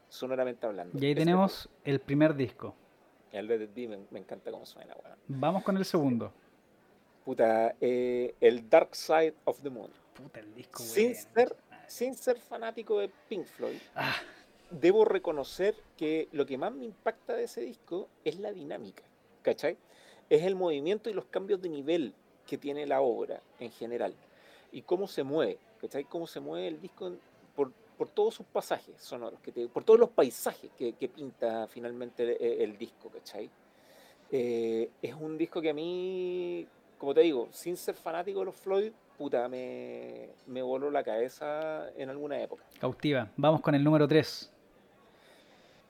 sonoramente 0.07 0.65
hablando. 0.65 0.97
Y 0.97 1.05
ahí 1.07 1.15
tenemos 1.15 1.67
el 1.83 1.99
primer 1.99 2.35
disco. 2.35 2.73
El 3.33 3.47
Let 3.47 3.63
It 3.63 3.89
me, 4.11 4.19
encanta 4.19 4.49
cómo 4.49 4.65
suena, 4.65 4.95
Vamos 5.27 5.63
con 5.63 5.75
el 5.75 5.83
segundo. 5.83 6.31
Puta, 7.29 7.75
eh, 7.79 8.33
el 8.41 8.67
Dark 8.71 8.95
Side 8.95 9.35
of 9.45 9.61
the 9.61 9.69
Moon. 9.69 9.91
Puta, 10.15 10.39
el 10.39 10.51
disco, 10.55 10.81
sin 10.81 11.13
ser, 11.13 11.55
sin 11.85 12.15
ser 12.15 12.39
fanático 12.39 12.97
de 12.97 13.11
Pink 13.27 13.45
Floyd, 13.45 13.77
ah. 13.93 14.15
debo 14.71 15.05
reconocer 15.05 15.75
que 15.95 16.27
lo 16.31 16.47
que 16.47 16.57
más 16.57 16.73
me 16.73 16.85
impacta 16.85 17.35
de 17.35 17.43
ese 17.43 17.61
disco 17.61 18.07
es 18.25 18.39
la 18.39 18.51
dinámica, 18.51 19.03
¿cachai? 19.43 19.77
Es 20.27 20.41
el 20.41 20.55
movimiento 20.55 21.07
y 21.11 21.13
los 21.13 21.25
cambios 21.25 21.61
de 21.61 21.69
nivel 21.69 22.15
que 22.47 22.57
tiene 22.57 22.87
la 22.87 22.99
obra 23.01 23.43
en 23.59 23.71
general. 23.73 24.15
Y 24.71 24.81
cómo 24.81 25.07
se 25.07 25.21
mueve, 25.21 25.59
¿cachai? 25.79 26.05
Cómo 26.05 26.25
se 26.25 26.39
mueve 26.39 26.67
el 26.69 26.81
disco 26.81 27.11
por, 27.55 27.71
por 27.95 28.09
todos 28.09 28.33
sus 28.33 28.47
pasajes 28.47 28.99
sonoros, 28.99 29.39
que 29.41 29.51
por 29.67 29.83
todos 29.83 29.99
los 29.99 30.09
paisajes 30.09 30.71
que, 30.75 30.93
pinta 31.07 31.67
finalmente 31.67 32.63
el, 32.63 32.75
disco, 32.75 33.09
¿cachai? 33.09 33.51
Eh, 34.31 34.89
es 34.99 35.13
un 35.13 35.37
disco 35.37 35.61
que 35.61 35.69
a 35.69 35.73
mí, 35.75 36.67
como 36.99 37.13
te 37.13 37.21
digo, 37.21 37.47
sin 37.51 37.77
ser 37.77 37.95
fanático 37.95 38.39
de 38.39 38.45
los 38.45 38.55
Floyd, 38.55 38.91
puta, 39.17 39.47
me, 39.47 40.29
me 40.45 40.61
voló 40.61 40.91
la 40.91 41.03
cabeza 41.03 41.89
en 41.95 42.09
alguna 42.09 42.39
época. 42.39 42.63
Cautiva. 42.79 43.31
Vamos 43.37 43.61
con 43.61 43.73
el 43.73 43.83
número 43.83 44.07
3. 44.07 44.51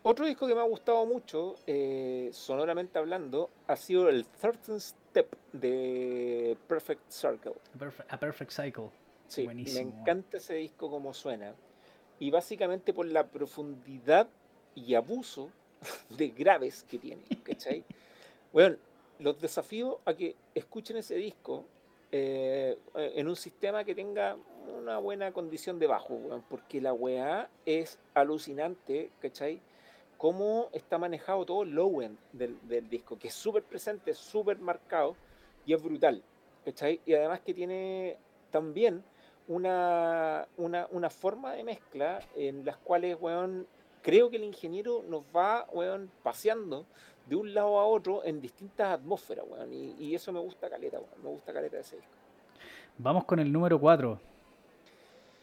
Otro 0.04 0.26
disco 0.26 0.48
que 0.48 0.56
me 0.56 0.62
ha 0.62 0.66
gustado 0.66 1.06
mucho, 1.06 1.56
eh, 1.68 2.30
sonoramente 2.32 2.98
hablando, 2.98 3.50
ha 3.68 3.76
sido 3.76 4.08
el 4.08 4.26
13 4.26 4.80
Step 4.80 5.36
de 5.52 6.56
Perfect 6.68 7.10
Circle. 7.10 7.56
A 8.08 8.18
Perfect 8.18 8.52
Cycle. 8.52 8.90
Sí, 9.28 9.48
me 9.48 9.80
encanta 9.80 10.38
ese 10.38 10.54
disco 10.56 10.90
como 10.90 11.14
suena. 11.14 11.54
Y 12.20 12.32
básicamente 12.32 12.94
por 12.94 13.08
la 13.08 13.28
profundidad 13.28 14.28
y 14.74 14.96
abuso 14.96 15.50
de 16.10 16.30
graves 16.30 16.84
que 16.84 16.98
tiene, 16.98 17.24
¿cachai? 17.44 17.84
bueno, 18.54 18.78
los 19.20 19.40
desafío 19.40 20.00
a 20.06 20.14
que 20.14 20.36
escuchen 20.56 20.98
ese 20.98 21.16
disco 21.16 21.66
eh, 22.12 22.78
en 22.96 23.28
un 23.28 23.36
sistema 23.36 23.84
que 23.84 23.94
tenga 23.94 24.36
una 24.82 24.98
buena 24.98 25.32
condición 25.32 25.78
de 25.78 25.88
bajo, 25.88 26.42
porque 26.50 26.82
la 26.82 26.94
weá 26.94 27.50
es 27.66 28.00
alucinante, 28.14 29.12
¿cachai? 29.22 29.62
Cómo 30.18 30.70
está 30.74 30.98
manejado 30.98 31.46
todo 31.46 31.64
el 31.64 31.72
low 31.72 32.02
end 32.02 32.18
del, 32.34 32.90
disco, 32.90 33.18
que 33.20 33.28
es 33.28 33.34
súper 33.34 33.64
presente, 33.64 34.14
súper 34.14 34.58
marcado 34.60 35.16
y 35.66 35.74
es 35.74 35.82
brutal, 35.84 36.24
¿cachai? 36.66 37.00
Y 37.06 37.14
además 37.14 37.42
que 37.42 37.54
tiene 37.54 38.18
también 38.52 39.04
una, 39.48 40.48
una, 40.58 40.88
una 40.92 41.10
forma 41.10 41.54
de 41.54 41.64
mezcla 41.64 42.22
en 42.36 42.66
las 42.66 42.78
cuales, 42.78 43.18
weón, 43.20 43.68
creo 44.02 44.30
que 44.30 44.38
el 44.38 44.44
ingeniero 44.44 45.04
nos 45.08 45.24
va, 45.36 45.68
weón, 45.72 46.10
paseando 46.24 46.86
de 47.30 47.36
un 47.36 47.54
lado 47.54 47.80
a 47.80 47.86
otro 47.86 48.24
en 48.26 48.42
distintas 48.42 48.92
atmósferas, 48.92 49.46
weón. 49.48 49.72
Y, 49.72 50.16
eso 50.16 50.34
me 50.34 50.40
gusta 50.40 50.70
caleta, 50.70 50.98
weón. 50.98 51.24
Me 51.24 51.30
gusta 51.30 51.54
caleta 51.54 51.76
de 51.76 51.82
ese 51.84 51.96
disco. 51.98 52.12
Vamos 52.98 53.24
con 53.26 53.40
el 53.40 53.52
número 53.52 53.80
4. 53.80 54.20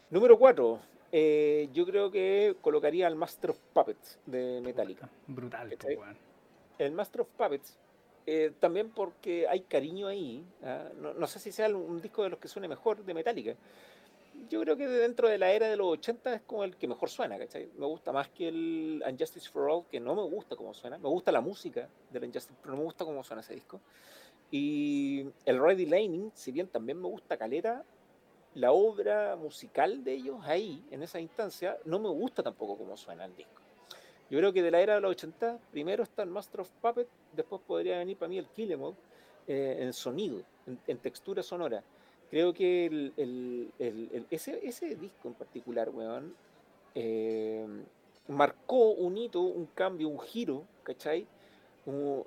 Número 0.09 0.37
4. 0.37 0.79
Eh, 1.13 1.69
yo 1.71 1.85
creo 1.85 2.11
que 2.11 2.57
colocaría 2.61 3.07
al 3.07 3.15
Master 3.15 3.51
of 3.51 3.59
Puppets 3.73 4.19
de 4.25 4.61
Metallica. 4.61 5.09
Brutal, 5.27 5.75
weón. 5.97 6.17
El 6.77 6.91
Master 6.91 7.21
of 7.21 7.29
Puppets, 7.29 7.77
eh, 8.25 8.51
también 8.59 8.89
porque 8.89 9.47
hay 9.47 9.61
cariño 9.61 10.07
ahí. 10.07 10.45
¿ah? 10.63 10.89
No, 10.99 11.13
no, 11.13 11.27
sé 11.27 11.39
si 11.39 11.53
sea 11.53 11.69
un 11.69 12.01
disco 12.01 12.23
de 12.23 12.29
los 12.29 12.39
que 12.39 12.49
suene 12.49 12.67
mejor 12.67 13.03
de 13.03 13.13
Metallica, 13.13 13.55
yo 14.49 14.61
creo 14.61 14.77
que 14.77 14.87
dentro 14.87 15.27
de 15.27 15.37
la 15.37 15.51
era 15.51 15.67
de 15.67 15.75
los 15.75 15.87
80 15.87 16.35
es 16.35 16.41
como 16.41 16.63
el 16.63 16.75
que 16.75 16.87
mejor 16.87 17.09
suena, 17.09 17.37
¿cachai? 17.37 17.69
Me 17.77 17.85
gusta 17.85 18.11
más 18.11 18.29
que 18.29 18.47
el 18.47 19.03
Unjustice 19.07 19.49
for 19.49 19.69
All, 19.69 19.85
que 19.89 19.99
no 19.99 20.15
me 20.15 20.23
gusta 20.23 20.55
cómo 20.55 20.73
suena. 20.73 20.97
Me 20.97 21.09
gusta 21.09 21.31
la 21.31 21.41
música 21.41 21.89
del 22.11 22.23
Unjustice, 22.25 22.57
pero 22.61 22.73
no 22.73 22.77
me 22.77 22.83
gusta 22.85 23.05
cómo 23.05 23.23
suena 23.23 23.41
ese 23.41 23.53
disco. 23.53 23.81
Y 24.49 25.25
el 25.45 25.59
Ready 25.61 25.85
Laning, 25.85 26.31
si 26.33 26.51
bien 26.51 26.67
también 26.67 27.01
me 27.01 27.07
gusta 27.07 27.37
Calera, 27.37 27.83
la 28.53 28.71
obra 28.71 29.35
musical 29.35 30.03
de 30.03 30.13
ellos 30.13 30.39
ahí, 30.43 30.83
en 30.91 31.03
esa 31.03 31.19
instancia, 31.19 31.77
no 31.85 31.99
me 31.99 32.09
gusta 32.09 32.41
tampoco 32.41 32.77
cómo 32.77 32.95
suena 32.95 33.25
el 33.25 33.35
disco. 33.35 33.61
Yo 34.29 34.39
creo 34.39 34.53
que 34.53 34.61
de 34.61 34.71
la 34.71 34.81
era 34.81 34.95
de 34.95 35.01
los 35.01 35.11
80, 35.11 35.59
primero 35.71 36.03
está 36.03 36.23
el 36.23 36.29
Master 36.29 36.61
of 36.61 36.71
Puppet, 36.81 37.07
después 37.33 37.61
podría 37.65 37.97
venir 37.97 38.17
para 38.17 38.29
mí 38.29 38.37
el 38.37 38.47
Kill 38.47 38.71
Em 38.71 38.81
eh, 39.47 39.77
en 39.79 39.93
sonido, 39.93 40.41
en 40.65 40.97
textura 40.97 41.41
sonora 41.43 41.81
creo 42.29 42.53
que 42.53 42.85
el, 42.85 43.71
ese, 44.29 44.95
disco 44.95 45.27
en 45.27 45.33
particular, 45.33 45.89
weón, 45.89 46.35
eh, 46.95 47.65
marcó 48.27 48.91
un 48.91 49.17
hito, 49.17 49.41
un 49.41 49.67
cambio, 49.67 50.09
un 50.09 50.19
giro, 50.19 50.63
¿cachai? 50.83 51.27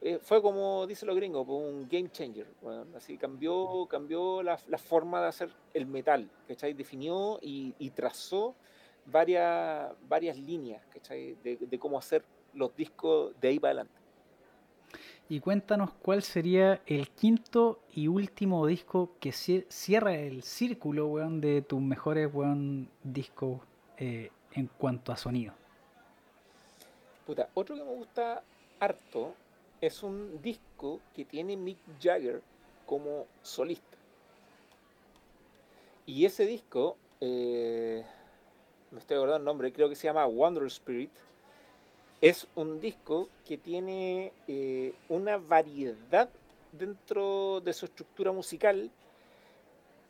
Eh, 0.01 0.19
fue 0.23 0.41
como 0.41 0.87
dicen 0.87 1.07
los 1.07 1.17
gringos, 1.17 1.47
un 1.47 1.87
game 1.89 2.11
changer, 2.11 2.47
weón. 2.63 2.95
Así 2.97 3.19
cambió, 3.19 3.87
cambió 3.91 4.43
la, 4.43 4.57
forma 4.79 5.21
de 5.21 5.29
hacer 5.29 5.51
el 5.75 5.87
metal, 5.87 6.31
¿cachai? 6.49 6.73
Definió 6.73 7.39
y, 7.43 7.91
trazó 7.91 8.55
varias, 9.07 9.93
varias 10.09 10.39
líneas, 10.39 10.83
¿cachai? 10.87 11.37
De 11.43 11.79
cómo 11.79 11.99
hacer 11.99 12.25
los 12.55 12.75
discos 12.75 13.39
de 13.41 13.49
ahí 13.49 13.59
para 13.59 13.73
adelante 13.73 14.00
y 15.31 15.39
cuéntanos 15.39 15.93
cuál 16.03 16.25
sería 16.25 16.83
el 16.87 17.09
quinto 17.09 17.79
y 17.95 18.09
último 18.09 18.67
disco 18.67 19.13
que 19.21 19.31
cierra 19.31 20.17
el 20.17 20.43
círculo, 20.43 21.09
de 21.31 21.63
tus 21.63 21.81
mejores, 21.81 22.29
weón, 22.35 22.91
discos 23.05 23.61
eh, 23.97 24.33
en 24.51 24.67
cuanto 24.67 25.13
a 25.13 25.17
sonido. 25.17 25.55
Puta, 27.25 27.49
otro 27.55 27.77
que 27.77 27.85
me 27.85 27.95
gusta 27.95 28.43
harto 28.81 29.35
es 29.81 30.03
un 30.03 30.43
disco 30.43 30.99
que 31.15 31.25
tiene 31.25 31.57
Mick 31.57 31.79
Jagger 32.03 32.43
como 32.85 33.27
solista. 33.41 33.97
Y 36.07 36.25
ese 36.25 36.45
disco, 36.45 36.97
eh, 37.21 38.05
me 38.91 38.99
estoy 38.99 39.17
acordando 39.17 39.39
el 39.39 39.45
nombre, 39.45 39.73
creo 39.73 39.89
que 39.89 39.95
se 39.95 40.09
llama 40.09 40.27
Wonder 40.27 40.65
Spirit 40.65 41.13
es 42.21 42.47
un 42.55 42.81
disco 42.81 43.29
que 43.47 43.57
tiene 43.57 44.33
eh, 44.47 44.95
una 45.09 45.39
variedad 45.39 46.29
dentro 46.73 47.61
de 47.61 47.73
su 47.73 47.87
estructura 47.87 48.31
musical 48.31 48.91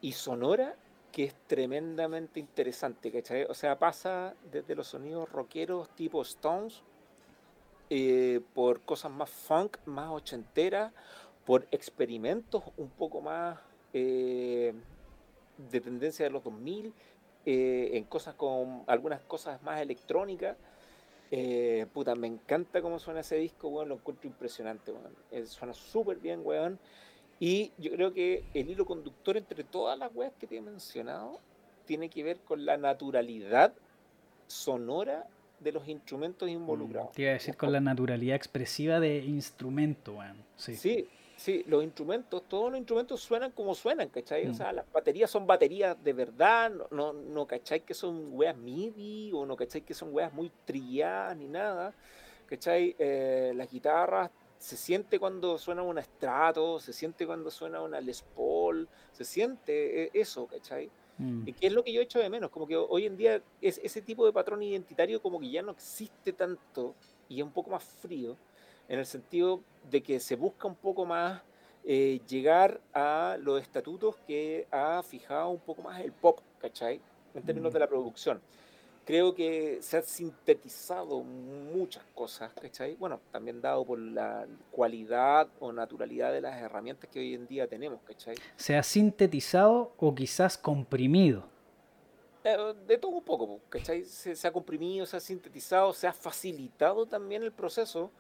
y 0.01 0.13
sonora 0.13 0.75
que 1.13 1.25
es 1.25 1.35
tremendamente 1.47 2.39
interesante, 2.39 3.11
¿cachai? 3.11 3.45
O 3.45 3.55
sea, 3.55 3.79
pasa 3.79 4.35
desde 4.53 4.77
los 4.77 4.89
sonidos 4.89 5.31
rockeros 5.31 5.89
tipo 5.91 6.23
Stones, 6.23 6.83
eh, 7.91 8.41
por 8.55 8.81
cosas 8.83 9.11
más 9.11 9.29
funk, 9.29 9.79
más 9.87 10.11
ochenteras, 10.11 10.93
por 11.45 11.67
experimentos 11.73 12.63
un 12.77 12.91
poco 12.91 13.21
más 13.21 13.59
eh, 13.93 14.73
de 15.71 15.81
tendencia 15.81 16.25
de 16.25 16.31
los 16.31 16.45
2000, 16.45 16.93
en 17.47 18.05
cosas 18.05 18.35
con 18.35 18.85
algunas 18.87 19.21
cosas 19.23 19.61
más 19.63 19.81
electrónicas. 19.81 20.57
Eh, 21.31 21.87
puta, 21.93 22.15
me 22.15 22.27
encanta 22.27 22.83
cómo 22.83 22.99
suena 22.99 23.21
ese 23.21 23.37
disco, 23.37 23.69
weón, 23.69 23.89
lo 23.89 23.95
encuentro 23.97 24.29
impresionante, 24.29 24.91
weón. 24.91 25.15
Eh, 25.31 25.47
suena 25.47 25.73
súper 25.75 26.19
bien, 26.19 26.41
weón. 26.45 26.79
Y 27.39 27.73
yo 27.79 27.93
creo 27.93 28.13
que 28.13 28.45
el 28.53 28.71
hilo 28.71 28.85
conductor 28.85 29.37
entre 29.37 29.65
todas 29.65 29.99
las 29.99 30.15
weas 30.15 30.33
que 30.39 30.47
te 30.47 30.57
he 30.57 30.61
mencionado 30.61 31.39
tiene 31.87 32.11
que 32.11 32.23
ver 32.23 32.39
con 32.41 32.67
la 32.67 32.77
naturalidad 32.77 33.73
sonora 34.47 35.27
de 35.61 35.73
los 35.73 35.89
instrumentos 35.89 36.49
involucrados. 36.49 37.13
te 37.13 37.23
iba 37.23 37.31
a 37.31 37.35
decir 37.35 37.57
con 37.57 37.73
la 37.73 37.81
naturalidad 37.81 38.37
expresiva 38.37 38.99
de 39.01 39.19
instrumento, 39.19 40.15
weón. 40.15 40.37
Sí. 40.57 40.75
sí, 40.77 41.09
Sí, 41.41 41.65
los 41.69 41.83
instrumentos, 41.83 42.43
todos 42.47 42.71
los 42.71 42.77
instrumentos 42.77 43.19
suenan 43.23 43.51
como 43.53 43.75
suenan, 43.75 44.11
¿cachai? 44.11 44.47
O 44.47 44.51
mm. 44.51 44.55
sea, 44.55 44.75
las 44.75 44.93
baterías 44.93 45.31
son 45.31 45.47
baterías 45.47 45.97
de 46.05 46.13
verdad, 46.13 46.71
no, 46.71 46.87
no, 46.91 47.15
no 47.15 47.47
¿cachai? 47.47 47.81
Que 47.81 47.95
son 47.95 48.29
weas 48.33 48.55
MIDI 48.55 49.33
o 49.33 49.47
no, 49.47 49.57
¿cachai? 49.57 49.81
Que 49.81 49.95
son 49.95 50.13
weas 50.13 50.31
muy 50.35 50.53
trilladas 50.67 51.35
ni 51.39 51.49
nada, 51.49 51.95
¿cachai? 52.45 52.95
Eh, 52.99 53.55
las 53.57 53.71
guitarras, 53.71 54.31
se 54.59 54.77
siente 54.77 55.19
cuando 55.19 55.57
suena 55.57 55.83
un 55.83 55.97
estrato, 55.97 56.79
se 56.79 56.93
siente 56.93 57.27
cuando 57.27 57.51
suena 57.51 57.81
una 57.81 58.03
Les 58.03 58.21
Paul, 58.21 58.87
se 59.11 59.25
siente 59.25 60.03
eh, 60.03 60.11
eso, 60.13 60.47
¿cachai? 60.47 60.91
Mm. 61.17 61.49
Y 61.49 61.55
que 61.55 61.69
es 61.69 61.73
lo 61.73 61.83
que 61.83 61.95
yo 61.95 62.03
echo 62.03 62.19
de 62.19 62.29
menos, 62.29 62.51
como 62.51 62.67
que 62.67 62.77
hoy 62.77 63.07
en 63.07 63.17
día 63.17 63.43
es, 63.63 63.81
ese 63.83 64.03
tipo 64.03 64.27
de 64.27 64.33
patrón 64.35 64.63
identitario 64.63 65.23
como 65.23 65.41
que 65.41 65.51
ya 65.51 65.63
no 65.63 65.73
existe 65.73 66.35
tanto 66.35 66.95
y 67.31 67.41
es 67.41 67.47
un 67.47 67.53
poco 67.53 67.71
más 67.71 67.83
frío 67.83 68.37
en 68.91 68.99
el 68.99 69.07
sentido 69.07 69.63
de 69.89 70.03
que 70.03 70.21
se 70.21 70.37
busca 70.37 70.67
un 70.67 70.75
poco 70.75 71.05
más 71.05 71.43
eh, 71.85 72.21
llegar 72.29 72.81
a 72.93 73.37
los 73.41 73.61
estatutos 73.61 74.17
que 74.27 74.67
ha 74.71 75.03
fijado 75.03 75.49
un 75.49 75.61
poco 75.61 75.83
más 75.83 76.01
el 76.01 76.13
pop, 76.13 76.41
¿cachai? 76.61 77.01
En 77.35 77.43
términos 77.43 77.73
de 77.73 77.79
la 77.79 77.87
producción. 77.87 78.41
Creo 79.07 79.35
que 79.35 79.79
se 79.81 79.97
han 79.97 80.03
sintetizado 80.05 81.23
muchas 81.23 82.05
cosas, 82.15 82.53
¿cachai? 82.61 82.97
Bueno, 82.97 83.21
también 83.33 83.61
dado 83.61 83.85
por 83.85 83.99
la 83.99 84.47
cualidad 84.71 85.49
o 85.59 85.73
naturalidad 85.73 86.33
de 86.33 86.43
las 86.43 86.61
herramientas 86.61 87.09
que 87.11 87.19
hoy 87.19 87.35
en 87.35 87.47
día 87.47 87.67
tenemos, 87.67 88.01
¿cachai? 88.03 88.37
¿Se 88.57 88.77
ha 88.77 88.83
sintetizado 88.83 89.95
o 89.97 90.15
quizás 90.15 90.59
comprimido? 90.59 91.45
Eh, 92.45 92.75
de 92.87 92.99
todo 92.99 93.13
un 93.13 93.25
poco, 93.25 93.59
¿cachai? 93.71 94.05
Se, 94.05 94.37
se, 94.37 94.47
ha 94.47 94.53
comprimido, 94.53 95.07
se 95.07 95.17
ha 95.17 95.21
sintetizado, 95.21 95.93
se 95.95 96.07
ha 96.07 96.13
facilitado 96.13 97.07
también 97.07 97.43
el 97.43 97.53
proceso 97.53 98.11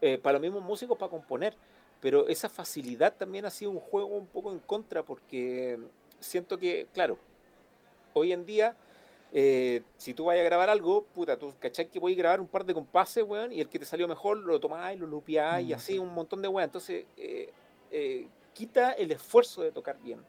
eh, 0.00 0.18
para 0.18 0.34
los 0.34 0.42
mismos 0.42 0.62
músicos 0.62 0.98
para 0.98 1.10
componer. 1.10 1.54
Pero 2.00 2.28
esa 2.28 2.48
facilidad 2.48 3.14
también 3.16 3.46
ha 3.46 3.50
sido 3.50 3.70
un 3.70 3.80
juego 3.80 4.16
un 4.16 4.26
poco 4.26 4.52
en 4.52 4.58
contra 4.58 5.02
porque 5.02 5.78
siento 6.20 6.58
que, 6.58 6.86
claro, 6.92 7.18
hoy 8.12 8.32
en 8.32 8.44
día, 8.44 8.76
eh, 9.32 9.82
si 9.96 10.12
tú 10.12 10.26
vas 10.26 10.38
a 10.38 10.42
grabar 10.42 10.68
algo, 10.68 11.04
puta, 11.04 11.38
tú 11.38 11.54
cachai 11.58 11.88
que 11.88 11.98
voy 11.98 12.12
a 12.12 12.16
grabar 12.16 12.40
un 12.40 12.48
par 12.48 12.64
de 12.64 12.74
compases, 12.74 13.24
weón, 13.24 13.52
y 13.52 13.60
el 13.60 13.68
que 13.68 13.78
te 13.78 13.84
salió 13.84 14.06
mejor 14.06 14.38
lo 14.38 14.60
tomás 14.60 14.96
lo 14.98 15.06
lupiás 15.06 15.62
y 15.62 15.72
mm, 15.72 15.74
así 15.74 15.98
un 15.98 16.12
montón 16.12 16.42
de 16.42 16.48
weón. 16.48 16.64
Entonces, 16.64 17.06
eh, 17.16 18.28
quita 18.52 18.92
el 18.92 19.12
esfuerzo 19.12 19.62
de 19.62 19.72
tocar 19.72 19.98
bien, 20.00 20.20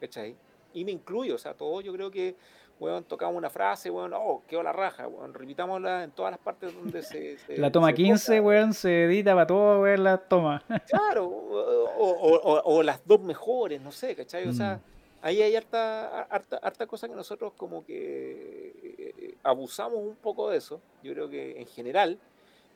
¿cachai? 0.00 0.36
Y 0.74 0.84
me 0.84 0.92
incluyo, 0.92 1.36
o 1.36 1.38
sea, 1.38 1.54
todo 1.54 1.80
yo 1.80 1.92
creo 1.92 2.10
que 2.10 2.34
weón, 2.80 3.04
tocamos 3.04 3.36
una 3.36 3.50
frase, 3.50 3.90
weón, 3.90 4.12
oh, 4.14 4.42
quedó 4.46 4.62
la 4.62 4.72
raja, 4.72 5.06
weón, 5.06 5.32
repitámosla 5.34 6.04
en 6.04 6.10
todas 6.10 6.32
las 6.32 6.40
partes 6.40 6.74
donde 6.74 7.02
se... 7.02 7.36
la 7.56 7.70
toma 7.70 7.92
15, 7.92 8.40
weón, 8.40 8.74
se 8.74 9.04
edita 9.04 9.34
para 9.34 9.46
todo, 9.46 9.82
weón, 9.82 10.04
la 10.04 10.18
toma. 10.18 10.62
claro, 10.88 11.26
o, 11.26 12.82
las 12.82 13.06
dos 13.06 13.20
mejores, 13.20 13.80
no 13.80 13.92
sé, 13.92 14.14
¿cachai? 14.14 14.48
O 14.48 14.52
sea, 14.52 14.80
ahí 15.22 15.40
hay 15.40 15.56
harta, 15.56 16.22
harta, 16.22 16.56
harta 16.58 16.86
cosa 16.86 17.08
que 17.08 17.14
nosotros 17.14 17.52
como 17.56 17.84
que 17.84 18.94
eh, 18.98 19.34
abusamos 19.42 19.98
un 19.98 20.16
poco 20.16 20.50
de 20.50 20.58
eso, 20.58 20.80
yo 21.02 21.12
creo 21.12 21.28
que 21.28 21.60
en 21.60 21.66
general, 21.66 22.18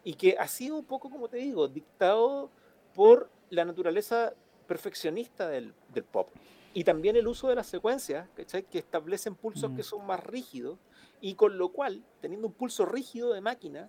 y 0.04 0.14
que 0.14 0.36
ha 0.38 0.46
sido 0.48 0.76
un 0.76 0.84
poco, 0.84 1.10
como 1.10 1.28
te 1.28 1.38
digo, 1.38 1.68
dictado 1.68 2.50
por 2.94 3.28
la 3.50 3.64
naturaleza 3.64 4.32
perfeccionista 4.66 5.48
del, 5.48 5.74
del 5.92 6.04
pop. 6.04 6.28
Y 6.74 6.84
también 6.84 7.16
el 7.16 7.26
uso 7.26 7.48
de 7.48 7.54
las 7.54 7.66
secuencias, 7.66 8.28
¿cachai? 8.36 8.62
que 8.62 8.78
establecen 8.78 9.34
pulsos 9.34 9.72
que 9.72 9.82
son 9.82 10.06
más 10.06 10.22
rígidos, 10.22 10.78
y 11.20 11.34
con 11.34 11.58
lo 11.58 11.70
cual, 11.70 12.02
teniendo 12.20 12.46
un 12.46 12.52
pulso 12.52 12.86
rígido 12.86 13.32
de 13.32 13.40
máquina, 13.40 13.88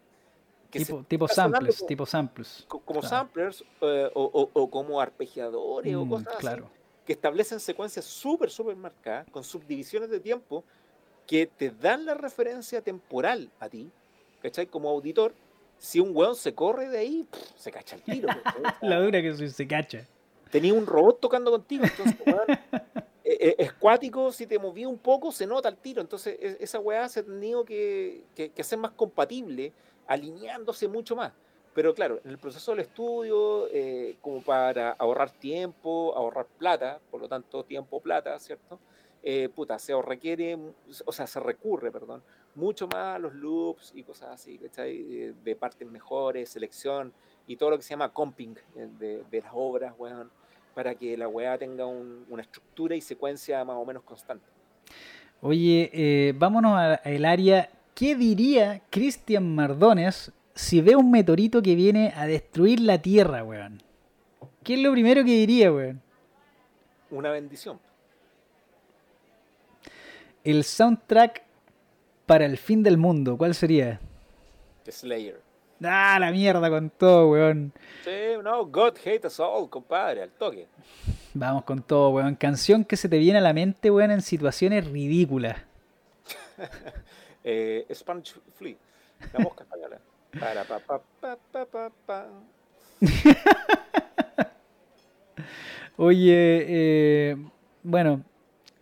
que 0.72 0.80
tipo, 0.80 1.04
tipo 1.04 1.28
samples, 1.28 1.78
como, 1.78 1.88
tipo 1.88 2.06
samples. 2.06 2.66
Como 2.68 3.02
samplers 3.02 3.64
eh, 3.82 4.12
o, 4.14 4.50
o, 4.54 4.70
como 4.70 5.02
arpegiadores 5.02 5.96
o 5.96 6.08
cosas 6.08 6.36
claro. 6.38 6.66
así, 6.66 6.74
que 7.06 7.14
establecen 7.14 7.60
secuencias 7.60 8.06
súper, 8.06 8.52
súper 8.52 8.76
marcadas, 8.76 9.28
con 9.32 9.44
subdivisiones 9.44 10.10
de 10.10 10.20
tiempo, 10.20 10.64
que 11.26 11.48
te 11.48 11.72
dan 11.72 12.06
la 12.06 12.14
referencia 12.14 12.82
temporal 12.82 13.52
a 13.60 13.68
ti, 13.68 13.92
¿cachai? 14.42 14.68
Como 14.68 14.90
auditor, 14.90 15.34
si 15.80 16.00
un 16.00 16.16
weón 16.16 16.36
se 16.36 16.54
corre 16.54 16.88
de 16.90 17.00
ahí, 17.00 17.28
se 17.56 17.72
cacha 17.72 17.96
el 17.96 18.04
tiro. 18.04 18.28
la 18.82 19.00
dura 19.00 19.22
que 19.22 19.36
se, 19.36 19.50
se 19.50 19.68
cacha. 19.68 20.08
Tenía 20.52 20.74
un 20.74 20.86
robot 20.86 21.20
tocando 21.20 21.52
contigo, 21.52 21.86
entonces, 21.86 22.16
e, 23.24 23.56
e, 23.60 23.72
cuático, 23.80 24.32
si 24.32 24.48
te 24.48 24.58
movía 24.58 24.88
un 24.88 24.98
poco, 24.98 25.32
se 25.32 25.46
nota 25.46 25.70
el 25.70 25.78
tiro. 25.78 26.02
Entonces, 26.02 26.38
e, 26.40 26.58
esa 26.60 26.80
weá 26.80 27.08
se 27.08 27.20
ha 27.20 27.24
tenido 27.24 27.64
que, 27.64 28.24
hacer 28.60 28.80
más 28.80 28.92
compatible, 28.92 29.72
alineándose 30.08 30.88
mucho 30.88 31.16
más. 31.16 31.32
Pero 31.76 31.94
claro, 31.94 32.20
en 32.24 32.32
el 32.32 32.40
proceso 32.40 32.72
del 32.72 32.82
estudio, 32.82 33.68
eh, 33.72 34.18
como 34.22 34.42
para 34.42 34.92
ahorrar 34.94 35.30
tiempo, 35.30 36.14
ahorrar 36.16 36.48
plata, 36.58 37.00
por 37.12 37.22
lo 37.22 37.30
tanto, 37.30 37.64
tiempo, 37.64 38.02
plata, 38.02 38.38
¿cierto? 38.40 38.80
Eh, 39.22 39.50
puta, 39.50 39.78
se 39.78 39.94
requiere, 40.02 40.58
o 41.06 41.12
sea, 41.12 41.28
se 41.28 41.40
recurre, 41.40 41.92
perdón, 41.92 42.24
mucho 42.56 42.88
más 42.88 43.16
a 43.16 43.20
los 43.20 43.34
loops 43.36 43.92
y 43.94 44.04
cosas 44.04 44.30
así, 44.30 44.58
¿cachai? 44.58 45.34
De 45.44 45.56
partes 45.56 45.88
mejores, 45.88 46.50
selección 46.50 47.14
y 47.46 47.56
todo 47.56 47.70
lo 47.70 47.78
que 47.78 47.84
se 47.84 47.92
llama 47.92 48.12
comping 48.12 48.56
eh, 48.76 48.88
de, 48.98 49.24
de 49.30 49.42
las 49.42 49.52
obras, 49.54 49.94
weón 49.98 50.32
para 50.80 50.96
que 50.96 51.18
la 51.18 51.28
weá 51.28 51.58
tenga 51.58 51.86
una 51.86 52.42
estructura 52.42 52.96
y 52.96 53.02
secuencia 53.02 53.66
más 53.66 53.76
o 53.76 53.84
menos 53.84 54.02
constante. 54.02 54.46
Oye, 55.42 55.90
eh, 55.92 56.34
vámonos 56.38 56.80
al 57.04 57.26
área. 57.26 57.70
¿Qué 57.94 58.16
diría 58.16 58.82
Cristian 58.90 59.54
Mardones 59.56 60.32
si 60.56 60.80
ve 60.80 60.96
un 60.96 61.12
meteorito 61.12 61.62
que 61.62 61.76
viene 61.76 62.14
a 62.16 62.26
destruir 62.28 62.80
la 62.80 63.02
Tierra, 63.02 63.44
weón? 63.44 63.84
¿Qué 64.64 64.76
es 64.76 64.80
lo 64.80 64.94
primero 64.94 65.26
que 65.26 65.32
diría, 65.32 65.70
weón? 65.70 66.02
Una 67.12 67.30
bendición. 67.32 67.78
El 70.46 70.64
soundtrack 70.64 71.44
para 72.26 72.46
el 72.46 72.58
fin 72.58 72.84
del 72.84 72.98
mundo, 72.98 73.38
¿cuál 73.38 73.54
sería? 73.54 74.00
The 74.86 74.94
Slayer. 74.94 75.49
Ah, 75.84 76.18
la 76.20 76.32
mierda 76.32 76.70
con 76.70 76.90
todo, 76.90 77.32
weón. 77.32 77.72
Sí, 78.04 78.38
no, 78.44 78.66
God 78.66 78.98
hate 79.04 79.26
us 79.26 79.40
all, 79.40 79.70
compadre, 79.70 80.24
al 80.24 80.32
toque. 80.32 80.68
Vamos 81.34 81.64
con 81.64 81.82
todo, 81.82 82.10
weón. 82.10 82.36
Canción 82.36 82.84
que 82.84 82.98
se 82.98 83.08
te 83.08 83.18
viene 83.18 83.40
a 83.40 83.42
la 83.42 83.54
mente, 83.54 83.90
weón, 83.90 84.12
en 84.12 84.22
situaciones 84.22 84.86
ridículas. 84.88 85.58
eh, 87.44 87.86
Spanish 87.94 88.36
Flea, 88.56 88.76
la 89.34 89.40
mosca 89.40 89.64
española. 89.64 90.00
Para 90.38 90.64
pa 90.64 90.80
pa 90.80 91.02
pa 91.22 91.38
pa 91.52 91.66
pa 91.66 91.92
pa. 92.06 92.28
Oye, 95.98 96.66
eh, 96.68 97.38
bueno, 97.84 98.24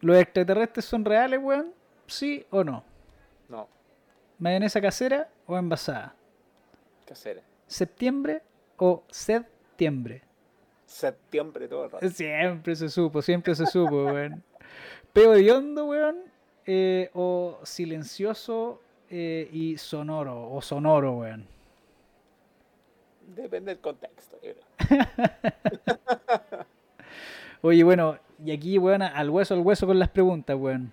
¿los 0.02 0.18
extraterrestres 0.18 0.86
son 0.86 1.06
reales, 1.06 1.40
weón? 1.42 1.74
¿Sí 2.08 2.46
o 2.50 2.64
no? 2.64 2.84
No. 3.50 3.68
¿Mayonesa 4.40 4.82
casera 4.82 5.30
o 5.46 5.58
envasada? 5.58 6.16
Casera. 7.08 7.42
¿Septiembre 7.66 8.42
o 8.78 9.04
septiembre? 9.10 10.24
Septiembre 10.86 11.68
todo 11.68 11.86
el 11.86 11.92
rato. 11.92 12.10
Siempre 12.10 12.76
se 12.76 12.90
supo, 12.90 13.22
siempre 13.22 13.56
se 13.56 13.66
supo, 13.66 14.06
weón. 14.12 14.44
Peo 15.14 15.32
de 15.32 15.50
hondo, 15.52 15.86
weón. 15.86 16.18
Eh, 16.66 17.10
o 17.14 17.60
silencioso 17.64 18.82
eh, 19.10 19.48
y 19.54 19.78
sonoro, 19.78 20.52
o 20.52 20.62
sonoro, 20.62 21.20
weón. 21.20 21.48
Depende 23.28 23.72
del 23.72 23.80
contexto, 23.80 24.38
Oye, 27.62 27.84
bueno, 27.84 28.20
y 28.44 28.52
aquí, 28.52 28.78
weón, 28.78 29.02
al 29.02 29.30
hueso, 29.30 29.54
al 29.54 29.62
hueso 29.62 29.88
con 29.88 29.98
las 29.98 30.10
preguntas, 30.10 30.58
weón. 30.58 30.92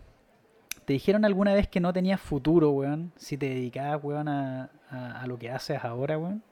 ¿Te 0.84 0.92
dijeron 0.92 1.24
alguna 1.24 1.54
vez 1.54 1.66
que 1.66 1.80
no 1.80 1.92
tenías 1.92 2.20
futuro, 2.20 2.70
weón? 2.70 3.12
Si 3.16 3.38
te 3.38 3.48
dedicabas, 3.48 4.04
weón, 4.04 4.28
a, 4.28 4.70
a, 4.90 5.26
lo 5.26 5.38
que 5.38 5.50
haces 5.50 5.82
ahora, 5.82 6.18
weón. 6.18 6.42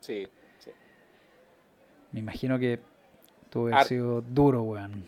Sí, 0.00 0.26
sí. 0.58 0.70
Me 2.10 2.20
imagino 2.20 2.58
que 2.58 2.80
tuvo 3.48 3.66
que 3.66 3.84
sido 3.84 4.22
duro, 4.22 4.62
weón. 4.62 5.04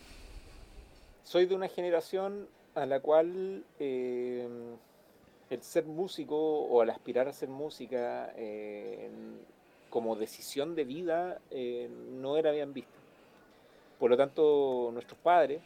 Soy 1.25 1.47
de 1.47 1.57
una 1.57 1.69
generación 1.69 2.47
a 2.77 2.87
la 2.87 3.01
cual 3.01 3.65
eh, 3.81 4.49
el 5.51 5.63
ser 5.63 5.87
músico 5.87 6.37
o 6.37 6.83
el 6.85 6.91
aspirar 6.91 7.27
a 7.27 7.33
ser 7.33 7.49
música 7.49 8.33
eh, 8.37 9.11
como 9.91 10.15
decisión 10.15 10.77
de 10.77 10.85
vida 10.85 11.41
eh, 11.51 11.91
no 12.13 12.37
era 12.37 12.53
bien 12.53 12.73
visto. 12.73 12.93
Por 13.99 14.11
lo 14.11 14.17
tanto, 14.17 14.91
nuestros 14.93 15.19
padres, 15.19 15.63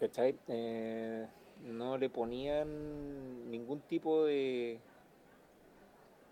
¿cachai? 0.00 0.34
No 1.64 1.98
le 1.98 2.08
ponían 2.08 3.50
ningún 3.50 3.80
tipo 3.80 4.24
de 4.24 4.78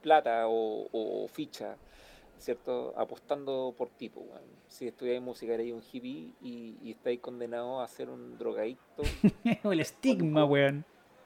plata 0.03 0.45
o, 0.47 1.27
ficha, 1.29 1.77
¿cierto? 2.39 2.93
Apostando 2.97 3.75
por 3.77 3.89
tipo, 3.91 4.23
pues, 4.23 4.43
Si 4.69 4.89
estudiáis 4.89 5.23
música 5.23 5.55
eres 5.55 5.73
un 5.73 5.83
hippie 5.83 6.33
y, 6.43 6.77
y 6.83 6.91
estáis 6.91 7.21
condenados 7.21 7.83
a 7.83 7.89
ser 7.89 8.11
un 8.11 8.37
drogadicto. 8.37 9.03
el 9.65 9.81
estigma, 9.81 10.45
weón. 10.45 10.85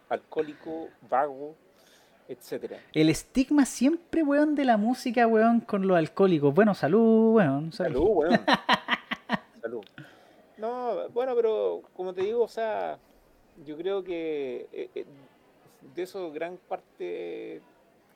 Alcohólico, 0.09 0.89
vago, 1.09 1.57
etcétera. 2.28 2.78
El 2.93 3.09
estigma 3.09 3.65
siempre, 3.65 4.23
weón, 4.23 4.55
de 4.55 4.65
la 4.65 4.77
música, 4.77 5.27
weón, 5.27 5.61
con 5.61 5.87
los 5.87 5.97
alcohólicos. 5.97 6.55
Bueno, 6.55 6.74
salud, 6.74 7.35
weón. 7.35 7.73
Salud, 7.73 8.09
weón. 8.09 8.41
salud. 9.61 9.85
No, 10.59 11.09
bueno, 11.11 11.35
pero 11.35 11.83
como 11.95 12.15
te 12.15 12.23
digo, 12.23 12.45
o 12.45 12.49
sea, 12.49 12.99
yo 13.65 13.77
creo 13.77 14.03
que 14.03 14.66
eh, 14.73 14.91
eh, 14.95 15.05
de 15.95 16.03
eso 16.03 16.31
gran 16.33 16.59
parte 16.69 17.61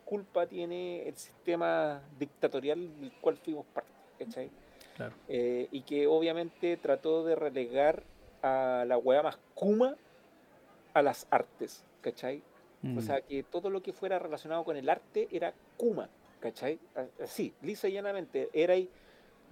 culpa 0.04 0.46
tiene 0.46 1.08
el 1.08 1.16
sistema 1.16 2.02
dictatorial 2.18 3.00
del 3.00 3.12
cual 3.20 3.36
fuimos 3.36 3.64
parte, 3.66 3.90
¿cachai? 4.18 4.50
Eh, 5.28 5.68
y 5.70 5.80
que 5.82 6.06
obviamente 6.06 6.76
trató 6.76 7.24
de 7.24 7.34
relegar 7.34 8.02
a 8.42 8.84
la 8.86 8.98
weá 8.98 9.22
más 9.22 9.38
kuma 9.54 9.96
a 10.92 11.00
las 11.00 11.26
artes, 11.30 11.84
¿cachai? 12.02 12.42
O 12.82 12.88
mm. 12.88 13.00
sea, 13.00 13.20
que 13.20 13.42
todo 13.42 13.70
lo 13.70 13.82
que 13.82 13.92
fuera 13.92 14.18
relacionado 14.18 14.64
con 14.64 14.76
el 14.76 14.88
arte 14.88 15.28
era 15.30 15.54
kuma, 15.76 16.08
¿cachai? 16.40 16.78
Así, 17.22 17.54
lisa 17.62 17.88
y 17.88 17.92
llanamente, 17.92 18.50
era 18.52 18.74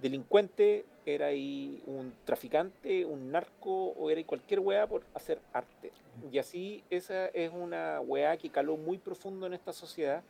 delincuente, 0.01 0.85
era 1.13 1.27
ahí 1.27 1.81
un 1.85 2.13
traficante, 2.25 3.05
un 3.05 3.31
narco 3.31 3.89
o 3.89 4.09
era 4.09 4.23
cualquier 4.23 4.59
weá 4.59 4.87
por 4.87 5.03
hacer 5.13 5.39
arte. 5.53 5.91
Y 6.31 6.37
así 6.37 6.83
esa 6.89 7.27
es 7.27 7.51
una 7.51 8.01
weá 8.01 8.37
que 8.37 8.49
caló 8.49 8.77
muy 8.77 8.97
profundo 8.97 9.47
en 9.47 9.53
esta 9.53 9.73
sociedad 9.73 10.23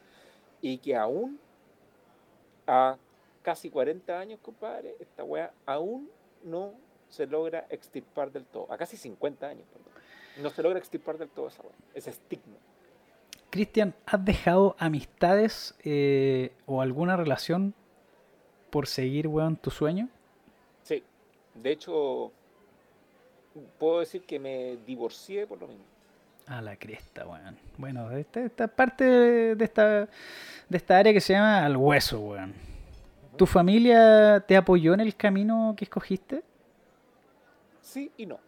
y 0.61 0.77
que 0.77 0.95
aún 0.95 1.39
a 2.67 2.97
casi 3.41 3.69
40 3.69 4.19
años, 4.19 4.39
compadre, 4.41 4.95
esta 4.99 5.23
weá 5.23 5.51
aún 5.65 6.09
no 6.43 6.73
se 7.09 7.25
logra 7.25 7.65
extirpar 7.69 8.31
del 8.31 8.45
todo. 8.45 8.71
A 8.71 8.77
casi 8.77 8.97
50 8.97 9.47
años, 9.47 9.65
perdón. 9.71 9.93
No 10.41 10.49
se 10.49 10.61
logra 10.61 10.79
extirpar 10.79 11.17
del 11.17 11.29
todo 11.29 11.47
esa 11.47 11.61
weá, 11.63 11.73
ese 11.93 12.11
estigma. 12.11 12.57
Cristian, 13.49 13.95
¿has 14.05 14.23
dejado 14.23 14.75
amistades 14.77 15.73
eh, 15.83 16.51
o 16.67 16.81
alguna 16.81 17.17
relación 17.17 17.73
por 18.69 18.85
seguir, 18.85 19.27
weón, 19.27 19.57
tu 19.57 19.71
sueño? 19.71 20.09
De 21.55 21.71
hecho, 21.71 22.31
puedo 23.77 23.99
decir 23.99 24.23
que 24.23 24.39
me 24.39 24.77
divorcié 24.85 25.47
por 25.47 25.59
lo 25.59 25.67
mismo. 25.67 25.83
A 26.47 26.61
la 26.61 26.75
cresta, 26.75 27.27
weón. 27.27 27.57
Bueno, 27.77 28.09
esta, 28.11 28.41
esta 28.41 28.67
parte 28.67 29.03
de 29.55 29.63
esta, 29.63 30.07
de 30.67 30.77
esta 30.77 30.97
área 30.97 31.13
que 31.13 31.21
se 31.21 31.33
llama 31.33 31.65
al 31.65 31.77
hueso, 31.77 32.19
weón. 32.19 32.53
¿Tu 33.37 33.45
familia 33.45 34.43
te 34.47 34.57
apoyó 34.57 34.93
en 34.93 34.99
el 34.99 35.15
camino 35.15 35.73
que 35.77 35.85
escogiste? 35.85 36.43
Sí 37.81 38.11
y 38.17 38.25
no. 38.25 38.39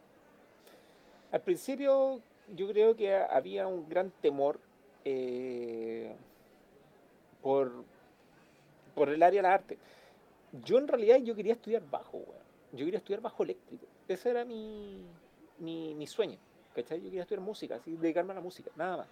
Al 1.31 1.41
principio 1.41 2.19
yo 2.55 2.67
creo 2.67 2.95
que 2.95 3.15
había 3.15 3.67
un 3.67 3.87
gran 3.87 4.11
temor 4.21 4.59
eh, 5.05 6.13
por, 7.41 7.71
por 8.93 9.09
el 9.09 9.23
área 9.23 9.41
de 9.41 9.47
la 9.47 9.53
arte. 9.53 9.77
Yo 10.65 10.77
en 10.77 10.87
realidad 10.87 11.17
yo 11.17 11.35
quería 11.35 11.53
estudiar 11.53 11.83
bajo, 11.89 12.17
weón. 12.17 12.40
Yo 12.71 12.85
quería 12.85 12.99
estudiar 12.99 13.21
bajo 13.21 13.43
eléctrico. 13.43 13.85
Esa 14.07 14.29
era 14.29 14.45
mi, 14.45 15.05
mi, 15.59 15.93
mi 15.95 16.07
sueño. 16.07 16.37
¿Cachai? 16.73 16.99
Yo 16.99 17.05
quería 17.05 17.21
estudiar 17.23 17.41
música, 17.41 17.75
así, 17.75 17.97
dedicarme 17.97 18.31
a 18.31 18.35
la 18.35 18.41
música, 18.41 18.71
nada 18.75 18.97
más. 18.97 19.07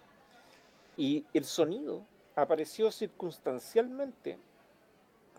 Y 0.96 1.26
el 1.34 1.44
sonido 1.44 2.04
apareció 2.34 2.90
circunstancialmente, 2.90 4.38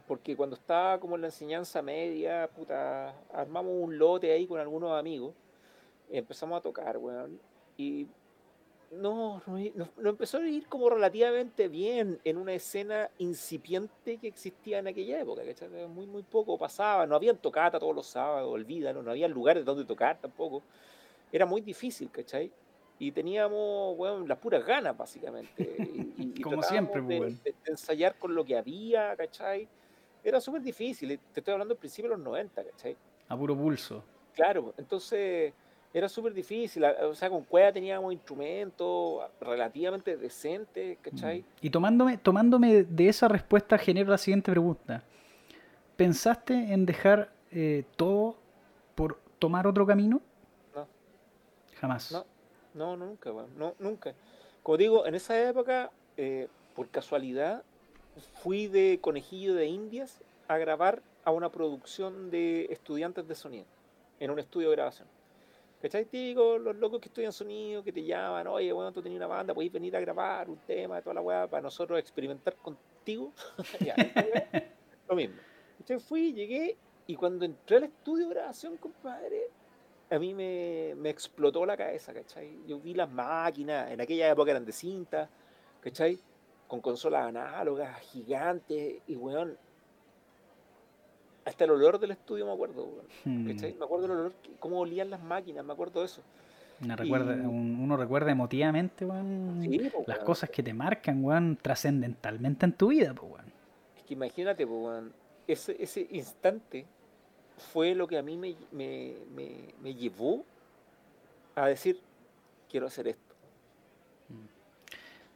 porque 0.08 0.36
cuando 0.36 0.56
estaba 0.56 1.00
como 1.00 1.16
en 1.16 1.22
la 1.22 1.28
enseñanza 1.28 1.82
media, 1.82 2.50
puta, 2.56 3.16
armamos 3.34 3.74
un 3.76 3.98
lote 3.98 4.32
ahí 4.32 4.46
con 4.46 4.60
algunos 4.60 4.92
amigos, 4.92 5.34
empezamos 6.10 6.60
a 6.60 6.62
tocar, 6.62 6.98
weón, 6.98 7.40
y 7.78 8.08
no, 8.92 9.42
no, 9.48 9.90
no 9.98 10.10
empezó 10.10 10.38
a 10.38 10.48
ir 10.48 10.68
como 10.68 10.90
relativamente 10.90 11.68
bien 11.70 12.20
en 12.26 12.38
una 12.38 12.54
escena 12.54 13.10
incipiente 13.20 14.18
que 14.18 14.28
existía 14.28 14.80
en 14.80 14.88
aquella 14.88 15.22
época, 15.22 15.44
¿cachai? 15.46 15.70
Muy, 15.88 16.06
muy 16.08 16.24
poco 16.24 16.58
pasaba, 16.58 17.08
no 17.08 17.16
habían 17.16 17.38
tocata 17.38 17.80
todos 17.80 17.96
los 17.96 18.08
sábados, 18.08 18.50
olvídalo, 18.52 19.02
no 19.02 19.12
había 19.12 19.28
lugares 19.30 19.64
donde 19.64 19.86
tocar 19.86 20.20
tampoco. 20.20 20.62
Era 21.32 21.46
muy 21.46 21.62
difícil, 21.62 22.12
¿cachai? 22.12 22.52
Y 23.00 23.12
teníamos, 23.14 23.96
bueno, 23.98 24.28
las 24.28 24.38
puras 24.38 24.66
ganas, 24.66 24.96
básicamente. 24.98 25.76
Y, 26.22 26.34
y 26.38 26.42
Como 26.42 26.62
siempre, 26.62 27.02
de, 27.02 27.20
weón. 27.20 27.40
de- 27.44 27.52
de 27.52 27.72
ensayar 27.72 28.16
con 28.20 28.36
lo 28.36 28.44
que 28.46 28.58
había, 28.58 29.16
¿cachai? 29.16 29.68
Era 30.24 30.40
súper 30.42 30.62
difícil, 30.62 31.18
te 31.34 31.40
estoy 31.40 31.54
hablando 31.54 31.74
del 31.74 31.80
principio 31.80 32.12
de 32.12 32.18
los 32.18 32.24
90, 32.26 32.64
¿cachai? 32.64 32.96
A 33.30 33.38
puro 33.38 33.56
pulso. 33.56 34.04
Claro, 34.34 34.74
entonces 34.78 35.54
era 35.94 36.08
súper 36.10 36.34
difícil. 36.34 36.84
a- 36.86 37.08
O 37.08 37.14
sea, 37.16 37.30
con 37.30 37.44
Cueva 37.44 37.72
teníamos 37.72 38.14
instrumentos 38.14 39.24
relativamente 39.40 40.16
decentes, 40.18 40.98
¿cachai? 41.02 41.44
Y 41.62 41.70
tomándome, 41.70 42.18
tomándome 42.18 42.84
de 42.84 43.10
esa 43.10 43.28
respuesta, 43.28 43.78
genero 43.78 44.10
la 44.10 44.18
siguiente 44.18 44.52
pregunta. 44.52 45.04
¿Pensaste 45.98 46.54
en 46.54 46.86
dejar 46.86 47.30
eh, 47.52 47.84
todo 47.98 48.36
por 48.96 49.20
tomar 49.40 49.68
otro 49.68 49.86
camino? 49.86 50.22
No. 50.76 50.88
Jamás. 51.80 52.12
No. 52.12 52.26
No, 52.74 52.96
no, 52.96 53.06
nunca, 53.08 53.32
weón, 53.34 53.50
no, 53.58 53.76
nunca. 53.80 54.14
Como 54.64 54.78
digo, 54.78 55.06
en 55.06 55.16
esa 55.16 55.38
época, 55.50 55.92
eh, 56.16 56.48
por 56.74 56.88
casualidad, 56.88 57.64
fui 58.42 58.68
de 58.68 59.00
conejillo 59.02 59.54
de 59.56 59.66
indias 59.66 60.20
a 60.48 60.58
grabar 60.58 61.02
a 61.26 61.32
una 61.32 61.50
producción 61.50 62.32
de 62.32 62.68
estudiantes 62.70 63.28
de 63.28 63.36
sonido 63.36 63.66
en 64.22 64.32
un 64.32 64.40
estudio 64.40 64.70
de 64.70 64.76
grabación. 64.78 65.08
¿Cachai? 65.82 66.06
Típico, 66.06 66.60
los 66.60 66.76
locos 66.76 67.00
que 67.00 67.08
estudian 67.08 67.32
sonido, 67.32 67.84
que 67.84 67.92
te 67.92 68.04
llaman, 68.04 68.46
oye, 68.46 68.72
bueno, 68.72 68.92
tú 68.92 69.02
tenías 69.02 69.18
una 69.18 69.28
banda, 69.28 69.52
podéis 69.52 69.72
venir 69.72 69.96
a 69.96 70.00
grabar 70.00 70.48
un 70.48 70.58
tema, 70.58 71.02
toda 71.02 71.16
la 71.16 71.22
weá, 71.22 71.48
para 71.48 71.64
nosotros 71.64 71.98
experimentar 71.98 72.56
contigo. 72.58 73.34
Lo 75.10 75.16
mismo. 75.16 75.38
¿Cachai? 75.80 76.00
Fui, 76.00 76.34
llegué, 76.34 76.78
y 77.08 77.16
cuando 77.16 77.46
entré 77.46 77.78
al 77.78 77.86
estudio 77.86 78.28
de 78.28 78.36
grabación, 78.36 78.78
compadre, 78.78 79.50
a 80.12 80.20
mí 80.20 80.36
me, 80.36 80.94
me 80.98 81.10
explotó 81.10 81.66
la 81.66 81.76
cabeza, 81.76 82.14
¿cachai? 82.14 82.60
Yo 82.68 82.80
vi 82.80 82.94
las 82.94 83.10
máquinas, 83.10 83.90
en 83.90 84.02
aquella 84.02 84.30
época 84.30 84.52
eran 84.52 84.66
de 84.66 84.74
cinta, 84.74 85.30
¿cachai? 85.80 86.20
Con 86.68 86.80
consolas 86.80 87.26
análogas, 87.26 88.00
gigantes, 88.02 89.02
y 89.08 89.16
weón, 89.16 89.58
hasta 91.46 91.64
el 91.64 91.72
olor 91.72 92.00
del 92.00 92.12
estudio 92.12 92.46
me 92.46 92.54
acuerdo, 92.54 92.88
Hmm. 93.26 93.46
Me 93.46 93.52
acuerdo 93.84 94.06
el 94.06 94.12
olor, 94.12 94.34
cómo 94.60 94.80
olían 94.80 95.10
las 95.10 95.22
máquinas, 95.22 95.66
me 95.66 95.74
acuerdo 95.74 96.00
de 96.02 96.06
eso. 96.08 96.22
Recuerda- 96.82 97.36
Y- 97.36 97.40
uno 97.46 97.96
recuerda 97.96 98.32
emotivamente, 98.32 99.06
weón, 99.06 99.60
Sí, 99.62 99.78
las 99.80 99.92
weón. 100.08 100.26
cosas 100.26 100.50
que 100.50 100.64
te 100.64 100.74
marcan, 100.74 101.24
weón, 101.24 101.58
trascendentalmente 101.62 102.66
en 102.66 102.74
tu 102.74 102.88
vida, 102.88 103.14
pues, 103.14 103.32
weón. 103.32 103.46
Es 103.98 104.04
que 104.04 104.14
imagínate, 104.16 104.66
weón, 104.66 105.14
ese, 105.48 105.76
ese 105.82 106.08
instante 106.12 106.86
fue 107.72 107.94
lo 107.94 108.08
que 108.08 108.18
a 108.18 108.24
mí 108.24 108.36
me, 108.38 108.56
me, 108.72 109.14
me- 109.36 109.74
me 109.82 109.94
llevó 109.94 110.44
a 111.56 111.68
decir, 111.68 112.00
quiero 112.70 112.88
hacer 112.88 113.10
esto. 113.10 113.36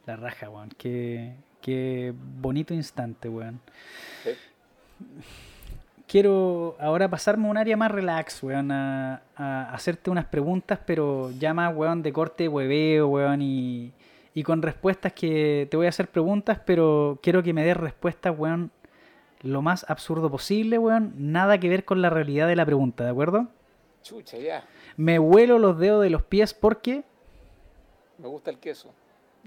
La 0.06 0.16
raja, 0.16 0.48
weón. 0.50 0.70
Qué, 0.78 1.34
qué 1.60 2.12
bonito 2.40 2.74
instante, 2.74 3.28
weón. 3.28 3.60
¿sí? 4.24 4.30
Quiero 6.06 6.76
ahora 6.78 7.08
pasarme 7.08 7.48
a 7.48 7.50
un 7.50 7.56
área 7.56 7.76
más 7.76 7.90
relax, 7.90 8.42
weón, 8.42 8.70
a, 8.70 9.22
a 9.34 9.74
hacerte 9.74 10.08
unas 10.08 10.26
preguntas, 10.26 10.78
pero 10.86 11.32
ya 11.32 11.52
más, 11.52 11.74
weón, 11.74 12.02
de 12.02 12.12
corte 12.12 12.46
hueveo, 12.46 13.08
weón, 13.08 13.42
y, 13.42 13.92
y 14.32 14.42
con 14.44 14.62
respuestas 14.62 15.12
que 15.12 15.66
te 15.68 15.76
voy 15.76 15.86
a 15.86 15.88
hacer 15.88 16.08
preguntas, 16.08 16.60
pero 16.64 17.18
quiero 17.22 17.42
que 17.42 17.52
me 17.52 17.64
des 17.64 17.76
respuestas, 17.76 18.38
weón, 18.38 18.70
lo 19.42 19.62
más 19.62 19.84
absurdo 19.88 20.30
posible, 20.30 20.78
weón, 20.78 21.12
nada 21.16 21.58
que 21.58 21.68
ver 21.68 21.84
con 21.84 22.00
la 22.02 22.10
realidad 22.10 22.46
de 22.46 22.54
la 22.56 22.64
pregunta, 22.64 23.02
¿de 23.02 23.10
acuerdo? 23.10 23.48
Chucha, 24.02 24.38
ya, 24.38 24.64
Me 24.96 25.18
huelo 25.18 25.58
los 25.58 25.76
dedos 25.78 26.02
de 26.04 26.10
los 26.10 26.22
pies 26.22 26.54
porque... 26.54 27.02
me 28.18 28.28
gusta 28.28 28.50
el 28.52 28.58
queso. 28.58 28.92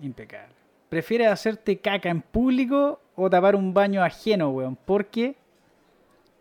Impecable. 0.02 0.54
¿Prefieres 0.90 1.30
hacerte 1.30 1.80
caca 1.80 2.10
en 2.10 2.22
público 2.22 3.00
o 3.16 3.30
tapar 3.30 3.56
un 3.56 3.74
baño 3.74 4.04
ajeno, 4.04 4.50
weón? 4.50 4.76
Porque... 4.76 5.38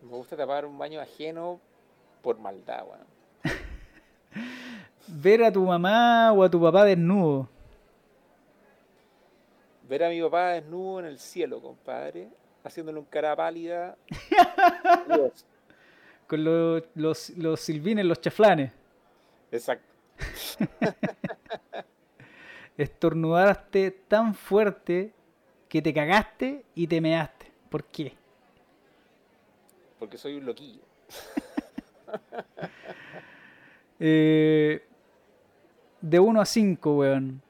Me 0.09 0.17
gusta 0.17 0.35
tapar 0.35 0.65
un 0.65 0.75
baño 0.75 0.99
ajeno 0.99 1.59
por 2.23 2.39
maldad, 2.39 2.83
weón. 2.83 3.05
Ver 5.07 5.43
a 5.43 5.51
tu 5.51 5.63
mamá 5.63 6.33
o 6.33 6.43
a 6.43 6.49
tu 6.49 6.59
papá 6.59 6.83
desnudo. 6.83 7.47
Ver 9.87 10.03
a 10.03 10.09
mi 10.09 10.19
papá 10.21 10.53
desnudo 10.53 11.01
en 11.01 11.05
el 11.05 11.19
cielo, 11.19 11.61
compadre, 11.61 12.27
haciéndole 12.63 12.97
un 12.97 13.05
cara 13.05 13.35
pálida. 13.35 13.95
Con 16.27 16.43
los, 16.43 16.83
los, 16.95 17.29
los 17.37 17.59
silvines, 17.59 18.05
los 18.05 18.19
chaflanes. 18.19 18.71
Exacto. 19.51 19.93
Estornudaste 22.77 23.91
tan 24.07 24.33
fuerte 24.33 25.13
que 25.67 25.83
te 25.83 25.93
cagaste 25.93 26.65
y 26.73 26.87
te 26.87 26.99
measte. 26.99 27.51
¿Por 27.69 27.83
qué? 27.85 28.18
Porque 29.99 30.17
soy 30.17 30.35
un 30.35 30.45
loquillo. 30.45 30.81
Eh, 34.01 34.81
de 35.99 36.19
1 36.21 36.39
a 36.39 36.45
5, 36.45 36.95
weón. 36.95 37.41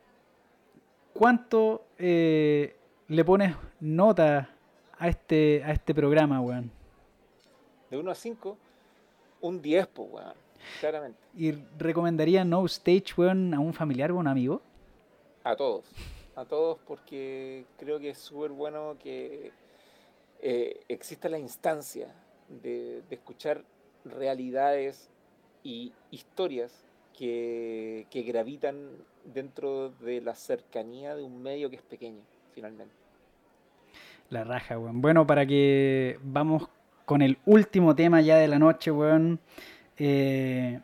¿Cuánto 1.13 1.85
eh, 1.99 2.76
le 3.07 3.23
pones 3.23 3.55
nota 3.80 4.49
a 4.97 5.07
este, 5.09 5.63
a 5.63 5.71
este 5.73 5.93
programa, 5.93 6.41
weón? 6.41 6.71
De 7.91 7.97
1 7.97 8.11
a 8.11 8.15
5, 8.15 8.57
un 9.41 9.61
10, 9.61 9.88
pues, 9.88 10.09
weón. 10.11 10.34
Claramente. 10.80 11.19
¿Y 11.35 11.51
recomendaría 11.77 12.43
No 12.43 12.65
Stage, 12.65 13.13
weón, 13.15 13.53
a 13.53 13.59
un 13.59 13.73
familiar 13.73 14.11
o 14.11 14.15
a 14.15 14.19
un 14.21 14.27
amigo? 14.27 14.63
A 15.43 15.55
todos. 15.55 15.85
A 16.35 16.45
todos 16.45 16.80
porque 16.88 17.65
creo 17.77 17.99
que 17.99 18.09
es 18.09 18.17
súper 18.17 18.49
bueno 18.49 18.97
que 18.99 19.51
eh, 20.41 20.80
exista 20.88 21.30
la 21.30 21.38
instancia 21.38 22.07
de, 22.61 23.01
escuchar 23.09 23.63
realidades 24.05 25.09
y 25.63 25.93
historias 26.11 26.85
que, 27.17 28.07
que 28.09 28.23
gravitan 28.23 28.89
dentro 29.26 29.89
de 29.89 30.21
la 30.21 30.35
cercanía 30.35 31.15
de 31.15 31.23
un 31.23 31.41
medio 31.41 31.69
que 31.69 31.76
es 31.77 31.81
pequeño, 31.81 32.21
finalmente. 32.53 32.93
La 34.30 34.43
raja, 34.43 34.77
weón. 34.77 35.01
Bueno, 35.01 35.26
para 35.26 35.45
que 35.45 36.19
vamos 36.23 36.69
con 37.05 37.21
el 37.21 37.38
último 37.45 37.95
tema 37.95 38.21
ya 38.21 38.38
de 38.38 38.47
la 38.47 38.59
noche, 38.59 38.91
weón. 38.91 39.39
eh, 39.97 40.80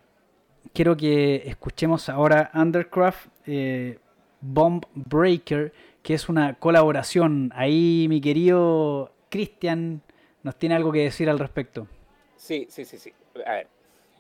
quiero 0.74 0.98
que 0.98 1.44
escuchemos 1.46 2.10
ahora 2.10 2.50
Undercraft 2.54 3.28
eh, 3.46 4.00
Bomb 4.42 4.84
Breaker, 4.94 5.72
que 6.02 6.16
es 6.16 6.28
una 6.28 6.56
colaboración. 6.56 7.52
Ahí 7.56 8.08
mi 8.10 8.20
querido 8.20 9.12
Cristian 9.30 10.02
nos 10.46 10.56
tiene 10.58 10.76
algo 10.76 10.92
que 10.92 11.00
decir 11.00 11.28
al 11.28 11.40
respecto. 11.40 11.88
Sí, 12.38 12.68
sí, 12.70 12.86
sí, 12.86 13.00
sí. 13.00 13.12
A 13.48 13.54
ver, 13.54 13.68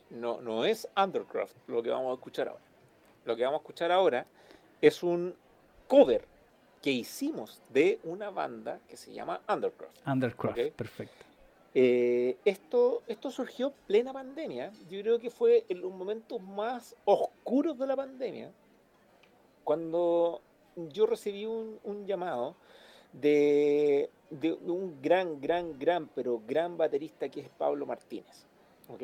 no, 0.10 0.41
no 0.41 0.65
es 0.65 0.88
Undercraft 0.97 1.56
lo 1.68 1.84
que 1.84 1.91
vamos 1.91 2.10
a 2.10 2.14
escuchar 2.15 2.47
ahora. 2.47 2.64
Lo 3.26 3.35
que 3.35 3.43
vamos 3.43 3.60
a 3.60 3.61
escuchar 3.61 3.91
ahora 3.91 4.26
es 4.81 5.03
un 5.03 5.35
cover 5.88 6.26
que 6.81 6.89
hicimos 6.89 7.61
de 7.69 7.99
una 8.03 8.31
banda 8.31 8.80
que 8.89 8.97
se 8.97 9.14
llama 9.14 9.39
Undercraft. 9.47 10.07
Undercraft, 10.07 10.57
Ok. 10.57 10.73
perfecto. 10.73 11.26
Eh, 11.76 12.38
esto, 12.43 13.03
esto 13.06 13.30
surgió 13.30 13.72
plena 13.85 14.11
pandemia. 14.11 14.72
Yo 14.89 15.02
creo 15.02 15.19
que 15.19 15.30
fue 15.30 15.64
en 15.69 15.81
los 15.81 15.91
momentos 15.91 16.41
más 16.41 16.95
oscuros 17.06 17.77
de 17.77 17.85
la 17.85 17.95
pandemia, 17.95 18.49
cuando 19.64 20.41
yo 20.76 21.06
recibí 21.06 21.45
un, 21.45 21.80
un 21.84 22.07
llamado 22.07 22.56
de, 23.14 24.10
de 24.30 24.53
un 24.53 25.02
gran, 25.02 25.39
gran, 25.39 25.77
gran, 25.77 26.07
pero 26.07 26.41
gran 26.47 26.77
baterista 26.77 27.30
que 27.30 27.41
es 27.41 27.49
Pablo 27.49 27.85
Martínez. 27.85 28.45
¿ok? 28.89 29.03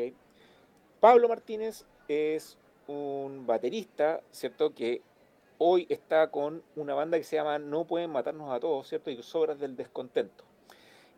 Pablo 1.00 1.28
Martínez 1.28 1.86
es 2.08 2.58
un 2.88 3.46
baterista, 3.46 4.22
¿cierto? 4.32 4.74
Que 4.74 5.02
hoy 5.58 5.86
está 5.90 6.30
con 6.30 6.64
una 6.76 6.94
banda 6.94 7.18
que 7.18 7.24
se 7.24 7.36
llama 7.36 7.60
No 7.60 7.86
pueden 7.86 8.12
matarnos 8.12 8.52
a 8.52 8.60
todos, 8.60 8.88
¿cierto? 8.88 9.10
Y 9.10 9.22
Sobras 9.24 9.60
del 9.60 9.76
descontento. 9.76 10.44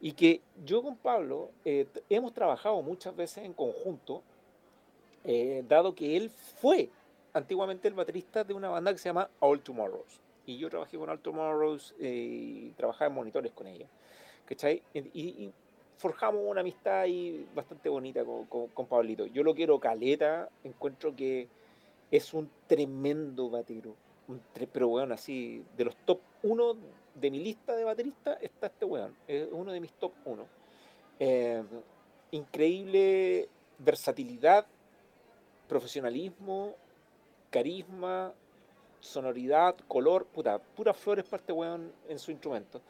Y 0.01 0.13
que 0.13 0.41
yo 0.65 0.83
con 0.83 0.97
Pablo 0.97 1.49
eh, 1.63 1.87
hemos 2.09 2.33
trabajado 2.33 2.81
muchas 2.81 3.15
veces 3.15 3.45
en 3.45 3.53
conjunto, 3.53 4.21
eh, 5.23 5.63
dado 5.67 5.95
que 5.95 6.17
él 6.17 6.29
fue 6.29 6.89
antiguamente 7.31 7.87
el 7.87 7.93
baterista 7.93 8.43
de 8.43 8.53
una 8.53 8.69
banda 8.69 8.91
que 8.91 8.97
se 8.97 9.09
llama 9.09 9.29
All 9.39 9.61
Tomorrows. 9.61 10.19
Y 10.45 10.57
yo 10.57 10.69
trabajé 10.69 10.97
con 10.97 11.09
All 11.09 11.19
Tomorrows 11.19 11.95
eh, 11.99 12.09
y 12.09 12.69
trabajaba 12.71 13.07
en 13.07 13.15
monitores 13.15 13.51
con 13.53 13.67
ella. 13.67 13.87
¿Cachai? 14.45 14.81
Y, 14.93 14.99
y, 14.99 15.53
forjamos 15.97 16.41
una 16.45 16.61
amistad 16.61 17.01
ahí 17.01 17.47
bastante 17.55 17.87
bonita 17.87 18.25
con, 18.25 18.45
con, 18.45 18.87
Pablito. 18.87 19.25
Yo 19.27 19.41
lo 19.41 19.55
quiero 19.55 19.79
caleta, 19.79 20.49
encuentro 20.65 21.15
que 21.15 21.47
es 22.11 22.33
un 22.33 22.49
tremendo 22.67 23.49
batero. 23.49 23.95
pero 24.73 24.89
bueno, 24.89 25.13
así, 25.13 25.63
de 25.77 25.85
los 25.85 25.95
top 25.97 26.19
1 26.41 26.75
de 27.15 27.31
mi 27.31 27.39
lista 27.39 27.75
de 27.75 27.85
bateristas 27.85 28.37
está 28.41 28.67
este 28.67 28.85
weón. 28.85 29.15
Es 29.27 29.47
uno 29.51 29.71
de 29.71 29.79
mis 29.79 29.93
top 29.93 30.11
1. 30.25 30.45
Eh, 31.19 31.63
increíble 32.31 33.47
versatilidad, 33.77 34.65
profesionalismo, 35.67 36.75
carisma, 37.49 38.33
sonoridad, 39.03 39.75
color, 39.87 40.25
puta, 40.25 40.59
puras 40.59 40.95
flores 40.95 41.25
para 41.25 41.41
este 41.41 41.51
weón 41.51 41.91
en 42.07 42.17
su 42.17 42.31
instrumento. 42.31 42.81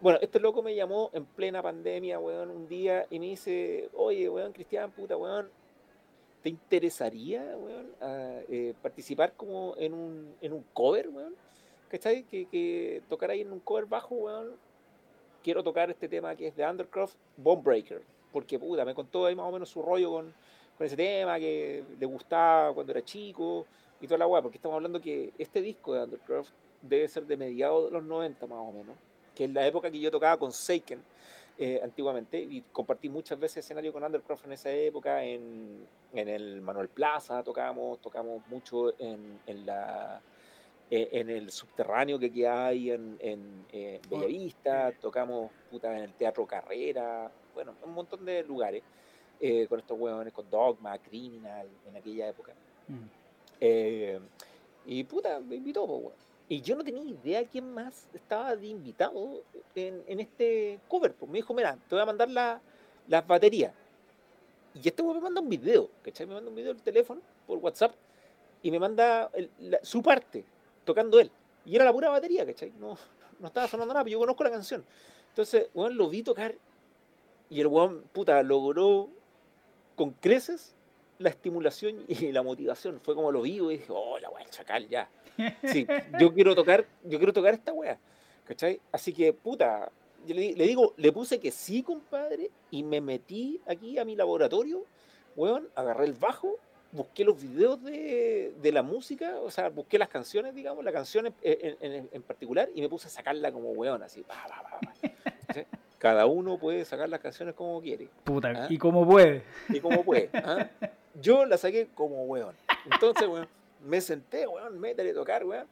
Bueno, 0.00 0.18
este 0.22 0.40
loco 0.40 0.62
me 0.62 0.74
llamó 0.74 1.10
en 1.12 1.26
plena 1.26 1.62
pandemia, 1.62 2.18
weón, 2.18 2.50
un 2.50 2.66
día 2.66 3.06
y 3.10 3.18
me 3.18 3.26
dice, 3.26 3.90
oye, 3.94 4.28
weón, 4.30 4.52
Cristian, 4.52 4.90
puta, 4.90 5.16
weón, 5.16 5.50
¿te 6.42 6.48
interesaría, 6.48 7.42
weón, 7.58 7.92
eh, 8.00 8.74
participar 8.80 9.34
como 9.34 9.74
en 9.76 9.92
un, 9.92 10.34
en 10.40 10.52
un 10.54 10.64
cover, 10.72 11.08
weón? 11.08 11.34
¿Cachai? 11.90 12.22
Que, 12.24 12.46
que 12.46 13.02
tocar 13.08 13.30
ahí 13.30 13.42
en 13.42 13.52
un 13.52 13.60
cover 13.60 13.84
bajo, 13.84 14.14
weón. 14.14 14.52
Quiero 15.42 15.62
tocar 15.62 15.90
este 15.90 16.08
tema 16.08 16.34
que 16.34 16.48
es 16.48 16.56
de 16.56 16.66
Undercroft, 16.66 17.14
Bone 17.36 17.62
Breaker. 17.62 18.02
Porque, 18.32 18.58
puta, 18.58 18.84
me 18.84 18.94
contó 18.94 19.26
ahí 19.26 19.34
más 19.34 19.46
o 19.46 19.52
menos 19.52 19.68
su 19.68 19.82
rollo 19.82 20.10
con, 20.12 20.34
con 20.76 20.86
ese 20.86 20.96
tema, 20.96 21.38
que 21.38 21.84
le 21.98 22.06
gustaba 22.06 22.72
cuando 22.72 22.92
era 22.92 23.02
chico 23.02 23.66
y 24.00 24.06
toda 24.06 24.18
la 24.18 24.26
weá. 24.26 24.42
Porque 24.42 24.58
estamos 24.58 24.76
hablando 24.76 25.00
que 25.00 25.32
este 25.38 25.60
disco 25.60 25.94
de 25.94 26.04
Undercroft 26.04 26.50
debe 26.82 27.08
ser 27.08 27.26
de 27.26 27.36
mediados 27.36 27.86
de 27.86 27.90
los 27.92 28.04
90 28.04 28.46
más 28.46 28.58
o 28.58 28.72
menos. 28.72 28.96
Que 29.34 29.44
es 29.44 29.50
la 29.52 29.66
época 29.66 29.90
que 29.90 30.00
yo 30.00 30.10
tocaba 30.10 30.36
con 30.36 30.52
Seiken. 30.52 31.02
Eh, 31.60 31.80
antiguamente 31.82 32.38
y 32.38 32.62
compartí 32.70 33.08
muchas 33.08 33.36
veces 33.36 33.64
escenario 33.64 33.92
con 33.92 34.04
Undercroft 34.04 34.44
en 34.44 34.52
esa 34.52 34.70
época 34.70 35.24
en, 35.24 35.84
en 36.12 36.28
el 36.28 36.60
Manuel 36.60 36.86
Plaza 36.86 37.42
tocamos 37.42 38.00
tocamos 38.00 38.46
mucho 38.46 38.90
en, 39.00 39.40
en 39.44 39.66
la 39.66 40.22
eh, 40.90 41.08
en 41.12 41.28
el 41.28 41.50
subterráneo 41.50 42.18
que 42.18 42.26
aquí 42.26 42.46
hay 42.46 42.90
en, 42.90 43.18
en 43.20 43.66
eh, 43.72 44.00
Bellavista, 44.08 44.90
tocamos 44.98 45.50
puta, 45.70 45.94
en 45.94 46.04
el 46.04 46.14
Teatro 46.14 46.46
Carrera, 46.46 47.30
bueno, 47.52 47.74
un 47.84 47.92
montón 47.92 48.24
de 48.24 48.42
lugares 48.42 48.82
eh, 49.38 49.66
con 49.68 49.80
estos 49.80 50.00
huevones, 50.00 50.32
con 50.32 50.48
Dogma, 50.48 50.98
Criminal, 50.98 51.68
en 51.86 51.94
aquella 51.94 52.28
época. 52.28 52.52
Mm. 52.86 53.04
Y 53.60 55.04
puta, 55.04 55.40
me 55.40 55.56
invitó, 55.56 55.86
pues, 55.86 56.14
Y 56.48 56.60
yo 56.60 56.76
no 56.76 56.84
tenía 56.84 57.02
idea 57.02 57.44
quién 57.44 57.72
más 57.72 58.06
estaba 58.14 58.56
de 58.56 58.66
invitado 58.66 59.42
en, 59.74 60.20
este 60.20 60.80
cover. 60.88 61.12
Pues 61.14 61.30
me 61.30 61.38
dijo, 61.38 61.54
mira, 61.54 61.76
te 61.88 61.94
voy 61.94 62.02
a 62.02 62.06
mandar 62.06 62.30
la, 62.30 62.60
las 63.06 63.26
baterías. 63.26 63.72
Y 64.74 64.86
este 64.86 65.02
me 65.02 65.20
manda 65.20 65.40
un 65.40 65.48
video, 65.48 65.88
¿cachai? 66.02 66.26
Me 66.26 66.34
manda 66.34 66.50
un 66.50 66.56
video 66.56 66.72
del 66.72 66.82
teléfono 66.82 67.20
por 67.46 67.58
WhatsApp 67.58 67.94
y 68.62 68.70
me 68.70 68.78
manda 68.78 69.30
su 69.82 70.02
parte 70.02 70.44
tocando 70.84 71.18
él. 71.18 71.30
Y 71.64 71.74
era 71.74 71.84
la 71.84 71.92
pura 71.92 72.10
batería, 72.10 72.46
¿cachai? 72.46 72.72
No, 72.78 72.96
no 73.40 73.46
estaba 73.48 73.66
sonando 73.68 73.92
nada, 73.92 74.04
pero 74.04 74.12
yo 74.12 74.18
conozco 74.18 74.44
la 74.44 74.50
canción. 74.50 74.84
Entonces, 75.30 75.68
weón, 75.74 75.96
lo 75.96 76.08
vi 76.08 76.22
tocar 76.22 76.54
y 77.50 77.60
el 77.60 77.66
weón, 77.66 78.02
puta, 78.12 78.42
logró 78.42 79.08
con 79.96 80.10
creces 80.12 80.74
la 81.18 81.30
estimulación 81.30 82.04
y 82.08 82.32
la 82.32 82.42
motivación. 82.42 83.00
Fue 83.00 83.14
como 83.14 83.32
lo 83.32 83.42
vi 83.42 83.56
y 83.56 83.68
dije, 83.68 83.86
oh, 83.88 84.18
la 84.18 84.30
weá, 84.30 84.44
chacal, 84.50 84.88
ya. 84.88 85.08
Sí, 85.64 85.86
yo 86.18 86.32
quiero 86.32 86.54
tocar, 86.54 86.84
yo 87.04 87.18
quiero 87.18 87.32
tocar 87.32 87.54
esta 87.54 87.72
weá, 87.72 87.96
¿cachai? 88.44 88.80
Así 88.90 89.12
que, 89.12 89.32
puta, 89.32 89.88
yo 90.26 90.34
le, 90.34 90.52
le, 90.54 90.66
digo, 90.66 90.94
le 90.96 91.12
puse 91.12 91.38
que 91.38 91.52
sí, 91.52 91.82
compadre, 91.84 92.50
y 92.72 92.82
me 92.82 93.00
metí 93.00 93.60
aquí 93.66 93.98
a 93.98 94.04
mi 94.04 94.16
laboratorio, 94.16 94.84
weón, 95.36 95.68
agarré 95.76 96.06
el 96.06 96.14
bajo 96.14 96.56
busqué 96.92 97.24
los 97.24 97.40
videos 97.40 97.82
de, 97.82 98.54
de, 98.60 98.72
la 98.72 98.82
música, 98.82 99.38
o 99.40 99.50
sea, 99.50 99.68
busqué 99.68 99.98
las 99.98 100.08
canciones, 100.08 100.54
digamos, 100.54 100.84
la 100.84 100.92
canción 100.92 101.26
en, 101.26 101.34
en, 101.42 102.08
en 102.10 102.22
particular, 102.22 102.68
y 102.74 102.80
me 102.80 102.88
puse 102.88 103.08
a 103.08 103.10
sacarla 103.10 103.52
como 103.52 103.70
weón, 103.72 104.02
así. 104.02 104.24
Cada 105.98 106.26
uno 106.26 106.58
puede 106.58 106.84
sacar 106.84 107.08
las 107.08 107.20
canciones 107.20 107.54
como 107.54 107.80
quiere. 107.80 108.08
Puta, 108.24 108.52
¿ah? 108.54 108.66
y 108.70 108.78
como 108.78 109.04
puede. 109.06 109.42
Y 109.68 109.80
como 109.80 110.04
puede. 110.04 110.30
¿ah? 110.32 110.68
Yo 111.20 111.44
la 111.44 111.58
saqué 111.58 111.88
como 111.94 112.24
weón. 112.24 112.54
Entonces, 112.90 113.26
weón, 113.26 113.48
me 113.84 114.00
senté, 114.00 114.46
weón, 114.46 114.78
métale 114.78 115.10
a 115.10 115.14
tocar, 115.14 115.44
weón. 115.44 115.66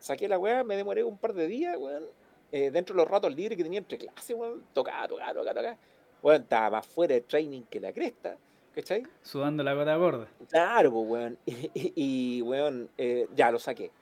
Saqué 0.00 0.26
la 0.26 0.38
weón, 0.38 0.66
me 0.66 0.76
demoré 0.76 1.04
un 1.04 1.16
par 1.16 1.32
de 1.32 1.46
días, 1.46 1.76
weón. 1.78 2.04
Eh, 2.50 2.70
dentro 2.70 2.94
de 2.94 3.02
los 3.02 3.10
ratos 3.10 3.34
libres 3.34 3.56
que 3.56 3.62
tenía 3.62 3.78
entre 3.78 3.98
clases, 3.98 4.36
weón, 4.36 4.64
tocaba, 4.72 5.06
tocaba, 5.06 5.32
tocaba, 5.32 5.54
tocaba. 5.54 5.76
Weón, 6.22 6.42
estaba 6.42 6.70
más 6.70 6.86
fuera 6.86 7.14
de 7.14 7.20
training 7.20 7.62
que 7.62 7.78
la 7.78 7.92
cresta. 7.92 8.36
¿Cachai? 8.74 9.04
Sudando 9.22 9.62
la 9.62 9.74
gota 9.74 9.96
gorda. 9.96 10.28
Claro, 10.50 10.92
pues, 10.92 11.08
weón. 11.08 11.38
Y, 11.74 12.42
weón, 12.42 12.90
eh, 12.98 13.28
ya 13.34 13.52
lo 13.52 13.60
saqué. 13.60 13.92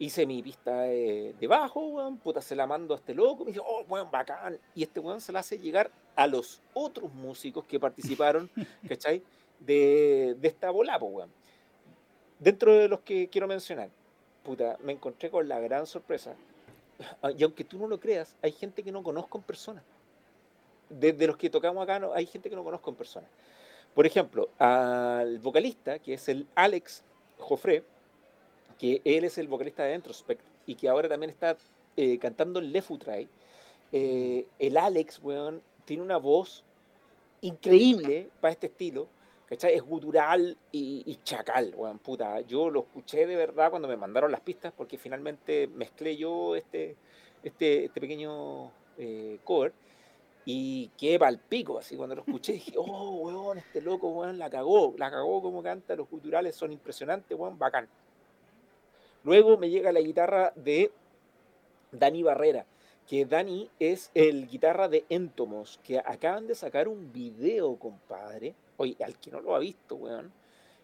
Hice 0.00 0.26
mi 0.26 0.42
pista 0.42 0.82
de, 0.82 1.34
bajo, 1.48 1.80
weón. 1.80 2.18
Puta, 2.18 2.40
se 2.40 2.54
la 2.54 2.66
mando 2.66 2.94
a 2.94 2.98
este 2.98 3.14
loco. 3.14 3.44
Me 3.44 3.50
dice, 3.50 3.62
oh, 3.64 3.84
weón, 3.88 4.10
bacán. 4.10 4.58
Y 4.74 4.84
este 4.84 5.00
weón 5.00 5.20
se 5.20 5.32
la 5.32 5.40
hace 5.40 5.58
llegar 5.58 5.90
a 6.14 6.26
los 6.26 6.60
otros 6.72 7.12
músicos 7.12 7.64
que 7.64 7.80
participaron, 7.80 8.48
¿cachai? 8.88 9.22
De, 9.58 10.36
de 10.38 10.48
esta 10.48 10.70
bola, 10.70 10.96
weón. 10.98 11.30
Dentro 12.38 12.74
de 12.74 12.88
los 12.88 13.00
que 13.00 13.28
quiero 13.28 13.48
mencionar, 13.48 13.88
puta, 14.44 14.76
me 14.84 14.92
encontré 14.92 15.30
con 15.30 15.48
la 15.48 15.58
gran 15.58 15.86
sorpresa. 15.86 16.36
Y 17.36 17.42
aunque 17.42 17.64
tú 17.64 17.78
no 17.78 17.88
lo 17.88 17.98
creas, 17.98 18.34
hay 18.42 18.52
gente 18.52 18.82
que 18.82 18.92
no 18.92 19.02
conozco 19.02 19.38
en 19.38 19.44
persona. 19.44 19.82
Desde 20.88 21.26
los 21.26 21.36
que 21.36 21.50
tocamos 21.50 21.82
acá, 21.82 21.98
no, 21.98 22.12
hay 22.12 22.26
gente 22.26 22.48
que 22.48 22.56
no 22.56 22.64
conozco 22.64 22.90
en 22.90 22.96
persona. 22.96 23.26
Por 23.94 24.06
ejemplo, 24.06 24.48
al 24.58 25.38
vocalista, 25.38 25.98
que 25.98 26.14
es 26.14 26.28
el 26.28 26.46
Alex 26.54 27.02
Joffre, 27.38 27.82
que 28.78 29.02
él 29.04 29.24
es 29.24 29.38
el 29.38 29.48
vocalista 29.48 29.84
de 29.84 29.94
Introspect 29.94 30.42
y 30.66 30.74
que 30.74 30.88
ahora 30.88 31.08
también 31.08 31.30
está 31.30 31.56
eh, 31.96 32.18
cantando 32.18 32.60
en 32.60 32.72
Le 32.72 32.82
Futray, 32.82 33.28
eh, 33.92 34.46
el 34.58 34.76
Alex, 34.76 35.20
weón, 35.22 35.62
tiene 35.84 36.02
una 36.02 36.18
voz 36.18 36.62
increíble 37.40 38.30
para 38.40 38.52
este 38.52 38.66
estilo, 38.66 39.08
¿cachai? 39.46 39.74
Es 39.74 39.82
gutural 39.82 40.56
y, 40.70 41.18
chacal, 41.24 41.74
weón, 41.76 41.98
puta. 41.98 42.40
Yo 42.42 42.70
lo 42.70 42.80
escuché 42.80 43.26
de 43.26 43.36
verdad 43.36 43.70
cuando 43.70 43.88
me 43.88 43.96
mandaron 43.96 44.30
las 44.30 44.40
pistas 44.40 44.72
porque 44.76 44.98
finalmente 44.98 45.66
mezclé 45.68 46.16
yo 46.16 46.54
este, 46.54 46.96
este, 47.42 47.86
este 47.86 48.00
pequeño 48.00 48.70
eh, 48.98 49.38
cover 49.44 49.72
y 50.44 50.90
qué 50.96 51.18
pico, 51.48 51.78
así 51.78 51.96
cuando 51.96 52.14
lo 52.14 52.22
escuché 52.22 52.54
dije, 52.54 52.72
oh, 52.76 53.16
weón, 53.16 53.58
este 53.58 53.80
loco, 53.80 54.08
weón, 54.08 54.38
la 54.38 54.48
cagó, 54.48 54.94
la 54.96 55.10
cagó 55.10 55.42
como 55.42 55.62
canta, 55.62 55.96
los 55.96 56.08
culturales 56.08 56.54
son 56.54 56.72
impresionantes, 56.72 57.36
weón, 57.38 57.58
bacán. 57.58 57.88
Luego 59.28 59.58
me 59.58 59.68
llega 59.68 59.92
la 59.92 60.00
guitarra 60.00 60.54
de 60.56 60.90
Dani 61.92 62.22
Barrera, 62.22 62.64
que 63.06 63.26
Dani 63.26 63.68
es 63.78 64.10
el 64.14 64.48
guitarra 64.48 64.88
de 64.88 65.04
Entomos, 65.10 65.78
que 65.84 65.98
acaban 65.98 66.46
de 66.46 66.54
sacar 66.54 66.88
un 66.88 67.12
video, 67.12 67.76
compadre. 67.76 68.54
Oye, 68.78 68.96
al 69.04 69.18
que 69.18 69.30
no 69.30 69.42
lo 69.42 69.54
ha 69.54 69.58
visto, 69.58 69.96
weón, 69.96 70.32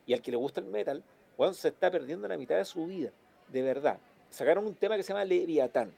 y 0.05 0.13
al 0.13 0.21
que 0.21 0.31
le 0.31 0.37
gusta 0.37 0.61
el 0.61 0.67
metal, 0.67 1.03
weón, 1.39 1.55
se 1.55 1.69
está 1.69 1.91
perdiendo 1.91 2.29
la 2.29 2.37
mitad 2.37 2.57
de 2.57 2.67
su 2.67 2.85
vida, 2.85 3.13
de 3.49 3.63
verdad. 3.63 3.99
Sacaron 4.29 4.67
un 4.67 4.75
tema 4.75 4.99
que 4.99 5.05
se 5.05 5.15
llama 5.15 5.25
Leviatán. 5.25 5.91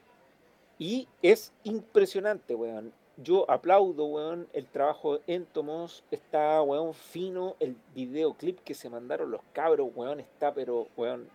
Y 0.79 1.05
es 1.21 1.51
impresionante, 1.65 2.55
weón 2.55 2.93
yo 3.17 3.49
aplaudo, 3.49 4.05
weón, 4.05 4.47
el 4.53 4.67
trabajo 4.67 5.19
en 5.25 5.45
Tomos, 5.47 6.03
está, 6.11 6.61
weón, 6.61 6.93
fino, 6.93 7.55
el 7.59 7.75
videoclip 7.95 8.59
que 8.59 8.75
se 8.75 8.89
mandaron 8.89 9.31
los 9.31 9.41
cabros, 9.53 9.89
weón, 9.95 10.19
está, 10.19 10.53
pero, 10.53 10.87
weón, 10.95 11.27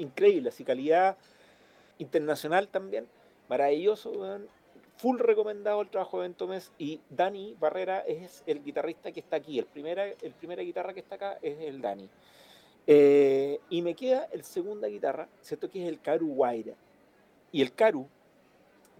increíble, 0.00 0.48
así 0.48 0.64
calidad 0.64 1.16
internacional 1.98 2.68
también, 2.68 3.06
maravilloso, 3.48 4.12
full 4.96 5.18
recomendado 5.18 5.80
el 5.82 5.88
trabajo 5.88 6.20
de 6.20 6.26
Entomes 6.26 6.72
y 6.78 7.00
Dani 7.10 7.56
Barrera 7.58 8.00
es 8.00 8.42
el 8.46 8.62
guitarrista 8.62 9.12
que 9.12 9.20
está 9.20 9.36
aquí, 9.36 9.58
el 9.58 9.66
primera, 9.66 10.06
el 10.06 10.32
primera 10.38 10.62
guitarra 10.62 10.92
que 10.92 11.00
está 11.00 11.14
acá 11.14 11.38
es 11.42 11.58
el 11.60 11.80
Dani. 11.80 12.08
Eh, 12.86 13.60
y 13.68 13.82
me 13.82 13.94
queda 13.94 14.28
el 14.32 14.42
segunda 14.42 14.88
guitarra, 14.88 15.28
¿cierto? 15.42 15.70
Que 15.70 15.82
es 15.82 15.88
el 15.88 16.00
Karu 16.00 16.34
Guaira. 16.34 16.74
Y 17.52 17.62
el 17.62 17.72
Karu 17.72 18.08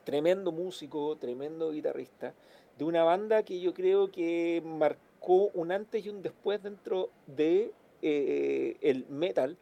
tremendo 0.05 0.52
músico, 0.52 1.16
tremendo 1.16 1.70
guitarrista, 1.70 2.35
de 2.78 2.85
una 2.85 3.05
banda 3.05 3.43
que 3.43 3.60
yo 3.60 3.74
creo 3.74 4.10
que 4.10 4.62
marcó 4.64 5.51
un 5.55 5.70
antes 5.70 6.05
y 6.05 6.09
un 6.09 6.22
después 6.22 6.62
dentro 6.62 7.10
de 7.27 7.72
eh, 8.02 8.77
el 8.81 9.06
metal, 9.09 9.56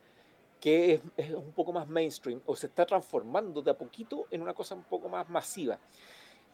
que 0.60 1.00
es, 1.16 1.30
un 1.30 1.52
poco 1.52 1.72
más 1.72 1.88
mainstream, 1.88 2.40
o 2.46 2.56
se 2.56 2.66
está 2.66 2.86
transformando 2.86 3.62
de 3.62 3.70
a 3.70 3.74
poquito 3.78 4.26
en 4.30 4.42
una 4.42 4.54
cosa 4.54 4.74
un 4.74 4.84
poco 4.84 5.08
más 5.08 5.28
masiva. 5.28 5.78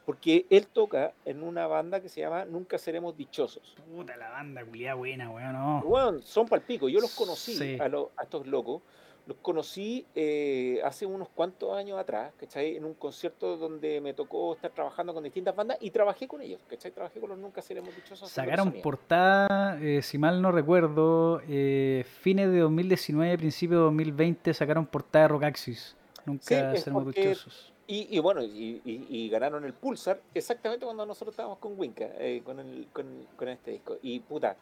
porque 0.05 0.47
él 0.51 0.67
toca 0.67 1.15
en 1.25 1.43
una 1.43 1.67
banda 1.67 2.01
que 2.01 2.11
se 2.11 2.21
llama 2.21 2.45
Nunca 2.45 2.77
Seremos 2.77 3.17
Dichosos. 3.17 3.75
Puta 3.91 4.17
la 4.19 4.29
banda, 4.29 4.63
culiada 4.65 4.95
buena, 4.97 5.31
weón, 5.31 5.53
no. 5.55 5.83
Bueno, 5.83 6.21
son 6.21 6.47
palpico, 6.47 6.89
yo 6.89 7.01
los 7.01 7.15
conocí 7.15 7.79
a, 7.81 7.85
a 7.85 8.23
estos 8.23 8.47
locos 8.47 8.83
los 9.27 9.39
conocí 9.39 10.07
eh, 10.15 10.81
hace 10.85 11.07
unos 11.07 11.29
cuantos 11.29 11.75
años 11.77 11.99
atrás, 11.99 12.33
¿cachai? 12.39 12.77
En 12.77 12.85
un 12.85 12.95
concierto 12.95 13.57
donde 13.57 14.01
me 14.01 14.13
tocó 14.13 14.55
estar 14.55 14.71
trabajando 14.71 15.15
con 15.15 15.25
distintas 15.25 15.57
bandas 15.57 15.79
y 15.81 15.91
trabajé 15.91 16.29
con 16.29 16.43
ellos, 16.43 16.61
¿cachai? 16.69 16.91
Trabajé 16.91 17.21
con 17.21 17.31
los 17.31 17.39
Nunca 17.39 17.63
Seremos 17.63 17.95
Dichosos. 17.97 18.31
Sacaron 18.31 18.73
portada, 18.83 19.79
eh, 19.81 20.03
si 20.03 20.19
mal 20.19 20.43
no 20.43 20.53
recuerdo, 20.53 21.41
eh, 21.49 22.05
fines 22.21 22.51
de 22.51 22.59
2019, 22.59 23.39
principio 23.39 23.79
de 23.79 23.85
2020, 23.85 24.53
sacaron 24.53 24.87
portada 24.87 25.25
de 25.25 25.29
Rockaxis. 25.29 25.97
Nunca 26.27 26.77
Seremos 26.77 27.07
Dichosos. 27.15 27.73
Y, 27.87 28.19
bueno, 28.19 28.41
y, 28.43 29.29
ganaron 29.31 29.65
el 29.65 29.75
Pulsar 29.75 30.19
exactamente 30.33 30.87
cuando 30.87 31.05
nosotros 31.05 31.35
estábamos 31.35 31.59
con 31.59 31.79
Winca, 31.79 32.09
con, 32.43 32.59
el, 32.59 32.89
con, 32.93 33.27
con 33.37 33.49
este 33.49 33.73
disco. 33.73 33.99
Y 34.01 34.21
puta, 34.21 34.57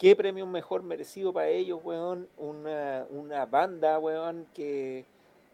qué 0.00 0.16
premio 0.16 0.46
mejor 0.46 0.82
merecido 0.82 1.30
para 1.30 1.48
ellos, 1.48 1.78
weón, 1.84 2.26
una, 2.38 3.06
una 3.10 3.44
banda, 3.44 3.98
weón, 3.98 4.46
que 4.54 5.04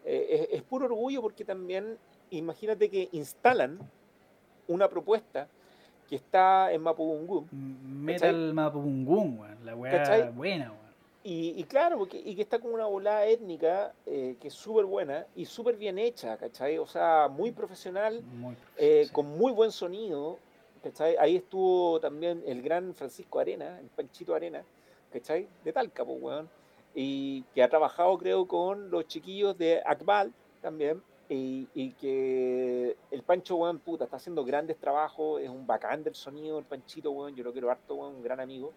eh, 0.05 0.47
es, 0.53 0.63
puro 0.63 0.85
orgullo 0.85 1.21
porque 1.21 1.43
también, 1.43 1.97
imagínate 2.31 2.89
que 2.89 3.09
instalan 3.11 3.77
una 4.69 4.87
propuesta 4.87 5.49
que 6.07 6.15
está 6.15 6.71
en 6.71 6.81
Mapudungún. 6.81 7.49
Metal 8.05 8.53
Mapudungún, 8.53 9.37
weón, 9.37 9.65
la 9.65 9.75
weá 9.75 10.31
buena, 10.31 10.71
weón. 10.71 10.87
Y, 11.29 11.61
claro, 11.65 11.97
porque, 11.97 12.21
y 12.23 12.35
que 12.35 12.41
está 12.43 12.57
con 12.57 12.73
una 12.73 12.85
volada 12.85 13.25
étnica 13.25 13.91
eh, 14.05 14.37
que 14.39 14.47
es 14.47 14.53
súper 14.53 14.85
buena 14.85 15.25
y 15.35 15.43
súper 15.43 15.75
bien 15.75 15.99
hecha, 15.99 16.37
¿cachai? 16.37 16.77
O 16.77 16.87
sea, 16.87 17.27
muy 17.29 17.51
profesional, 17.51 18.23
eh, 18.77 19.09
con 19.11 19.37
muy 19.37 19.51
buen 19.51 19.73
sonido, 19.73 20.39
Ahí 21.19 21.35
estuvo 21.35 21.99
también 21.99 22.43
el 22.45 22.61
gran 22.61 22.93
Francisco 22.93 23.39
Arena, 23.39 23.79
el 23.79 23.87
Panchito 23.87 24.35
Arena, 24.35 24.63
¿cachai? 25.11 25.47
De 25.63 25.73
Talca, 25.73 26.05
pues, 26.05 26.21
weón. 26.21 26.49
Y 26.95 27.43
que 27.53 27.63
ha 27.63 27.69
trabajado, 27.69 28.17
creo, 28.17 28.47
con 28.47 28.89
los 28.89 29.07
chiquillos 29.07 29.57
de 29.57 29.81
Akbal 29.85 30.33
también. 30.61 31.01
Y, 31.29 31.91
que 31.99 32.95
el 33.11 33.21
Pancho, 33.23 33.57
weón, 33.57 33.79
puta, 33.79 34.05
está 34.05 34.17
haciendo 34.17 34.45
grandes 34.45 34.77
trabajos, 34.77 35.41
es 35.41 35.49
un 35.49 35.67
bacán 35.67 36.03
del 36.03 36.15
sonido, 36.15 36.57
el 36.59 36.65
Panchito, 36.65 37.11
weón, 37.11 37.35
yo 37.35 37.43
lo 37.43 37.51
quiero 37.51 37.69
harto, 37.69 37.95
weón, 37.95 38.15
un 38.15 38.23
gran 38.23 38.39
amigo. 38.39 38.71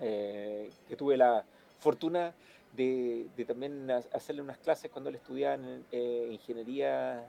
Eh, 0.00 0.70
que 0.88 0.94
tuve 0.94 1.16
la 1.16 1.44
fortuna 1.80 2.32
de, 2.76 3.26
también 3.46 3.90
hacerle 3.90 4.42
unas 4.42 4.58
clases 4.58 4.90
cuando 4.90 5.10
él 5.10 5.16
estudiaba 5.16 5.54
en 5.54 5.84
eh, 5.90 6.28
ingeniería 6.30 7.26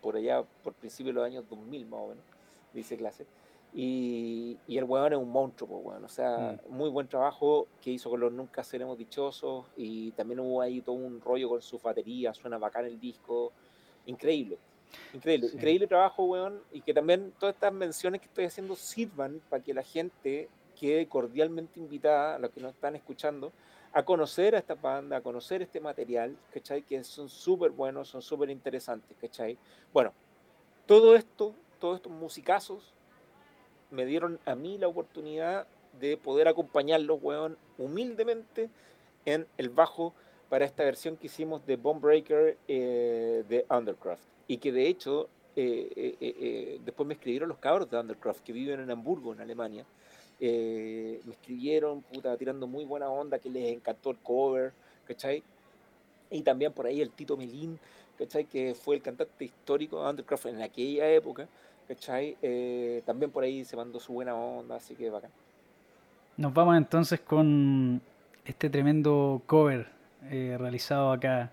por 0.00 0.14
allá, 0.16 0.44
por 0.62 0.74
principio 0.74 1.12
de 1.12 1.14
los 1.14 1.24
años 1.24 1.44
2000 1.48 1.86
más 1.86 2.00
o 2.00 2.08
menos 2.08 2.33
dice 2.74 2.96
clase. 2.96 3.26
Y, 3.72 4.56
y, 4.68 4.78
el 4.78 4.84
weón 4.84 5.12
es 5.12 5.18
un 5.18 5.30
monstruo, 5.30 5.68
pues, 5.68 5.84
weón. 5.84 6.04
O 6.04 6.08
sea, 6.08 6.60
mm. 6.68 6.72
muy 6.72 6.90
buen 6.90 7.08
trabajo 7.08 7.66
que 7.80 7.90
hizo 7.90 8.08
con 8.08 8.20
los 8.20 8.32
Nunca 8.32 8.62
Seremos 8.62 8.96
Dichosos. 8.96 9.66
Y 9.76 10.12
también 10.12 10.40
hubo 10.40 10.60
ahí 10.60 10.80
todo 10.80 10.94
un 10.94 11.20
rollo 11.20 11.48
con 11.48 11.60
su 11.62 11.78
batería, 11.78 12.32
suena 12.34 12.58
bacán 12.58 12.84
el 12.84 13.00
disco. 13.00 13.52
Increíble. 14.06 14.58
Increíble, 15.12 15.48
increíble 15.52 15.86
trabajo, 15.88 16.24
weón. 16.24 16.60
Y 16.72 16.82
que 16.82 16.94
también 16.94 17.32
todas 17.38 17.56
estas 17.56 17.72
menciones 17.72 18.20
que 18.20 18.28
estoy 18.28 18.44
haciendo 18.44 18.76
sirvan 18.76 19.40
para 19.48 19.62
que 19.62 19.74
la 19.74 19.82
gente 19.82 20.48
quede 20.78 21.08
cordialmente 21.08 21.80
invitada, 21.80 22.36
a 22.36 22.38
los 22.38 22.50
que 22.50 22.60
nos 22.60 22.74
están 22.74 22.94
escuchando, 22.94 23.52
a 23.92 24.04
conocer 24.04 24.54
a 24.54 24.58
esta 24.58 24.74
banda, 24.74 25.16
a 25.16 25.20
conocer 25.20 25.62
este 25.62 25.80
material, 25.80 26.36
¿cachai? 26.52 26.82
Que 26.82 27.02
son 27.04 27.28
súper 27.28 27.70
buenos, 27.70 28.08
son 28.08 28.22
súper 28.22 28.50
interesantes, 28.50 29.16
¿cachai? 29.20 29.56
Bueno, 29.92 30.12
todo 30.86 31.14
esto 31.14 31.54
todos 31.84 31.96
estos 31.96 32.12
musicazos 32.12 32.94
me 33.90 34.06
dieron 34.06 34.40
a 34.46 34.54
mí 34.54 34.78
la 34.78 34.88
oportunidad 34.88 35.66
de 36.00 36.16
poder 36.16 36.48
acompañarlos, 36.48 37.18
weón, 37.20 37.58
humildemente 37.76 38.70
en 39.26 39.46
el 39.58 39.68
bajo 39.68 40.14
para 40.48 40.64
esta 40.64 40.82
versión 40.82 41.18
que 41.18 41.26
hicimos 41.26 41.66
de 41.66 41.76
Bomb 41.76 42.00
Breaker 42.00 42.56
eh, 42.68 43.44
de 43.46 43.66
Undercraft. 43.68 44.22
Y 44.48 44.56
que 44.56 44.72
de 44.72 44.88
hecho, 44.88 45.28
eh, 45.56 46.16
eh, 46.22 46.80
después 46.82 47.06
me 47.06 47.12
escribieron 47.12 47.50
los 47.50 47.58
cabros 47.58 47.90
de 47.90 47.98
Undercraft 47.98 48.42
que 48.42 48.54
viven 48.54 48.80
en 48.80 48.90
Hamburgo, 48.90 49.34
en 49.34 49.42
Alemania. 49.42 49.84
me 50.40 51.32
escribieron, 51.32 52.00
puta, 52.00 52.34
tirando 52.38 52.66
muy 52.66 52.86
buena 52.86 53.10
onda, 53.10 53.38
que 53.38 53.50
les 53.50 53.70
encantó 53.70 54.08
el 54.08 54.16
cover, 54.20 54.72
¿cachai? 55.06 55.42
Y 56.30 56.40
también 56.40 56.72
por 56.72 56.86
ahí 56.86 57.02
el 57.02 57.10
Tito 57.10 57.36
Melín, 57.36 57.78
¿cachai? 58.16 58.46
Que 58.46 58.74
fue 58.74 58.96
el 58.96 59.02
cantante 59.02 59.44
histórico 59.44 60.02
de 60.02 60.08
Undercraft 60.08 60.46
en 60.46 60.62
aquella 60.62 61.10
época. 61.10 61.46
¿Cachai? 61.86 62.36
Eh, 62.42 63.02
también 63.04 63.30
por 63.30 63.44
ahí 63.44 63.64
se 63.64 63.76
mandó 63.76 64.00
su 64.00 64.12
buena 64.12 64.34
onda, 64.34 64.76
así 64.76 64.94
que 64.94 65.10
bacán. 65.10 65.30
Nos 66.36 66.52
vamos 66.52 66.76
entonces 66.76 67.20
con 67.20 68.00
este 68.44 68.68
tremendo 68.68 69.42
cover 69.46 69.86
eh, 70.30 70.56
realizado 70.58 71.12
acá 71.12 71.52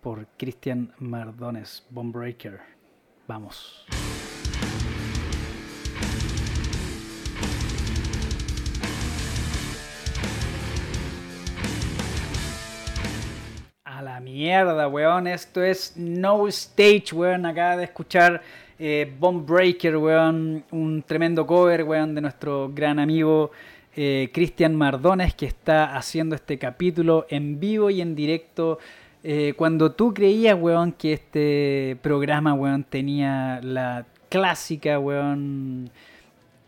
por 0.00 0.26
Cristian 0.36 0.92
Mardones, 0.98 1.84
Breaker. 1.90 2.60
Vamos. 3.26 3.84
A 13.84 14.02
la 14.02 14.20
mierda, 14.20 14.88
weón. 14.88 15.26
Esto 15.26 15.62
es 15.62 15.96
No 15.96 16.48
Stage, 16.48 17.12
weón. 17.12 17.44
Acaba 17.44 17.76
de 17.76 17.84
escuchar 17.84 18.40
eh, 18.78 19.12
Bomb 19.18 19.44
Breaker, 19.44 19.96
weón, 19.96 20.64
un 20.70 21.02
tremendo 21.02 21.46
cover, 21.46 21.82
weón, 21.84 22.14
de 22.14 22.20
nuestro 22.20 22.70
gran 22.72 22.98
amigo 22.98 23.50
eh, 23.96 24.30
Cristian 24.32 24.76
Mardones, 24.76 25.34
que 25.34 25.46
está 25.46 25.96
haciendo 25.96 26.36
este 26.36 26.58
capítulo 26.58 27.26
en 27.28 27.58
vivo 27.58 27.90
y 27.90 28.00
en 28.00 28.14
directo. 28.14 28.78
Eh, 29.24 29.54
cuando 29.56 29.90
tú 29.92 30.14
creías, 30.14 30.56
weón, 30.56 30.92
que 30.92 31.12
este 31.14 31.96
programa, 32.02 32.54
weón, 32.54 32.84
tenía 32.84 33.60
la 33.62 34.06
clásica, 34.28 35.00
weón, 35.00 35.90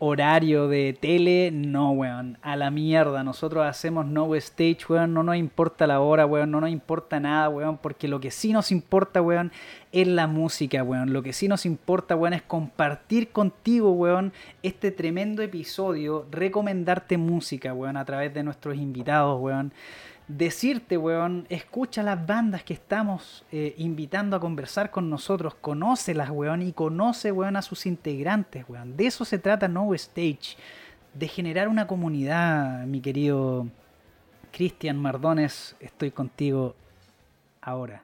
horario 0.03 0.67
de 0.67 0.97
tele, 0.99 1.51
no, 1.53 1.91
weón, 1.91 2.39
a 2.41 2.55
la 2.55 2.71
mierda. 2.71 3.23
Nosotros 3.23 3.63
hacemos 3.67 4.07
no 4.07 4.33
stage, 4.33 4.79
weón, 4.89 5.13
no 5.13 5.21
nos 5.21 5.35
importa 5.35 5.85
la 5.85 5.99
hora, 5.99 6.25
weón, 6.25 6.49
no 6.49 6.59
nos 6.59 6.71
importa 6.71 7.19
nada, 7.19 7.49
weón, 7.49 7.77
porque 7.77 8.07
lo 8.07 8.19
que 8.19 8.31
sí 8.31 8.51
nos 8.51 8.71
importa, 8.71 9.21
weón, 9.21 9.51
es 9.91 10.07
la 10.07 10.25
música, 10.25 10.81
weón. 10.81 11.13
Lo 11.13 11.21
que 11.21 11.33
sí 11.33 11.47
nos 11.47 11.67
importa, 11.67 12.15
weón, 12.15 12.33
es 12.33 12.41
compartir 12.41 13.29
contigo, 13.29 13.91
weón, 13.91 14.33
este 14.63 14.89
tremendo 14.89 15.43
episodio, 15.43 16.25
recomendarte 16.31 17.19
música, 17.19 17.71
weón, 17.71 17.95
a 17.95 18.03
través 18.03 18.33
de 18.33 18.41
nuestros 18.41 18.77
invitados, 18.77 19.39
weón 19.39 19.71
decirte, 20.37 20.97
weón, 20.97 21.45
escucha 21.49 22.03
las 22.03 22.25
bandas 22.25 22.63
que 22.63 22.73
estamos 22.73 23.45
eh, 23.51 23.73
invitando 23.77 24.35
a 24.35 24.39
conversar 24.39 24.91
con 24.91 25.09
nosotros, 25.09 25.55
conócelas, 25.55 26.29
weón, 26.29 26.61
y 26.61 26.73
conoce, 26.73 27.31
weón, 27.31 27.55
a 27.55 27.61
sus 27.61 27.85
integrantes, 27.85 28.65
weón. 28.67 28.95
De 28.95 29.07
eso 29.07 29.25
se 29.25 29.39
trata 29.39 29.67
No 29.67 29.93
Stage, 29.93 30.55
de 31.13 31.27
generar 31.27 31.67
una 31.67 31.87
comunidad, 31.87 32.85
mi 32.85 33.01
querido 33.01 33.67
Cristian 34.51 34.97
Mardones, 34.97 35.75
estoy 35.79 36.11
contigo 36.11 36.75
ahora. 37.61 38.03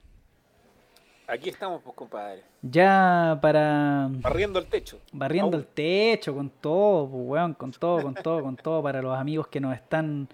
Aquí 1.27 1.49
estamos, 1.49 1.81
pues, 1.83 1.95
compadre. 1.95 2.43
Ya 2.61 3.37
para... 3.41 4.07
Barriendo 4.09 4.59
el 4.59 4.67
techo. 4.67 4.99
Barriendo 5.11 5.57
el 5.57 5.65
techo, 5.65 6.33
con 6.33 6.49
todo, 6.49 7.09
pues, 7.09 7.23
weón, 7.25 7.53
con 7.53 7.71
todo, 7.71 8.01
con 8.01 8.13
todo, 8.15 8.41
con 8.41 8.55
todo, 8.55 8.81
para 8.81 9.01
los 9.01 9.17
amigos 9.17 9.47
que 9.47 9.59
nos 9.59 9.75
están 9.75 10.29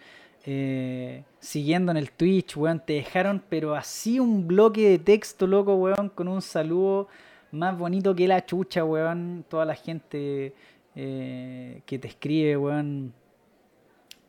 eh, 0.46 1.24
siguiendo 1.40 1.92
en 1.92 1.98
el 1.98 2.12
Twitch, 2.12 2.58
weón, 2.58 2.82
te 2.86 2.94
dejaron, 2.94 3.42
pero 3.48 3.76
así 3.76 4.20
un 4.20 4.46
bloque 4.48 4.90
de 4.90 5.00
texto, 5.00 5.48
loco, 5.48 5.76
weón, 5.76 6.10
con 6.10 6.28
un 6.28 6.42
saludo 6.42 7.08
más 7.52 7.78
bonito 7.78 8.14
que 8.14 8.28
la 8.28 8.46
chucha, 8.46 8.84
weón. 8.84 9.46
Toda 9.48 9.66
la 9.66 9.76
gente 9.76 10.54
eh, 10.96 11.82
que 11.86 12.00
te 12.00 12.08
escribe, 12.10 12.58
weón. 12.58 13.14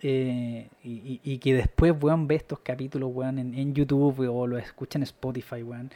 Eh, 0.07 0.69
y, 0.82 1.39
que 1.39 1.55
después, 1.55 1.95
weón, 2.01 2.28
ve 2.28 2.36
estos 2.36 2.61
capítulos, 2.61 3.11
weón, 3.12 3.39
en, 3.39 3.74
YouTube 3.74 4.28
o 4.28 4.47
lo 4.47 4.59
escucha 4.59 4.99
en 4.99 5.03
Spotify, 5.03 5.62
weón. 5.62 5.91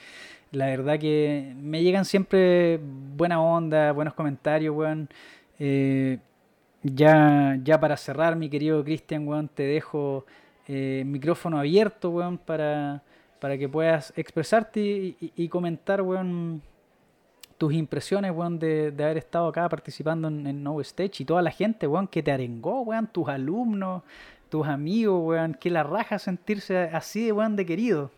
La 0.51 0.66
verdad 0.66 0.99
que 0.99 1.55
me 1.61 1.82
llegan 1.82 2.05
siempre 2.05 2.81
buena 3.16 3.40
onda, 3.40 3.93
buenos 3.93 4.15
comentarios, 4.15 4.74
weón. 4.74 5.09
Ya, 6.83 7.59
ya 7.65 7.81
para 7.81 7.97
cerrar, 7.97 8.37
mi 8.37 8.49
querido 8.49 8.85
Cristian, 8.85 9.49
te 9.49 9.65
dejo 9.65 10.25
eh, 10.69 11.03
micrófono 11.05 11.59
abierto, 11.59 12.11
weón, 12.11 12.39
para, 12.39 13.03
para 13.41 13.59
que 13.59 13.69
puedas 13.69 14.13
expresarte 14.17 15.17
y, 15.19 15.49
comentar, 15.49 16.03
weón, 16.03 16.63
tus 17.57 17.73
impresiones, 17.73 18.31
weón, 18.31 18.61
de, 18.61 18.95
haber 18.99 19.19
estado 19.19 19.49
acá 19.49 19.69
participando 19.69 20.29
en, 20.29 20.47
en, 20.47 20.63
No 20.63 20.81
Stage 20.81 21.23
y 21.23 21.25
toda 21.25 21.43
la 21.43 21.51
gente, 21.51 21.89
weón, 21.89 22.07
que 22.07 22.23
te 22.23 22.31
arengó, 22.31 22.83
weón, 22.83 23.09
tus 23.09 23.29
alumnos, 23.29 24.03
tus 24.49 24.67
amigos, 24.67 25.21
weón, 25.25 25.55
que 25.55 25.71
la 25.71 25.83
raja 25.83 26.21
sentirse 26.21 26.79
así 26.79 27.27
de, 27.27 27.33
weón, 27.33 27.57
de 27.57 27.67
querido. 27.67 28.11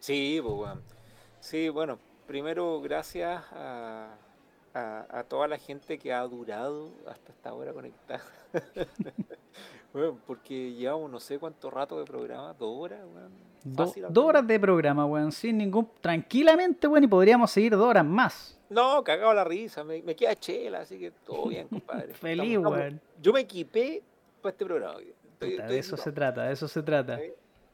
Sí, 0.00 0.38
pues, 0.42 0.54
weón. 0.54 0.82
Sí, 1.40 1.70
bueno, 1.70 1.98
primero 2.26 2.80
gracias 2.82 3.42
a 3.52 4.14
a, 4.78 5.24
toda 5.24 5.48
la 5.48 5.58
gente 5.58 5.98
que 5.98 6.12
ha 6.12 6.22
durado 6.22 6.90
hasta 7.06 7.32
esta 7.32 7.52
hora 7.52 7.72
conectada. 7.72 8.22
bueno, 9.92 10.18
porque 10.26 10.72
llevamos 10.72 11.10
no 11.10 11.20
sé 11.20 11.38
cuánto 11.38 11.70
rato 11.70 11.98
de 11.98 12.04
programa, 12.04 12.54
dos 12.54 12.78
horas, 12.78 13.00
dos 13.64 14.24
horas 14.24 14.46
de 14.46 14.60
programa, 14.60 15.06
weón, 15.06 15.32
sin 15.32 15.58
ningún. 15.58 15.88
Tranquilamente, 16.00 16.86
weón, 16.86 17.04
y 17.04 17.08
podríamos 17.08 17.50
seguir 17.50 17.72
dos 17.72 17.86
horas 17.86 18.04
más. 18.04 18.58
No, 18.70 19.02
cagado 19.02 19.32
la 19.32 19.44
risa, 19.44 19.82
me, 19.82 20.02
queda 20.14 20.34
chela, 20.36 20.80
así 20.80 20.98
que 20.98 21.10
todo 21.10 21.48
bien, 21.48 21.68
compadre. 21.68 22.14
Feliz, 22.14 22.58
weón. 22.58 23.00
Yo 23.20 23.32
me 23.32 23.40
equipé 23.40 24.02
para 24.40 24.52
este 24.52 24.64
programa. 24.64 24.98
de 25.40 25.78
eso 25.78 25.96
se 25.96 26.12
trata, 26.12 26.44
de 26.44 26.52
eso 26.52 26.68
se 26.68 26.82
trata. 26.82 27.18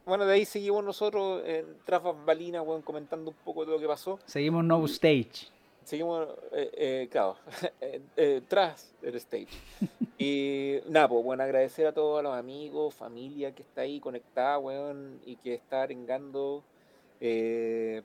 Bueno, 0.05 0.25
de 0.25 0.35
ahí 0.35 0.45
seguimos 0.45 0.83
nosotros 0.83 1.41
en 1.45 1.65
Tras 1.83 2.01
Balinas, 2.25 2.63
weón, 2.65 2.81
comentando 2.83 3.31
un 3.31 3.37
poco 3.43 3.65
de 3.65 3.71
lo 3.71 3.79
que 3.79 3.87
pasó. 3.87 4.19
Seguimos 4.25 4.63
No 4.63 4.85
Stage 4.85 5.54
seguimos, 5.85 6.27
eh, 6.51 6.71
eh, 6.73 7.07
claro, 7.09 7.37
eh, 8.17 8.41
tras 8.47 8.93
el 9.01 9.15
stage. 9.15 9.47
Y 10.17 10.79
nada, 10.87 11.09
pues 11.09 11.25
bueno, 11.25 11.43
agradecer 11.43 11.85
a 11.87 11.91
todos 11.91 12.23
los 12.23 12.33
amigos, 12.33 12.95
familia 12.95 13.53
que 13.53 13.63
está 13.63 13.81
ahí 13.81 13.99
conectada, 13.99 14.57
weón, 14.59 15.19
y 15.25 15.35
que 15.35 15.53
está 15.53 15.81
arengando, 15.81 16.63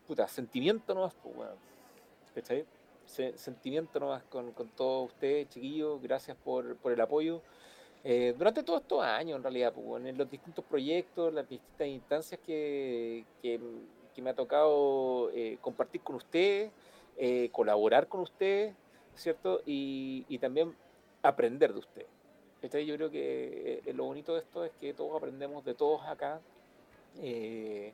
puta, 0.09 0.27
sentimiento 0.27 0.93
nomás, 0.93 1.15
pues, 1.23 1.36
weón. 1.36 1.55
¿Cachai? 2.35 2.65
sentimiento 3.07 4.01
nomás 4.01 4.24
con, 4.24 4.51
con 4.52 4.69
todos 4.70 5.12
ustedes, 5.12 5.48
chiquillos, 5.51 6.02
gracias 6.02 6.36
por, 6.36 6.77
por 6.78 6.90
el 6.93 7.01
apoyo. 7.01 7.43
durante 8.36 8.65
todos 8.65 8.82
estos 8.82 9.05
años, 9.05 9.36
en 9.36 9.44
realidad, 9.44 9.73
pues, 9.73 10.05
en 10.05 10.19
los 10.19 10.28
distintos 10.28 10.65
proyectos, 10.65 11.32
las 11.32 11.48
distintas 11.48 11.86
instancias 11.86 12.40
que, 12.44 13.24
que, 13.40 13.61
que 14.16 14.20
me 14.20 14.31
ha 14.31 14.35
tocado 14.35 15.31
compartir 15.61 16.01
con 16.01 16.16
ustedes. 16.16 16.73
Eh, 17.23 17.51
colaborar 17.53 18.09
con 18.09 18.23
ustedes, 18.23 18.75
¿cierto? 19.15 19.61
Y, 19.67 20.39
también 20.39 20.75
aprender 21.21 21.75
de 21.75 21.81
ustedes. 21.81 22.09
yo 22.87 22.97
creo 22.97 23.11
que 23.11 23.83
eh, 23.85 23.93
lo 23.93 24.05
bonito 24.05 24.33
de 24.33 24.41
esto 24.41 24.65
es 24.65 24.73
que 24.81 24.95
todos 24.95 25.15
aprendemos 25.19 25.63
de 25.63 25.75
todos 25.75 26.01
acá. 26.07 26.41
Eh, 27.19 27.93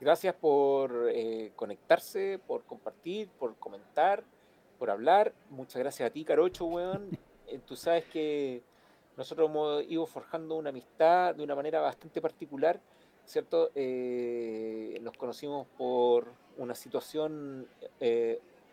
gracias 0.00 0.36
por 0.36 1.12
conectarse, 1.56 2.38
por 2.46 2.62
compartir, 2.62 3.30
por 3.30 3.56
comentar, 3.56 4.22
por 4.78 4.90
hablar. 4.90 5.32
Muchas 5.50 5.82
gracias 5.82 6.08
a 6.08 6.12
ti, 6.12 6.24
Carocho, 6.24 6.66
weón. 6.66 7.18
tú 7.66 7.74
sabes 7.74 8.04
que 8.04 8.62
nosotros 9.16 9.50
hemos 9.50 9.82
ido 9.88 10.06
forjando 10.06 10.54
una 10.54 10.68
amistad 10.68 11.34
de 11.34 11.42
una 11.42 11.56
manera 11.56 11.80
bastante 11.80 12.20
particular, 12.20 12.78
¿cierto? 13.26 13.72
nos 15.00 15.16
conocimos 15.16 15.66
por 15.76 16.28
una 16.58 16.76
situación 16.76 17.66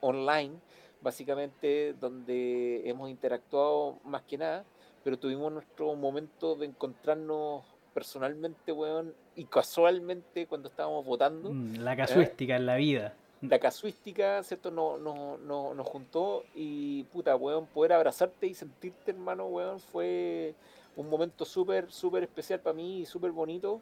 online, 0.02 0.56
básicamente 1.02 1.94
donde 2.00 2.88
hemos 2.90 3.10
interactuado 3.10 4.00
más 4.04 4.24
que 4.24 4.38
nada, 4.38 4.66
pero 5.04 5.18
tuvimos 5.18 5.52
nuestro 5.52 5.96
momento 5.96 6.56
de 6.56 6.68
encontrarnos 6.68 7.64
personalmente, 7.94 8.72
weón, 8.72 9.14
y 9.36 9.46
casualmente 9.46 10.46
cuando 10.48 10.70
estábamos 10.70 11.06
votando. 11.06 11.52
Mm, 11.52 11.76
la 11.80 11.96
casuística 11.96 12.56
en 12.56 12.66
la 12.66 12.76
vida. 12.76 13.14
La 13.42 13.60
casuística, 13.60 14.44
¿cierto? 14.44 14.70
Nos 14.70 15.00
no, 15.00 15.38
no, 15.38 15.74
nos 15.74 15.88
juntó 15.88 16.44
y, 16.54 17.04
puta, 17.06 17.36
weón, 17.36 17.66
poder 17.68 17.94
abrazarte 17.94 18.48
y 18.48 18.54
sentirte, 18.54 19.12
hermano, 19.12 19.46
weón, 19.46 19.80
fue 19.80 20.54
un 20.96 21.10
momento 21.10 21.46
súper, 21.46 21.90
súper 21.90 22.24
especial 22.24 22.60
para 22.60 22.74
mí 22.74 23.00
y 23.00 23.06
súper 23.06 23.32
bonito. 23.32 23.82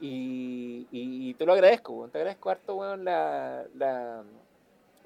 Y, 0.00 1.34
te 1.34 1.46
lo 1.46 1.52
agradezco, 1.52 1.94
weón. 1.94 2.10
Te 2.10 2.18
agradezco 2.18 2.50
harto, 2.50 2.76
weón, 2.76 3.04
la, 3.04 3.64
la 3.74 4.22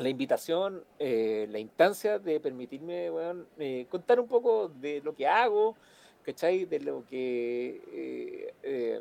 la 0.03 0.09
invitación, 0.09 0.85
eh, 0.99 1.47
la 1.51 1.59
instancia 1.59 2.19
de 2.19 2.41
permitirme 2.41 3.11
eh, 3.59 3.87
contar 3.91 4.20
un 4.20 4.29
poco 4.29 4.69
de 4.69 5.01
lo 5.01 5.15
que 5.15 5.27
hago, 5.27 5.77
¿cachai? 6.23 6.65
De 6.65 6.81
lo 6.81 7.05
que 7.07 8.53
eh, 8.62 9.01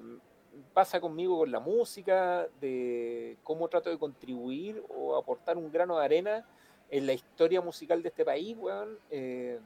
pasa 0.73 1.01
conmigo 1.01 1.39
con 1.39 1.51
la 1.51 1.59
música, 1.59 2.47
de 2.59 3.37
cómo 3.43 3.67
trato 3.67 3.89
de 3.89 3.97
contribuir 3.97 4.83
o 4.89 5.15
aportar 5.15 5.57
un 5.57 5.71
grano 5.71 5.97
de 5.97 6.05
arena 6.05 6.45
en 6.89 7.07
la 7.07 7.13
historia 7.13 7.61
musical 7.61 8.01
de 8.01 8.09
este 8.09 8.25
país, 8.25 8.57
weón. 8.57 8.97
que 9.09 9.59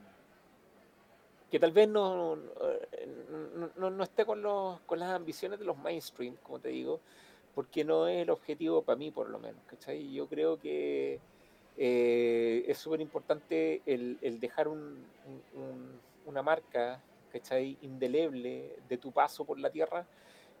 tal 1.60 1.72
vez 1.72 1.88
no, 1.88 2.36
no, 3.76 3.90
no, 3.90 4.02
esté 4.02 4.24
con, 4.24 4.42
los, 4.42 4.80
con 4.80 4.98
las 4.98 5.10
ambiciones 5.10 5.58
de 5.58 5.64
los 5.64 5.76
mainstream, 5.78 6.36
como 6.42 6.58
te 6.58 6.68
digo, 6.68 7.00
porque 7.56 7.84
no 7.84 8.06
es 8.06 8.20
el 8.20 8.28
objetivo 8.28 8.82
para 8.82 8.98
mí, 8.98 9.10
por 9.10 9.30
lo 9.30 9.38
menos. 9.38 9.62
¿cachai? 9.66 10.12
Yo 10.12 10.28
creo 10.28 10.60
que 10.60 11.18
eh, 11.78 12.64
es 12.68 12.76
súper 12.76 13.00
importante 13.00 13.80
el, 13.86 14.18
dejar 14.38 14.68
una 14.68 16.42
marca 16.42 17.00
¿cachai? 17.32 17.78
indeleble 17.80 18.76
de 18.86 18.98
tu 18.98 19.10
paso 19.10 19.46
por 19.46 19.58
la 19.58 19.70
tierra. 19.70 20.06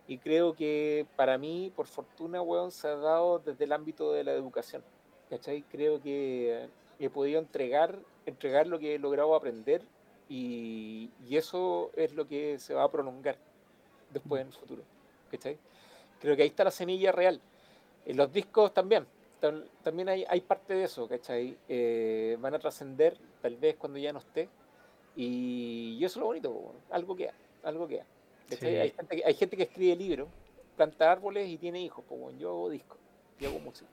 Y 0.08 0.16
creo 0.16 0.54
que 0.54 1.04
para 1.16 1.36
mí, 1.36 1.70
por 1.76 1.86
fortuna, 1.86 2.40
weón, 2.40 2.72
se 2.72 2.88
ha 2.88 2.96
dado 2.96 3.40
desde 3.40 3.64
el 3.64 3.72
ámbito 3.72 4.14
de 4.14 4.24
la 4.24 4.32
educación. 4.32 4.82
¿cachai? 5.28 5.64
Creo 5.70 6.00
que 6.00 6.66
he 6.98 7.10
podido 7.10 7.38
entregar, 7.40 7.98
entregar 8.24 8.66
lo 8.66 8.78
que 8.78 8.94
he 8.94 8.98
logrado 8.98 9.34
aprender 9.34 9.82
y, 10.30 11.10
y 11.28 11.36
eso 11.36 11.90
es 11.94 12.14
lo 12.14 12.26
que 12.26 12.58
se 12.58 12.72
va 12.72 12.84
a 12.84 12.90
prolongar 12.90 13.36
después 14.14 14.40
en 14.40 14.46
el 14.46 14.54
futuro. 14.54 14.82
¿cachai? 15.30 15.58
Creo 16.20 16.36
que 16.36 16.42
ahí 16.42 16.48
está 16.48 16.64
la 16.64 16.70
semilla 16.70 17.12
real. 17.12 17.40
En 18.04 18.16
los 18.16 18.32
discos 18.32 18.72
también, 18.72 19.06
también 19.82 20.08
hay, 20.08 20.24
hay 20.28 20.40
parte 20.40 20.74
de 20.74 20.84
eso, 20.84 21.08
¿cachai? 21.08 21.56
Eh, 21.68 22.36
van 22.40 22.54
a 22.54 22.58
trascender 22.58 23.16
tal 23.42 23.56
vez 23.56 23.76
cuando 23.76 23.98
ya 23.98 24.12
no 24.12 24.20
esté. 24.20 24.48
Y, 25.16 25.96
eso 26.04 26.18
es 26.18 26.20
lo 26.20 26.26
bonito, 26.26 26.74
algo 26.90 27.16
queda, 27.16 27.32
algo 27.62 27.88
queda. 27.88 28.04
Hay, 28.50 28.90
gente 28.90 29.16
que, 29.16 29.24
hay 29.24 29.34
gente 29.34 29.56
que 29.56 29.62
escribe 29.64 29.96
libros, 29.96 30.28
planta 30.76 31.10
árboles 31.10 31.48
y 31.48 31.56
tiene 31.56 31.80
hijos, 31.82 32.04
pues 32.08 32.38
yo 32.38 32.50
hago 32.50 32.70
discos, 32.70 32.98
yo 33.40 33.48
hago 33.48 33.58
música. 33.58 33.88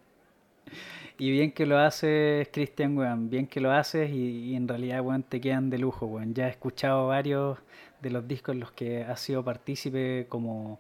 Y 1.18 1.32
bien 1.32 1.52
que 1.52 1.66
lo 1.66 1.78
haces, 1.78 2.48
Cristian, 2.52 2.98
weón. 2.98 3.30
Bien 3.30 3.48
que 3.48 3.60
lo 3.60 3.72
haces 3.72 4.10
y, 4.10 4.56
en 4.56 4.68
realidad, 4.68 5.02
weón, 5.02 5.24
te 5.24 5.40
quedan 5.40 5.70
de 5.70 5.78
lujo, 5.78 6.06
weón. 6.06 6.34
Ya 6.34 6.48
he 6.48 6.50
escuchado 6.50 7.08
varios 7.08 7.60
de 8.02 8.10
los 8.10 8.28
discos 8.28 8.54
en 8.54 8.60
los 8.60 8.72
que 8.72 9.04
has 9.04 9.20
sido 9.20 9.44
partícipe 9.44 10.26
como 10.28 10.80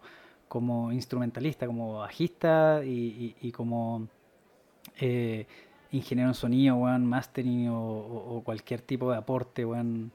como 0.53 0.91
instrumentalista, 0.91 1.65
como 1.65 1.97
bajista 1.97 2.81
y, 2.85 3.51
como 3.53 4.07
eh, 4.99 5.47
ingeniero 5.91 6.29
en 6.29 6.35
sonido, 6.35 6.75
weón, 6.75 7.07
mastering 7.07 7.69
o, 7.71 8.39
cualquier 8.45 8.79
tipo 8.81 9.11
de 9.11 9.17
aporte, 9.17 9.65
weón. 9.65 10.11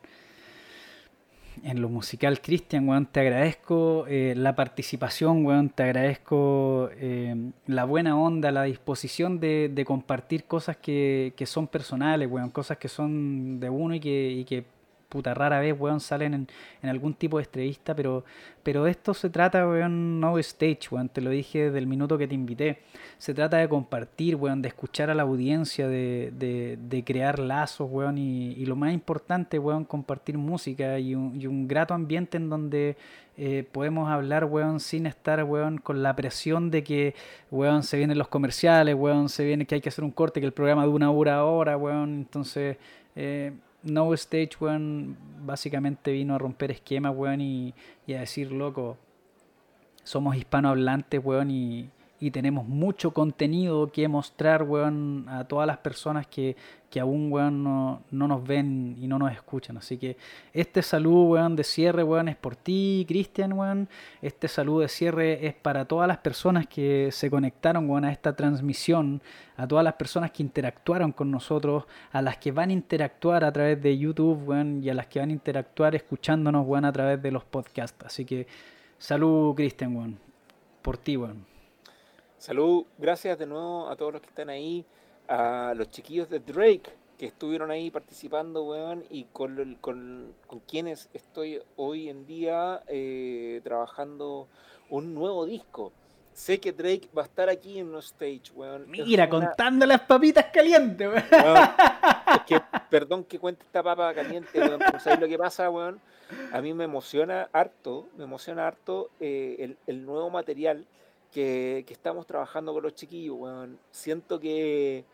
En 1.65 1.83
lo 1.83 1.89
musical, 1.89 2.41
Cristian, 2.41 2.89
weón, 2.89 3.07
te 3.07 3.19
agradezco 3.19 4.05
eh, 4.07 4.35
la 4.37 4.55
participación, 4.55 5.45
weón, 5.45 5.71
te 5.71 5.83
agradezco 5.83 6.89
eh, 6.93 7.35
la 7.67 7.85
buena 7.85 8.17
onda, 8.17 8.53
la 8.53 8.63
disposición 8.63 9.41
de, 9.41 9.85
compartir 9.85 10.45
cosas 10.45 10.77
que, 10.77 11.35
son 11.47 11.67
personales, 11.67 12.31
weón, 12.31 12.51
cosas 12.51 12.79
que 12.79 12.87
son 12.87 13.59
de 13.59 13.69
uno 13.71 13.97
y 13.97 13.99
que, 13.99 14.31
y 14.31 14.45
que 14.45 14.78
puta 15.09 15.33
rara 15.35 15.61
vez, 15.61 15.75
weón, 15.79 16.01
salen 16.01 16.35
en, 16.35 16.49
en, 16.83 16.91
algún 16.91 17.15
tipo 17.15 17.39
de 17.39 17.45
entrevista, 17.45 17.95
pero, 17.95 18.25
pero 18.63 18.87
esto 18.87 19.15
se 19.15 19.31
trata, 19.31 19.67
weón, 19.67 20.21
no 20.21 20.39
stage, 20.39 20.81
weón, 20.91 21.09
te 21.09 21.21
lo 21.21 21.31
dije 21.31 21.65
desde 21.65 21.79
el 21.79 21.87
minuto 21.87 22.19
que 22.19 22.29
te 22.29 22.35
invité. 22.35 22.81
Se 23.17 23.35
trata 23.35 23.57
de 23.57 23.69
compartir, 23.69 24.37
weón, 24.37 24.61
de 24.61 24.69
escuchar 24.69 25.11
a 25.11 25.15
la 25.15 25.23
audiencia, 25.23 25.89
de, 25.89 26.33
de, 26.37 26.79
de 26.81 27.05
crear 27.05 27.39
lazos, 27.39 27.89
weón, 27.91 28.19
y, 28.19 28.53
y, 28.53 28.67
lo 28.67 28.77
más 28.77 28.93
importante, 28.93 29.59
weón, 29.59 29.85
compartir 29.85 30.37
música 30.37 30.99
y 30.99 31.15
un, 31.15 31.41
y 31.41 31.47
un 31.47 31.67
grato 31.67 31.95
ambiente 31.95 32.37
en 32.37 32.51
donde 32.51 32.97
eh, 33.39 33.67
podemos 33.73 34.11
hablar, 34.11 34.45
weón, 34.45 34.79
sin 34.79 35.07
estar, 35.07 35.43
weón, 35.45 35.79
con 35.79 36.03
la 36.03 36.15
presión 36.15 36.71
de 36.71 36.85
que, 36.85 37.15
weón, 37.51 37.83
se 37.83 37.97
vienen 37.97 38.19
los 38.19 38.29
comerciales, 38.29 38.95
weón, 38.95 39.31
se 39.31 39.45
viene 39.45 39.65
que 39.65 39.77
hay 39.77 39.81
que 39.81 39.89
hacer 39.89 40.05
un 40.05 40.11
corte, 40.11 40.41
que 40.41 40.47
el 40.47 40.53
programa 40.53 40.83
de 40.83 40.89
una 40.89 41.11
hora 41.11 41.45
hora, 41.45 41.77
weón, 41.79 42.15
entonces... 42.15 42.77
Eh, 43.17 43.53
no 43.83 44.13
Stage, 44.15 44.51
weón, 44.61 45.17
básicamente 45.41 46.13
vino 46.13 46.35
a 46.35 46.39
romper 46.39 46.71
esquemas, 46.71 47.15
weón, 47.15 47.41
y, 47.41 47.75
y 48.07 48.15
a 48.15 48.21
decir, 48.21 48.53
loco, 48.53 48.99
somos 50.05 50.37
hispanohablantes, 50.37 51.21
weón, 51.25 51.51
y, 51.51 51.91
y 52.21 52.31
tenemos 52.33 52.67
mucho 52.67 53.13
contenido 53.13 53.93
que 53.93 54.09
mostrar, 54.09 54.65
weón, 54.65 55.27
a 55.29 55.45
todas 55.45 55.67
las 55.67 55.79
personas 55.79 56.27
que, 56.27 56.57
que 56.91 56.99
aún, 56.99 57.31
no, 57.31 58.03
no, 58.11 58.29
nos 58.29 58.45
ven 58.45 58.97
y 59.01 59.07
no 59.07 59.19
nos 59.19 59.33
escuchan. 59.33 59.77
Así 59.77 59.99
que 59.99 60.17
este 60.53 60.83
saludo, 60.83 61.25
weón, 61.25 61.55
de 61.55 61.63
cierre, 61.63 62.05
es 62.29 62.37
por 62.37 62.57
ti, 62.57 63.05
Cristian. 63.07 63.89
Este 64.21 64.49
saludo 64.49 64.81
de 64.81 64.89
cierre 64.89 65.47
es 65.47 65.55
para 65.55 65.85
todas 65.85 66.09
las 66.09 66.19
personas 66.19 66.67
que 66.67 67.11
se 67.13 67.31
conectaron, 67.31 67.89
weón, 67.89 68.05
a 68.05 68.11
esta 68.11 68.35
transmisión, 68.35 69.23
a 69.57 69.69
todas 69.69 69.85
las 69.85 69.95
personas 69.95 70.33
que 70.33 70.43
interactuaron 70.43 71.13
con 71.13 71.31
nosotros, 71.31 71.85
a 72.11 72.21
las 72.21 72.39
que 72.39 72.51
van 72.51 72.71
a 72.71 72.73
interactuar 72.73 73.45
a 73.45 73.53
través 73.53 73.81
de 73.81 73.97
YouTube, 73.97 74.29
y 74.83 74.91
a 74.91 74.95
las 74.95 75.07
que 75.07 75.21
van 75.21 75.31
a 75.31 75.33
interactuar 75.33 75.95
escuchándonos, 75.95 76.67
weón, 76.67 76.85
a 76.85 76.93
través 76.93 77.23
de 77.23 77.31
los 77.31 77.45
podcasts. 77.45 78.05
Así 78.05 78.25
que 78.25 78.49
salud, 78.99 79.55
Cristian, 79.55 79.95
weón, 79.95 80.19
por 80.83 80.99
ti, 80.99 81.17
weón. 81.17 81.58
Salud, 82.39 82.87
gracias 82.99 83.37
de 83.37 83.47
nuevo 83.47 83.89
a 83.89 83.97
todos 83.97 84.13
los 84.13 84.23
que 84.23 84.29
están 84.29 84.49
ahí, 84.49 84.85
a 85.27 85.75
los 85.77 85.91
chiquillos 85.91 86.31
de 86.31 86.39
Drake, 86.39 86.85
que 87.19 87.27
estuvieron 87.27 87.73
ahí 87.73 87.91
participando, 87.91 88.63
weón, 88.63 89.05
y 89.11 89.25
con, 89.25 89.77
con, 89.81 90.33
con 90.47 90.61
quienes 90.61 91.09
estoy 91.13 91.61
hoy 91.75 92.09
en 92.09 92.27
día 92.27 92.81
eh, 92.87 93.61
trabajando 93.65 94.47
un 94.89 95.15
nuevo 95.15 95.47
disco. 95.47 95.93
Sé 96.33 96.61
que 96.61 96.71
Drake 96.71 97.09
va 97.17 97.23
a 97.23 97.25
estar 97.25 97.49
aquí 97.49 97.81
en 97.81 97.91
los 97.91 98.07
stage, 98.07 98.53
weón. 98.55 98.89
Mira, 98.89 99.29
contando 99.29 99.85
las 99.85 100.03
papitas 100.03 100.47
calientes, 100.53 101.09
weón. 101.09 101.25
perdón 102.89 103.25
que 103.25 103.41
cuente 103.41 103.65
esta 103.65 103.83
papa 103.83 104.15
caliente, 104.15 104.61
weón, 104.61 104.79
pero 104.79 105.01
¿sabes 105.01 105.19
lo 105.19 105.27
que 105.27 105.37
pasa, 105.37 105.69
weón? 105.69 106.01
A 106.53 106.61
mí 106.61 106.73
me 106.73 106.85
emociona 106.85 107.49
harto, 107.53 108.07
me 108.17 108.23
emociona 108.23 108.69
harto 108.69 109.11
eh, 109.19 109.75
el, 109.89 110.07
nuevo 110.07 110.31
material 110.31 110.87
que, 111.33 111.85
estamos 111.89 112.27
trabajando 112.27 112.73
con 112.73 112.83
los 112.83 112.95
chiquillos, 112.95 113.37
weón. 113.39 113.79
Siento 113.91 114.41
que 114.41 115.05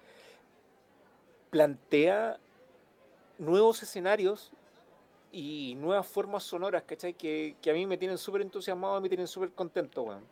plantea 1.50 2.38
nuevos 3.38 3.82
escenarios 3.82 4.50
y 5.32 5.74
nuevas 5.76 6.06
formas 6.06 6.44
sonoras, 6.44 6.84
¿cachai? 6.84 7.14
Que, 7.14 7.56
que 7.60 7.70
a 7.70 7.74
mí 7.74 7.86
me 7.86 7.98
tienen 7.98 8.18
súper 8.18 8.42
entusiasmado, 8.42 9.00
me 9.00 9.08
tienen 9.08 9.26
súper 9.26 9.50
contento, 9.50 10.02
weón. 10.02 10.24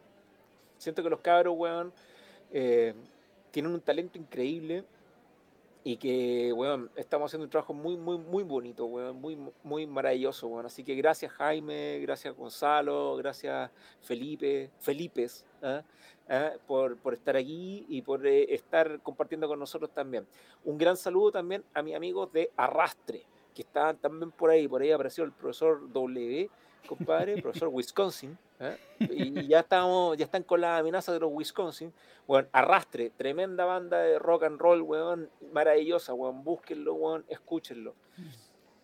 Siento 0.79 1.03
que 1.03 1.11
los 1.11 1.21
cabros, 1.21 1.55
weón, 1.57 1.93
eh, 2.53 2.95
tienen 3.51 3.73
un 3.73 3.81
talento 3.81 4.19
increíble 4.19 4.85
y 5.85 5.97
que, 5.97 6.53
weón, 6.53 6.91
estamos 6.97 7.31
haciendo 7.31 7.45
un 7.45 7.51
trabajo 7.51 7.75
muy, 7.75 7.97
muy, 7.97 8.19
muy 8.19 8.45
bonito, 8.45 8.87
weón, 8.87 9.21
muy, 9.21 9.37
muy 9.65 9.87
maravilloso, 9.87 10.47
weón. 10.47 10.67
Así 10.67 10.85
que 10.85 10.95
gracias 10.95 11.33
Jaime, 11.33 11.99
gracias 12.01 12.37
Gonzalo, 12.37 13.17
gracias 13.17 13.71
Felipe, 14.01 14.71
Felipes, 14.79 15.45
¿eh? 15.63 15.83
¿eh? 16.29 16.59
por, 16.67 16.97
por, 16.99 17.15
estar 17.15 17.37
aquí 17.37 17.87
y 17.89 18.03
por 18.03 18.27
eh, 18.27 18.55
estar 18.55 19.01
compartiendo 19.01 19.49
con 19.49 19.59
nosotros 19.59 19.91
también. 19.91 20.27
Un 20.65 20.79
gran 20.79 20.97
saludo 20.97 21.33
también 21.33 21.65
a 21.75 21.83
mis 21.83 21.95
amigos 21.95 22.33
de 22.33 22.51
Arrastre, 22.57 23.25
que 23.55 23.63
están 23.63 23.97
también 23.99 24.31
por 24.31 24.51
ahí. 24.51 24.69
Por 24.69 24.83
ahí 24.83 24.91
apareció 24.91 25.25
el 25.25 25.33
profesor 25.33 25.93
W, 25.93 26.51
compadre, 26.87 27.41
profesor 27.43 27.69
Wisconsin. 27.69 28.37
¿eh? 28.61 28.77
Y, 29.01 29.47
ya 29.47 29.61
estamos, 29.61 30.17
ya 30.17 30.25
están 30.25 30.43
con 30.43 30.61
la 30.61 30.79
amenaza 30.79 31.13
de 31.13 31.21
los 31.21 31.31
Wisconsin. 31.33 31.93
Bueno, 32.27 32.49
Arrastre, 32.53 33.11
tremenda 33.11 33.65
banda 33.65 33.99
de 34.01 34.19
rock 34.19 34.45
and 34.45 34.61
roll, 34.61 34.83
weón, 34.83 35.31
maravillosa, 35.53 36.15
weón. 36.15 36.45
Búsquenlo, 36.45 36.95
weón, 36.95 37.25
escúchenlo 37.29 37.95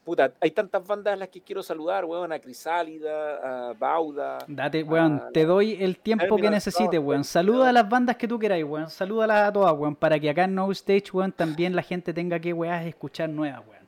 puta, 0.09 0.33
hay 0.41 0.53
tantas 0.53 0.87
bandas 0.87 1.13
a 1.13 1.17
las 1.17 1.29
que 1.29 1.43
quiero 1.43 1.63
saludar, 1.63 2.07
weón, 2.07 2.33
a 2.33 2.39
Crisálida, 2.39 3.69
a 3.69 3.73
Bauda. 3.75 4.39
Date, 4.49 4.83
weón, 4.83 5.23
te 5.35 5.45
doy 5.45 5.77
el 5.85 5.99
tiempo 5.99 6.37
que 6.39 6.49
necesites, 6.49 6.99
weón. 6.99 7.25
Saluda 7.25 7.69
a 7.69 7.73
las 7.73 7.87
bandas 7.87 8.17
que 8.17 8.27
tú 8.27 8.39
queráis, 8.39 8.65
weón. 8.65 8.89
Salúdalas 8.89 9.51
a 9.51 9.53
todas, 9.53 9.75
weón, 9.75 9.95
para 9.95 10.19
que 10.19 10.31
acá 10.31 10.45
en 10.45 10.55
No 10.55 10.73
Stage, 10.73 11.11
weón, 11.13 11.31
también 11.31 11.77
la 11.77 11.83
gente 11.83 12.15
tenga 12.15 12.41
que, 12.41 12.55
weón, 12.55 12.73
escuchar 12.87 13.29
nuevas, 13.29 13.61
weón. 13.69 13.87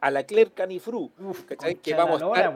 A 0.00 0.10
la 0.10 0.22
Claire 0.22 0.50
Canifru, 0.50 1.10
que 1.82 1.92
vamos 1.94 2.22
estar, 2.22 2.54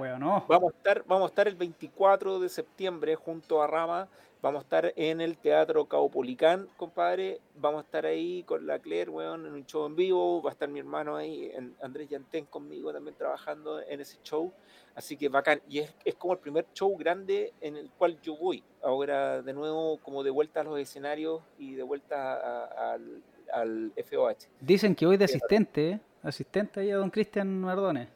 vamos, 0.48 0.72
a 0.72 0.76
estar, 0.78 1.04
vamos 1.06 1.24
a 1.24 1.28
estar 1.28 1.46
el 1.46 1.56
24 1.56 2.40
de 2.40 2.48
septiembre 2.48 3.16
junto 3.16 3.62
a 3.62 3.66
Rama 3.66 4.08
Vamos 4.44 4.60
a 4.60 4.64
estar 4.64 4.92
en 4.96 5.22
el 5.22 5.38
Teatro 5.38 5.86
Caupolicán, 5.86 6.68
compadre. 6.76 7.40
Vamos 7.54 7.80
a 7.80 7.84
estar 7.86 8.04
ahí 8.04 8.42
con 8.42 8.66
la 8.66 8.78
Claire, 8.78 9.08
weón, 9.10 9.46
en 9.46 9.54
un 9.54 9.64
show 9.64 9.86
en 9.86 9.96
vivo. 9.96 10.42
Va 10.42 10.50
a 10.50 10.52
estar 10.52 10.68
mi 10.68 10.80
hermano 10.80 11.16
ahí, 11.16 11.50
Andrés 11.80 12.10
Yantén, 12.10 12.44
conmigo 12.44 12.92
también 12.92 13.16
trabajando 13.16 13.80
en 13.80 14.02
ese 14.02 14.18
show. 14.22 14.52
Así 14.94 15.16
que 15.16 15.30
bacán. 15.30 15.62
Y 15.66 15.78
es, 15.78 15.94
es, 16.04 16.14
como 16.16 16.34
el 16.34 16.40
primer 16.40 16.66
show 16.74 16.94
grande 16.94 17.54
en 17.62 17.76
el 17.76 17.88
cual 17.92 18.20
yo 18.20 18.36
voy. 18.36 18.62
Ahora, 18.82 19.40
de 19.40 19.54
nuevo, 19.54 19.96
como 20.02 20.22
de 20.22 20.28
vuelta 20.28 20.60
a 20.60 20.64
los 20.64 20.78
escenarios 20.78 21.40
y 21.58 21.74
de 21.74 21.82
vuelta 21.82 22.66
al, 22.92 23.22
al 23.50 23.92
FOH. 23.96 24.46
Dicen 24.60 24.94
que 24.94 25.06
hoy 25.06 25.16
de 25.16 25.24
asistente, 25.24 25.88
¿eh? 25.88 26.00
Asistente 26.22 26.80
ahí 26.80 26.90
a 26.90 26.96
don 26.96 27.08
Cristian 27.08 27.62
Mardones. 27.62 28.08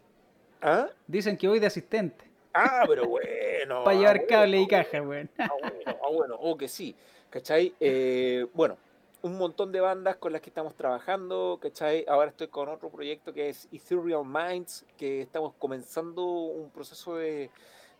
¿Ah? 0.61 0.89
Dicen 1.07 1.39
que 1.39 1.49
hoy 1.49 1.59
de 1.59 1.69
asistente. 1.69 2.27
Ah, 2.53 2.85
pero 2.87 3.09
bueno. 3.09 3.38
Para 3.85 3.99
llevar 3.99 4.27
cable 4.27 4.61
y 4.61 4.67
caja, 4.67 5.01
güey. 5.01 5.29
Ah, 5.39 5.49
bueno, 5.61 5.83
ah, 5.87 6.09
bueno, 6.13 6.35
o 6.37 6.57
que 6.57 6.69
sí. 6.69 6.95
¿Cachai? 7.31 7.75
Eh, 7.79 8.47
bueno, 8.55 8.79
un 9.23 9.37
montón 9.37 9.73
de 9.73 9.81
bandas 9.81 10.17
con 10.17 10.33
las 10.33 10.41
que 10.41 10.51
estamos 10.51 10.75
trabajando, 10.75 11.59
¿cachai? 11.61 12.05
Ahora 12.09 12.31
estoy 12.31 12.49
con 12.49 12.69
otro 12.69 12.89
proyecto 12.89 13.33
que 13.33 13.49
es 13.49 13.69
Ethereal 13.73 14.25
Minds, 14.25 14.85
que 14.97 15.23
estamos 15.23 15.55
comenzando 15.59 16.25
un 16.25 16.71
proceso 16.71 17.17
de, 17.17 17.51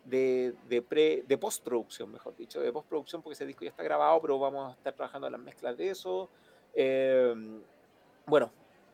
de, 0.05 0.53
de, 0.67 0.81
pre, 0.81 1.23
de 1.27 1.37
postproducción, 1.37 2.11
mejor 2.11 2.35
dicho, 2.35 2.59
de 2.61 2.71
postproducción, 2.71 3.21
porque 3.21 3.33
ese 3.33 3.45
disco 3.45 3.63
ya 3.63 3.71
está 3.71 3.83
grabado, 3.83 4.19
pero 4.21 4.39
vamos 4.39 4.71
a 4.71 4.73
estar 4.73 4.93
trabajando 4.93 5.27
en 5.27 5.33
las 5.33 5.41
mezclas 5.41 5.77
de 5.77 5.89
eso. 5.89 6.29
Eh, 6.73 7.35
bueno, 8.25 8.51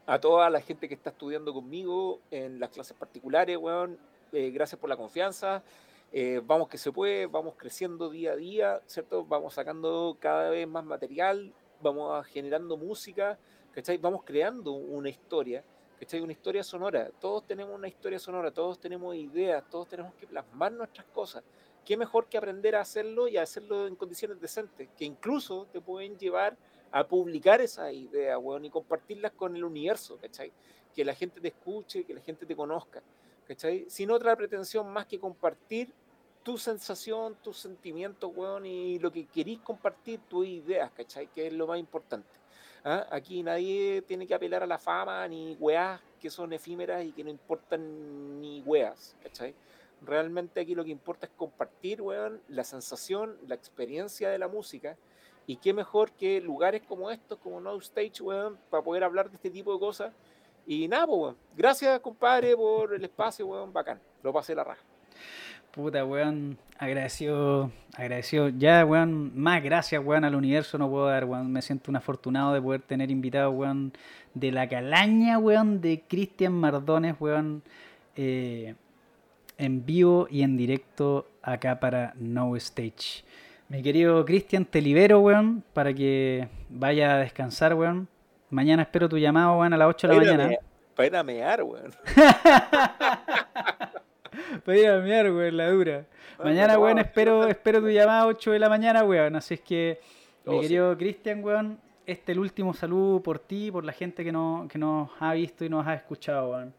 a 0.08 0.20
toda 0.20 0.50
la 0.50 0.62
gente 0.62 0.88
que 0.88 0.96
está 0.96 1.12
estudiando 1.12 1.54
conmigo 1.54 2.20
en 2.32 2.60
las 2.60 2.70
clases 2.70 2.98
particulares, 2.98 3.58
weón, 3.58 3.98
eh, 4.32 4.52
gracias 4.52 4.80
por 4.80 4.90
la 4.90 4.98
confianza. 4.98 5.64
Eh, 6.18 6.42
vamos 6.46 6.70
que 6.70 6.78
se 6.78 6.94
puede, 6.94 7.26
vamos 7.26 7.56
creciendo 7.58 8.10
día 8.10 8.32
a 8.32 8.36
día, 8.38 8.82
¿cierto? 8.86 9.26
Vamos 9.26 9.56
sacando 9.56 10.16
cada 10.18 10.50
vez 10.50 10.66
más 10.66 10.86
material, 10.86 11.54
vamos 11.82 12.26
generando 12.28 12.78
música, 12.78 13.38
¿cachai? 13.74 13.98
Vamos 13.98 14.24
creando 14.24 14.72
una 14.72 15.10
historia, 15.10 15.62
¿cachai? 16.00 16.22
Una 16.22 16.32
historia 16.32 16.64
sonora. 16.64 17.12
Todos 17.20 17.46
tenemos 17.46 17.76
una 17.76 17.90
historia 17.90 18.18
sonora, 18.18 18.50
todos 18.50 18.80
tenemos 18.80 19.14
ideas, 19.14 19.62
todos 19.70 19.90
tenemos 19.90 20.14
que 20.14 20.26
plasmar 20.26 20.72
nuestras 20.72 21.06
cosas. 21.08 21.44
¿Qué 21.84 21.98
mejor 21.98 22.28
que 22.28 22.38
aprender 22.38 22.78
a 22.78 22.80
hacerlo 22.80 23.28
y 23.28 23.36
a 23.36 23.42
hacerlo 23.42 23.86
en 23.86 23.98
condiciones 23.98 24.40
decentes? 24.40 24.88
Que 24.98 25.04
incluso 25.04 25.68
te 25.74 25.82
pueden 25.82 26.18
llevar 26.18 26.56
a 26.94 27.06
publicar 27.06 27.60
esas 27.60 27.92
ideas, 27.92 28.40
weón, 28.42 28.64
y 28.64 28.70
compartirlas 28.70 29.34
con 29.34 29.54
el 29.54 29.66
universo, 29.66 30.18
¿cachai? 30.22 30.54
Que 30.96 31.04
la 31.04 31.14
gente 31.14 31.42
te 31.42 31.50
escuche, 31.50 32.06
que 32.06 32.14
la 32.14 32.22
gente 32.22 32.46
te 32.46 32.56
conozca. 32.56 33.04
¿cachai? 33.46 33.86
Sin 33.90 34.12
otra 34.12 34.36
pretensión 34.36 34.92
más 34.92 35.06
que 35.06 35.20
compartir 35.20 35.94
tu 36.46 36.60
sensación, 36.60 37.36
tus 37.42 37.58
sentimientos, 37.58 38.32
weón, 38.36 38.68
y 38.68 39.00
lo 39.00 39.12
que 39.12 39.26
querís 39.26 39.60
compartir, 39.62 40.20
tus 40.30 40.46
ideas, 40.46 40.92
¿cachai? 40.92 41.26
Que 41.26 41.48
es 41.48 41.54
lo 41.54 41.66
más 41.66 41.80
importante. 41.80 42.30
¿Ah? 42.84 43.08
Aquí 43.10 43.42
nadie 43.42 44.04
tiene 44.04 44.28
que 44.28 44.36
apelar 44.36 44.62
a 44.62 44.68
la 44.68 44.78
fama, 44.78 45.28
ni 45.28 45.58
weas 45.60 46.00
que 46.22 46.30
son 46.30 46.54
efímeras 46.54 47.04
y 47.04 47.12
que 47.14 47.24
no 47.24 47.32
importan 47.32 48.40
ni 48.40 48.62
weas, 48.62 49.16
¿cachai? 49.24 49.56
Realmente 50.04 50.60
aquí 50.60 50.76
lo 50.76 50.86
que 50.86 50.92
importa 50.92 51.26
es 51.26 51.32
compartir, 51.36 52.00
weón, 52.00 52.40
la 52.48 52.64
sensación, 52.64 53.36
la 53.48 53.56
experiencia 53.56 54.30
de 54.30 54.38
la 54.38 54.48
música, 54.48 54.96
y 55.48 55.56
qué 55.56 55.74
mejor 55.74 56.12
que 56.12 56.40
lugares 56.42 56.84
como 56.84 57.10
estos, 57.10 57.40
como 57.40 57.60
No 57.60 57.76
Stage, 57.78 58.22
weón, 58.22 58.60
para 58.70 58.84
poder 58.84 59.04
hablar 59.04 59.32
de 59.32 59.38
este 59.38 59.50
tipo 59.50 59.74
de 59.74 59.80
cosas 59.80 60.14
y 60.68 60.88
nada, 60.88 61.08
pues, 61.08 61.20
weón. 61.20 61.38
Gracias, 61.58 62.00
compadre, 62.02 62.56
por 62.56 62.94
el 62.94 63.04
espacio, 63.04 63.48
weón. 63.48 63.74
Bacán. 63.74 64.00
Lo 64.22 64.32
pasé 64.32 64.54
la 64.54 64.64
raja. 64.64 64.95
Puta, 65.76 66.06
weón. 66.06 66.58
Agradecido, 66.80 67.70
agradecido. 67.98 68.48
Ya, 68.48 68.86
weón, 68.86 69.38
más 69.38 69.62
gracias, 69.62 70.02
weón, 70.02 70.24
al 70.24 70.34
universo 70.34 70.78
no 70.78 70.90
puedo 70.90 71.08
dar, 71.08 71.26
weón. 71.26 71.52
Me 71.52 71.62
siento 71.62 71.92
un 71.92 71.98
afortunado 71.98 72.54
de 72.54 72.62
poder 72.62 72.82
tener 72.82 73.12
invitado, 73.12 73.52
weón, 73.52 73.92
de 74.34 74.54
la 74.54 74.70
calaña, 74.70 75.38
weón, 75.38 75.82
de 75.82 76.02
Cristian 76.08 76.54
Mardones, 76.54 77.16
weón, 77.20 77.62
eh, 78.16 78.76
en 79.58 79.86
vivo 79.86 80.30
y 80.32 80.44
en 80.44 80.56
directo 80.56 81.28
acá 81.42 81.78
para 81.78 82.14
No 82.16 82.56
Stage. 82.56 83.26
Mi 83.68 83.84
querido 83.84 84.24
Cristian, 84.24 84.64
te 84.64 84.82
libero, 84.82 85.20
weón, 85.20 85.62
para 85.74 85.94
que 85.94 86.48
vaya 86.70 87.16
a 87.16 87.18
descansar, 87.18 87.74
weón. 87.74 88.08
Mañana 88.50 88.84
espero 88.84 89.10
tu 89.10 89.18
llamado, 89.18 89.60
weón, 89.60 89.74
a 89.74 89.78
las 89.78 89.90
8 89.90 90.08
de 90.08 90.14
la 90.14 90.20
mañana. 90.22 90.56
para 90.96 91.08
ir 91.08 91.16
a 91.18 91.24
mear, 91.24 91.64
weón. 91.64 91.92
para 94.64 94.78
ir 94.78 94.88
a 94.88 95.00
mear, 95.00 95.32
weón, 95.32 95.58
la 95.58 95.70
dura. 95.70 96.06
mañana, 96.44 96.78
weón, 96.78 97.00
espero, 97.00 97.48
espero 97.48 97.82
tu 97.82 97.90
llamada 97.90 98.22
a 98.22 98.28
8 98.28 98.52
de 98.52 98.60
la 98.60 98.70
mañana, 98.70 99.04
weón. 99.04 99.36
Así 99.36 99.56
es 99.56 99.62
que, 99.62 100.00
mi 100.46 100.58
oh, 100.58 100.62
querido 100.62 100.98
Cristian, 100.98 101.44
weón, 101.44 101.80
este 102.06 102.32
es 102.32 102.36
el 102.36 102.40
último 102.40 102.74
saludo 102.74 103.22
por 103.22 103.40
ti, 103.40 103.72
por 103.72 103.84
la 103.84 103.94
gente 103.94 104.24
que, 104.24 104.32
no, 104.32 104.68
que 104.70 104.78
nos 104.78 105.10
ha 105.20 105.34
visto 105.34 105.66
y 105.66 105.70
nos 105.70 105.86
ha 105.88 105.94
escuchado, 105.94 106.52
weón. 106.52 106.74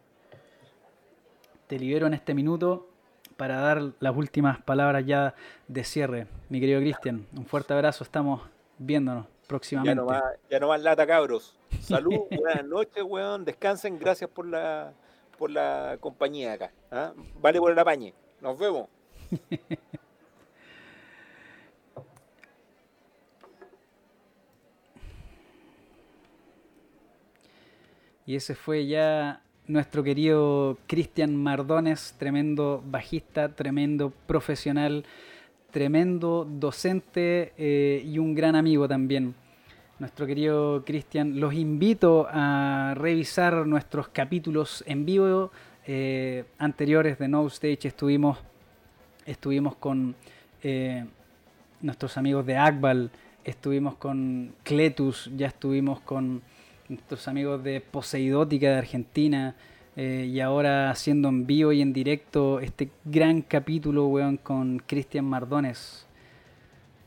Te 1.66 1.78
libero 1.78 2.06
en 2.06 2.14
este 2.14 2.32
minuto 2.34 2.88
para 3.36 3.60
dar 3.60 3.82
las 4.00 4.16
últimas 4.16 4.62
palabras 4.62 5.04
ya 5.04 5.34
de 5.68 5.84
cierre. 5.84 6.26
Mi 6.48 6.60
querido 6.60 6.80
Cristian, 6.80 7.26
un 7.36 7.44
fuerte 7.44 7.74
abrazo, 7.74 8.04
estamos 8.04 8.42
viéndonos 8.78 9.26
próximamente. 9.46 10.02
Ya 10.50 10.60
no 10.60 10.68
más, 10.68 10.80
lata, 10.82 11.06
cabros. 11.06 11.58
Salud, 11.80 12.20
buenas 12.30 12.64
noches, 12.64 13.02
weón. 13.02 13.44
Descansen, 13.44 13.98
gracias 13.98 14.30
por 14.30 14.46
la, 14.46 14.92
por 15.36 15.50
la 15.50 15.98
compañía 16.00 16.54
acá. 16.54 16.72
¿ah? 16.90 17.12
Vale 17.40 17.58
por 17.58 17.72
el 17.72 17.78
apañe. 17.78 18.14
Nos 18.40 18.58
vemos. 18.58 18.88
y 28.26 28.36
ese 28.36 28.54
fue 28.54 28.86
ya 28.86 29.42
nuestro 29.66 30.02
querido 30.02 30.78
Cristian 30.86 31.36
Mardones, 31.36 32.14
tremendo 32.18 32.82
bajista, 32.84 33.54
tremendo 33.54 34.12
profesional 34.26 35.04
tremendo 35.76 36.48
docente 36.48 37.52
eh, 37.58 38.02
y 38.02 38.18
un 38.18 38.34
gran 38.34 38.56
amigo 38.56 38.88
también. 38.88 39.34
Nuestro 39.98 40.26
querido 40.26 40.84
Cristian. 40.84 41.40
Los 41.40 41.54
invito 41.54 42.26
a 42.30 42.94
revisar 42.96 43.66
nuestros 43.66 44.08
capítulos 44.08 44.84
en 44.86 45.06
vivo 45.06 45.50
eh, 45.86 46.44
anteriores 46.58 47.18
de 47.18 47.28
No 47.28 47.46
Stage. 47.46 47.88
Estuvimos, 47.88 48.38
estuvimos 49.24 49.76
con 49.76 50.14
eh, 50.62 51.04
nuestros 51.80 52.16
amigos 52.16 52.44
de 52.46 52.56
Akbal, 52.56 53.10
estuvimos 53.44 53.94
con 53.96 54.52
Cletus, 54.62 55.30
ya 55.36 55.46
estuvimos 55.46 56.00
con 56.00 56.42
nuestros 56.88 57.26
amigos 57.28 57.62
de 57.62 57.80
Poseidótica 57.80 58.70
de 58.70 58.76
Argentina. 58.76 59.54
Eh, 59.98 60.28
y 60.30 60.40
ahora 60.40 60.90
haciendo 60.90 61.30
en 61.30 61.46
vivo 61.46 61.72
y 61.72 61.80
en 61.80 61.94
directo 61.94 62.60
este 62.60 62.90
gran 63.06 63.40
capítulo, 63.40 64.08
weón, 64.08 64.36
con 64.36 64.78
Cristian 64.86 65.24
Mardones. 65.24 66.05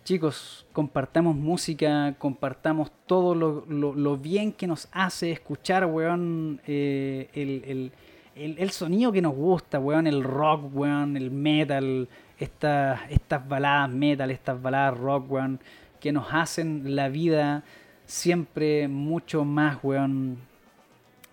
Chicos, 0.10 0.65
compartamos 0.73 1.36
música, 1.36 2.15
compartamos 2.18 2.91
todo 3.06 3.36
lo, 3.36 4.18
bien 4.18 4.52
que 4.52 4.65
nos 4.65 4.88
hace 4.91 5.31
escuchar, 5.31 5.86
weón, 5.86 6.60
eh, 6.65 7.91
el, 8.36 8.72
sonido 8.72 9.11
que 9.11 9.22
nos 9.22 9.36
gusta, 9.36 9.77
weón, 9.77 10.07
el 10.07 10.23
rock, 10.23 10.68
weón, 10.73 11.15
el 11.15 11.30
metal, 11.30 12.10
estas 12.40 13.48
baladas 13.48 13.91
metal, 13.91 14.31
estas 14.31 14.60
baladas 14.60 14.98
rock, 14.98 15.31
weón, 15.31 15.60
que 15.99 16.11
nos 16.11 16.34
hacen 16.34 16.95
la 16.95 17.07
vida 17.07 17.64
siempre 18.07 18.88
mucho 18.88 19.45
más, 19.45 19.77
weón, 19.84 20.40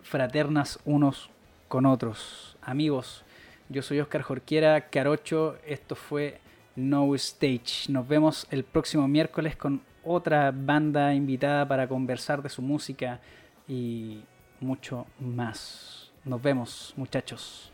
fraternas 0.02 0.78
unos 0.84 1.30
con 1.68 1.86
otros. 1.86 2.58
Amigos, 2.60 3.24
yo 3.70 3.80
soy 3.80 4.00
Oscar 4.00 4.20
Jorquiera, 4.20 4.90
Carocho, 4.90 5.56
esto 5.64 5.94
fue 5.94 6.40
no 6.76 7.14
Stage. 7.14 7.88
Nos 7.90 8.06
vemos 8.06 8.46
el 8.50 8.64
próximo 8.64 9.08
miércoles 9.08 9.56
con 9.56 9.82
otra 10.04 10.52
banda 10.54 11.14
invitada 11.14 11.66
para 11.66 11.88
conversar 11.88 12.42
de 12.42 12.48
su 12.48 12.62
música 12.62 13.20
y 13.66 14.22
mucho 14.60 15.06
más. 15.18 16.12
Nos 16.24 16.40
vemos, 16.40 16.92
muchachos. 16.96 17.72